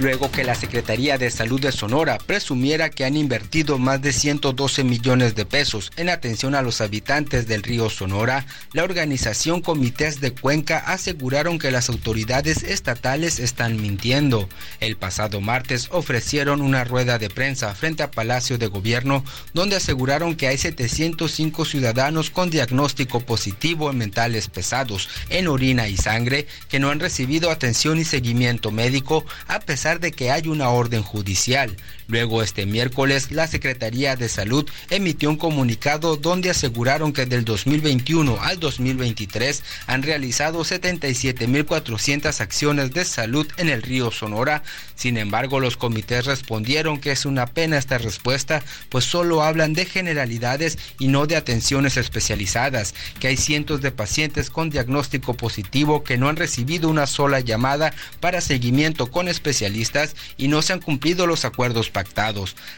luego 0.00 0.30
que 0.30 0.44
la 0.44 0.54
Secretaría 0.54 1.18
de 1.18 1.30
Salud 1.30 1.60
de 1.60 1.72
Sonora 1.72 2.16
presumiera 2.18 2.88
que 2.88 3.04
han 3.04 3.16
invertido 3.16 3.78
más 3.78 4.00
de 4.00 4.12
112 4.12 4.82
millones 4.82 5.34
de 5.34 5.44
pesos 5.44 5.92
en 5.96 6.08
atención 6.08 6.54
a 6.54 6.62
los 6.62 6.80
habitantes 6.80 7.46
del 7.46 7.62
río 7.62 7.90
Sonora, 7.90 8.46
la 8.72 8.84
organización 8.84 9.60
Comités 9.60 10.20
de 10.20 10.32
Cuenca 10.32 10.78
aseguraron 10.86 11.58
que 11.58 11.70
las 11.70 11.90
autoridades 11.90 12.62
estatales 12.62 13.38
están 13.38 13.80
mintiendo. 13.80 14.48
El 14.80 14.96
pasado 14.96 15.40
martes 15.40 15.88
ofrecieron 15.90 16.62
una 16.62 16.84
rueda 16.84 17.18
de 17.18 17.28
prensa 17.28 17.74
frente 17.74 18.02
a 18.02 18.10
Palacio 18.10 18.56
de 18.56 18.68
Gobierno 18.68 19.22
donde 19.52 19.76
aseguraron 19.76 20.34
que 20.34 20.48
hay 20.48 20.56
705 20.56 21.64
ciudadanos 21.64 22.30
con 22.30 22.48
diagnóstico 22.48 23.20
positivo 23.20 23.90
en 23.90 23.98
mentales 23.98 24.48
pesados, 24.48 25.08
en 25.28 25.46
orina 25.48 25.88
y 25.88 25.96
sangre, 25.96 26.46
que 26.68 26.78
no 26.78 26.90
han 26.90 27.00
recibido 27.00 27.50
atención 27.50 27.98
y 27.98 28.04
seguimiento 28.04 28.70
médico 28.70 29.24
a 29.46 29.60
pesar 29.60 29.89
de 29.98 30.12
que 30.12 30.30
hay 30.30 30.46
una 30.46 30.68
orden 30.68 31.02
judicial. 31.02 31.76
Luego 32.10 32.42
este 32.42 32.66
miércoles 32.66 33.30
la 33.30 33.46
Secretaría 33.46 34.16
de 34.16 34.28
Salud 34.28 34.68
emitió 34.90 35.30
un 35.30 35.36
comunicado 35.36 36.16
donde 36.16 36.50
aseguraron 36.50 37.12
que 37.12 37.24
del 37.24 37.44
2021 37.44 38.38
al 38.40 38.58
2023 38.58 39.62
han 39.86 40.02
realizado 40.02 40.60
77.400 40.64 42.40
acciones 42.40 42.92
de 42.92 43.04
salud 43.04 43.46
en 43.58 43.68
el 43.68 43.82
río 43.82 44.10
Sonora. 44.10 44.64
Sin 44.96 45.18
embargo, 45.18 45.60
los 45.60 45.76
comités 45.76 46.26
respondieron 46.26 46.98
que 46.98 47.12
es 47.12 47.24
una 47.24 47.46
pena 47.46 47.78
esta 47.78 47.98
respuesta, 47.98 48.64
pues 48.88 49.04
solo 49.04 49.44
hablan 49.44 49.72
de 49.72 49.84
generalidades 49.84 50.78
y 50.98 51.06
no 51.06 51.26
de 51.26 51.36
atenciones 51.36 51.96
especializadas, 51.96 52.92
que 53.20 53.28
hay 53.28 53.36
cientos 53.36 53.82
de 53.82 53.92
pacientes 53.92 54.50
con 54.50 54.68
diagnóstico 54.68 55.34
positivo 55.34 56.02
que 56.02 56.18
no 56.18 56.28
han 56.28 56.36
recibido 56.36 56.88
una 56.88 57.06
sola 57.06 57.38
llamada 57.38 57.94
para 58.18 58.40
seguimiento 58.40 59.10
con 59.12 59.28
especialistas 59.28 60.16
y 60.36 60.48
no 60.48 60.60
se 60.60 60.72
han 60.72 60.80
cumplido 60.80 61.26
los 61.26 61.44
acuerdos 61.44 61.88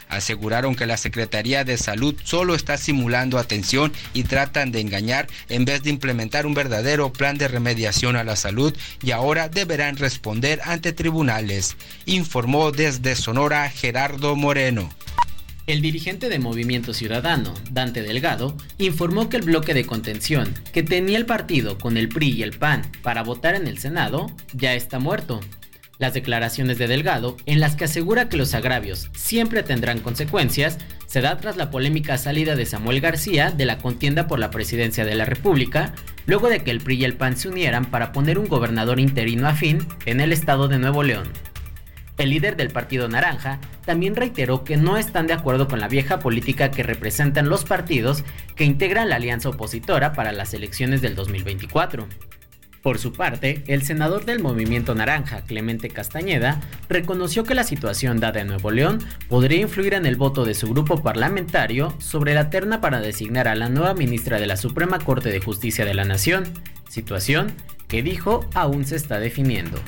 Aseguraron 0.09 0.75
que 0.75 0.85
la 0.85 0.97
Secretaría 0.97 1.63
de 1.63 1.77
Salud 1.77 2.15
solo 2.23 2.55
está 2.55 2.77
simulando 2.77 3.37
atención 3.37 3.91
y 4.13 4.23
tratan 4.23 4.71
de 4.71 4.81
engañar 4.81 5.27
en 5.49 5.65
vez 5.65 5.83
de 5.83 5.89
implementar 5.89 6.45
un 6.45 6.53
verdadero 6.53 7.11
plan 7.11 7.37
de 7.37 7.47
remediación 7.47 8.15
a 8.15 8.23
la 8.23 8.35
salud 8.35 8.75
y 9.01 9.11
ahora 9.11 9.49
deberán 9.49 9.97
responder 9.97 10.61
ante 10.63 10.93
tribunales, 10.93 11.75
informó 12.05 12.71
desde 12.71 13.15
Sonora 13.15 13.69
Gerardo 13.69 14.35
Moreno. 14.35 14.89
El 15.65 15.81
dirigente 15.81 16.27
de 16.27 16.39
Movimiento 16.39 16.93
Ciudadano, 16.93 17.53
Dante 17.71 18.01
Delgado, 18.01 18.57
informó 18.79 19.29
que 19.29 19.37
el 19.37 19.43
bloque 19.43 19.73
de 19.73 19.85
contención 19.85 20.53
que 20.73 20.83
tenía 20.83 21.17
el 21.17 21.25
partido 21.25 21.77
con 21.77 21.95
el 21.95 22.09
PRI 22.09 22.31
y 22.31 22.43
el 22.43 22.51
PAN 22.51 22.81
para 23.01 23.23
votar 23.23 23.55
en 23.55 23.67
el 23.67 23.77
Senado 23.77 24.29
ya 24.51 24.73
está 24.73 24.99
muerto. 24.99 25.39
Las 26.03 26.13
declaraciones 26.13 26.77
de 26.77 26.87
Delgado, 26.87 27.37
en 27.45 27.61
las 27.61 27.77
que 27.77 27.85
asegura 27.85 28.27
que 28.27 28.35
los 28.35 28.53
agravios 28.53 29.09
siempre 29.15 29.63
tendrán 29.63 30.01
consecuencias, 30.01 30.77
se 31.05 31.21
da 31.21 31.37
tras 31.37 31.55
la 31.55 31.71
polémica 31.71 32.17
salida 32.17 32.57
de 32.57 32.65
Samuel 32.65 32.99
García 32.99 33.51
de 33.51 33.63
la 33.63 33.77
contienda 33.77 34.27
por 34.27 34.37
la 34.37 34.51
presidencia 34.51 35.05
de 35.05 35.15
la 35.15 35.23
República, 35.23 35.93
luego 36.25 36.49
de 36.49 36.61
que 36.61 36.71
el 36.71 36.81
PRI 36.81 36.95
y 36.95 37.03
el 37.05 37.15
PAN 37.15 37.37
se 37.37 37.47
unieran 37.47 37.85
para 37.85 38.11
poner 38.11 38.37
un 38.37 38.49
gobernador 38.49 38.99
interino 38.99 39.47
afín 39.47 39.87
en 40.05 40.19
el 40.19 40.33
estado 40.33 40.67
de 40.67 40.77
Nuevo 40.77 41.03
León. 41.03 41.23
El 42.17 42.31
líder 42.31 42.57
del 42.57 42.67
Partido 42.67 43.07
Naranja 43.07 43.61
también 43.85 44.17
reiteró 44.17 44.65
que 44.65 44.75
no 44.75 44.97
están 44.97 45.25
de 45.27 45.33
acuerdo 45.33 45.69
con 45.69 45.79
la 45.79 45.87
vieja 45.87 46.19
política 46.19 46.69
que 46.69 46.83
representan 46.83 47.47
los 47.47 47.63
partidos 47.63 48.25
que 48.57 48.65
integran 48.65 49.07
la 49.07 49.15
alianza 49.15 49.47
opositora 49.47 50.11
para 50.11 50.33
las 50.33 50.53
elecciones 50.53 51.01
del 51.01 51.15
2024. 51.15 52.09
Por 52.83 52.99
su 52.99 53.13
parte, 53.13 53.63
el 53.67 53.83
senador 53.83 54.25
del 54.25 54.41
Movimiento 54.41 54.93
Naranja, 54.93 55.45
Clemente 55.45 55.87
Castañeda, 55.87 56.59
reconoció 56.89 57.45
que 57.45 57.55
la 57.55 57.63
situación 57.63 58.19
dada 58.19 58.41
en 58.41 58.47
Nuevo 58.47 58.71
León 58.71 58.99
podría 59.29 59.61
influir 59.61 59.93
en 59.93 60.05
el 60.05 60.17
voto 60.17 60.43
de 60.43 60.53
su 60.53 60.67
grupo 60.67 61.01
parlamentario 61.01 61.95
sobre 62.01 62.33
la 62.33 62.49
terna 62.49 62.81
para 62.81 62.99
designar 62.99 63.47
a 63.47 63.55
la 63.55 63.69
nueva 63.69 63.93
ministra 63.93 64.37
de 64.37 64.47
la 64.47 64.57
Suprema 64.57 64.99
Corte 64.99 65.29
de 65.29 65.39
Justicia 65.39 65.85
de 65.85 65.93
la 65.93 66.03
Nación, 66.03 66.43
situación 66.89 67.53
que 67.87 68.03
dijo 68.03 68.49
aún 68.53 68.83
se 68.83 68.97
está 68.97 69.17
definiendo. 69.17 69.79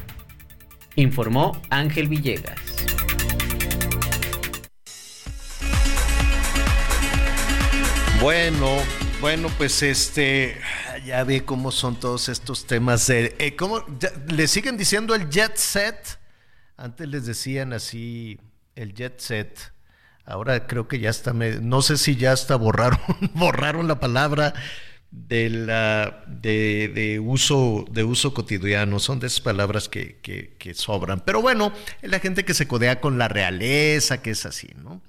Informó 0.95 1.61
Ángel 1.69 2.07
Villegas. 2.07 2.55
Bueno, 8.21 8.69
bueno, 9.19 9.49
pues 9.57 9.83
este, 9.83 10.55
ya 11.05 11.23
ve 11.23 11.45
cómo 11.45 11.71
son 11.71 11.99
todos 11.99 12.29
estos 12.29 12.65
temas. 12.65 13.09
Eh, 13.09 13.55
¿cómo, 13.57 13.83
¿Le 14.27 14.47
siguen 14.47 14.77
diciendo 14.77 15.15
el 15.15 15.29
jet 15.29 15.55
set? 15.55 16.19
Antes 16.77 17.07
les 17.07 17.25
decían 17.25 17.73
así, 17.73 18.39
el 18.75 18.93
jet 18.93 19.19
set. 19.19 19.73
Ahora 20.25 20.65
creo 20.65 20.87
que 20.87 20.99
ya 20.99 21.11
está, 21.11 21.33
no 21.33 21.81
sé 21.83 21.97
si 21.97 22.15
ya 22.15 22.31
hasta 22.31 22.55
borraron, 22.55 22.99
borraron 23.35 23.87
la 23.87 23.99
palabra 23.99 24.53
de, 25.11 25.49
la, 25.49 26.23
de, 26.27 27.21
uso, 27.23 27.85
de 27.91 28.03
uso 28.03 28.33
cotidiano, 28.33 28.99
son 28.99 29.19
de 29.19 29.27
esas 29.27 29.41
palabras 29.41 29.87
que, 29.87 30.19
que, 30.21 30.73
sobran. 30.73 31.21
Pero 31.23 31.41
bueno, 31.41 31.71
es 32.01 32.09
la 32.09 32.19
gente 32.19 32.43
que 32.43 32.55
se 32.55 32.67
codea 32.67 32.99
con 32.99 33.19
la 33.19 33.27
realeza, 33.27 34.21
que 34.23 34.31
es 34.31 34.45
así, 34.47 34.69
¿no? 34.83 35.01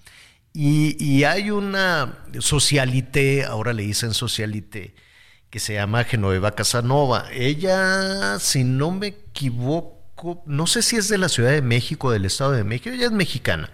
Y, 0.52 1.02
y 1.02 1.24
hay 1.24 1.50
una 1.50 2.24
socialité, 2.38 3.44
ahora 3.44 3.72
le 3.72 3.82
dicen 3.82 4.14
socialité, 4.14 4.94
que 5.50 5.60
se 5.60 5.74
llama 5.74 6.04
Genoveva 6.04 6.52
Casanova. 6.52 7.26
Ella, 7.32 8.38
si 8.38 8.64
no 8.64 8.90
me 8.90 9.08
equivoco, 9.08 10.42
no 10.46 10.66
sé 10.66 10.82
si 10.82 10.96
es 10.96 11.08
de 11.08 11.18
la 11.18 11.28
Ciudad 11.28 11.50
de 11.50 11.62
México, 11.62 12.10
del 12.10 12.24
Estado 12.24 12.52
de 12.52 12.64
México, 12.64 12.90
ella 12.90 13.06
es 13.06 13.12
mexicana. 13.12 13.70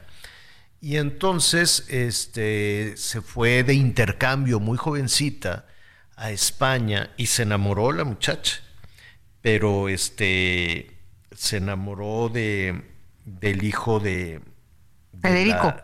Y 0.80 0.96
entonces 0.96 1.84
este, 1.88 2.94
se 2.96 3.20
fue 3.20 3.62
de 3.62 3.74
intercambio 3.74 4.58
muy 4.58 4.76
jovencita 4.76 5.66
a 6.16 6.30
España 6.32 7.10
y 7.16 7.26
se 7.26 7.42
enamoró 7.44 7.92
la 7.92 8.04
muchacha, 8.04 8.60
pero 9.40 9.88
este 9.88 10.98
se 11.34 11.58
enamoró 11.58 12.28
de 12.28 12.92
del 13.24 13.64
hijo 13.64 14.00
de, 14.00 14.40
Federico. 15.20 15.74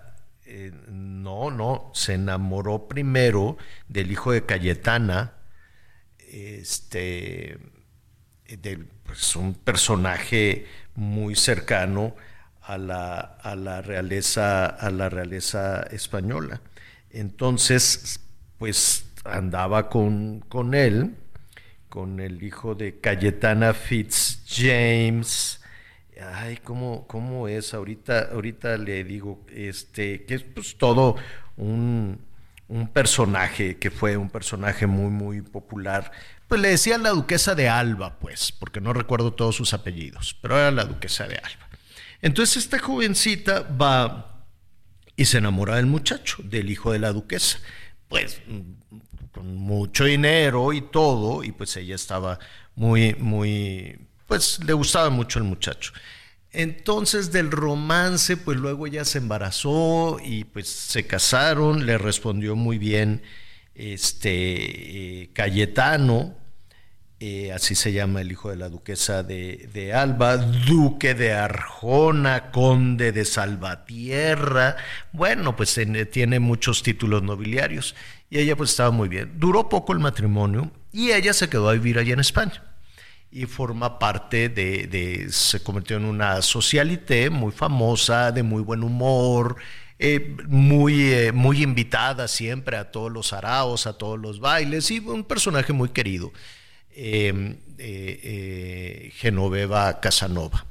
Eh, 0.46 0.72
no, 0.88 1.50
no, 1.50 1.90
se 1.94 2.14
enamoró 2.14 2.88
primero 2.88 3.56
del 3.86 4.10
hijo 4.10 4.32
de 4.32 4.46
Cayetana, 4.46 5.34
este, 6.30 7.58
de 8.46 8.84
pues, 9.04 9.36
un 9.36 9.54
personaje 9.54 10.66
muy 10.94 11.34
cercano 11.36 12.14
a 12.62 12.76
la, 12.78 13.18
a 13.18 13.56
la 13.56 13.80
realeza, 13.82 14.66
a 14.66 14.90
la 14.90 15.08
realeza 15.08 15.82
española. 15.90 16.60
Entonces, 17.10 18.20
pues 18.58 19.06
andaba 19.24 19.88
con, 19.88 20.40
con 20.40 20.74
él, 20.74 21.14
con 21.88 22.20
el 22.20 22.42
hijo 22.42 22.74
de 22.74 23.00
Cayetana 23.00 23.72
Fitzjames. 23.72 25.60
Ay, 26.20 26.58
¿cómo, 26.62 27.06
cómo 27.06 27.48
es? 27.48 27.74
Ahorita, 27.74 28.30
ahorita 28.32 28.76
le 28.76 29.04
digo, 29.04 29.44
este, 29.54 30.24
que 30.24 30.34
es 30.34 30.42
pues 30.42 30.76
todo 30.76 31.16
un, 31.56 32.18
un 32.68 32.88
personaje 32.88 33.78
que 33.78 33.90
fue 33.90 34.16
un 34.16 34.30
personaje 34.30 34.86
muy, 34.86 35.10
muy 35.10 35.42
popular. 35.42 36.12
Pues 36.46 36.60
le 36.60 36.68
decían 36.68 37.02
la 37.02 37.10
duquesa 37.10 37.54
de 37.54 37.68
Alba, 37.68 38.18
pues, 38.18 38.52
porque 38.52 38.80
no 38.80 38.92
recuerdo 38.92 39.32
todos 39.32 39.56
sus 39.56 39.74
apellidos, 39.74 40.36
pero 40.40 40.58
era 40.58 40.70
la 40.70 40.84
duquesa 40.84 41.26
de 41.26 41.36
Alba. 41.36 41.68
Entonces 42.20 42.64
esta 42.64 42.78
jovencita 42.78 43.62
va 43.62 44.44
y 45.16 45.24
se 45.24 45.38
enamora 45.38 45.76
del 45.76 45.86
muchacho, 45.86 46.42
del 46.44 46.70
hijo 46.70 46.92
de 46.92 46.98
la 46.98 47.12
duquesa. 47.12 47.58
Pues 48.08 48.40
con 49.32 49.56
mucho 49.56 50.04
dinero 50.04 50.72
y 50.72 50.80
todo, 50.80 51.44
y 51.44 51.52
pues 51.52 51.76
ella 51.76 51.94
estaba 51.94 52.38
muy, 52.74 53.14
muy, 53.14 53.98
pues 54.26 54.60
le 54.64 54.72
gustaba 54.72 55.10
mucho 55.10 55.38
el 55.38 55.44
muchacho. 55.44 55.92
Entonces 56.52 57.30
del 57.30 57.50
romance, 57.50 58.36
pues 58.36 58.56
luego 58.56 58.86
ella 58.86 59.04
se 59.04 59.18
embarazó 59.18 60.18
y 60.24 60.44
pues 60.44 60.68
se 60.68 61.06
casaron, 61.06 61.84
le 61.84 61.98
respondió 61.98 62.56
muy 62.56 62.78
bien 62.78 63.22
este 63.74 65.22
eh, 65.22 65.30
Cayetano, 65.34 66.36
eh, 67.20 67.52
así 67.52 67.74
se 67.74 67.92
llama 67.92 68.22
el 68.22 68.32
hijo 68.32 68.50
de 68.50 68.56
la 68.56 68.68
duquesa 68.70 69.22
de, 69.22 69.92
Alba, 69.94 70.36
duque 70.38 71.14
de 71.14 71.32
Arjona, 71.32 72.50
conde 72.50 73.12
de 73.12 73.24
Salvatierra, 73.24 74.76
bueno, 75.12 75.54
pues 75.54 75.78
tiene 76.10 76.38
muchos 76.38 76.82
títulos 76.82 77.22
nobiliarios. 77.22 77.94
Y 78.30 78.38
ella 78.38 78.56
pues 78.56 78.70
estaba 78.70 78.90
muy 78.90 79.08
bien. 79.08 79.32
Duró 79.38 79.68
poco 79.68 79.92
el 79.92 79.98
matrimonio 80.00 80.70
y 80.92 81.12
ella 81.12 81.32
se 81.32 81.48
quedó 81.48 81.68
a 81.68 81.72
vivir 81.72 81.98
allá 81.98 82.14
en 82.14 82.20
España 82.20 82.67
y 83.30 83.46
forma 83.46 83.98
parte 83.98 84.48
de, 84.48 85.26
se 85.30 85.62
convirtió 85.62 85.96
en 85.96 86.04
una 86.04 86.40
socialité 86.42 87.30
muy 87.30 87.52
famosa, 87.52 88.32
de 88.32 88.42
muy 88.42 88.62
buen 88.62 88.82
humor, 88.82 89.56
eh, 89.98 90.36
muy, 90.46 91.12
eh, 91.12 91.32
muy 91.32 91.62
invitada 91.62 92.28
siempre 92.28 92.76
a 92.76 92.90
todos 92.90 93.12
los 93.12 93.32
araos, 93.32 93.86
a 93.86 93.98
todos 93.98 94.18
los 94.18 94.40
bailes 94.40 94.90
y 94.90 95.00
un 95.00 95.24
personaje 95.24 95.72
muy 95.72 95.90
querido, 95.90 96.32
eh, 96.90 97.58
Genoveva 99.14 100.00
Casanova. 100.00 100.66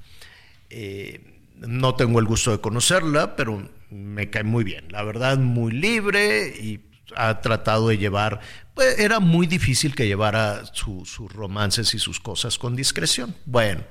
no 1.55 1.95
tengo 1.95 2.19
el 2.19 2.25
gusto 2.25 2.51
de 2.51 2.59
conocerla, 2.59 3.35
pero 3.35 3.69
me 3.89 4.29
cae 4.29 4.43
muy 4.43 4.63
bien, 4.63 4.85
la 4.89 5.03
verdad 5.03 5.37
muy 5.37 5.71
libre 5.71 6.53
y 6.59 6.79
ha 7.15 7.41
tratado 7.41 7.89
de 7.89 7.97
llevar, 7.97 8.39
pues 8.73 8.99
era 8.99 9.19
muy 9.19 9.47
difícil 9.47 9.95
que 9.95 10.07
llevara 10.07 10.63
sus 10.73 11.17
romances 11.33 11.93
y 11.93 11.99
sus 11.99 12.19
cosas 12.19 12.57
con 12.57 12.75
discreción. 12.75 13.35
Bueno, 13.45 13.83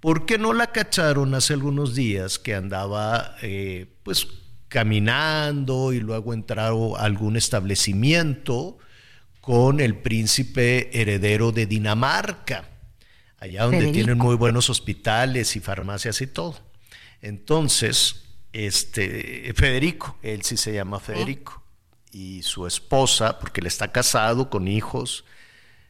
¿por 0.00 0.26
qué 0.26 0.38
no 0.38 0.52
la 0.52 0.68
cacharon 0.68 1.34
hace 1.34 1.52
algunos 1.52 1.94
días 1.94 2.38
que 2.38 2.54
andaba 2.54 3.36
eh, 3.42 3.86
pues 4.02 4.26
caminando 4.68 5.92
y 5.92 6.00
luego 6.00 6.34
entró 6.34 6.96
a 6.96 7.04
algún 7.04 7.36
establecimiento 7.36 8.78
con 9.40 9.80
el 9.80 9.96
príncipe 9.96 11.00
heredero 11.00 11.52
de 11.52 11.66
Dinamarca, 11.66 12.68
allá 13.38 13.64
donde 13.64 13.92
tienen 13.92 14.18
muy 14.18 14.34
buenos 14.34 14.70
hospitales 14.70 15.54
y 15.56 15.60
farmacias 15.60 16.20
y 16.20 16.26
todo? 16.26 16.58
Entonces, 17.22 18.24
este 18.52 19.52
Federico, 19.54 20.18
él 20.22 20.42
sí 20.42 20.56
se 20.56 20.72
llama 20.72 20.98
Federico 20.98 21.65
y 22.12 22.42
su 22.42 22.66
esposa, 22.66 23.38
porque 23.38 23.60
él 23.60 23.66
está 23.66 23.92
casado 23.92 24.50
con 24.50 24.68
hijos, 24.68 25.24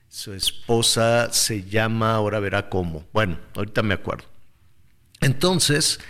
su 0.09 0.32
esposa 0.32 1.32
se 1.32 1.64
llama, 1.64 2.14
ahora 2.14 2.40
verá 2.40 2.68
cómo, 2.68 3.05
bueno, 3.12 3.38
ahorita 3.55 3.82
me 3.82 3.94
acuerdo. 3.94 4.24
Entonces, 5.20 6.01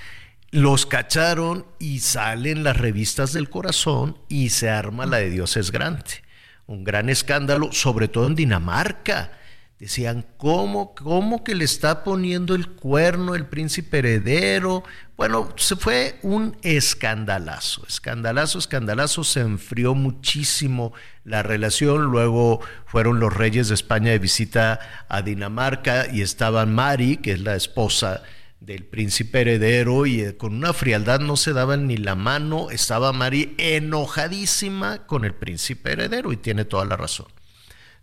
los 0.50 0.86
cacharon 0.86 1.66
y 1.78 2.00
salen 2.00 2.64
las 2.64 2.76
revistas 2.76 3.32
del 3.32 3.50
corazón 3.50 4.18
y 4.28 4.50
se 4.50 4.70
arma 4.70 5.06
la 5.06 5.18
de 5.18 5.30
Dios 5.30 5.56
es 5.56 5.70
grande. 5.70 6.22
Un 6.66 6.84
gran 6.84 7.08
escándalo, 7.08 7.72
sobre 7.72 8.08
todo 8.08 8.26
en 8.26 8.34
Dinamarca 8.34 9.32
Decían, 9.78 10.24
¿cómo, 10.38 10.94
¿cómo 10.94 11.44
que 11.44 11.54
le 11.54 11.66
está 11.66 12.02
poniendo 12.02 12.54
el 12.54 12.66
cuerno 12.66 13.34
el 13.34 13.44
príncipe 13.44 13.98
heredero? 13.98 14.84
Bueno, 15.18 15.52
se 15.56 15.76
fue 15.76 16.18
un 16.22 16.56
escandalazo, 16.62 17.84
escandalazo, 17.86 18.58
escandalazo, 18.58 19.22
se 19.22 19.40
enfrió 19.40 19.94
muchísimo 19.94 20.94
la 21.24 21.42
relación, 21.42 22.04
luego 22.04 22.60
fueron 22.86 23.20
los 23.20 23.34
reyes 23.34 23.68
de 23.68 23.74
España 23.74 24.12
de 24.12 24.18
visita 24.18 24.80
a 25.10 25.20
Dinamarca 25.20 26.06
y 26.10 26.22
estaban 26.22 26.74
Mari, 26.74 27.18
que 27.18 27.32
es 27.32 27.40
la 27.40 27.54
esposa 27.54 28.22
del 28.60 28.84
príncipe 28.84 29.42
heredero, 29.42 30.06
y 30.06 30.22
eh, 30.22 30.38
con 30.38 30.54
una 30.54 30.72
frialdad 30.72 31.20
no 31.20 31.36
se 31.36 31.52
daban 31.52 31.86
ni 31.86 31.98
la 31.98 32.14
mano, 32.14 32.70
estaba 32.70 33.12
Mari 33.12 33.54
enojadísima 33.58 35.06
con 35.06 35.26
el 35.26 35.34
príncipe 35.34 35.92
heredero 35.92 36.32
y 36.32 36.38
tiene 36.38 36.64
toda 36.64 36.86
la 36.86 36.96
razón. 36.96 37.26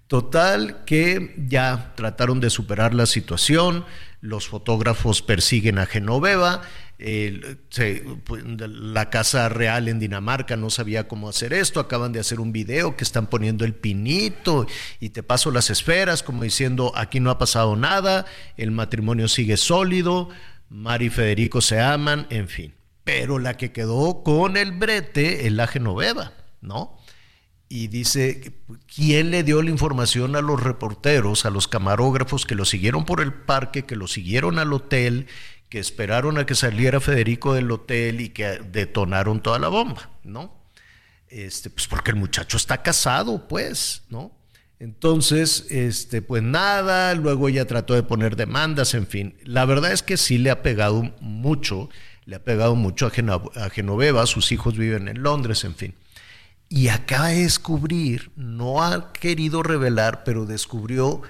Total 0.07 0.83
que 0.85 1.35
ya 1.47 1.93
trataron 1.95 2.39
de 2.39 2.49
superar 2.49 2.93
la 2.93 3.05
situación, 3.05 3.85
los 4.21 4.47
fotógrafos 4.47 5.21
persiguen 5.21 5.79
a 5.79 5.85
Genoveva, 5.85 6.61
pues, 6.97 8.43
la 8.45 9.09
Casa 9.09 9.49
Real 9.49 9.87
en 9.89 9.99
Dinamarca 9.99 10.55
no 10.55 10.69
sabía 10.69 11.07
cómo 11.07 11.27
hacer 11.27 11.51
esto, 11.51 11.79
acaban 11.79 12.13
de 12.13 12.19
hacer 12.19 12.39
un 12.39 12.53
video 12.53 12.95
que 12.95 13.03
están 13.03 13.27
poniendo 13.27 13.65
el 13.65 13.73
pinito 13.73 14.67
y 14.99 15.09
te 15.09 15.23
paso 15.23 15.51
las 15.51 15.69
esferas 15.69 16.23
como 16.23 16.43
diciendo 16.43 16.93
aquí 16.95 17.19
no 17.19 17.29
ha 17.29 17.37
pasado 17.37 17.75
nada, 17.75 18.25
el 18.55 18.71
matrimonio 18.71 19.27
sigue 19.27 19.57
sólido, 19.57 20.29
Mari 20.69 21.07
y 21.07 21.09
Federico 21.09 21.59
se 21.59 21.81
aman, 21.81 22.25
en 22.29 22.47
fin. 22.47 22.73
Pero 23.03 23.39
la 23.39 23.57
que 23.57 23.73
quedó 23.73 24.23
con 24.23 24.55
el 24.55 24.71
brete 24.71 25.45
es 25.45 25.51
la 25.51 25.67
Genoveva, 25.67 26.31
¿no? 26.61 26.97
Y 27.73 27.87
dice 27.87 28.53
quién 28.93 29.31
le 29.31 29.41
dio 29.41 29.63
la 29.63 29.71
información 29.71 30.35
a 30.35 30.41
los 30.41 30.61
reporteros, 30.61 31.47
a 31.47 31.49
los 31.49 31.67
camarógrafos 31.67 32.45
que 32.45 32.53
lo 32.53 32.65
siguieron 32.65 33.03
por 33.03 33.19
el 33.19 33.33
parque, 33.33 33.83
que 33.83 33.95
lo 33.95 34.07
siguieron 34.07 34.59
al 34.59 34.73
hotel, 34.73 35.25
que 35.69 35.79
esperaron 35.79 36.37
a 36.37 36.45
que 36.45 36.53
saliera 36.53 36.99
Federico 36.99 37.55
del 37.55 37.71
hotel 37.71 38.21
y 38.21 38.29
que 38.29 38.59
detonaron 38.59 39.41
toda 39.41 39.57
la 39.57 39.69
bomba, 39.69 40.11
¿no? 40.23 40.53
Este, 41.29 41.71
pues 41.71 41.87
porque 41.87 42.11
el 42.11 42.17
muchacho 42.17 42.57
está 42.57 42.83
casado, 42.83 43.47
pues, 43.47 44.03
¿no? 44.09 44.37
Entonces, 44.77 45.65
este, 45.71 46.21
pues 46.21 46.43
nada, 46.43 47.15
luego 47.15 47.49
ella 47.49 47.65
trató 47.65 47.95
de 47.95 48.03
poner 48.03 48.35
demandas, 48.35 48.93
en 48.93 49.07
fin. 49.07 49.35
La 49.45 49.65
verdad 49.65 49.93
es 49.93 50.03
que 50.03 50.17
sí 50.17 50.37
le 50.37 50.51
ha 50.51 50.61
pegado 50.61 51.11
mucho, 51.21 51.89
le 52.25 52.35
ha 52.35 52.43
pegado 52.43 52.75
mucho 52.75 53.07
a, 53.07 53.63
a 53.63 53.69
Genoveva, 53.71 54.27
sus 54.27 54.51
hijos 54.51 54.77
viven 54.77 55.07
en 55.07 55.23
Londres, 55.23 55.63
en 55.63 55.73
fin 55.73 55.95
y 56.69 56.87
acaba 56.87 57.27
de 57.27 57.43
descubrir, 57.43 58.31
no 58.35 58.83
ha 58.83 59.13
querido 59.13 59.61
revelar, 59.63 60.23
pero 60.23 60.45
descubrió 60.45 61.21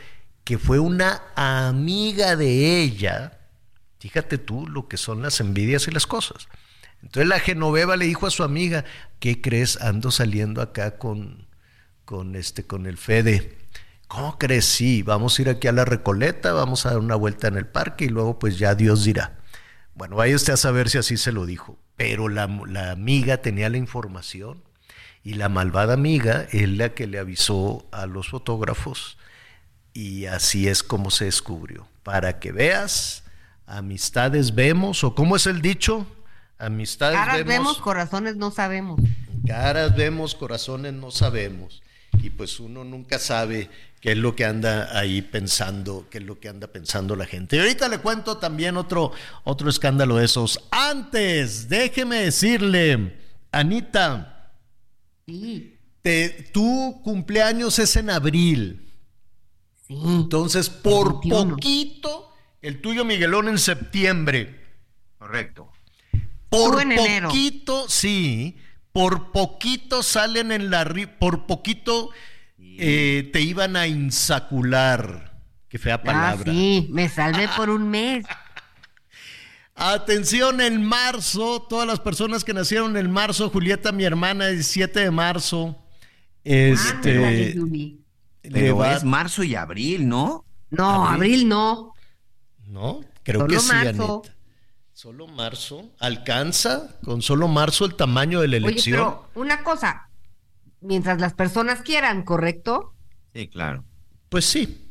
que 0.44 0.58
fue 0.58 0.80
una 0.80 1.22
amiga 1.36 2.36
de 2.36 2.82
ella. 2.82 3.40
Fíjate 4.00 4.38
tú 4.38 4.68
lo 4.68 4.88
que 4.88 4.98
son 4.98 5.22
las 5.22 5.40
envidias 5.40 5.88
y 5.88 5.92
las 5.92 6.08
cosas. 6.08 6.48
Entonces 7.02 7.28
la 7.28 7.40
Genoveva 7.40 7.98
le 7.98 8.06
dijo 8.06 8.28
a 8.28 8.32
su 8.32 8.44
amiga, 8.44 8.86
¿qué 9.20 9.42
crees? 9.42 9.82
Ando 9.82 10.12
saliendo 10.12 10.62
acá 10.62 10.98
con, 10.98 11.48
con, 12.06 12.36
este, 12.36 12.66
con 12.66 12.86
el 12.86 12.98
Fede. 12.98 13.58
¿Cómo 14.08 14.38
crees? 14.38 14.66
Sí, 14.66 15.04
vamos 15.04 15.38
a 15.38 15.42
ir 15.42 15.50
aquí 15.50 15.68
a 15.68 15.74
la 15.74 15.86
Recoleta, 15.86 16.54
vamos 16.54 16.86
a 16.86 16.92
dar 16.92 17.00
una 17.00 17.16
vuelta 17.16 17.48
en 17.48 17.58
el 17.58 17.66
parque 17.66 18.06
y 18.06 18.10
luego 18.10 18.40
pues 18.40 18.58
ya 18.58 18.76
Dios 18.76 19.04
dirá. 19.04 19.40
Bueno, 19.96 20.16
vaya 20.16 20.36
usted 20.36 20.54
a 20.54 20.58
saber 20.58 20.90
si 20.90 20.98
así 20.98 21.18
se 21.18 21.32
lo 21.32 21.46
dijo. 21.46 21.78
Pero 21.96 22.30
la, 22.30 22.48
la 22.68 22.92
amiga 22.92 23.38
tenía 23.38 23.70
la 23.70 23.78
información 23.78 24.64
y 25.24 25.36
la 25.36 25.50
malvada 25.50 25.94
amiga 25.94 26.48
es 26.52 26.68
la 26.68 26.90
que 26.94 27.08
le 27.08 27.18
avisó 27.18 27.86
a 27.92 28.06
los 28.06 28.28
fotógrafos 28.28 29.18
y 29.94 30.26
así 30.26 30.68
es 30.68 30.84
como 30.84 31.12
se 31.12 31.26
descubrió. 31.26 31.88
Para 32.04 32.40
que 32.40 32.52
veas, 32.52 33.24
amistades 33.66 34.54
vemos, 34.56 35.04
o 35.04 35.16
cómo 35.16 35.36
es 35.38 35.48
el 35.48 35.62
dicho, 35.62 36.06
amistades 36.58 37.18
Caras 37.18 37.46
vemos, 37.46 37.78
corazones 37.78 38.36
no 38.36 38.52
sabemos. 38.52 39.00
Caras 39.48 39.96
vemos, 39.96 40.36
corazones 40.36 40.94
no 40.94 41.12
sabemos. 41.12 41.82
Y 42.22 42.30
pues 42.30 42.60
uno 42.60 42.84
nunca 42.84 43.18
sabe 43.20 43.70
qué 44.02 44.12
es 44.12 44.18
lo 44.18 44.36
que 44.36 44.46
anda 44.46 44.98
ahí 44.98 45.22
pensando, 45.22 46.08
qué 46.10 46.18
es 46.18 46.24
lo 46.26 46.40
que 46.40 46.50
anda 46.50 46.68
pensando 46.68 47.16
la 47.16 47.26
gente. 47.26 47.56
Y 47.56 47.60
ahorita 47.60 47.88
le 47.88 48.00
cuento 48.00 48.38
también 48.38 48.76
otro, 48.78 49.12
otro 49.44 49.70
escándalo 49.70 50.18
de 50.18 50.26
esos. 50.26 50.60
Antes, 50.72 51.70
déjeme 51.70 52.18
decirle, 52.18 53.18
Anita, 53.52 54.33
te, 56.02 56.30
tu 56.52 57.02
cumpleaños 57.04 57.80
es 57.80 57.96
en 57.96 58.10
abril. 58.10 58.92
Entonces, 59.90 60.70
por 60.70 61.22
poquito, 61.22 62.34
el 62.62 62.82
tuyo 62.82 63.06
Miguelón 63.06 63.48
en 63.50 63.60
septiembre. 63.60 64.60
Correcto. 65.18 65.72
Por 66.50 66.84
poquito, 66.96 67.90
sí, 67.90 68.58
por 68.92 69.32
poquito 69.32 70.04
salen 70.04 70.52
en 70.52 70.70
la 70.70 70.86
por 71.20 71.46
poquito 71.46 72.12
eh, 72.60 73.30
te 73.34 73.42
iban 73.42 73.76
a 73.76 73.88
insacular. 73.88 75.42
Qué 75.68 75.80
fea 75.80 75.96
ah, 75.96 76.04
palabra. 76.04 76.52
Ah, 76.52 76.54
sí, 76.54 76.88
me 76.92 77.10
salvé 77.10 77.48
por 77.56 77.70
un 77.70 77.90
mes. 77.90 78.26
Atención, 79.76 80.62
en 80.62 80.84
marzo, 80.84 81.66
todas 81.68 81.88
las 81.88 82.00
personas 82.00 82.44
que 82.44 82.54
nacieron 82.54 82.96
en 82.96 83.10
marzo, 83.10 83.50
Julieta, 83.50 83.92
mi 83.92 84.04
hermana, 84.04 84.48
el 84.50 84.64
7 84.64 85.00
de 85.00 85.12
marzo. 85.12 85.76
Este, 86.44 87.56
pero 88.42 88.86
es 88.86 89.04
marzo 89.04 89.44
y 89.44 89.56
abril, 89.56 90.08
¿no? 90.08 90.46
No, 90.70 91.08
abril, 91.08 91.48
no. 91.48 91.94
No, 92.68 93.02
creo 93.24 93.48
que 93.48 93.60
sí, 93.60 93.72
Anita. 93.72 94.22
Solo 94.94 95.28
marzo. 95.28 95.90
¿Alcanza 96.00 97.00
con 97.04 97.22
solo 97.22 97.48
marzo 97.48 97.86
el 97.86 97.96
tamaño 97.96 98.42
de 98.42 98.48
la 98.48 98.58
elección? 98.58 99.00
Oye, 99.00 99.10
pero 99.10 99.30
una 99.36 99.64
cosa, 99.64 100.10
mientras 100.82 101.20
las 101.20 101.34
personas 101.34 101.82
quieran, 101.82 102.24
¿correcto? 102.24 102.94
Sí, 103.34 103.48
claro. 103.48 103.84
Pues 104.30 104.46
sí. 104.46 104.83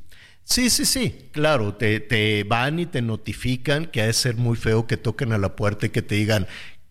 Sí, 0.44 0.70
sí, 0.70 0.84
sí, 0.84 1.28
claro, 1.32 1.74
te, 1.74 2.00
te 2.00 2.44
van 2.44 2.78
y 2.78 2.86
te 2.86 3.00
notifican 3.00 3.86
que 3.86 4.02
ha 4.02 4.06
de 4.06 4.12
ser 4.12 4.36
muy 4.36 4.56
feo 4.56 4.86
que 4.86 4.96
toquen 4.96 5.32
a 5.32 5.38
la 5.38 5.56
puerta 5.56 5.86
y 5.86 5.90
que 5.90 6.02
te 6.02 6.16
digan, 6.16 6.46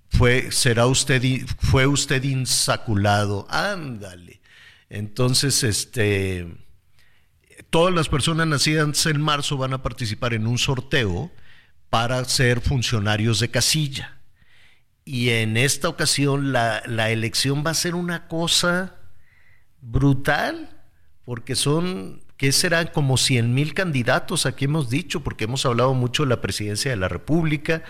fue, 0.10 0.52
será 0.52 0.88
usted, 0.88 1.22
fue 1.60 1.88
usted 1.88 2.24
insaculado, 2.24 3.48
ándale. 3.50 4.42
Entonces, 4.90 5.64
este, 5.64 6.48
todas 7.70 7.94
las 7.94 8.10
personas 8.10 8.48
nacidas 8.48 9.06
en 9.06 9.22
marzo 9.22 9.58
van 9.58 9.74
a 9.74 9.84
participar 9.84 10.34
en 10.34 10.48
un 10.48 10.58
sorteo 10.58 11.32
para 11.90 12.24
ser 12.26 12.62
funcionarios 12.62 13.40
de 13.40 13.52
casilla. 13.52 14.18
Y 15.06 15.30
en 15.30 15.58
esta 15.58 15.90
ocasión 15.90 16.52
la, 16.52 16.84
la 16.86 17.10
elección 17.12 17.64
va 17.66 17.72
a 17.72 17.76
ser 17.76 17.96
una 17.96 18.28
cosa 18.28 18.96
brutal, 19.82 20.84
porque 21.26 21.56
son, 21.56 22.22
¿qué 22.42 22.52
serán? 22.52 22.88
Como 22.88 23.18
100 23.18 23.54
mil 23.54 23.76
candidatos, 23.76 24.48
aquí 24.48 24.66
hemos 24.66 24.90
dicho, 24.90 25.24
porque 25.24 25.44
hemos 25.44 25.64
hablado 25.68 25.94
mucho 25.94 26.24
de 26.24 26.30
la 26.30 26.42
presidencia 26.42 26.90
de 26.90 26.98
la 26.98 27.08
República 27.08 27.84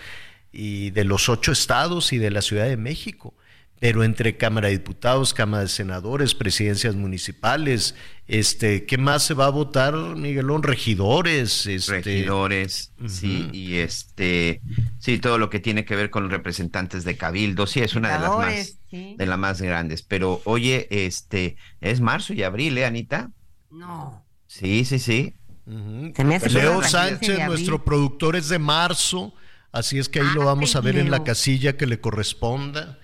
y 0.52 0.90
de 0.90 1.04
los 1.04 1.30
ocho 1.30 1.52
estados 1.52 2.12
y 2.12 2.18
de 2.18 2.30
la 2.30 2.42
Ciudad 2.42 2.66
de 2.66 2.76
México 2.76 3.32
pero 3.80 4.04
entre 4.04 4.36
Cámara 4.36 4.68
de 4.68 4.74
Diputados, 4.74 5.34
Cámara 5.34 5.64
de 5.64 5.68
Senadores, 5.68 6.36
presidencias 6.36 6.94
municipales, 6.94 7.96
este, 8.28 8.86
¿qué 8.86 8.96
más 8.96 9.24
se 9.24 9.34
va 9.34 9.46
a 9.46 9.50
votar, 9.50 9.94
Miguelón? 9.94 10.62
Regidores, 10.62 11.66
este... 11.66 12.00
regidores, 12.00 12.92
sí, 13.08 13.48
y 13.52 13.78
este, 13.78 14.60
sí, 15.00 15.18
todo 15.18 15.36
lo 15.36 15.50
que 15.50 15.58
tiene 15.58 15.84
que 15.84 15.96
ver 15.96 16.10
con 16.10 16.22
los 16.22 16.30
representantes 16.30 17.02
de 17.02 17.16
cabildo, 17.16 17.66
sí, 17.66 17.80
es 17.80 17.96
una 17.96 18.12
de 18.12 18.20
las 18.20 18.30
más, 18.30 18.78
de 18.92 19.26
las 19.26 19.38
más 19.38 19.60
grandes. 19.60 20.02
Pero 20.02 20.40
oye, 20.44 20.86
este, 20.88 21.56
es 21.80 22.00
marzo 22.00 22.34
y 22.34 22.44
abril, 22.44 22.78
¿eh, 22.78 22.84
Anita? 22.84 23.32
No. 23.68 24.24
Sí, 24.52 24.84
sí, 24.84 24.98
sí. 24.98 25.34
Leo 25.64 26.82
Sánchez, 26.82 27.46
nuestro 27.46 27.82
productor 27.82 28.36
es 28.36 28.50
de 28.50 28.58
marzo, 28.58 29.32
así 29.72 29.98
es 29.98 30.10
que 30.10 30.20
ahí 30.20 30.26
lo 30.34 30.42
ah, 30.42 30.46
vamos 30.46 30.76
a 30.76 30.82
ver 30.82 30.98
en 30.98 31.10
la 31.10 31.24
casilla 31.24 31.78
que 31.78 31.86
le 31.86 32.00
corresponda. 32.02 32.98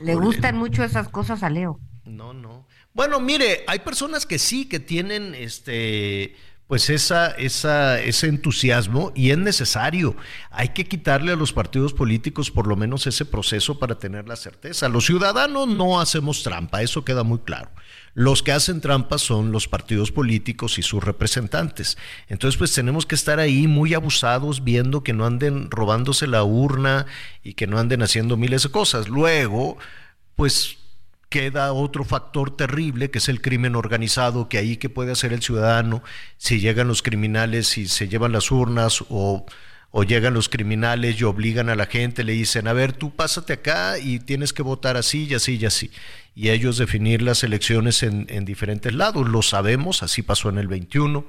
Le 0.00 0.14
gustan 0.16 0.58
mucho 0.58 0.84
esas 0.84 1.08
cosas 1.08 1.42
a 1.42 1.48
Leo. 1.48 1.80
No, 2.04 2.34
no. 2.34 2.66
Bueno, 2.92 3.20
mire, 3.20 3.64
hay 3.68 3.78
personas 3.78 4.26
que 4.26 4.38
sí, 4.38 4.66
que 4.66 4.80
tienen 4.80 5.34
este 5.34 6.36
pues 6.66 6.88
esa, 6.88 7.30
esa, 7.32 8.00
ese 8.00 8.28
entusiasmo 8.28 9.12
y 9.16 9.30
es 9.30 9.38
necesario. 9.38 10.14
Hay 10.50 10.68
que 10.68 10.84
quitarle 10.84 11.32
a 11.32 11.36
los 11.36 11.52
partidos 11.52 11.94
políticos 11.94 12.50
por 12.50 12.68
lo 12.68 12.76
menos 12.76 13.08
ese 13.08 13.24
proceso 13.24 13.78
para 13.78 13.98
tener 13.98 14.28
la 14.28 14.36
certeza. 14.36 14.88
Los 14.88 15.06
ciudadanos 15.06 15.66
no 15.66 16.00
hacemos 16.00 16.44
trampa, 16.44 16.82
eso 16.82 17.04
queda 17.04 17.24
muy 17.24 17.38
claro. 17.40 17.70
Los 18.14 18.42
que 18.42 18.52
hacen 18.52 18.80
trampa 18.80 19.18
son 19.18 19.52
los 19.52 19.68
partidos 19.68 20.10
políticos 20.10 20.78
y 20.78 20.82
sus 20.82 21.02
representantes. 21.02 21.96
Entonces, 22.28 22.58
pues 22.58 22.72
tenemos 22.72 23.06
que 23.06 23.14
estar 23.14 23.38
ahí 23.38 23.66
muy 23.66 23.94
abusados 23.94 24.64
viendo 24.64 25.02
que 25.02 25.12
no 25.12 25.26
anden 25.26 25.70
robándose 25.70 26.26
la 26.26 26.42
urna 26.42 27.06
y 27.42 27.54
que 27.54 27.66
no 27.66 27.78
anden 27.78 28.02
haciendo 28.02 28.36
miles 28.36 28.64
de 28.64 28.70
cosas. 28.70 29.08
Luego, 29.08 29.78
pues 30.34 30.78
queda 31.28 31.72
otro 31.72 32.04
factor 32.04 32.56
terrible 32.56 33.10
que 33.10 33.18
es 33.18 33.28
el 33.28 33.40
crimen 33.40 33.76
organizado, 33.76 34.48
que 34.48 34.58
ahí 34.58 34.76
que 34.76 34.90
puede 34.90 35.12
hacer 35.12 35.32
el 35.32 35.42
ciudadano 35.42 36.02
si 36.36 36.58
llegan 36.58 36.88
los 36.88 37.02
criminales 37.02 37.78
y 37.78 37.86
se 37.86 38.08
llevan 38.08 38.32
las 38.32 38.50
urnas 38.50 39.04
o, 39.08 39.46
o, 39.90 40.04
llegan 40.04 40.34
los 40.34 40.48
criminales 40.48 41.20
y 41.20 41.24
obligan 41.24 41.68
a 41.68 41.76
la 41.76 41.86
gente, 41.86 42.24
le 42.24 42.32
dicen, 42.32 42.68
a 42.68 42.72
ver, 42.72 42.92
tú 42.92 43.14
pásate 43.14 43.54
acá 43.54 43.98
y 43.98 44.20
tienes 44.20 44.52
que 44.52 44.62
votar 44.62 44.96
así 44.96 45.26
y 45.26 45.34
así 45.34 45.56
y 45.56 45.66
así. 45.66 45.90
Y 46.34 46.50
ellos 46.50 46.78
definir 46.78 47.22
las 47.22 47.42
elecciones 47.44 48.02
en, 48.02 48.26
en 48.28 48.44
diferentes 48.44 48.94
lados, 48.94 49.28
lo 49.28 49.42
sabemos, 49.42 50.02
así 50.02 50.22
pasó 50.22 50.48
en 50.48 50.58
el 50.58 50.68
21. 50.68 51.26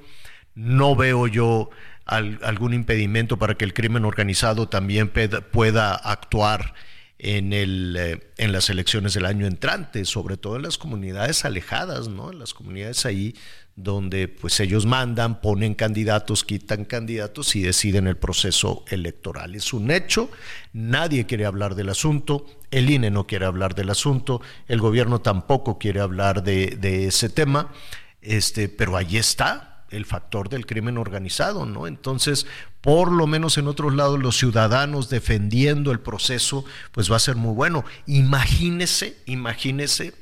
No 0.54 0.96
veo 0.96 1.26
yo 1.26 1.70
algún 2.04 2.74
impedimento 2.74 3.38
para 3.38 3.54
que 3.54 3.64
el 3.64 3.74
crimen 3.74 4.04
organizado 4.04 4.68
también 4.68 5.10
pueda 5.10 5.94
actuar 5.94 6.74
en, 7.18 7.52
eh, 7.52 8.20
en 8.36 8.52
las 8.52 8.68
elecciones 8.68 9.14
del 9.14 9.26
año 9.26 9.46
entrante, 9.46 10.04
sobre 10.04 10.36
todo 10.36 10.56
en 10.56 10.62
las 10.62 10.78
comunidades 10.78 11.44
alejadas, 11.44 12.08
¿no? 12.08 12.32
En 12.32 12.40
las 12.40 12.54
comunidades 12.54 13.06
ahí 13.06 13.34
donde 13.76 14.28
pues 14.28 14.60
ellos 14.60 14.84
mandan, 14.84 15.40
ponen 15.40 15.74
candidatos, 15.74 16.44
quitan 16.44 16.84
candidatos 16.84 17.56
y 17.56 17.62
deciden 17.62 18.06
el 18.06 18.16
proceso 18.16 18.84
electoral. 18.88 19.54
Es 19.54 19.72
un 19.72 19.90
hecho, 19.90 20.30
nadie 20.72 21.26
quiere 21.26 21.46
hablar 21.46 21.74
del 21.74 21.88
asunto, 21.88 22.46
el 22.70 22.90
INE 22.90 23.10
no 23.10 23.26
quiere 23.26 23.46
hablar 23.46 23.74
del 23.74 23.90
asunto, 23.90 24.42
el 24.68 24.80
gobierno 24.80 25.20
tampoco 25.20 25.78
quiere 25.78 26.00
hablar 26.00 26.42
de, 26.42 27.06
ese 27.06 27.30
tema, 27.30 27.72
este, 28.20 28.68
pero 28.68 28.96
ahí 28.96 29.16
está, 29.16 29.84
el 29.90 30.06
factor 30.06 30.48
del 30.48 30.66
crimen 30.66 30.96
organizado, 30.96 31.66
¿no? 31.66 31.86
Entonces, 31.86 32.46
por 32.80 33.12
lo 33.12 33.26
menos 33.26 33.58
en 33.58 33.68
otros 33.68 33.94
lados, 33.94 34.18
los 34.18 34.38
ciudadanos 34.38 35.08
defendiendo 35.10 35.92
el 35.92 36.00
proceso, 36.00 36.64
pues 36.92 37.12
va 37.12 37.16
a 37.16 37.20
ser 37.20 37.36
muy 37.36 37.54
bueno. 37.54 37.84
Imagínese, 38.06 39.18
imagínese 39.26 40.14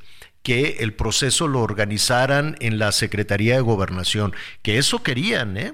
que 0.43 0.77
el 0.79 0.93
proceso 0.93 1.47
lo 1.47 1.61
organizaran 1.61 2.55
en 2.59 2.79
la 2.79 2.91
Secretaría 2.91 3.55
de 3.55 3.61
Gobernación, 3.61 4.33
que 4.61 4.77
eso 4.77 5.03
querían, 5.03 5.57
¿eh? 5.57 5.73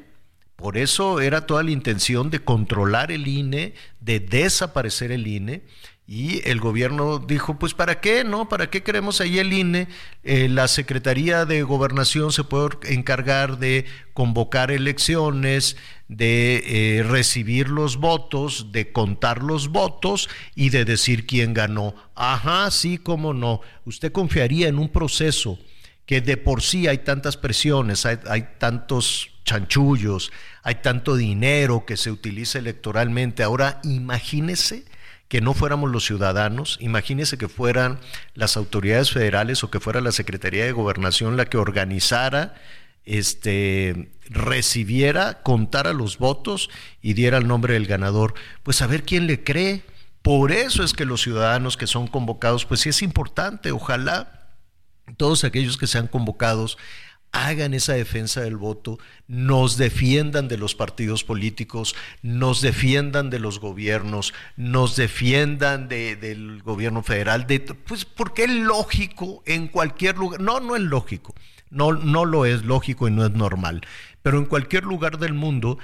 Por 0.55 0.77
eso 0.77 1.21
era 1.21 1.45
toda 1.45 1.61
la 1.61 1.71
intención 1.71 2.31
de 2.31 2.39
controlar 2.39 3.11
el 3.11 3.27
INE, 3.27 3.75
de 3.99 4.19
desaparecer 4.19 5.11
el 5.11 5.27
INE 5.27 5.61
y 6.09 6.41
el 6.49 6.61
gobierno 6.61 7.19
dijo, 7.19 7.59
pues 7.59 7.73
¿para 7.73 7.99
qué? 7.99 8.23
¿No? 8.23 8.47
¿Para 8.47 8.69
qué 8.69 8.81
queremos 8.81 9.19
ahí 9.19 9.39
el 9.39 9.51
INE? 9.51 9.89
Eh, 10.23 10.47
la 10.47 10.69
Secretaría 10.69 11.43
de 11.43 11.63
Gobernación 11.63 12.31
se 12.31 12.45
puede 12.45 12.77
encargar 12.93 13.59
de 13.59 13.85
convocar 14.13 14.71
elecciones, 14.71 15.75
de 16.07 16.63
eh, 16.99 17.03
recibir 17.03 17.67
los 17.67 17.97
votos, 17.97 18.71
de 18.71 18.93
contar 18.93 19.43
los 19.43 19.67
votos 19.67 20.29
y 20.55 20.69
de 20.69 20.85
decir 20.85 21.27
quién 21.27 21.53
ganó. 21.53 21.93
Ajá, 22.15 22.71
sí, 22.71 22.97
cómo 22.97 23.33
no. 23.33 23.59
¿Usted 23.83 24.13
confiaría 24.13 24.69
en 24.69 24.79
un 24.79 24.87
proceso 24.87 25.59
que 26.05 26.21
de 26.21 26.37
por 26.37 26.61
sí 26.61 26.87
hay 26.87 26.99
tantas 26.99 27.35
presiones, 27.35 28.05
hay, 28.05 28.17
hay 28.29 28.47
tantos 28.59 29.31
chanchullos, 29.43 30.31
hay 30.63 30.75
tanto 30.75 31.17
dinero 31.17 31.83
que 31.85 31.97
se 31.97 32.11
utiliza 32.11 32.59
electoralmente? 32.59 33.43
Ahora 33.43 33.81
imagínese 33.83 34.85
que 35.27 35.41
no 35.41 35.53
fuéramos 35.53 35.91
los 35.91 36.05
ciudadanos, 36.05 36.77
imagínese 36.79 37.37
que 37.37 37.49
fueran 37.49 37.99
las 38.33 38.55
autoridades 38.55 39.11
federales 39.11 39.63
o 39.63 39.69
que 39.69 39.79
fuera 39.79 40.01
la 40.01 40.11
Secretaría 40.11 40.63
de 40.65 40.71
Gobernación 40.71 41.35
la 41.35 41.45
que 41.45 41.57
organizara, 41.57 42.55
este, 43.03 44.11
recibiera, 44.29 45.41
contara 45.41 45.93
los 45.93 46.17
votos 46.17 46.69
y 47.01 47.13
diera 47.13 47.37
el 47.37 47.47
nombre 47.47 47.73
del 47.73 47.87
ganador. 47.87 48.33
Pues 48.63 48.81
a 48.81 48.87
ver 48.87 49.03
quién 49.03 49.27
le 49.27 49.43
cree. 49.43 49.83
Por 50.21 50.51
eso 50.51 50.83
es 50.83 50.93
que 50.93 51.05
los 51.05 51.21
ciudadanos 51.21 51.77
que 51.77 51.87
son 51.87 52.07
convocados, 52.07 52.65
pues 52.65 52.81
sí 52.81 52.89
es 52.89 53.01
importante, 53.01 53.71
ojalá 53.71 54.37
todos 55.15 55.45
aquellos 55.45 55.77
que 55.77 55.87
sean 55.87 56.07
convocados 56.07 56.77
hagan 57.31 57.73
esa 57.73 57.93
defensa 57.93 58.41
del 58.41 58.57
voto, 58.57 58.99
nos 59.27 59.77
defiendan 59.77 60.47
de 60.47 60.57
los 60.57 60.75
partidos 60.75 61.23
políticos, 61.23 61.95
nos 62.21 62.61
defiendan 62.61 63.29
de 63.29 63.39
los 63.39 63.59
gobiernos, 63.59 64.33
nos 64.55 64.95
defiendan 64.95 65.87
del 65.87 66.61
gobierno 66.63 67.03
federal, 67.03 67.45
de, 67.47 67.59
pues 67.59 68.05
porque 68.05 68.45
es 68.45 68.51
lógico 68.51 69.43
en 69.45 69.67
cualquier 69.67 70.17
lugar, 70.17 70.41
no, 70.41 70.59
no 70.59 70.75
es 70.75 70.81
lógico, 70.81 71.35
no, 71.69 71.93
no 71.93 72.25
lo 72.25 72.45
es 72.45 72.63
lógico 72.63 73.07
y 73.07 73.11
no 73.11 73.25
es 73.25 73.31
normal, 73.31 73.81
pero 74.21 74.39
en 74.39 74.45
cualquier 74.45 74.83
lugar 74.83 75.19
del 75.19 75.33
mundo, 75.33 75.77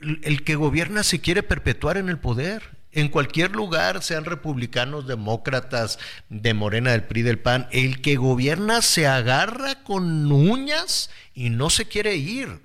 el 0.00 0.44
que 0.44 0.56
gobierna 0.56 1.02
se 1.02 1.20
quiere 1.20 1.42
perpetuar 1.42 1.96
en 1.96 2.08
el 2.08 2.18
poder 2.18 2.81
en 2.92 3.08
cualquier 3.08 3.52
lugar, 3.56 4.02
sean 4.02 4.24
republicanos, 4.24 5.06
demócratas, 5.06 5.98
de 6.28 6.54
Morena, 6.54 6.92
del 6.92 7.04
PRI, 7.04 7.22
del 7.22 7.38
PAN, 7.38 7.66
el 7.72 8.00
que 8.02 8.16
gobierna 8.16 8.82
se 8.82 9.06
agarra 9.06 9.82
con 9.82 10.30
uñas 10.30 11.10
y 11.34 11.50
no 11.50 11.70
se 11.70 11.86
quiere 11.86 12.16
ir. 12.16 12.60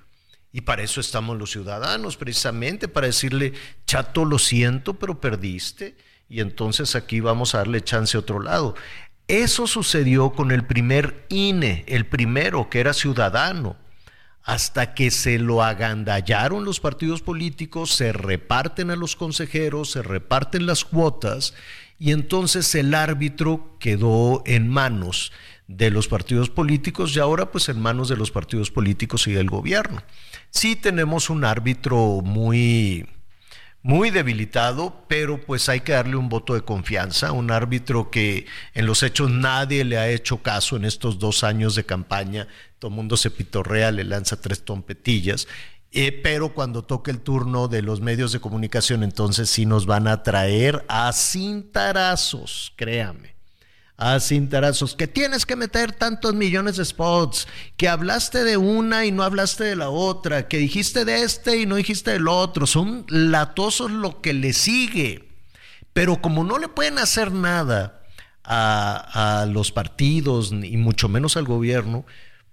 Y 0.51 0.61
para 0.61 0.83
eso 0.83 0.99
estamos 0.99 1.37
los 1.37 1.51
ciudadanos, 1.51 2.17
precisamente, 2.17 2.87
para 2.87 3.07
decirle, 3.07 3.53
chato, 3.85 4.25
lo 4.25 4.37
siento, 4.39 4.95
pero 4.95 5.21
perdiste. 5.21 5.95
Y 6.29 6.41
entonces 6.41 6.95
aquí 6.95 7.21
vamos 7.21 7.55
a 7.55 7.59
darle 7.59 7.81
chance 7.81 8.17
a 8.17 8.19
otro 8.19 8.41
lado. 8.41 8.75
Eso 9.27 9.67
sucedió 9.67 10.31
con 10.31 10.51
el 10.51 10.65
primer 10.65 11.25
INE, 11.29 11.85
el 11.87 12.05
primero 12.05 12.69
que 12.69 12.79
era 12.79 12.93
ciudadano 12.93 13.77
hasta 14.47 14.93
que 14.93 15.11
se 15.11 15.39
lo 15.39 15.61
agandallaron 15.61 16.63
los 16.63 16.79
partidos 16.79 17.21
políticos, 17.21 17.91
se 17.91 18.13
reparten 18.13 18.89
a 18.91 18.95
los 18.95 19.17
consejeros, 19.17 19.91
se 19.91 20.01
reparten 20.01 20.65
las 20.65 20.85
cuotas 20.85 21.53
y 21.99 22.13
entonces 22.13 22.73
el 22.73 22.95
árbitro 22.95 23.75
quedó 23.77 24.43
en 24.45 24.69
manos 24.69 25.33
de 25.67 25.91
los 25.91 26.07
partidos 26.07 26.49
políticos 26.49 27.13
y 27.13 27.19
ahora 27.19 27.51
pues 27.51 27.67
en 27.67 27.81
manos 27.81 28.07
de 28.07 28.15
los 28.15 28.31
partidos 28.31 28.71
políticos 28.71 29.27
y 29.27 29.33
del 29.33 29.49
gobierno. 29.49 30.01
Sí 30.49 30.77
tenemos 30.77 31.29
un 31.29 31.43
árbitro 31.43 32.21
muy 32.23 33.05
muy 33.87 34.11
debilitado, 34.11 35.05
pero 35.07 35.39
pues 35.39 35.69
hay 35.69 35.79
que 35.79 35.93
darle 35.93 36.17
un 36.17 36.27
voto 36.27 36.53
de 36.53 36.61
confianza, 36.61 37.31
un 37.31 37.51
árbitro 37.51 38.11
que 38.11 38.45
en 38.73 38.85
los 38.85 39.01
hechos 39.01 39.31
nadie 39.31 39.85
le 39.85 39.97
ha 39.97 40.09
hecho 40.09 40.43
caso 40.43 40.75
en 40.75 40.83
estos 40.83 41.19
dos 41.19 41.45
años 41.45 41.73
de 41.73 41.85
campaña, 41.85 42.49
todo 42.79 42.89
el 42.89 42.95
mundo 42.95 43.15
se 43.15 43.31
pitorrea, 43.31 43.91
le 43.91 44.03
lanza 44.03 44.41
tres 44.41 44.65
trompetillas, 44.65 45.47
eh, 45.93 46.11
pero 46.11 46.53
cuando 46.53 46.83
toque 46.83 47.11
el 47.11 47.21
turno 47.21 47.69
de 47.69 47.81
los 47.81 48.01
medios 48.01 48.33
de 48.33 48.41
comunicación, 48.41 49.03
entonces 49.03 49.49
sí 49.49 49.65
nos 49.65 49.85
van 49.85 50.09
a 50.09 50.21
traer 50.21 50.83
a 50.89 51.13
cintarazos, 51.13 52.73
créame 52.75 53.36
a 53.97 54.19
cintarazos, 54.19 54.95
que 54.95 55.07
tienes 55.07 55.45
que 55.47 55.55
meter 55.55 55.91
tantos 55.91 56.35
millones 56.35 56.77
de 56.77 56.85
spots, 56.85 57.47
que 57.77 57.89
hablaste 57.89 58.43
de 58.43 58.55
una 58.55 59.05
y 59.05 59.11
no 59.11 59.23
hablaste 59.23 59.63
de 59.63 59.75
la 59.75 59.89
otra, 59.89 60.47
que 60.47 60.59
dijiste 60.59 61.03
de 61.03 61.23
este 61.23 61.57
y 61.57 61.65
no 61.65 61.75
dijiste 61.75 62.11
del 62.11 62.27
otro, 62.27 62.67
son 62.67 63.05
latosos 63.09 63.89
lo 63.89 64.21
que 64.21 64.33
le 64.33 64.53
sigue. 64.53 65.29
Pero 65.93 66.21
como 66.21 66.43
no 66.43 66.59
le 66.59 66.67
pueden 66.67 66.99
hacer 66.99 67.31
nada 67.31 68.03
a, 68.43 69.41
a 69.41 69.45
los 69.47 69.71
partidos 69.71 70.51
y 70.51 70.77
mucho 70.77 71.09
menos 71.09 71.35
al 71.35 71.45
gobierno, 71.45 72.05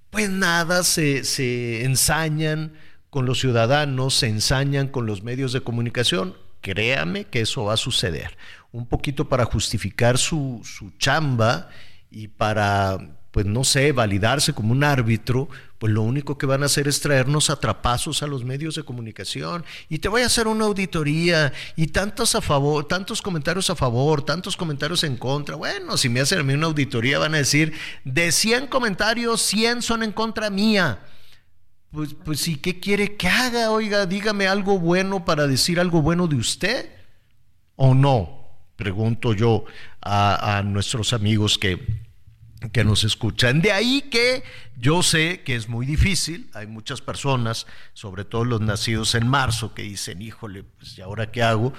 pues 0.08 0.30
nada, 0.30 0.82
se, 0.82 1.24
se 1.24 1.84
ensañan 1.84 2.72
con 3.10 3.26
los 3.26 3.40
ciudadanos, 3.40 4.14
se 4.14 4.28
ensañan 4.28 4.88
con 4.88 5.04
los 5.04 5.22
medios 5.22 5.52
de 5.52 5.60
comunicación. 5.60 6.36
Créame 6.62 7.26
que 7.26 7.42
eso 7.42 7.64
va 7.64 7.74
a 7.74 7.76
suceder 7.76 8.38
un 8.74 8.86
poquito 8.86 9.28
para 9.28 9.44
justificar 9.44 10.18
su, 10.18 10.60
su 10.64 10.90
chamba 10.98 11.68
y 12.10 12.26
para, 12.26 12.98
pues 13.30 13.46
no 13.46 13.62
sé, 13.62 13.92
validarse 13.92 14.52
como 14.52 14.72
un 14.72 14.82
árbitro, 14.82 15.48
pues 15.78 15.92
lo 15.92 16.02
único 16.02 16.36
que 16.38 16.46
van 16.46 16.64
a 16.64 16.66
hacer 16.66 16.88
es 16.88 17.00
traernos 17.00 17.50
atrapazos 17.50 18.24
a 18.24 18.26
los 18.26 18.44
medios 18.44 18.74
de 18.74 18.82
comunicación 18.82 19.64
y 19.88 20.00
te 20.00 20.08
voy 20.08 20.22
a 20.22 20.26
hacer 20.26 20.48
una 20.48 20.64
auditoría 20.64 21.52
y 21.76 21.86
tantos 21.86 22.34
a 22.34 22.40
favor, 22.40 22.88
tantos 22.88 23.22
comentarios 23.22 23.70
a 23.70 23.76
favor, 23.76 24.22
tantos 24.22 24.56
comentarios 24.56 25.04
en 25.04 25.18
contra. 25.18 25.54
Bueno, 25.54 25.96
si 25.96 26.08
me 26.08 26.20
hacen 26.20 26.40
a 26.40 26.42
mí 26.42 26.52
una 26.54 26.66
auditoría 26.66 27.20
van 27.20 27.34
a 27.34 27.38
decir, 27.38 27.74
de 28.02 28.32
100 28.32 28.66
comentarios, 28.66 29.40
100 29.42 29.82
son 29.82 30.02
en 30.02 30.10
contra 30.10 30.50
mía. 30.50 30.98
Pues, 31.92 32.16
pues 32.24 32.40
sí, 32.40 32.56
¿qué 32.56 32.80
quiere 32.80 33.16
que 33.16 33.28
haga? 33.28 33.70
Oiga, 33.70 34.04
dígame 34.06 34.48
algo 34.48 34.80
bueno 34.80 35.24
para 35.24 35.46
decir 35.46 35.78
algo 35.78 36.02
bueno 36.02 36.26
de 36.26 36.34
usted 36.34 36.90
o 37.76 37.94
no 37.94 38.43
pregunto 38.76 39.32
yo 39.34 39.64
a, 40.00 40.62
nuestros 40.64 41.12
amigos 41.12 41.58
que, 41.58 41.78
que 42.72 42.84
nos 42.84 43.04
escuchan. 43.04 43.60
De 43.60 43.72
ahí 43.72 44.02
que 44.10 44.42
yo 44.76 45.02
sé 45.02 45.42
que 45.44 45.54
es 45.54 45.68
muy 45.68 45.86
difícil, 45.86 46.50
hay 46.54 46.66
muchas 46.66 47.00
personas, 47.00 47.66
sobre 47.92 48.24
todo 48.24 48.44
los 48.44 48.60
nacidos 48.60 49.14
en 49.14 49.28
marzo, 49.28 49.74
que 49.74 49.82
dicen, 49.82 50.22
híjole, 50.22 50.64
pues 50.64 50.98
¿y 50.98 51.02
ahora 51.02 51.30
qué 51.30 51.42
hago? 51.42 51.72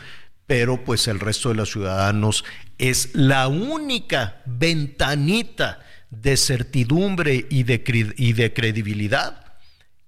Pero 0.48 0.84
pues 0.84 1.08
el 1.08 1.20
resto 1.20 1.50
de 1.50 1.56
los 1.56 1.72
ciudadanos 1.72 2.46
es 2.78 3.16
la 3.16 3.48
única 3.48 4.42
ventanita 4.46 5.80
de 6.10 6.38
certidumbre 6.38 7.48
y 7.50 7.64
de, 7.64 8.14
y 8.18 8.34
de 8.34 8.54
credibilidad 8.54 9.58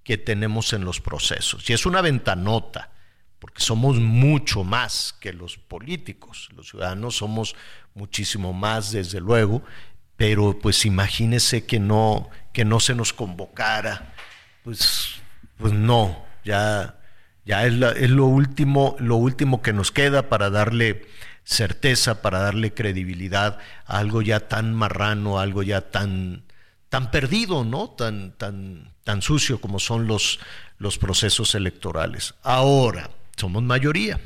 que 0.03 0.17
tenemos 0.17 0.71
en 0.73 0.85
los 0.85 1.01
procesos. 1.01 1.69
Y 1.69 1.73
es 1.73 1.85
una 1.85 2.01
ventanota 2.01 2.91
porque 3.39 3.61
somos 3.61 3.97
mucho 3.97 4.63
más 4.63 5.15
que 5.19 5.33
los 5.33 5.57
políticos, 5.57 6.49
los 6.55 6.69
ciudadanos 6.69 7.17
somos 7.17 7.55
muchísimo 7.93 8.53
más, 8.53 8.91
desde 8.91 9.19
luego, 9.19 9.61
pero 10.15 10.57
pues 10.59 10.85
imagínese 10.85 11.65
que 11.65 11.79
no, 11.79 12.29
que 12.53 12.65
no 12.65 12.79
se 12.79 12.95
nos 12.95 13.13
convocara, 13.13 14.13
pues, 14.63 15.15
pues 15.57 15.73
no, 15.73 16.25
ya, 16.43 16.99
ya 17.45 17.65
es, 17.65 17.73
lo, 17.73 18.25
último, 18.25 18.95
lo 18.99 19.15
último 19.15 19.61
que 19.61 19.73
nos 19.73 19.91
queda 19.91 20.29
para 20.29 20.49
darle 20.49 21.07
certeza, 21.43 22.21
para 22.21 22.39
darle 22.39 22.73
credibilidad 22.73 23.59
a 23.85 23.99
algo 23.99 24.21
ya 24.21 24.47
tan 24.47 24.73
marrano, 24.73 25.39
algo 25.39 25.63
ya 25.63 25.89
tan, 25.91 26.43
tan 26.89 27.11
perdido, 27.11 27.63
¿no? 27.63 27.91
Tan, 27.91 28.31
tan, 28.33 28.93
tan 29.03 29.21
sucio 29.21 29.61
como 29.61 29.79
son 29.79 30.07
los, 30.07 30.39
los 30.77 30.97
procesos 30.97 31.55
electorales. 31.55 32.33
Ahora, 32.43 33.09
somos 33.37 33.63
mayoría, 33.63 34.19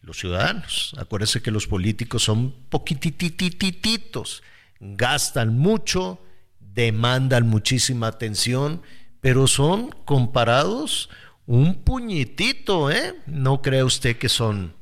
los 0.00 0.18
ciudadanos. 0.18 0.94
Acuérdense 0.98 1.42
que 1.42 1.50
los 1.50 1.66
políticos 1.66 2.24
son 2.24 2.52
poquitititititos, 2.68 4.42
gastan 4.80 5.58
mucho, 5.58 6.18
demandan 6.58 7.46
muchísima 7.46 8.08
atención, 8.08 8.82
pero 9.20 9.46
son 9.46 9.90
comparados 10.04 11.10
un 11.46 11.82
puñitito, 11.82 12.90
¿eh? 12.90 13.14
No 13.26 13.62
cree 13.62 13.84
usted 13.84 14.16
que 14.16 14.28
son 14.28 14.74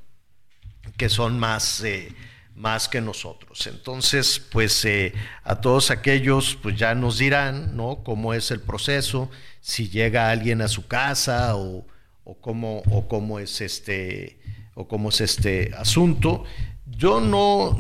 que 0.97 1.09
son 1.09 1.39
más 1.39 1.83
eh, 1.83 2.15
más 2.55 2.89
que 2.89 3.01
nosotros. 3.01 3.67
Entonces, 3.67 4.39
pues 4.39 4.85
eh, 4.85 5.13
a 5.43 5.61
todos 5.61 5.91
aquellos, 5.91 6.57
pues 6.63 6.77
ya 6.77 6.95
nos 6.95 7.19
dirán, 7.19 7.77
¿no? 7.77 8.05
Cómo 8.05 8.33
es 8.33 8.51
el 8.51 8.61
proceso, 8.61 9.31
si 9.61 9.89
llega 9.89 10.31
alguien 10.31 10.63
a 10.63 10.69
su 10.69 10.87
casa 10.87 11.57
o, 11.57 11.85
o 12.25 12.41
cómo, 12.41 12.83
o 12.91 13.07
cómo 13.09 13.39
es 13.39 13.61
este 13.61 14.39
o 14.75 14.89
cómo 14.89 15.11
es 15.11 15.21
este 15.21 15.73
asunto. 15.77 16.45
Yo 16.87 17.21
no, 17.21 17.79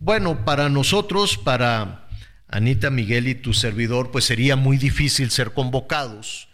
bueno, 0.00 0.44
para 0.44 0.68
nosotros, 0.68 1.36
para 1.36 2.08
Anita 2.48 2.90
Miguel 2.90 3.28
y 3.28 3.34
tu 3.34 3.52
servidor, 3.52 4.10
pues 4.10 4.24
sería 4.24 4.56
muy 4.56 4.78
difícil 4.78 5.30
ser 5.30 5.52
convocados, 5.52 6.48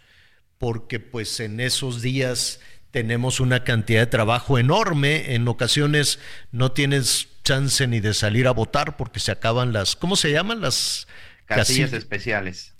porque 0.57 0.99
pues 0.99 1.39
en 1.39 1.59
esos 1.59 2.01
días 2.01 2.59
tenemos 2.91 3.39
una 3.39 3.63
cantidad 3.63 4.01
de 4.01 4.07
trabajo 4.07 4.57
enorme, 4.57 5.35
en 5.35 5.47
ocasiones 5.47 6.19
no 6.51 6.71
tienes 6.71 7.27
chance 7.43 7.85
ni 7.87 7.99
de 7.99 8.13
salir 8.13 8.47
a 8.47 8.51
votar 8.51 8.97
porque 8.97 9.19
se 9.19 9.31
acaban 9.31 9.71
las, 9.71 9.95
¿cómo 9.95 10.15
se 10.15 10.31
llaman? 10.31 10.61
Las 10.61 11.07
casillas 11.45 11.93
especiales. 11.93 12.73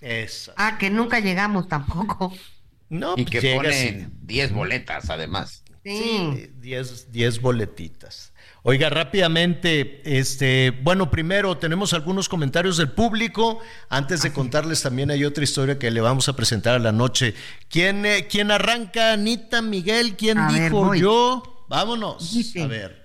Ah, 0.57 0.77
que 0.79 0.89
nunca 0.89 1.19
llegamos 1.19 1.67
tampoco. 1.67 2.33
No, 2.99 3.13
y 3.17 3.25
pues 3.25 3.41
que 3.41 3.55
ponen 3.55 4.11
10 4.23 4.53
boletas 4.53 5.09
además. 5.09 5.63
Sí, 5.83 6.49
10 6.61 7.41
boletitas. 7.41 8.33
Oiga, 8.63 8.89
rápidamente, 8.89 10.01
este, 10.03 10.71
bueno, 10.81 11.11
primero 11.11 11.59
tenemos 11.59 11.93
algunos 11.93 12.27
comentarios 12.27 12.77
del 12.77 12.89
público. 12.89 13.59
Antes 13.89 14.23
de 14.23 14.33
contarles 14.33 14.81
también 14.81 15.11
hay 15.11 15.23
otra 15.23 15.43
historia 15.43 15.77
que 15.77 15.91
le 15.91 16.01
vamos 16.01 16.27
a 16.29 16.35
presentar 16.35 16.73
a 16.73 16.79
la 16.79 16.91
noche. 16.91 17.35
¿Quién, 17.69 18.07
eh, 18.07 18.25
quién 18.27 18.49
arranca? 18.49 19.13
Anita, 19.13 19.61
Miguel, 19.61 20.15
¿quién 20.15 20.39
dijo 20.47 20.95
yo? 20.95 21.65
Vámonos. 21.69 22.35
A 22.59 22.65
ver. 22.65 23.04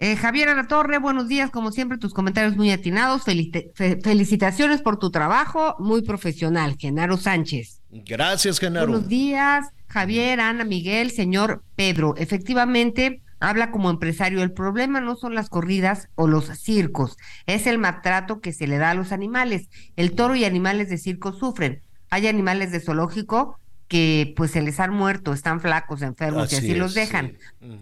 Eh, 0.00 0.14
Javier 0.14 0.64
Torre, 0.68 0.98
buenos 0.98 1.26
días, 1.26 1.50
como 1.50 1.72
siempre, 1.72 1.98
tus 1.98 2.14
comentarios 2.14 2.56
muy 2.56 2.70
atinados. 2.70 3.22
felicitaciones 3.24 4.80
por 4.80 5.00
tu 5.00 5.10
trabajo, 5.10 5.74
muy 5.80 6.02
profesional, 6.02 6.76
Genaro 6.78 7.16
Sánchez. 7.16 7.82
Gracias, 7.90 8.60
Genaro. 8.60 8.86
Buenos 8.86 9.08
días, 9.08 9.66
Javier, 9.88 10.38
Ana, 10.38 10.62
Miguel, 10.62 11.10
señor 11.10 11.64
Pedro. 11.74 12.14
Efectivamente, 12.16 13.22
habla 13.40 13.72
como 13.72 13.90
empresario. 13.90 14.44
El 14.44 14.52
problema 14.52 15.00
no 15.00 15.16
son 15.16 15.34
las 15.34 15.48
corridas 15.48 16.08
o 16.14 16.28
los 16.28 16.46
circos, 16.46 17.16
es 17.46 17.66
el 17.66 17.78
maltrato 17.78 18.40
que 18.40 18.52
se 18.52 18.68
le 18.68 18.78
da 18.78 18.90
a 18.90 18.94
los 18.94 19.10
animales. 19.10 19.68
El 19.96 20.12
toro 20.12 20.36
y 20.36 20.44
animales 20.44 20.90
de 20.90 20.98
circo 20.98 21.32
sufren. 21.32 21.82
Hay 22.08 22.28
animales 22.28 22.70
de 22.70 22.78
zoológico 22.78 23.58
que 23.88 24.34
pues 24.36 24.50
se 24.50 24.60
les 24.60 24.78
han 24.80 24.92
muerto, 24.92 25.32
están 25.32 25.60
flacos, 25.60 26.02
enfermos 26.02 26.52
y 26.52 26.56
así 26.56 26.74
los 26.74 26.94
dejan. 26.94 27.38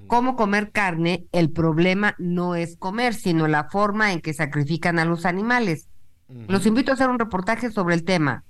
¿Cómo 0.07 0.37
comer 0.37 0.71
carne? 0.71 1.27
El 1.33 1.51
problema 1.51 2.15
no 2.19 2.55
es 2.55 2.77
comer, 2.77 3.13
sino 3.15 3.49
la 3.49 3.65
forma 3.65 4.13
en 4.13 4.21
que 4.21 4.33
sacrifican 4.33 4.99
a 4.99 5.05
los 5.05 5.27
animales. 5.27 5.89
Los 6.49 6.65
invito 6.67 6.93
a 6.93 6.95
hacer 6.95 7.09
un 7.09 7.19
reportaje 7.19 7.71
sobre 7.71 7.95
el 7.95 8.05
tema. 8.05 8.45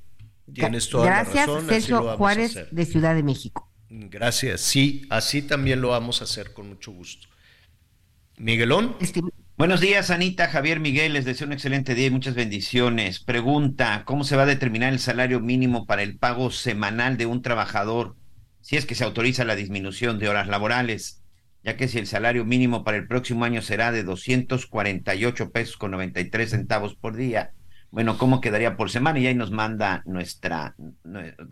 Tienes 0.53 0.89
toda 0.89 1.07
Gracias, 1.07 1.47
la 1.49 1.55
razón, 1.55 1.69
Sergio 1.69 2.17
Juárez 2.17 2.59
de 2.71 2.85
Ciudad 2.85 3.15
de 3.15 3.23
México. 3.23 3.69
Gracias, 3.89 4.61
sí, 4.61 5.07
así 5.11 5.43
también 5.43 5.81
lo 5.81 5.89
vamos 5.89 6.21
a 6.21 6.25
hacer 6.25 6.53
con 6.53 6.69
mucho 6.69 6.93
gusto. 6.93 7.29
Miguelón. 8.37 8.97
Buenos 9.59 9.81
días, 9.81 10.11
Anita, 10.11 10.49
Javier 10.49 10.81
Miguel, 10.81 11.15
les 11.15 11.25
deseo 11.25 11.47
un 11.47 11.55
excelente 11.55 11.95
día 11.95 12.09
y 12.09 12.11
muchas 12.11 12.35
bendiciones. 12.35 13.21
Pregunta, 13.21 14.03
¿cómo 14.05 14.23
se 14.23 14.37
va 14.37 14.43
a 14.43 14.47
determinar 14.47 14.93
el 14.93 14.99
salario 14.99 15.41
mínimo 15.41 15.87
para 15.87 16.03
el 16.03 16.19
pago 16.19 16.51
semanal 16.51 17.17
de 17.17 17.25
un 17.25 17.41
trabajador 17.41 18.17
si 18.61 18.77
es 18.77 18.85
que 18.85 18.95
se 18.95 19.05
autoriza 19.05 19.47
la 19.47 19.57
disminución 19.57 20.19
de 20.19 20.29
horas 20.29 20.49
laborales? 20.49 21.23
Ya 21.65 21.79
que 21.79 21.89
si 21.89 21.99
el 21.99 22.07
salario 22.07 22.45
mínimo 22.45 22.85
para 22.85 22.99
el 22.99 23.09
próximo 23.09 23.47
año 23.47 23.63
será 23.63 23.93
de 23.93 24.05
248 24.05 25.51
pesos 25.53 25.79
con 25.79 25.93
93 25.93 26.51
centavos 26.51 26.95
por 26.95 27.17
día, 27.17 27.53
bueno, 27.91 28.19
¿cómo 28.19 28.43
quedaría 28.43 28.77
por 28.77 28.91
semana? 28.91 29.21
Y 29.21 29.27
ahí 29.27 29.35
nos 29.35 29.53
manda 29.53 30.03
nuestra, 30.05 30.77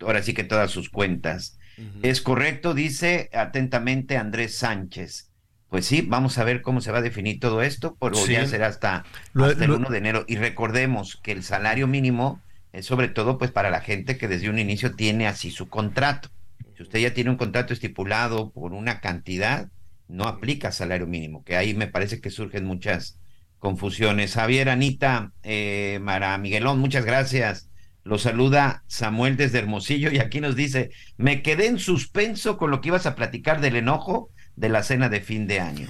ahora 0.01 0.21
sí 0.21 0.35
que 0.35 0.43
todas 0.43 0.69
sus 0.69 0.91
cuentas. 0.91 1.57
Es 2.03 2.21
correcto, 2.21 2.75
dice 2.75 3.31
atentamente 3.33 4.15
Andrés 4.15 4.59
Sánchez. 4.59 5.31
Pues 5.75 5.87
sí, 5.87 6.05
vamos 6.07 6.37
a 6.37 6.45
ver 6.45 6.61
cómo 6.61 6.79
se 6.79 6.93
va 6.93 6.99
a 6.99 7.01
definir 7.01 7.41
todo 7.41 7.61
esto, 7.61 7.95
por 7.95 8.15
ya 8.29 8.47
será 8.47 8.67
hasta, 8.67 9.03
el 9.33 9.71
1 9.71 9.89
de 9.89 9.97
enero. 9.97 10.23
Y 10.25 10.37
recordemos 10.37 11.19
que 11.21 11.33
el 11.33 11.43
salario 11.43 11.85
mínimo 11.85 12.39
es 12.71 12.85
sobre 12.85 13.09
todo 13.09 13.37
pues 13.37 13.51
para 13.51 13.69
la 13.69 13.81
gente 13.81 14.17
que 14.17 14.29
desde 14.29 14.49
un 14.49 14.57
inicio 14.57 14.95
tiene 14.95 15.27
así 15.27 15.51
su 15.51 15.67
contrato. 15.67 16.29
Si 16.77 16.83
usted 16.83 16.99
ya 16.99 17.13
tiene 17.13 17.29
un 17.29 17.35
contrato 17.35 17.73
estipulado 17.73 18.51
por 18.51 18.71
una 18.71 19.01
cantidad, 19.01 19.67
no 20.07 20.29
aplica 20.29 20.71
salario 20.71 21.07
mínimo, 21.07 21.43
que 21.43 21.57
ahí 21.57 21.73
me 21.73 21.87
parece 21.87 22.21
que 22.21 22.29
surgen 22.29 22.63
muchas 22.63 23.19
confusiones. 23.59 24.35
Javier, 24.35 24.69
Anita, 24.69 25.33
eh, 25.43 25.99
Mara 26.01 26.37
Miguelón, 26.37 26.79
muchas 26.79 27.03
gracias. 27.03 27.69
Lo 28.05 28.17
saluda 28.17 28.85
Samuel 28.87 29.35
desde 29.35 29.59
Hermosillo 29.59 30.09
y 30.09 30.19
aquí 30.19 30.39
nos 30.39 30.55
dice, 30.55 30.91
me 31.17 31.41
quedé 31.41 31.67
en 31.67 31.79
suspenso 31.79 32.57
con 32.57 32.71
lo 32.71 32.79
que 32.79 32.87
ibas 32.87 33.05
a 33.07 33.15
platicar 33.15 33.59
del 33.59 33.75
enojo 33.75 34.29
de 34.55 34.69
la 34.69 34.83
cena 34.83 35.09
de 35.09 35.21
fin 35.21 35.47
de 35.47 35.59
año. 35.59 35.87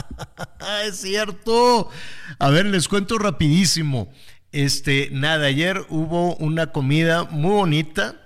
es 0.86 1.00
cierto. 1.00 1.90
A 2.38 2.50
ver, 2.50 2.66
les 2.66 2.88
cuento 2.88 3.18
rapidísimo. 3.18 4.12
Este, 4.52 5.08
nada, 5.12 5.46
ayer 5.46 5.84
hubo 5.88 6.36
una 6.36 6.72
comida 6.72 7.24
muy 7.24 7.52
bonita. 7.52 8.16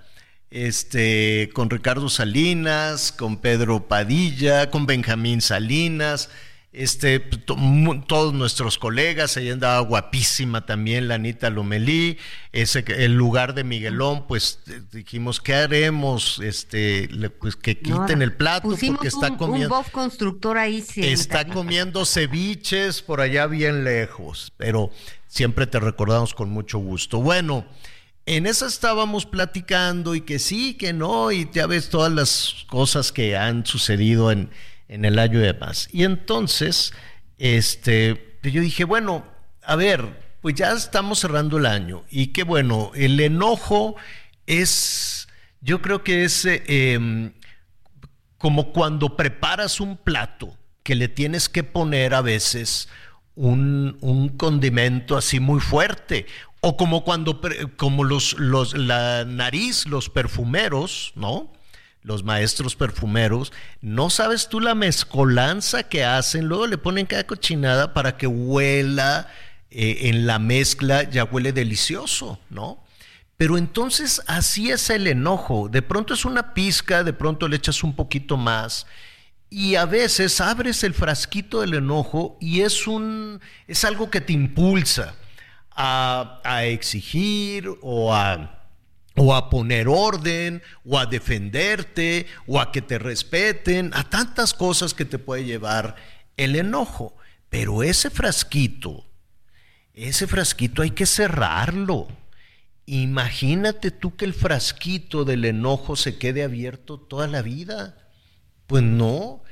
Este, 0.51 1.51
con 1.52 1.68
Ricardo 1.68 2.09
Salinas, 2.09 3.10
con 3.10 3.39
Pedro 3.39 3.89
Padilla, 3.89 4.70
con 4.70 4.86
Benjamín 4.86 5.40
Salinas, 5.40 6.31
este, 6.75 7.21
todos 7.21 8.35
nuestros 8.35 8.79
colegas, 8.79 9.37
ahí 9.37 9.49
andaba 9.51 9.79
guapísima 9.81 10.67
también 10.67 11.09
la 11.09 11.15
Anita 11.15 11.49
Lomelí, 11.49 12.19
ese, 12.53 12.85
el 12.89 13.15
lugar 13.15 13.55
de 13.55 13.65
Miguelón, 13.65 14.27
pues 14.27 14.61
dijimos, 14.93 15.41
¿qué 15.41 15.55
haremos? 15.55 16.41
Este, 16.41 17.09
pues 17.41 17.57
que 17.57 17.79
quiten 17.79 18.23
el 18.23 18.33
plato 18.35 18.71
porque 18.87 19.09
está 19.09 19.37
comiendo. 19.37 19.79
Un 19.79 19.85
constructor 19.85 20.59
ahí 20.59 20.85
Está 20.97 21.47
comiendo 21.47 22.05
ceviches 22.05 23.03
por 23.03 23.21
allá 23.21 23.47
bien 23.47 23.85
lejos, 23.85 24.53
pero 24.57 24.91
siempre 25.29 25.67
te 25.67 25.79
recordamos 25.79 26.35
con 26.35 26.51
mucho 26.51 26.79
gusto. 26.79 27.21
Bueno, 27.21 27.65
en 28.27 28.47
esa 28.47 28.67
estábamos 28.67 29.27
platicando 29.27 30.15
y 30.15 30.23
que 30.23 30.39
sí, 30.39 30.75
que 30.75 30.93
no, 30.93 31.31
y 31.31 31.49
ya 31.53 31.67
ves 31.67 31.89
todas 31.89 32.13
las 32.13 32.65
cosas 32.69 33.13
que 33.13 33.37
han 33.37 33.65
sucedido 33.67 34.33
en 34.33 34.51
en 34.89 35.05
el 35.05 35.19
año 35.19 35.39
y 35.40 35.43
demás. 35.43 35.89
Y 35.93 36.05
entonces, 36.05 36.93
este, 37.39 38.39
yo 38.43 38.61
dije, 38.61 38.85
bueno, 38.85 39.24
a 39.62 39.77
ver, 39.77 40.24
pues 40.40 40.55
ya 40.55 40.73
estamos 40.73 41.20
cerrando 41.20 41.59
el 41.59 41.66
año 41.66 42.05
y 42.11 42.28
qué 42.28 42.43
bueno, 42.43 42.93
el 42.94 43.19
enojo 43.19 43.97
es, 44.47 45.27
yo 45.61 45.81
creo 45.81 46.05
que 46.05 46.24
es 46.24 46.44
eh, 46.44 46.62
em, 46.66 47.32
como 48.36 48.73
cuando 48.73 49.16
preparas 49.16 49.81
un 49.81 49.97
plato 49.97 50.59
que 50.82 50.94
le 50.94 51.09
tienes 51.09 51.48
que 51.48 51.65
poner 51.65 52.12
a 52.12 52.20
veces 52.20 52.89
un, 53.35 53.97
un 54.02 54.28
condimento 54.28 55.16
así 55.16 55.40
muy 55.40 55.61
fuerte. 55.61 56.27
O 56.61 56.77
como 56.77 57.05
cuando, 57.05 57.40
como 57.77 58.05
los, 58.05 58.39
los, 58.39 58.74
la 58.74 59.24
nariz, 59.24 59.86
los 59.86 60.11
perfumeros, 60.11 61.12
¿no? 61.15 61.53
Los 62.05 62.22
maestros 62.22 62.76
perfumeros, 62.76 63.52
no 63.81 64.10
sabes 64.10 64.48
tú 64.48 64.60
la 64.60 64.74
mezcolanza 64.74 65.85
que 65.85 66.05
hacen, 66.05 66.47
luego 66.47 66.66
le 66.66 66.78
ponen 66.78 67.06
cada 67.06 67.26
cochinada 67.26 67.94
para 67.94 68.16
que 68.18 68.26
huela 68.26 69.28
eh, 69.70 70.10
en 70.10 70.26
la 70.26 70.39
mezcla, 70.39 71.02
ya 71.10 71.24
huele 71.24 71.52
delicioso, 71.52 72.39
¿no? 72.51 72.85
Pero 73.39 73.56
entonces 73.59 74.22
así 74.26 74.70
es 74.70 74.90
el 74.90 75.06
enojo, 75.06 75.68
de 75.68 75.82
pronto 75.82 76.14
es 76.14 76.24
una 76.26 76.55
pizca, 76.55 77.02
de 77.02 77.14
pronto 77.14 77.48
le 77.48 77.56
echas 77.56 77.82
un 77.82 77.97
poquito 77.97 78.36
más 78.36 78.86
y 79.48 79.76
a 79.76 79.86
veces 79.86 80.40
abres 80.40 80.85
el 80.85 80.94
frasquito 80.94 81.62
del 81.62 81.74
enojo 81.74 82.36
y 82.40 82.60
es 82.60 82.86
un 82.86 83.40
es 83.66 83.85
algo 83.85 84.10
que 84.10 84.20
te 84.20 84.32
impulsa 84.32 85.14
a, 85.70 86.40
a 86.44 86.64
exigir 86.64 87.68
o 87.81 88.14
a 88.14 88.64
o 89.16 89.35
a 89.35 89.49
poner 89.49 89.89
orden, 89.89 90.62
o 90.85 90.99
a 90.99 91.07
defenderte, 91.07 92.27
o 92.47 92.61
a 92.61 92.73
que 92.73 92.82
te 92.82 92.99
respeten, 92.99 93.91
a 93.95 94.09
tantas 94.09 94.55
cosas 94.55 94.95
que 94.95 95.05
te 95.05 95.19
puede 95.19 95.45
llevar 95.45 95.97
el 96.36 96.57
enojo. 96.57 97.16
Pero 97.49 97.82
ese 97.82 98.11
frasquito, 98.11 99.07
ese 99.95 100.27
frasquito 100.27 100.82
hay 100.82 100.91
que 100.91 101.07
cerrarlo. 101.07 102.09
Imagínate 102.86 103.91
tú 103.91 104.16
que 104.16 104.24
el 104.24 104.35
frasquito 104.35 105.24
del 105.24 105.45
enojo 105.45 105.97
se 105.97 106.19
quede 106.19 106.43
abierto 106.43 106.99
toda 106.99 107.28
la 107.28 107.43
vida. 107.43 107.97
Pues 108.66 108.82
no. 108.82 109.43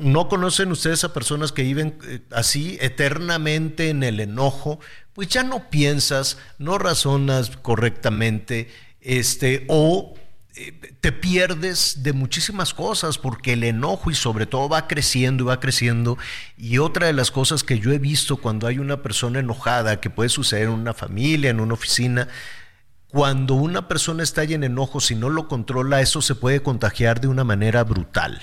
¿No 0.00 0.28
conocen 0.28 0.72
ustedes 0.72 1.04
a 1.04 1.12
personas 1.12 1.52
que 1.52 1.64
viven 1.64 1.98
eh, 2.04 2.20
así 2.30 2.78
eternamente 2.80 3.90
en 3.90 4.02
el 4.02 4.20
enojo? 4.20 4.80
Pues 5.12 5.28
ya 5.28 5.42
no 5.42 5.68
piensas, 5.68 6.38
no 6.58 6.78
razonas 6.78 7.50
correctamente, 7.58 8.68
este, 9.02 9.64
o 9.68 10.14
eh, 10.54 10.72
te 11.00 11.12
pierdes 11.12 12.02
de 12.02 12.12
muchísimas 12.12 12.74
cosas 12.74 13.16
porque 13.16 13.54
el 13.54 13.64
enojo 13.64 14.10
y 14.10 14.14
sobre 14.14 14.46
todo 14.46 14.68
va 14.68 14.86
creciendo 14.86 15.44
y 15.44 15.46
va 15.46 15.60
creciendo. 15.60 16.18
Y 16.56 16.78
otra 16.78 17.06
de 17.06 17.12
las 17.12 17.30
cosas 17.30 17.64
que 17.64 17.78
yo 17.78 17.92
he 17.92 17.98
visto 17.98 18.36
cuando 18.36 18.66
hay 18.66 18.78
una 18.78 19.02
persona 19.02 19.40
enojada, 19.40 20.00
que 20.00 20.10
puede 20.10 20.28
suceder 20.28 20.64
en 20.64 20.70
una 20.70 20.94
familia, 20.94 21.50
en 21.50 21.60
una 21.60 21.74
oficina, 21.74 22.28
cuando 23.08 23.54
una 23.54 23.88
persona 23.88 24.22
está 24.22 24.42
en 24.44 24.64
enojo, 24.64 25.00
si 25.00 25.14
no 25.14 25.28
lo 25.28 25.48
controla, 25.48 26.00
eso 26.00 26.22
se 26.22 26.34
puede 26.34 26.62
contagiar 26.62 27.20
de 27.20 27.28
una 27.28 27.44
manera 27.44 27.84
brutal. 27.84 28.40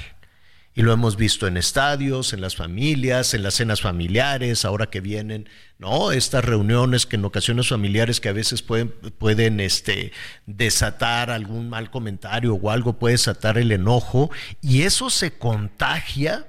Y 0.76 0.84
lo 0.84 0.94
hemos 0.94 1.18
visto 1.18 1.48
en 1.48 1.58
estadios, 1.58 2.32
en 2.32 2.42
las 2.42 2.56
familias, 2.56 3.34
en 3.34 3.44
las 3.44 3.56
cenas 3.56 3.82
familiares, 3.82 4.66
ahora 4.66 4.88
que 4.88 5.02
vienen, 5.02 5.50
¿no? 5.80 6.12
Estas 6.12 6.46
reuniones 6.46 7.06
que 7.06 7.16
en 7.16 7.26
ocasiones 7.26 7.68
familiares 7.70 8.22
que 8.22 8.30
a 8.30 8.34
veces 8.34 8.62
pueden, 8.62 8.90
pueden 9.18 9.60
este, 9.60 10.12
desatar 10.46 11.32
algún 11.32 11.70
mal 11.70 11.90
comentario 11.90 12.54
o 12.54 12.70
algo, 12.70 13.00
puede 13.00 13.16
desatar 13.16 13.58
el 13.58 13.72
enojo. 13.72 14.30
Y 14.62 14.84
eso 14.84 15.10
se 15.10 15.38
contagia, 15.38 16.48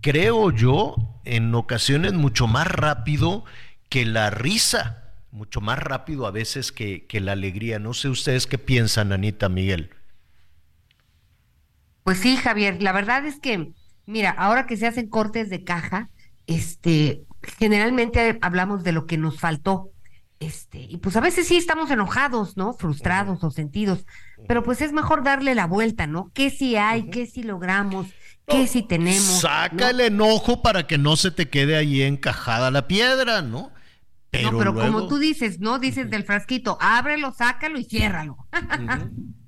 creo 0.00 0.50
yo, 0.50 0.96
en 1.24 1.54
ocasiones 1.54 2.14
mucho 2.14 2.46
más 2.46 2.66
rápido 2.66 3.44
que 3.90 4.06
la 4.06 4.30
risa, 4.30 5.12
mucho 5.30 5.60
más 5.60 5.78
rápido 5.78 6.26
a 6.26 6.30
veces 6.30 6.72
que, 6.72 7.06
que 7.06 7.20
la 7.20 7.32
alegría. 7.32 7.78
No 7.78 7.92
sé 7.92 8.08
ustedes 8.08 8.46
qué 8.46 8.58
piensan, 8.58 9.12
Anita 9.12 9.48
Miguel. 9.48 9.90
Pues 12.08 12.20
sí, 12.20 12.36
Javier, 12.38 12.82
la 12.82 12.92
verdad 12.92 13.26
es 13.26 13.38
que, 13.38 13.72
mira, 14.06 14.30
ahora 14.30 14.66
que 14.66 14.78
se 14.78 14.86
hacen 14.86 15.10
cortes 15.10 15.50
de 15.50 15.62
caja, 15.62 16.08
este, 16.46 17.20
generalmente 17.58 18.38
hablamos 18.40 18.82
de 18.82 18.92
lo 18.92 19.04
que 19.04 19.18
nos 19.18 19.38
faltó. 19.38 19.90
Este, 20.40 20.78
y 20.80 20.96
pues 20.96 21.16
a 21.16 21.20
veces 21.20 21.46
sí 21.46 21.58
estamos 21.58 21.90
enojados, 21.90 22.56
¿no? 22.56 22.72
Frustrados 22.72 23.44
o 23.44 23.50
sentidos, 23.50 24.06
pero 24.46 24.62
pues 24.62 24.80
es 24.80 24.94
mejor 24.94 25.22
darle 25.22 25.54
la 25.54 25.66
vuelta, 25.66 26.06
¿no? 26.06 26.30
¿Qué 26.32 26.48
si 26.48 26.76
hay? 26.76 27.10
¿Qué 27.10 27.26
si 27.26 27.42
logramos? 27.42 28.06
¿Qué 28.46 28.66
si 28.66 28.82
tenemos? 28.82 29.42
Saca 29.42 29.90
el 29.90 30.00
enojo 30.00 30.62
para 30.62 30.86
que 30.86 30.96
no 30.96 31.14
se 31.14 31.30
te 31.30 31.50
quede 31.50 31.76
ahí 31.76 32.00
encajada 32.00 32.70
la 32.70 32.88
piedra, 32.88 33.42
¿no? 33.42 33.70
Pero, 34.30 34.52
no, 34.52 34.58
pero 34.58 34.74
como 34.74 35.08
tú 35.08 35.18
dices, 35.18 35.60
¿no? 35.60 35.78
Dices 35.78 36.08
del 36.08 36.24
frasquito, 36.24 36.78
ábrelo, 36.80 37.34
sácalo 37.34 37.78
y 37.78 37.84
ciérralo. 37.84 38.38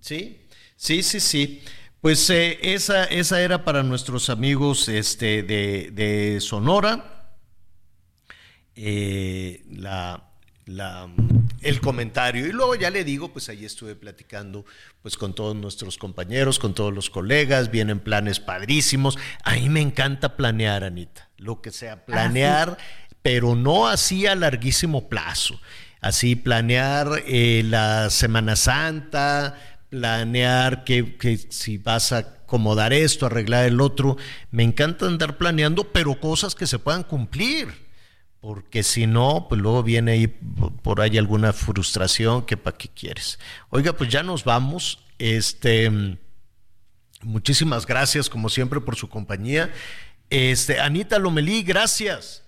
Sí, 0.02 0.42
sí, 0.76 1.02
sí, 1.02 1.20
sí. 1.20 1.62
Pues 2.00 2.30
eh, 2.30 2.58
esa, 2.62 3.04
esa 3.04 3.42
era 3.42 3.62
para 3.62 3.82
nuestros 3.82 4.30
amigos 4.30 4.88
este, 4.88 5.42
de, 5.42 5.90
de 5.92 6.40
Sonora. 6.40 7.28
Eh, 8.74 9.62
la, 9.68 10.30
la, 10.64 11.10
el 11.60 11.80
comentario. 11.82 12.46
Y 12.46 12.52
luego 12.52 12.74
ya 12.74 12.88
le 12.88 13.04
digo, 13.04 13.32
pues 13.32 13.50
ahí 13.50 13.66
estuve 13.66 13.96
platicando 13.96 14.64
pues 15.02 15.18
con 15.18 15.34
todos 15.34 15.54
nuestros 15.54 15.98
compañeros, 15.98 16.58
con 16.58 16.72
todos 16.72 16.94
los 16.94 17.10
colegas, 17.10 17.70
vienen 17.70 18.00
planes 18.00 18.40
padrísimos. 18.40 19.18
A 19.44 19.56
mí 19.56 19.68
me 19.68 19.82
encanta 19.82 20.38
planear, 20.38 20.84
Anita, 20.84 21.28
lo 21.36 21.60
que 21.60 21.70
sea, 21.70 22.06
planear, 22.06 22.78
pero 23.20 23.54
no 23.54 23.88
así 23.88 24.26
a 24.26 24.34
larguísimo 24.34 25.10
plazo. 25.10 25.60
Así 26.00 26.34
planear 26.34 27.22
eh, 27.26 27.62
la 27.66 28.08
Semana 28.08 28.56
Santa, 28.56 29.69
planear 29.90 30.84
que, 30.84 31.16
que 31.16 31.36
si 31.36 31.78
vas 31.78 32.12
a 32.12 32.18
acomodar 32.18 32.92
esto, 32.92 33.26
arreglar 33.26 33.66
el 33.66 33.80
otro. 33.80 34.16
Me 34.50 34.62
encanta 34.62 35.06
andar 35.06 35.36
planeando, 35.36 35.92
pero 35.92 36.18
cosas 36.18 36.54
que 36.54 36.66
se 36.66 36.78
puedan 36.78 37.02
cumplir 37.02 37.90
porque 38.40 38.82
si 38.82 39.06
no, 39.06 39.46
pues 39.48 39.60
luego 39.60 39.82
viene 39.82 40.12
ahí 40.12 40.26
por 40.26 41.00
ahí 41.00 41.18
alguna 41.18 41.52
frustración 41.52 42.46
que 42.46 42.56
para 42.56 42.76
qué 42.76 42.88
quieres. 42.88 43.38
Oiga, 43.68 43.92
pues 43.92 44.10
ya 44.10 44.22
nos 44.22 44.44
vamos. 44.44 45.04
Este, 45.18 45.90
muchísimas 47.22 47.86
gracias 47.86 48.30
como 48.30 48.48
siempre 48.48 48.80
por 48.80 48.96
su 48.96 49.10
compañía. 49.10 49.70
Este, 50.30 50.80
Anita 50.80 51.18
Lomelí, 51.18 51.62
gracias. 51.62 52.42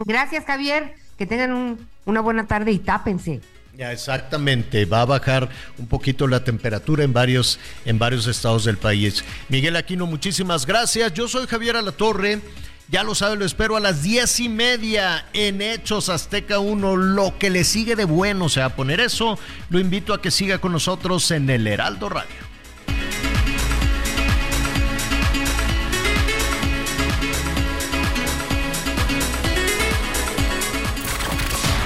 Gracias, 0.00 0.44
Javier. 0.44 0.94
Que 1.16 1.26
tengan 1.26 1.78
una 2.04 2.20
buena 2.20 2.46
tarde 2.46 2.72
y 2.72 2.78
tápense. 2.78 3.40
Ya, 3.76 3.90
exactamente, 3.90 4.84
va 4.84 5.00
a 5.00 5.04
bajar 5.04 5.48
un 5.78 5.88
poquito 5.88 6.28
la 6.28 6.44
temperatura 6.44 7.02
en 7.02 7.12
varios, 7.12 7.58
en 7.84 7.98
varios 7.98 8.28
estados 8.28 8.64
del 8.64 8.76
país. 8.76 9.24
Miguel 9.48 9.74
Aquino, 9.74 10.06
muchísimas 10.06 10.64
gracias. 10.64 11.12
Yo 11.12 11.26
soy 11.26 11.48
Javier 11.48 11.76
Alatorre. 11.76 12.40
Ya 12.88 13.02
lo 13.02 13.16
sabe, 13.16 13.36
lo 13.36 13.44
espero 13.44 13.76
a 13.76 13.80
las 13.80 14.02
diez 14.02 14.38
y 14.38 14.48
media 14.48 15.26
en 15.32 15.60
Hechos 15.60 16.08
Azteca 16.08 16.60
1. 16.60 16.96
Lo 16.96 17.36
que 17.38 17.50
le 17.50 17.64
sigue 17.64 17.96
de 17.96 18.04
bueno, 18.04 18.44
o 18.44 18.48
sea, 18.48 18.76
poner 18.76 19.00
eso, 19.00 19.38
lo 19.70 19.80
invito 19.80 20.14
a 20.14 20.22
que 20.22 20.30
siga 20.30 20.58
con 20.58 20.70
nosotros 20.70 21.30
en 21.32 21.50
el 21.50 21.66
Heraldo 21.66 22.08
Radio. 22.08 22.53